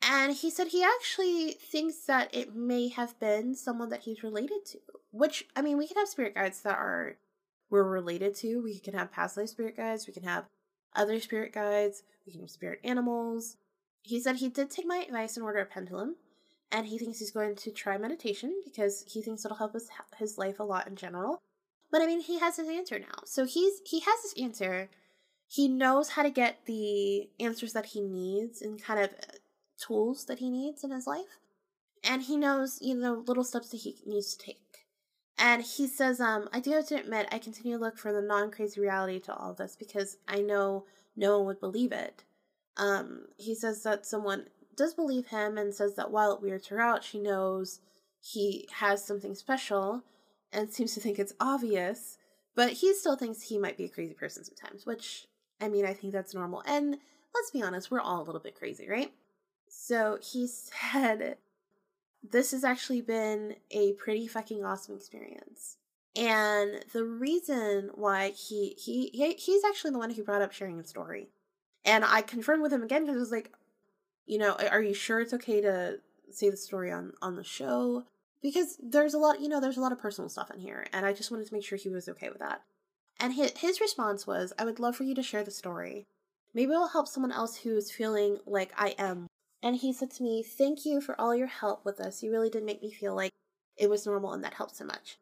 And 0.00 0.32
he 0.32 0.50
said 0.50 0.68
he 0.68 0.84
actually 0.84 1.52
thinks 1.52 1.98
that 2.06 2.34
it 2.34 2.54
may 2.54 2.88
have 2.88 3.18
been 3.18 3.54
someone 3.54 3.88
that 3.90 4.02
he's 4.02 4.22
related 4.22 4.64
to. 4.66 4.78
Which, 5.10 5.46
I 5.56 5.62
mean, 5.62 5.76
we 5.76 5.88
can 5.88 5.96
have 5.96 6.08
spirit 6.08 6.34
guides 6.34 6.62
that 6.62 6.76
are 6.76 7.16
we're 7.70 7.84
related 7.84 8.34
to. 8.36 8.62
We 8.62 8.78
can 8.78 8.94
have 8.94 9.12
past 9.12 9.36
life 9.36 9.50
spirit 9.50 9.76
guides. 9.76 10.06
We 10.06 10.12
can 10.12 10.22
have 10.22 10.46
other 10.94 11.20
spirit 11.20 11.52
guides. 11.52 12.02
We 12.26 12.32
can 12.32 12.40
have 12.42 12.50
spirit 12.50 12.80
animals. 12.84 13.56
He 14.02 14.20
said 14.20 14.36
he 14.36 14.48
did 14.48 14.70
take 14.70 14.86
my 14.86 14.98
advice 14.98 15.36
and 15.36 15.44
order 15.44 15.58
a 15.58 15.66
pendulum, 15.66 16.16
and 16.72 16.86
he 16.86 16.98
thinks 16.98 17.18
he's 17.18 17.30
going 17.30 17.56
to 17.56 17.70
try 17.70 17.98
meditation 17.98 18.54
because 18.64 19.04
he 19.06 19.20
thinks 19.20 19.44
it'll 19.44 19.58
help 19.58 19.74
his 19.74 19.90
his 20.16 20.38
life 20.38 20.60
a 20.60 20.64
lot 20.64 20.86
in 20.86 20.96
general. 20.96 21.38
But 21.90 22.02
I 22.02 22.06
mean, 22.06 22.20
he 22.20 22.38
has 22.38 22.56
his 22.56 22.68
answer 22.68 22.98
now. 22.98 23.24
So 23.24 23.44
he's 23.44 23.80
he 23.84 24.00
has 24.00 24.22
his 24.22 24.42
answer. 24.42 24.88
He 25.46 25.68
knows 25.68 26.10
how 26.10 26.22
to 26.22 26.30
get 26.30 26.66
the 26.66 27.30
answers 27.40 27.72
that 27.72 27.86
he 27.86 28.02
needs 28.02 28.60
and 28.60 28.82
kind 28.82 29.00
of 29.00 29.10
tools 29.78 30.24
that 30.26 30.38
he 30.38 30.50
needs 30.50 30.84
in 30.84 30.90
his 30.90 31.06
life. 31.06 31.38
And 32.04 32.22
he 32.22 32.36
knows, 32.36 32.78
you 32.80 32.94
know, 32.94 33.24
little 33.26 33.44
steps 33.44 33.70
that 33.70 33.78
he 33.78 33.96
needs 34.06 34.34
to 34.34 34.44
take. 34.44 34.86
And 35.38 35.62
he 35.62 35.86
says, 35.86 36.20
um, 36.20 36.48
I 36.52 36.60
do 36.60 36.72
have 36.72 36.88
to 36.88 36.98
admit, 36.98 37.28
I 37.30 37.38
continue 37.38 37.76
to 37.78 37.82
look 37.82 37.96
for 37.96 38.12
the 38.12 38.22
non 38.22 38.50
crazy 38.50 38.80
reality 38.80 39.20
to 39.20 39.34
all 39.34 39.52
of 39.52 39.56
this 39.56 39.76
because 39.76 40.16
I 40.26 40.40
know 40.40 40.84
no 41.16 41.38
one 41.38 41.46
would 41.46 41.60
believe 41.60 41.92
it. 41.92 42.24
Um, 42.76 43.26
he 43.36 43.54
says 43.54 43.82
that 43.84 44.06
someone 44.06 44.46
does 44.76 44.94
believe 44.94 45.26
him 45.26 45.58
and 45.58 45.74
says 45.74 45.94
that 45.96 46.10
while 46.10 46.32
it 46.32 46.42
weirds 46.42 46.68
her 46.68 46.80
out, 46.80 47.04
she 47.04 47.18
knows 47.18 47.80
he 48.20 48.68
has 48.74 49.04
something 49.04 49.34
special 49.34 50.02
and 50.52 50.72
seems 50.72 50.94
to 50.94 51.00
think 51.00 51.18
it's 51.18 51.34
obvious, 51.40 52.18
but 52.54 52.72
he 52.72 52.94
still 52.94 53.16
thinks 53.16 53.42
he 53.42 53.58
might 53.58 53.76
be 53.76 53.84
a 53.84 53.90
crazy 53.90 54.14
person 54.14 54.44
sometimes, 54.44 54.86
which, 54.86 55.26
I 55.60 55.68
mean, 55.68 55.84
I 55.84 55.92
think 55.92 56.12
that's 56.12 56.34
normal. 56.34 56.62
And 56.66 56.98
let's 57.34 57.50
be 57.52 57.62
honest, 57.62 57.90
we're 57.90 58.00
all 58.00 58.22
a 58.22 58.24
little 58.24 58.40
bit 58.40 58.58
crazy, 58.58 58.88
right? 58.88 59.12
So 59.70 60.18
he 60.22 60.46
said 60.46 61.36
this 62.22 62.50
has 62.52 62.64
actually 62.64 63.00
been 63.00 63.56
a 63.70 63.92
pretty 63.94 64.26
fucking 64.26 64.64
awesome 64.64 64.96
experience. 64.96 65.76
And 66.16 66.84
the 66.92 67.04
reason 67.04 67.90
why 67.94 68.30
he 68.30 68.74
he, 68.78 69.10
he 69.12 69.34
he's 69.34 69.64
actually 69.64 69.92
the 69.92 69.98
one 69.98 70.10
who 70.10 70.24
brought 70.24 70.42
up 70.42 70.52
sharing 70.52 70.78
a 70.78 70.84
story. 70.84 71.28
And 71.84 72.04
I 72.04 72.22
confirmed 72.22 72.62
with 72.62 72.72
him 72.72 72.82
again 72.82 73.02
because 73.02 73.16
I 73.16 73.20
was 73.20 73.30
like, 73.30 73.52
you 74.26 74.38
know, 74.38 74.56
are 74.70 74.82
you 74.82 74.94
sure 74.94 75.20
it's 75.20 75.34
okay 75.34 75.60
to 75.60 76.00
say 76.30 76.50
the 76.50 76.56
story 76.56 76.90
on 76.90 77.12
on 77.22 77.36
the 77.36 77.44
show? 77.44 78.04
Because 78.42 78.78
there's 78.82 79.14
a 79.14 79.18
lot, 79.18 79.40
you 79.40 79.48
know, 79.48 79.60
there's 79.60 79.76
a 79.76 79.80
lot 79.80 79.92
of 79.92 79.98
personal 79.98 80.28
stuff 80.28 80.50
in 80.50 80.60
here, 80.60 80.86
and 80.92 81.04
I 81.04 81.12
just 81.12 81.30
wanted 81.30 81.46
to 81.48 81.54
make 81.54 81.64
sure 81.64 81.78
he 81.78 81.88
was 81.88 82.08
okay 82.08 82.28
with 82.28 82.38
that. 82.38 82.62
And 83.20 83.34
his 83.34 83.52
his 83.56 83.80
response 83.80 84.26
was, 84.26 84.52
"I 84.58 84.64
would 84.64 84.80
love 84.80 84.96
for 84.96 85.04
you 85.04 85.14
to 85.14 85.22
share 85.22 85.44
the 85.44 85.50
story. 85.50 86.06
Maybe 86.54 86.72
it'll 86.72 86.88
help 86.88 87.08
someone 87.08 87.32
else 87.32 87.58
who's 87.58 87.90
feeling 87.90 88.38
like 88.46 88.72
I 88.76 88.94
am 88.98 89.28
and 89.62 89.76
he 89.76 89.92
said 89.92 90.10
to 90.12 90.22
me, 90.22 90.42
Thank 90.42 90.84
you 90.84 91.00
for 91.00 91.20
all 91.20 91.34
your 91.34 91.46
help 91.46 91.84
with 91.84 91.98
this. 91.98 92.22
You 92.22 92.30
really 92.30 92.50
did 92.50 92.64
make 92.64 92.82
me 92.82 92.90
feel 92.90 93.14
like 93.14 93.32
it 93.76 93.90
was 93.90 94.06
normal 94.06 94.32
and 94.32 94.44
that 94.44 94.54
helped 94.54 94.76
so 94.76 94.84
much. 94.84 95.18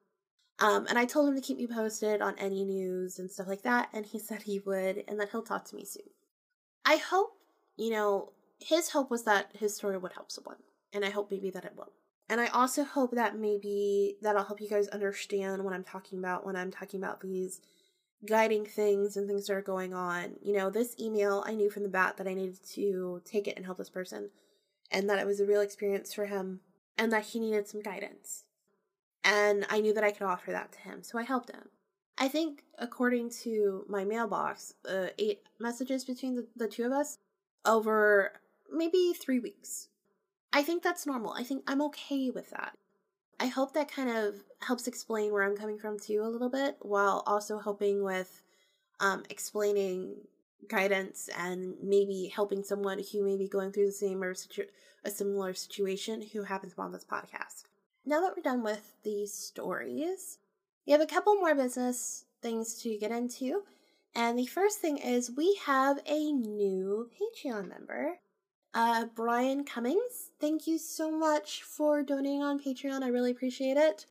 Um, 0.59 0.87
and 0.89 0.99
I 0.99 1.05
told 1.05 1.28
him 1.28 1.34
to 1.34 1.41
keep 1.41 1.59
me 1.59 1.66
posted 1.66 2.22
on 2.22 2.34
any 2.39 2.64
news 2.64 3.18
and 3.18 3.30
stuff 3.30 3.47
like 3.47 3.62
that. 3.62 3.89
And 3.93 4.07
he 4.07 4.18
said 4.20 4.43
he 4.43 4.59
would 4.61 5.05
and 5.09 5.18
that 5.20 5.30
he'll 5.30 5.43
talk 5.43 5.64
to 5.66 5.76
me 5.76 5.84
soon. 5.84 6.05
I 6.84 6.97
hope, 6.97 7.39
you 7.76 7.91
know, 7.91 8.32
his 8.59 8.91
hope 8.91 9.11
was 9.11 9.24
that 9.24 9.51
his 9.59 9.76
story 9.76 9.99
would 9.99 10.12
help 10.12 10.30
someone. 10.30 10.57
And 10.93 11.05
I 11.05 11.11
hope 11.11 11.30
maybe 11.30 11.51
that 11.51 11.64
it 11.64 11.74
will. 11.76 11.93
And 12.28 12.41
I 12.41 12.47
also 12.49 12.84
hope 12.84 13.12
that 13.12 13.39
maybe 13.39 14.16
that'll 14.20 14.45
help 14.45 14.61
you 14.61 14.68
guys 14.68 14.89
understand 14.89 15.62
what 15.62 15.74
I'm 15.74 15.84
talking 15.84 16.18
about 16.18 16.45
when 16.45 16.57
I'm 16.57 16.70
talking 16.70 17.01
about 17.01 17.20
these 17.20 17.61
guiding 18.25 18.64
things 18.64 19.17
and 19.17 19.27
things 19.29 19.47
that 19.47 19.55
are 19.55 19.62
going 19.62 19.93
on. 19.93 20.37
You 20.43 20.55
know, 20.55 20.71
this 20.71 20.97
email, 20.99 21.45
I 21.47 21.55
knew 21.55 21.71
from 21.71 21.83
the 21.83 21.89
bat 21.89 22.17
that 22.17 22.27
I 22.27 22.35
needed 22.35 22.59
to 22.75 23.21
take 23.25 23.47
it 23.47 23.57
and 23.57 23.64
help 23.67 23.79
this 23.79 23.91
person, 23.91 24.31
and 24.91 25.09
that 25.11 25.19
it 25.19 25.27
was 25.27 25.41
a 25.41 25.47
real 25.47 25.61
experience 25.61 26.14
for 26.14 26.27
him, 26.27 26.61
and 26.97 27.12
that 27.12 27.27
he 27.27 27.41
needed 27.41 27.69
some 27.69 27.83
guidance. 27.83 28.45
And 29.23 29.67
I 29.69 29.81
knew 29.81 29.93
that 29.93 30.05
I 30.05 30.12
could 30.12 30.27
offer 30.27 30.53
that 30.53 30.73
to 30.73 30.79
him, 30.81 31.03
so 31.03 31.19
I 31.19 31.25
helped 31.25 31.51
him. 31.51 31.69
I 32.19 32.29
think, 32.29 32.62
according 32.79 33.31
to 33.43 33.85
my 33.89 34.05
mailbox, 34.05 34.75
uh, 34.89 35.09
eight 35.19 35.43
messages 35.59 36.05
between 36.05 36.37
the, 36.37 36.47
the 36.57 36.69
two 36.69 36.85
of 36.85 36.93
us 36.93 37.19
over 37.67 38.33
maybe 38.73 39.12
three 39.12 39.39
weeks. 39.39 39.89
I 40.53 40.62
think 40.62 40.83
that's 40.83 41.07
normal. 41.07 41.33
I 41.33 41.43
think 41.43 41.64
I'm 41.67 41.83
okay 41.83 42.31
with 42.31 42.51
that. 42.51 42.73
I 43.39 43.47
hope 43.47 43.74
that 43.74 43.91
kind 43.91 44.11
of 44.11 44.37
helps 44.61 44.87
explain 44.87 45.32
where 45.32 45.43
I'm 45.43 45.57
coming 45.57 45.78
from 45.78 45.99
too 45.99 46.22
a 46.22 46.28
little 46.28 46.49
bit, 46.49 46.76
while 46.80 47.22
also 47.26 47.59
helping 47.59 48.03
with 48.03 48.43
um, 49.01 49.24
explaining 49.28 50.16
guidance 50.68 51.28
and 51.39 51.74
maybe 51.82 52.32
helping 52.34 52.64
someone 52.64 53.01
who 53.12 53.22
may 53.22 53.37
be 53.37 53.49
going 53.49 53.72
through 53.72 53.87
the 53.87 53.93
same 53.93 54.22
or 54.22 54.34
situ- 54.34 54.66
a 55.05 55.11
similar 55.11 55.55
situation 55.55 56.22
who 56.32 56.43
happens 56.43 56.74
on 56.78 56.93
this 56.93 57.05
podcast. 57.05 57.64
Now 58.05 58.20
that 58.20 58.32
we're 58.37 58.43
done 58.43 58.62
with 58.62 58.95
these 59.03 59.32
stories, 59.32 60.39
we 60.87 60.93
have 60.93 61.03
a 61.03 61.07
couple 61.07 61.34
more 61.34 61.55
business 61.55 62.24
things 62.41 62.74
to 62.82 62.97
get 62.99 63.11
into. 63.11 63.62
And 64.14 64.39
the 64.39 64.47
first 64.47 64.78
thing 64.78 64.97
is 64.97 65.30
we 65.30 65.59
have 65.66 65.99
a 66.07 66.32
new 66.32 67.11
Patreon 67.20 67.68
member. 67.68 68.18
Uh, 68.77 69.07
Brian 69.14 69.64
Cummings, 69.64 70.33
thank 70.39 70.66
you 70.66 70.77
so 70.77 71.11
much 71.11 71.62
for 71.62 72.03
donating 72.03 72.43
on 72.43 72.61
Patreon. 72.61 73.03
I 73.03 73.09
really 73.09 73.31
appreciate 73.31 73.79
it. 73.79 74.05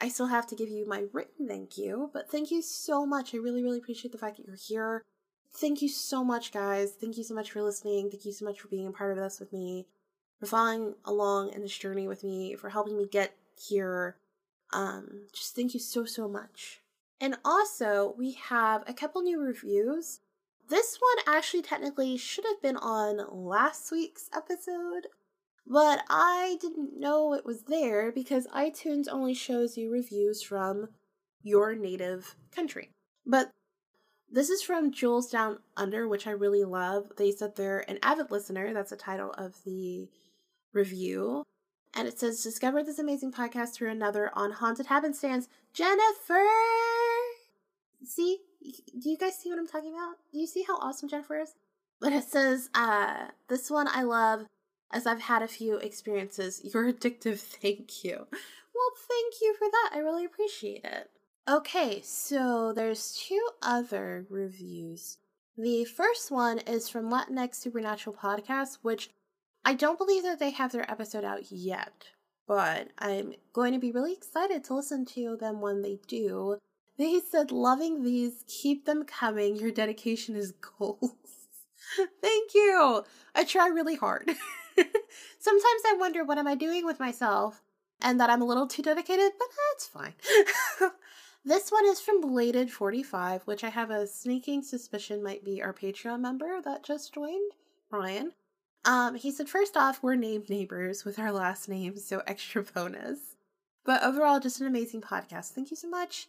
I 0.00 0.08
still 0.08 0.26
have 0.26 0.48
to 0.48 0.56
give 0.56 0.68
you 0.68 0.84
my 0.84 1.04
written 1.12 1.46
thank 1.46 1.78
you, 1.78 2.10
but 2.12 2.28
thank 2.28 2.50
you 2.50 2.60
so 2.60 3.06
much. 3.06 3.32
I 3.32 3.38
really, 3.38 3.62
really 3.62 3.78
appreciate 3.78 4.10
the 4.10 4.18
fact 4.18 4.38
that 4.38 4.48
you're 4.48 4.56
here. 4.56 5.04
Thank 5.52 5.80
you 5.80 5.88
so 5.88 6.24
much, 6.24 6.50
guys. 6.50 6.90
Thank 6.90 7.16
you 7.16 7.22
so 7.22 7.36
much 7.36 7.52
for 7.52 7.62
listening. 7.62 8.10
Thank 8.10 8.24
you 8.24 8.32
so 8.32 8.44
much 8.44 8.58
for 8.58 8.66
being 8.66 8.88
a 8.88 8.90
part 8.90 9.12
of 9.12 9.16
this 9.16 9.38
with 9.38 9.52
me, 9.52 9.86
for 10.40 10.46
following 10.46 10.96
along 11.04 11.52
in 11.52 11.62
this 11.62 11.78
journey 11.78 12.08
with 12.08 12.24
me, 12.24 12.56
for 12.56 12.70
helping 12.70 12.98
me 12.98 13.06
get 13.06 13.36
here. 13.56 14.16
Um, 14.72 15.28
just 15.32 15.54
thank 15.54 15.72
you 15.72 15.78
so, 15.78 16.04
so 16.04 16.26
much. 16.26 16.80
And 17.20 17.36
also, 17.44 18.16
we 18.18 18.32
have 18.32 18.82
a 18.88 18.92
couple 18.92 19.22
new 19.22 19.40
reviews. 19.40 20.18
This 20.68 20.98
one 20.98 21.36
actually 21.36 21.62
technically 21.62 22.16
should 22.16 22.44
have 22.44 22.62
been 22.62 22.76
on 22.76 23.20
last 23.30 23.90
week's 23.92 24.30
episode, 24.34 25.08
but 25.66 26.00
I 26.08 26.56
didn't 26.60 26.98
know 26.98 27.34
it 27.34 27.44
was 27.44 27.64
there 27.64 28.10
because 28.10 28.46
iTunes 28.48 29.06
only 29.10 29.34
shows 29.34 29.76
you 29.76 29.90
reviews 29.90 30.42
from 30.42 30.88
your 31.42 31.74
native 31.74 32.34
country. 32.50 32.90
But 33.26 33.50
this 34.30 34.50
is 34.50 34.62
from 34.62 34.90
Jules 34.90 35.30
Down 35.30 35.58
Under, 35.76 36.08
which 36.08 36.26
I 36.26 36.30
really 36.30 36.64
love. 36.64 37.12
They 37.18 37.30
said 37.30 37.54
they're 37.54 37.88
an 37.88 37.98
avid 38.02 38.30
listener. 38.30 38.72
That's 38.72 38.90
the 38.90 38.96
title 38.96 39.32
of 39.32 39.62
the 39.64 40.08
review. 40.72 41.44
And 41.94 42.08
it 42.08 42.18
says, 42.18 42.42
Discover 42.42 42.82
this 42.82 42.98
amazing 42.98 43.32
podcast 43.32 43.74
through 43.74 43.90
another 43.90 44.30
on 44.34 44.50
Haunted 44.50 44.86
Happenstance. 44.86 45.48
Jennifer! 45.72 46.42
See, 48.04 48.38
do 48.64 49.10
you 49.10 49.16
guys 49.16 49.38
see 49.38 49.50
what 49.50 49.58
I'm 49.58 49.66
talking 49.66 49.92
about? 49.92 50.16
Do 50.32 50.38
you 50.38 50.46
see 50.46 50.64
how 50.66 50.76
awesome 50.78 51.08
Jennifer 51.08 51.38
is? 51.38 51.54
But 52.00 52.12
it 52.12 52.24
says, 52.24 52.70
uh, 52.74 53.28
this 53.48 53.70
one 53.70 53.88
I 53.88 54.02
love 54.02 54.46
as 54.90 55.06
I've 55.06 55.22
had 55.22 55.42
a 55.42 55.48
few 55.48 55.76
experiences. 55.76 56.60
You're 56.64 56.92
addictive, 56.92 57.38
thank 57.62 58.04
you. 58.04 58.16
Well, 58.16 58.90
thank 59.08 59.34
you 59.40 59.54
for 59.58 59.68
that. 59.70 59.90
I 59.94 59.98
really 59.98 60.24
appreciate 60.24 60.84
it. 60.84 61.10
Okay, 61.48 62.00
so 62.02 62.72
there's 62.72 63.12
two 63.28 63.48
other 63.62 64.26
reviews. 64.30 65.18
The 65.58 65.84
first 65.84 66.30
one 66.30 66.58
is 66.58 66.88
from 66.88 67.10
Latinx 67.10 67.56
Supernatural 67.56 68.16
Podcast, 68.16 68.78
which 68.82 69.10
I 69.64 69.74
don't 69.74 69.98
believe 69.98 70.22
that 70.24 70.38
they 70.38 70.50
have 70.50 70.72
their 70.72 70.90
episode 70.90 71.24
out 71.24 71.52
yet, 71.52 72.08
but 72.46 72.88
I'm 72.98 73.34
going 73.52 73.72
to 73.72 73.78
be 73.78 73.92
really 73.92 74.14
excited 74.14 74.64
to 74.64 74.74
listen 74.74 75.04
to 75.06 75.36
them 75.36 75.60
when 75.60 75.82
they 75.82 75.98
do. 76.06 76.58
They 76.96 77.20
said, 77.20 77.50
loving 77.50 78.04
these, 78.04 78.44
keep 78.46 78.86
them 78.86 79.04
coming. 79.04 79.56
Your 79.56 79.72
dedication 79.72 80.36
is 80.36 80.52
gold. 80.52 81.10
Thank 82.22 82.54
you. 82.54 83.04
I 83.34 83.44
try 83.44 83.68
really 83.68 83.96
hard. 83.96 84.28
Sometimes 85.38 85.82
I 85.86 85.96
wonder 85.98 86.24
what 86.24 86.38
am 86.38 86.46
I 86.46 86.54
doing 86.54 86.84
with 86.84 87.00
myself 87.00 87.62
and 88.00 88.20
that 88.20 88.30
I'm 88.30 88.42
a 88.42 88.46
little 88.46 88.66
too 88.66 88.82
dedicated, 88.82 89.32
but 89.38 89.48
that's 89.72 89.86
fine. 89.86 90.14
this 91.44 91.70
one 91.70 91.86
is 91.86 92.00
from 92.00 92.22
Bladed45, 92.22 93.42
which 93.42 93.64
I 93.64 93.70
have 93.70 93.90
a 93.90 94.06
sneaking 94.06 94.62
suspicion 94.62 95.22
might 95.22 95.44
be 95.44 95.62
our 95.62 95.72
Patreon 95.72 96.20
member 96.20 96.60
that 96.62 96.84
just 96.84 97.14
joined, 97.14 97.52
Brian. 97.90 98.32
Um, 98.84 99.14
he 99.14 99.30
said, 99.30 99.48
first 99.48 99.76
off, 99.76 100.02
we're 100.02 100.14
named 100.14 100.50
neighbors 100.50 101.04
with 101.04 101.18
our 101.18 101.32
last 101.32 101.68
names, 101.68 102.04
so 102.04 102.22
extra 102.26 102.62
bonus. 102.62 103.36
But 103.84 104.02
overall, 104.02 104.40
just 104.40 104.60
an 104.60 104.66
amazing 104.66 105.00
podcast. 105.00 105.52
Thank 105.52 105.70
you 105.70 105.76
so 105.76 105.88
much. 105.88 106.28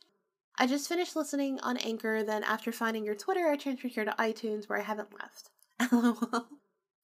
I 0.57 0.68
just 0.68 0.88
finished 0.88 1.15
listening 1.15 1.60
on 1.61 1.77
Anchor, 1.77 2.23
then 2.23 2.44
after 2.44 2.72
finding 2.72 3.03
your 3.03 3.15
Twitter, 3.15 3.49
I 3.49 3.57
transferred 3.57 3.91
here 3.91 4.06
to 4.06 4.15
iTunes 4.18 4.69
where 4.69 4.80
I 4.80 4.84
haven't 4.84 5.10
left. 5.14 5.49
LOL. 5.91 6.48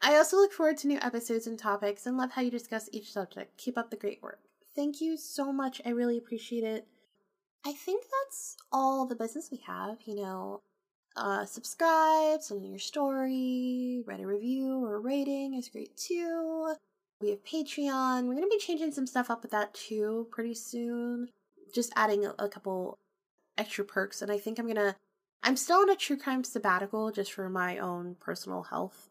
I 0.02 0.16
also 0.16 0.38
look 0.38 0.54
forward 0.54 0.78
to 0.78 0.88
new 0.88 1.00
episodes 1.02 1.48
and 1.48 1.60
topics 1.60 2.06
and 2.06 2.18
love 2.18 2.32
how 2.32 2.42
you 2.42 2.50
discuss 2.50 2.90
each 2.92 3.12
subject. 3.12 3.58
Keep 3.58 3.78
up 3.78 3.92
the 3.92 3.98
great 3.98 4.24
work. 4.24 4.40
Thank 4.76 5.02
you 5.02 5.18
so 5.18 5.52
much. 5.52 5.82
I 5.86 5.90
really 5.90 6.18
appreciate 6.18 6.64
it. 6.64 6.88
I 7.66 7.74
think 7.74 8.06
that's 8.06 8.56
all 8.72 9.06
the 9.06 9.16
business 9.16 9.50
we 9.52 9.62
have, 9.68 9.98
you 10.06 10.16
know. 10.16 10.62
Uh, 11.16 11.46
subscribe, 11.46 12.42
send 12.42 12.64
in 12.64 12.72
your 12.72 12.80
story, 12.80 14.02
write 14.08 14.22
a 14.22 14.26
review 14.28 14.84
or 14.84 14.96
a 14.96 15.00
rating 15.00 15.56
is 15.56 15.68
great 15.68 15.96
too. 15.98 16.74
We 17.20 17.32
have 17.32 17.44
Patreon. 17.44 18.24
We're 18.24 18.36
going 18.36 18.50
to 18.50 18.50
be 18.50 18.58
changing 18.58 18.94
some 18.94 19.06
stuff 19.06 19.30
up 19.30 19.42
with 19.42 19.52
that 19.52 19.74
too 19.74 20.28
pretty 20.32 20.56
soon. 20.56 21.28
Just 21.76 21.92
adding 21.98 22.26
a, 22.26 22.34
a 22.40 22.48
couple 22.48 22.98
extra 23.58 23.84
perks. 23.84 24.22
And 24.22 24.32
I 24.32 24.38
think 24.38 24.60
I'm 24.60 24.74
to, 24.74 24.96
I'm 25.44 25.58
still 25.58 25.80
on 25.80 25.90
a 25.90 25.96
true 25.96 26.18
crime 26.18 26.44
sabbatical 26.44 27.12
just 27.12 27.34
for 27.34 27.50
my 27.50 27.78
own 27.78 28.16
personal 28.20 28.64
health. 28.64 29.10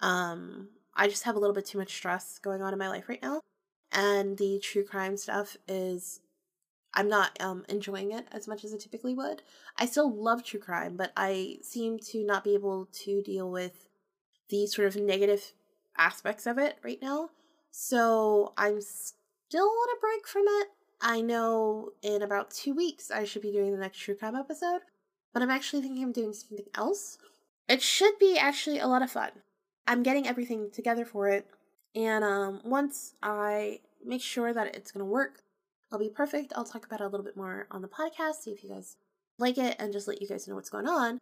Um, 0.00 0.68
I 0.94 1.08
just 1.08 1.24
have 1.24 1.36
a 1.36 1.38
little 1.38 1.54
bit 1.54 1.66
too 1.66 1.78
much 1.78 1.94
stress 1.94 2.38
going 2.38 2.62
on 2.62 2.72
in 2.72 2.78
my 2.78 2.88
life 2.88 3.08
right 3.08 3.22
now. 3.22 3.40
And 3.92 4.36
the 4.36 4.60
true 4.62 4.84
crime 4.84 5.16
stuff 5.16 5.56
is 5.66 6.20
I'm 6.94 7.08
not 7.08 7.40
um 7.40 7.64
enjoying 7.68 8.12
it 8.12 8.26
as 8.32 8.48
much 8.48 8.64
as 8.64 8.74
I 8.74 8.76
typically 8.76 9.14
would. 9.14 9.42
I 9.78 9.86
still 9.86 10.12
love 10.12 10.42
true 10.42 10.60
crime, 10.60 10.96
but 10.96 11.12
I 11.16 11.58
seem 11.62 11.98
to 12.10 12.24
not 12.24 12.44
be 12.44 12.54
able 12.54 12.88
to 13.04 13.22
deal 13.22 13.50
with 13.50 13.88
the 14.48 14.66
sort 14.66 14.88
of 14.88 14.96
negative 14.96 15.52
aspects 15.96 16.46
of 16.46 16.58
it 16.58 16.78
right 16.82 16.98
now. 17.00 17.30
So 17.70 18.52
I'm 18.56 18.80
still 18.80 19.66
on 19.66 19.96
a 19.96 20.00
break 20.00 20.26
from 20.26 20.44
it. 20.46 20.68
I 21.00 21.20
know 21.20 21.90
in 22.02 22.22
about 22.22 22.50
two 22.50 22.74
weeks 22.74 23.10
I 23.10 23.24
should 23.24 23.42
be 23.42 23.52
doing 23.52 23.72
the 23.72 23.78
next 23.78 23.98
true 23.98 24.14
crime 24.14 24.34
episode, 24.34 24.80
but 25.32 25.42
I'm 25.42 25.50
actually 25.50 25.82
thinking 25.82 26.04
of 26.04 26.12
doing 26.12 26.32
something 26.32 26.66
else. 26.74 27.18
It 27.68 27.82
should 27.82 28.18
be 28.18 28.38
actually 28.38 28.78
a 28.78 28.86
lot 28.86 29.02
of 29.02 29.10
fun. 29.10 29.30
I'm 29.86 30.02
getting 30.02 30.26
everything 30.26 30.70
together 30.70 31.04
for 31.04 31.28
it, 31.28 31.46
and 31.94 32.24
um, 32.24 32.60
once 32.64 33.14
I 33.22 33.80
make 34.04 34.22
sure 34.22 34.52
that 34.52 34.74
it's 34.74 34.92
gonna 34.92 35.04
work, 35.04 35.42
I'll 35.90 35.98
be 35.98 36.10
perfect. 36.10 36.52
I'll 36.56 36.64
talk 36.64 36.84
about 36.84 37.00
it 37.00 37.04
a 37.04 37.08
little 37.08 37.24
bit 37.24 37.36
more 37.36 37.66
on 37.70 37.82
the 37.82 37.88
podcast, 37.88 38.42
see 38.42 38.50
if 38.50 38.62
you 38.62 38.70
guys 38.70 38.96
like 39.38 39.56
it, 39.58 39.76
and 39.78 39.92
just 39.92 40.08
let 40.08 40.20
you 40.20 40.28
guys 40.28 40.46
know 40.46 40.54
what's 40.54 40.70
going 40.70 40.88
on. 40.88 41.18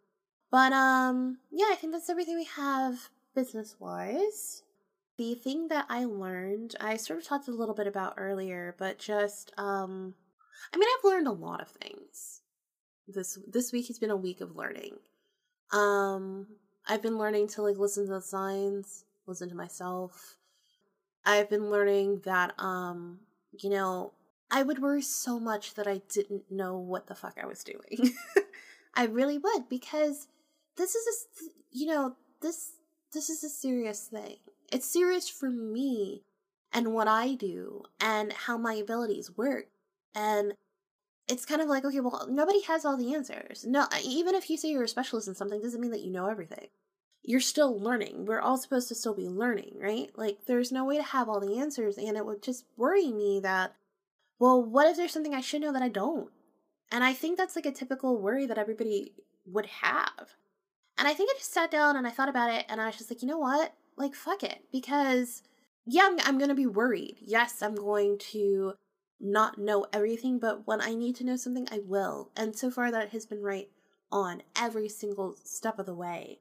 But 0.51 0.73
um, 0.73 1.39
yeah, 1.51 1.67
I 1.71 1.75
think 1.75 1.93
that's 1.93 2.09
everything 2.09 2.35
we 2.35 2.45
have 2.55 3.09
business 3.35 3.75
wise. 3.79 4.63
The 5.17 5.33
thing 5.35 5.67
that 5.69 5.85
I 5.89 6.05
learned, 6.05 6.75
I 6.79 6.97
sort 6.97 7.19
of 7.19 7.25
talked 7.25 7.47
a 7.47 7.51
little 7.51 7.73
bit 7.73 7.87
about 7.87 8.13
earlier, 8.17 8.75
but 8.77 8.99
just 8.99 9.51
um, 9.57 10.13
I 10.73 10.77
mean, 10.77 10.87
I've 10.87 11.09
learned 11.09 11.27
a 11.27 11.31
lot 11.31 11.61
of 11.61 11.69
things. 11.69 12.41
This 13.07 13.39
this 13.47 13.71
week 13.71 13.87
has 13.87 13.99
been 13.99 14.11
a 14.11 14.15
week 14.15 14.41
of 14.41 14.55
learning. 14.55 14.97
Um, 15.71 16.47
I've 16.87 17.01
been 17.01 17.17
learning 17.17 17.47
to 17.49 17.61
like 17.61 17.77
listen 17.77 18.05
to 18.05 18.13
the 18.13 18.21
signs, 18.21 19.05
listen 19.25 19.49
to 19.49 19.55
myself. 19.55 20.37
I've 21.25 21.49
been 21.49 21.69
learning 21.69 22.21
that 22.25 22.53
um, 22.59 23.19
you 23.51 23.69
know, 23.69 24.13
I 24.51 24.63
would 24.63 24.79
worry 24.79 25.01
so 25.01 25.39
much 25.39 25.73
that 25.75 25.87
I 25.87 26.01
didn't 26.09 26.51
know 26.51 26.77
what 26.77 27.07
the 27.07 27.15
fuck 27.15 27.37
I 27.41 27.45
was 27.47 27.63
doing. 27.63 28.13
I 28.95 29.05
really 29.05 29.37
would 29.37 29.69
because 29.69 30.27
this 30.75 30.95
is 30.95 31.07
a 31.07 31.43
you 31.71 31.87
know, 31.87 32.15
this 32.41 32.73
this 33.13 33.29
is 33.29 33.43
a 33.43 33.49
serious 33.49 34.07
thing. 34.07 34.37
It's 34.71 34.91
serious 34.91 35.29
for 35.29 35.49
me 35.49 36.23
and 36.73 36.93
what 36.93 37.07
I 37.07 37.35
do 37.35 37.83
and 37.99 38.33
how 38.33 38.57
my 38.57 38.73
abilities 38.73 39.35
work. 39.37 39.67
And 40.13 40.53
it's 41.27 41.45
kind 41.45 41.61
of 41.61 41.67
like, 41.67 41.85
okay, 41.85 41.99
well, 41.99 42.27
nobody 42.29 42.61
has 42.63 42.85
all 42.85 42.97
the 42.97 43.13
answers. 43.13 43.65
No, 43.67 43.87
even 44.03 44.35
if 44.35 44.49
you 44.49 44.57
say 44.57 44.69
you're 44.69 44.83
a 44.83 44.87
specialist 44.87 45.27
in 45.27 45.35
something, 45.35 45.61
doesn't 45.61 45.81
mean 45.81 45.91
that 45.91 46.03
you 46.03 46.11
know 46.11 46.27
everything. 46.27 46.67
You're 47.23 47.39
still 47.41 47.77
learning. 47.77 48.25
We're 48.25 48.39
all 48.39 48.57
supposed 48.57 48.87
to 48.87 48.95
still 48.95 49.13
be 49.13 49.27
learning, 49.27 49.75
right? 49.79 50.09
Like, 50.15 50.45
there's 50.45 50.71
no 50.71 50.85
way 50.85 50.97
to 50.97 51.03
have 51.03 51.27
all 51.27 51.41
the 51.41 51.59
answers. 51.59 51.97
And 51.97 52.15
it 52.15 52.25
would 52.25 52.41
just 52.41 52.65
worry 52.77 53.11
me 53.11 53.39
that 53.41 53.75
well, 54.39 54.63
what 54.63 54.87
if 54.87 54.97
there's 54.97 55.11
something 55.11 55.33
I 55.33 55.41
should 55.41 55.61
know 55.61 55.73
that 55.73 55.81
I 55.81 55.89
don't? 55.89 56.29
And 56.91 57.03
I 57.03 57.13
think 57.13 57.37
that's 57.37 57.55
like 57.55 57.65
a 57.65 57.71
typical 57.71 58.17
worry 58.17 58.45
that 58.45 58.57
everybody 58.57 59.13
would 59.45 59.65
have. 59.65 60.35
And 60.97 61.07
I 61.07 61.13
think 61.13 61.29
I 61.31 61.37
just 61.37 61.53
sat 61.53 61.71
down 61.71 61.95
and 61.95 62.07
I 62.07 62.11
thought 62.11 62.29
about 62.29 62.51
it 62.51 62.65
and 62.69 62.79
I 62.79 62.87
was 62.87 62.97
just 62.97 63.11
like, 63.11 63.21
you 63.21 63.27
know 63.27 63.37
what? 63.37 63.73
Like, 63.97 64.15
fuck 64.15 64.43
it. 64.43 64.63
Because, 64.71 65.43
yeah, 65.85 66.03
I'm, 66.05 66.19
I'm 66.21 66.37
going 66.37 66.49
to 66.49 66.55
be 66.55 66.67
worried. 66.67 67.17
Yes, 67.19 67.61
I'm 67.61 67.75
going 67.75 68.17
to 68.31 68.73
not 69.19 69.57
know 69.57 69.87
everything, 69.91 70.39
but 70.39 70.67
when 70.67 70.79
I 70.79 70.93
need 70.93 71.15
to 71.17 71.25
know 71.25 71.35
something, 71.35 71.67
I 71.71 71.79
will. 71.83 72.31
And 72.37 72.55
so 72.55 72.69
far, 72.69 72.91
that 72.91 73.09
has 73.09 73.25
been 73.25 73.41
right 73.41 73.69
on 74.11 74.43
every 74.55 74.87
single 74.87 75.35
step 75.43 75.79
of 75.79 75.85
the 75.85 75.95
way. 75.95 76.39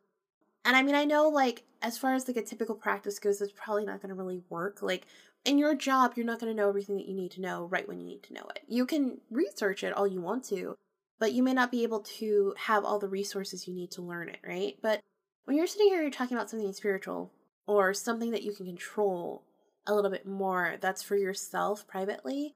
And 0.64 0.76
I 0.76 0.82
mean, 0.82 0.94
I 0.94 1.04
know, 1.04 1.28
like, 1.28 1.62
as 1.80 1.96
far 1.96 2.14
as 2.14 2.28
like 2.28 2.36
a 2.36 2.42
typical 2.42 2.74
practice 2.74 3.18
goes, 3.18 3.40
it's 3.40 3.52
probably 3.56 3.84
not 3.84 4.02
going 4.02 4.10
to 4.10 4.14
really 4.14 4.42
work. 4.50 4.82
Like, 4.82 5.06
in 5.44 5.58
your 5.58 5.74
job, 5.74 6.14
you're 6.16 6.26
not 6.26 6.40
going 6.40 6.52
to 6.52 6.56
know 6.56 6.68
everything 6.68 6.96
that 6.96 7.06
you 7.06 7.14
need 7.14 7.30
to 7.32 7.40
know 7.40 7.66
right 7.66 7.86
when 7.86 8.00
you 8.00 8.06
need 8.06 8.24
to 8.24 8.34
know 8.34 8.46
it. 8.54 8.62
You 8.66 8.84
can 8.84 9.18
research 9.30 9.84
it 9.84 9.92
all 9.92 10.06
you 10.06 10.20
want 10.20 10.44
to, 10.46 10.74
but 11.18 11.32
you 11.32 11.42
may 11.42 11.54
not 11.54 11.70
be 11.70 11.84
able 11.84 12.00
to 12.00 12.52
have 12.58 12.84
all 12.84 12.98
the 12.98 13.08
resources 13.08 13.66
you 13.66 13.74
need 13.74 13.92
to 13.92 14.02
learn 14.02 14.28
it, 14.28 14.40
right? 14.46 14.76
But 14.82 15.02
when 15.44 15.56
you're 15.56 15.68
sitting 15.68 15.86
here, 15.86 16.02
you're 16.02 16.10
talking 16.10 16.36
about 16.36 16.50
something 16.50 16.72
spiritual 16.72 17.30
or 17.66 17.92
something 17.94 18.30
that 18.30 18.42
you 18.42 18.52
can 18.52 18.66
control 18.66 19.44
a 19.86 19.94
little 19.94 20.10
bit 20.10 20.26
more 20.26 20.76
that's 20.80 21.02
for 21.02 21.16
yourself 21.16 21.86
privately, 21.86 22.54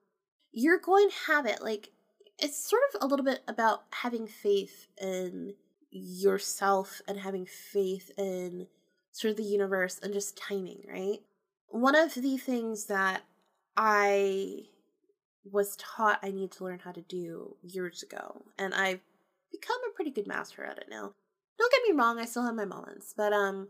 you're 0.53 0.79
going 0.79 1.09
to 1.11 1.33
have 1.33 1.47
it. 1.47 1.63
Like, 1.63 1.91
it's 2.39 2.69
sort 2.69 2.83
of 2.95 3.03
a 3.03 3.07
little 3.07 3.25
bit 3.25 3.41
about 3.47 3.85
having 3.91 4.27
faith 4.27 4.89
in 5.01 5.55
yourself 5.91 7.01
and 7.07 7.19
having 7.21 7.47
faith 7.47 8.11
in 8.17 8.67
sort 9.13 9.33
of 9.33 9.37
the 9.37 9.43
universe 9.43 9.99
and 10.03 10.13
just 10.13 10.37
timing, 10.37 10.83
right? 10.89 11.21
one 11.71 11.95
of 11.95 12.15
the 12.15 12.37
things 12.37 12.87
that 12.87 13.23
I 13.77 14.65
was 15.51 15.77
taught 15.77 16.19
I 16.23 16.31
need 16.31 16.51
to 16.53 16.65
learn 16.65 16.81
how 16.81 16.93
to 16.93 17.01
do 17.01 17.57
years 17.63 18.03
ago, 18.03 18.43
and 18.59 18.75
I've 18.75 19.01
become 19.51 19.79
a 19.89 19.95
pretty 19.95 20.11
good 20.11 20.27
master 20.27 20.65
at 20.65 20.79
it 20.79 20.87
now. 20.91 21.15
Don't 21.59 21.73
get 21.73 21.83
me 21.89 21.97
wrong, 21.97 22.19
I 22.19 22.25
still 22.25 22.45
have 22.45 22.55
my 22.55 22.65
moments, 22.65 23.15
but 23.17 23.33
um 23.33 23.69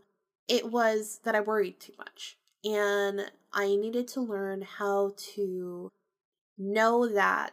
it 0.51 0.69
was 0.69 1.21
that 1.23 1.33
I 1.33 1.39
worried 1.39 1.79
too 1.79 1.93
much. 1.97 2.37
And 2.65 3.31
I 3.53 3.77
needed 3.77 4.05
to 4.09 4.21
learn 4.21 4.63
how 4.63 5.13
to 5.33 5.89
know 6.57 7.07
that 7.07 7.51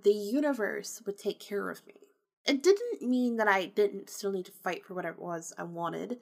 the 0.00 0.12
universe 0.12 1.02
would 1.04 1.18
take 1.18 1.40
care 1.40 1.68
of 1.68 1.84
me. 1.84 1.94
It 2.46 2.62
didn't 2.62 3.02
mean 3.02 3.38
that 3.38 3.48
I 3.48 3.66
didn't 3.66 4.08
still 4.08 4.30
need 4.30 4.46
to 4.46 4.52
fight 4.52 4.86
for 4.86 4.94
whatever 4.94 5.16
it 5.16 5.22
was 5.22 5.52
I 5.58 5.64
wanted 5.64 6.20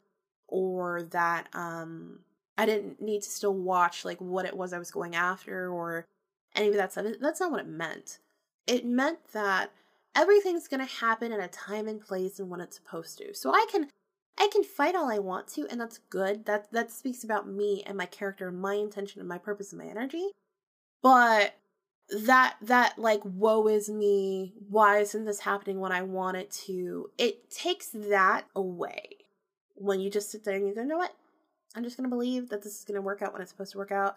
or 0.48 1.02
that 1.02 1.48
um 1.52 2.20
I 2.56 2.64
didn't 2.64 3.02
need 3.02 3.22
to 3.22 3.28
still 3.28 3.54
watch 3.54 4.04
like 4.04 4.18
what 4.18 4.46
it 4.46 4.56
was 4.56 4.72
I 4.72 4.78
was 4.78 4.90
going 4.90 5.14
after 5.14 5.68
or 5.68 6.06
any 6.54 6.68
of 6.68 6.74
that 6.76 6.92
stuff. 6.92 7.06
That's 7.20 7.40
not 7.40 7.50
what 7.50 7.60
it 7.60 7.68
meant. 7.68 8.20
It 8.66 8.86
meant 8.86 9.18
that 9.34 9.70
everything's 10.14 10.66
going 10.66 10.84
to 10.84 10.94
happen 11.00 11.30
in 11.30 11.40
a 11.40 11.48
time 11.48 11.86
and 11.86 12.00
place 12.00 12.40
and 12.40 12.48
when 12.48 12.62
it's 12.62 12.76
supposed 12.76 13.18
to. 13.18 13.34
So 13.34 13.52
I 13.52 13.66
can 13.70 13.88
I 14.38 14.48
can 14.52 14.62
fight 14.62 14.94
all 14.94 15.10
I 15.10 15.18
want 15.18 15.48
to 15.48 15.66
and 15.70 15.80
that's 15.80 15.98
good. 16.10 16.46
That 16.46 16.70
that 16.72 16.90
speaks 16.90 17.24
about 17.24 17.48
me 17.48 17.82
and 17.86 17.96
my 17.96 18.06
character 18.06 18.48
and 18.48 18.60
my 18.60 18.74
intention 18.74 19.20
and 19.20 19.28
my 19.28 19.38
purpose 19.38 19.72
and 19.72 19.80
my 19.80 19.88
energy. 19.88 20.30
But 21.02 21.54
that 22.24 22.56
that 22.62 22.98
like 22.98 23.20
woe 23.24 23.66
is 23.68 23.88
me, 23.88 24.54
why 24.68 24.98
isn't 24.98 25.24
this 25.24 25.40
happening 25.40 25.80
when 25.80 25.92
I 25.92 26.02
want 26.02 26.36
it 26.36 26.50
to? 26.66 27.10
It 27.18 27.50
takes 27.50 27.88
that 27.88 28.46
away. 28.54 29.16
When 29.74 30.00
you 30.00 30.10
just 30.10 30.30
sit 30.30 30.44
there 30.44 30.56
and 30.56 30.66
you 30.66 30.74
go, 30.74 30.82
you 30.82 30.88
know 30.88 30.98
what? 30.98 31.14
I'm 31.74 31.84
just 31.84 31.96
to 31.98 32.08
believe 32.08 32.48
that 32.48 32.62
this 32.62 32.78
is 32.78 32.84
to 32.84 33.00
work 33.00 33.20
out 33.20 33.32
when 33.32 33.42
it's 33.42 33.50
supposed 33.50 33.72
to 33.72 33.78
work 33.78 33.92
out. 33.92 34.16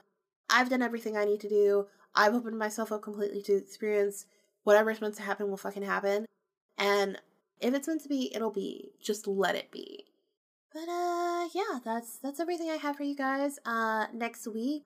I've 0.50 0.70
done 0.70 0.82
everything 0.82 1.18
I 1.18 1.26
need 1.26 1.42
to 1.42 1.50
do. 1.50 1.88
I've 2.16 2.34
opened 2.34 2.58
myself 2.58 2.92
up 2.92 3.02
completely 3.02 3.42
to 3.44 3.56
experience. 3.56 4.26
Whatever's 4.64 5.02
meant 5.02 5.16
to 5.16 5.24
happen 5.24 5.50
will 5.50 5.58
fucking 5.58 5.84
happen. 5.84 6.26
And 6.78 7.20
if 7.60 7.74
it's 7.74 7.88
meant 7.88 8.02
to 8.04 8.10
be, 8.10 8.34
it'll 8.34 8.52
be. 8.52 8.92
Just 9.02 9.28
let 9.28 9.56
it 9.56 9.72
be. 9.72 10.06
But 10.74 10.88
uh 10.90 11.48
yeah, 11.54 11.80
that's 11.84 12.18
that's 12.18 12.40
everything 12.40 12.70
I 12.70 12.76
have 12.76 12.96
for 12.98 13.04
you 13.04 13.16
guys. 13.16 13.60
Uh 13.66 14.08
next 14.14 14.48
week. 14.48 14.84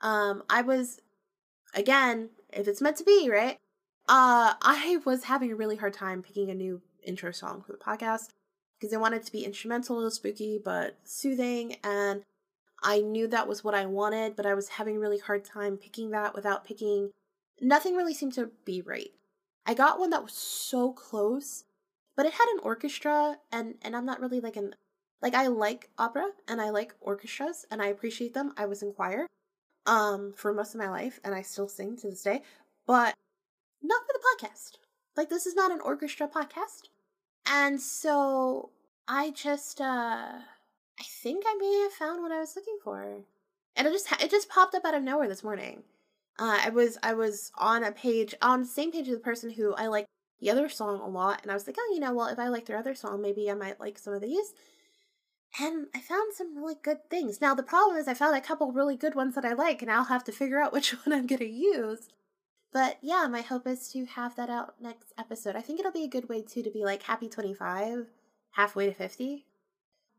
Um 0.00 0.42
I 0.48 0.62
was 0.62 1.00
again, 1.74 2.30
if 2.52 2.68
it's 2.68 2.80
meant 2.80 2.96
to 2.98 3.04
be, 3.04 3.28
right? 3.30 3.58
Uh 4.08 4.54
I 4.62 4.98
was 5.04 5.24
having 5.24 5.50
a 5.50 5.56
really 5.56 5.76
hard 5.76 5.94
time 5.94 6.22
picking 6.22 6.50
a 6.50 6.54
new 6.54 6.80
intro 7.02 7.32
song 7.32 7.62
for 7.66 7.72
the 7.72 7.78
podcast 7.78 8.28
because 8.78 8.92
I 8.92 8.98
wanted 8.98 9.24
to 9.24 9.32
be 9.32 9.44
instrumental, 9.44 10.10
spooky, 10.10 10.60
but 10.62 10.98
soothing. 11.04 11.76
And 11.82 12.22
I 12.82 13.00
knew 13.00 13.26
that 13.28 13.48
was 13.48 13.64
what 13.64 13.74
I 13.74 13.86
wanted, 13.86 14.36
but 14.36 14.46
I 14.46 14.54
was 14.54 14.68
having 14.68 14.96
a 14.96 15.00
really 15.00 15.18
hard 15.18 15.44
time 15.44 15.76
picking 15.76 16.10
that 16.10 16.34
without 16.34 16.64
picking. 16.64 17.10
Nothing 17.60 17.96
really 17.96 18.14
seemed 18.14 18.34
to 18.34 18.50
be 18.64 18.82
right. 18.82 19.12
I 19.64 19.74
got 19.74 19.98
one 19.98 20.10
that 20.10 20.22
was 20.22 20.34
so 20.34 20.92
close, 20.92 21.64
but 22.16 22.26
it 22.26 22.34
had 22.34 22.48
an 22.54 22.60
orchestra, 22.62 23.38
and 23.50 23.74
and 23.82 23.96
I'm 23.96 24.06
not 24.06 24.20
really 24.20 24.40
like 24.40 24.56
an 24.56 24.74
Like 25.22 25.34
I 25.34 25.46
like 25.46 25.90
opera 25.98 26.30
and 26.48 26.60
I 26.60 26.70
like 26.70 26.94
orchestras 27.00 27.64
and 27.70 27.82
I 27.82 27.86
appreciate 27.86 28.34
them. 28.34 28.52
I 28.56 28.66
was 28.66 28.82
in 28.82 28.92
choir 28.92 29.26
um 29.86 30.32
for 30.36 30.52
most 30.52 30.74
of 30.74 30.80
my 30.80 30.90
life 30.90 31.20
and 31.24 31.34
I 31.34 31.42
still 31.42 31.68
sing 31.68 31.96
to 31.98 32.10
this 32.10 32.22
day, 32.22 32.42
but 32.86 33.14
not 33.82 34.02
for 34.06 34.12
the 34.12 34.46
podcast. 34.46 34.78
Like 35.16 35.30
this 35.30 35.46
is 35.46 35.54
not 35.54 35.70
an 35.70 35.80
orchestra 35.80 36.28
podcast. 36.28 36.88
And 37.46 37.80
so 37.80 38.70
I 39.08 39.30
just 39.30 39.80
uh 39.80 39.84
I 40.98 41.04
think 41.04 41.44
I 41.46 41.54
may 41.58 41.82
have 41.82 41.92
found 41.92 42.22
what 42.22 42.32
I 42.32 42.40
was 42.40 42.56
looking 42.56 42.78
for. 42.82 43.24
And 43.74 43.86
it 43.86 43.92
just 43.92 44.10
it 44.22 44.30
just 44.30 44.48
popped 44.48 44.74
up 44.74 44.84
out 44.84 44.94
of 44.94 45.02
nowhere 45.02 45.28
this 45.28 45.44
morning. 45.44 45.82
Uh, 46.38 46.58
I 46.64 46.70
was 46.70 46.98
I 47.02 47.14
was 47.14 47.50
on 47.56 47.84
a 47.84 47.92
page 47.92 48.34
on 48.42 48.62
the 48.62 48.68
same 48.68 48.92
page 48.92 49.08
as 49.08 49.14
the 49.14 49.20
person 49.20 49.50
who 49.50 49.74
I 49.74 49.86
like 49.86 50.06
the 50.40 50.50
other 50.50 50.68
song 50.68 51.00
a 51.00 51.08
lot, 51.08 51.40
and 51.42 51.50
I 51.50 51.54
was 51.54 51.66
like, 51.66 51.76
oh, 51.78 51.92
you 51.94 52.00
know, 52.00 52.12
well, 52.12 52.26
if 52.26 52.38
I 52.38 52.48
like 52.48 52.66
their 52.66 52.76
other 52.76 52.94
song, 52.94 53.22
maybe 53.22 53.50
I 53.50 53.54
might 53.54 53.80
like 53.80 53.98
some 53.98 54.12
of 54.12 54.20
these. 54.20 54.52
And 55.58 55.86
I 55.94 56.00
found 56.00 56.34
some 56.34 56.56
really 56.56 56.76
good 56.82 57.08
things. 57.08 57.40
Now 57.40 57.54
the 57.54 57.62
problem 57.62 57.96
is 57.96 58.08
I 58.08 58.14
found 58.14 58.36
a 58.36 58.40
couple 58.40 58.72
really 58.72 58.96
good 58.96 59.14
ones 59.14 59.34
that 59.34 59.44
I 59.44 59.54
like, 59.54 59.82
and 59.82 59.90
I'll 59.90 60.04
have 60.04 60.24
to 60.24 60.32
figure 60.32 60.60
out 60.60 60.72
which 60.72 60.92
one 60.92 61.12
I'm 61.12 61.26
gonna 61.26 61.44
use. 61.44 62.08
But 62.72 62.98
yeah, 63.00 63.26
my 63.30 63.40
hope 63.40 63.66
is 63.66 63.88
to 63.92 64.04
have 64.04 64.36
that 64.36 64.50
out 64.50 64.74
next 64.80 65.12
episode. 65.18 65.56
I 65.56 65.62
think 65.62 65.80
it'll 65.80 65.92
be 65.92 66.04
a 66.04 66.08
good 66.08 66.28
way 66.28 66.42
too 66.42 66.62
to 66.62 66.70
be 66.70 66.84
like 66.84 67.02
happy 67.04 67.28
25, 67.28 68.06
halfway 68.50 68.86
to 68.86 68.92
50. 68.92 69.46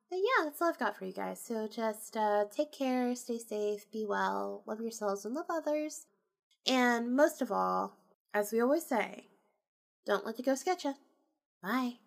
But 0.09 0.17
yeah, 0.17 0.45
that's 0.45 0.61
all 0.61 0.69
I've 0.69 0.79
got 0.79 0.97
for 0.97 1.05
you 1.05 1.13
guys. 1.13 1.39
So 1.39 1.67
just 1.67 2.15
uh, 2.15 2.45
take 2.49 2.71
care, 2.71 3.13
stay 3.15 3.37
safe, 3.37 3.85
be 3.91 4.05
well, 4.07 4.63
love 4.65 4.79
yourselves 4.79 5.25
and 5.25 5.35
love 5.35 5.47
others. 5.49 6.05
And 6.65 7.15
most 7.15 7.41
of 7.41 7.51
all, 7.51 7.97
as 8.33 8.51
we 8.51 8.61
always 8.61 8.85
say, 8.85 9.27
don't 10.05 10.25
let 10.25 10.37
the 10.37 10.43
ghost 10.43 10.65
get 10.65 10.83
you. 10.83 10.95
Bye. 11.61 11.97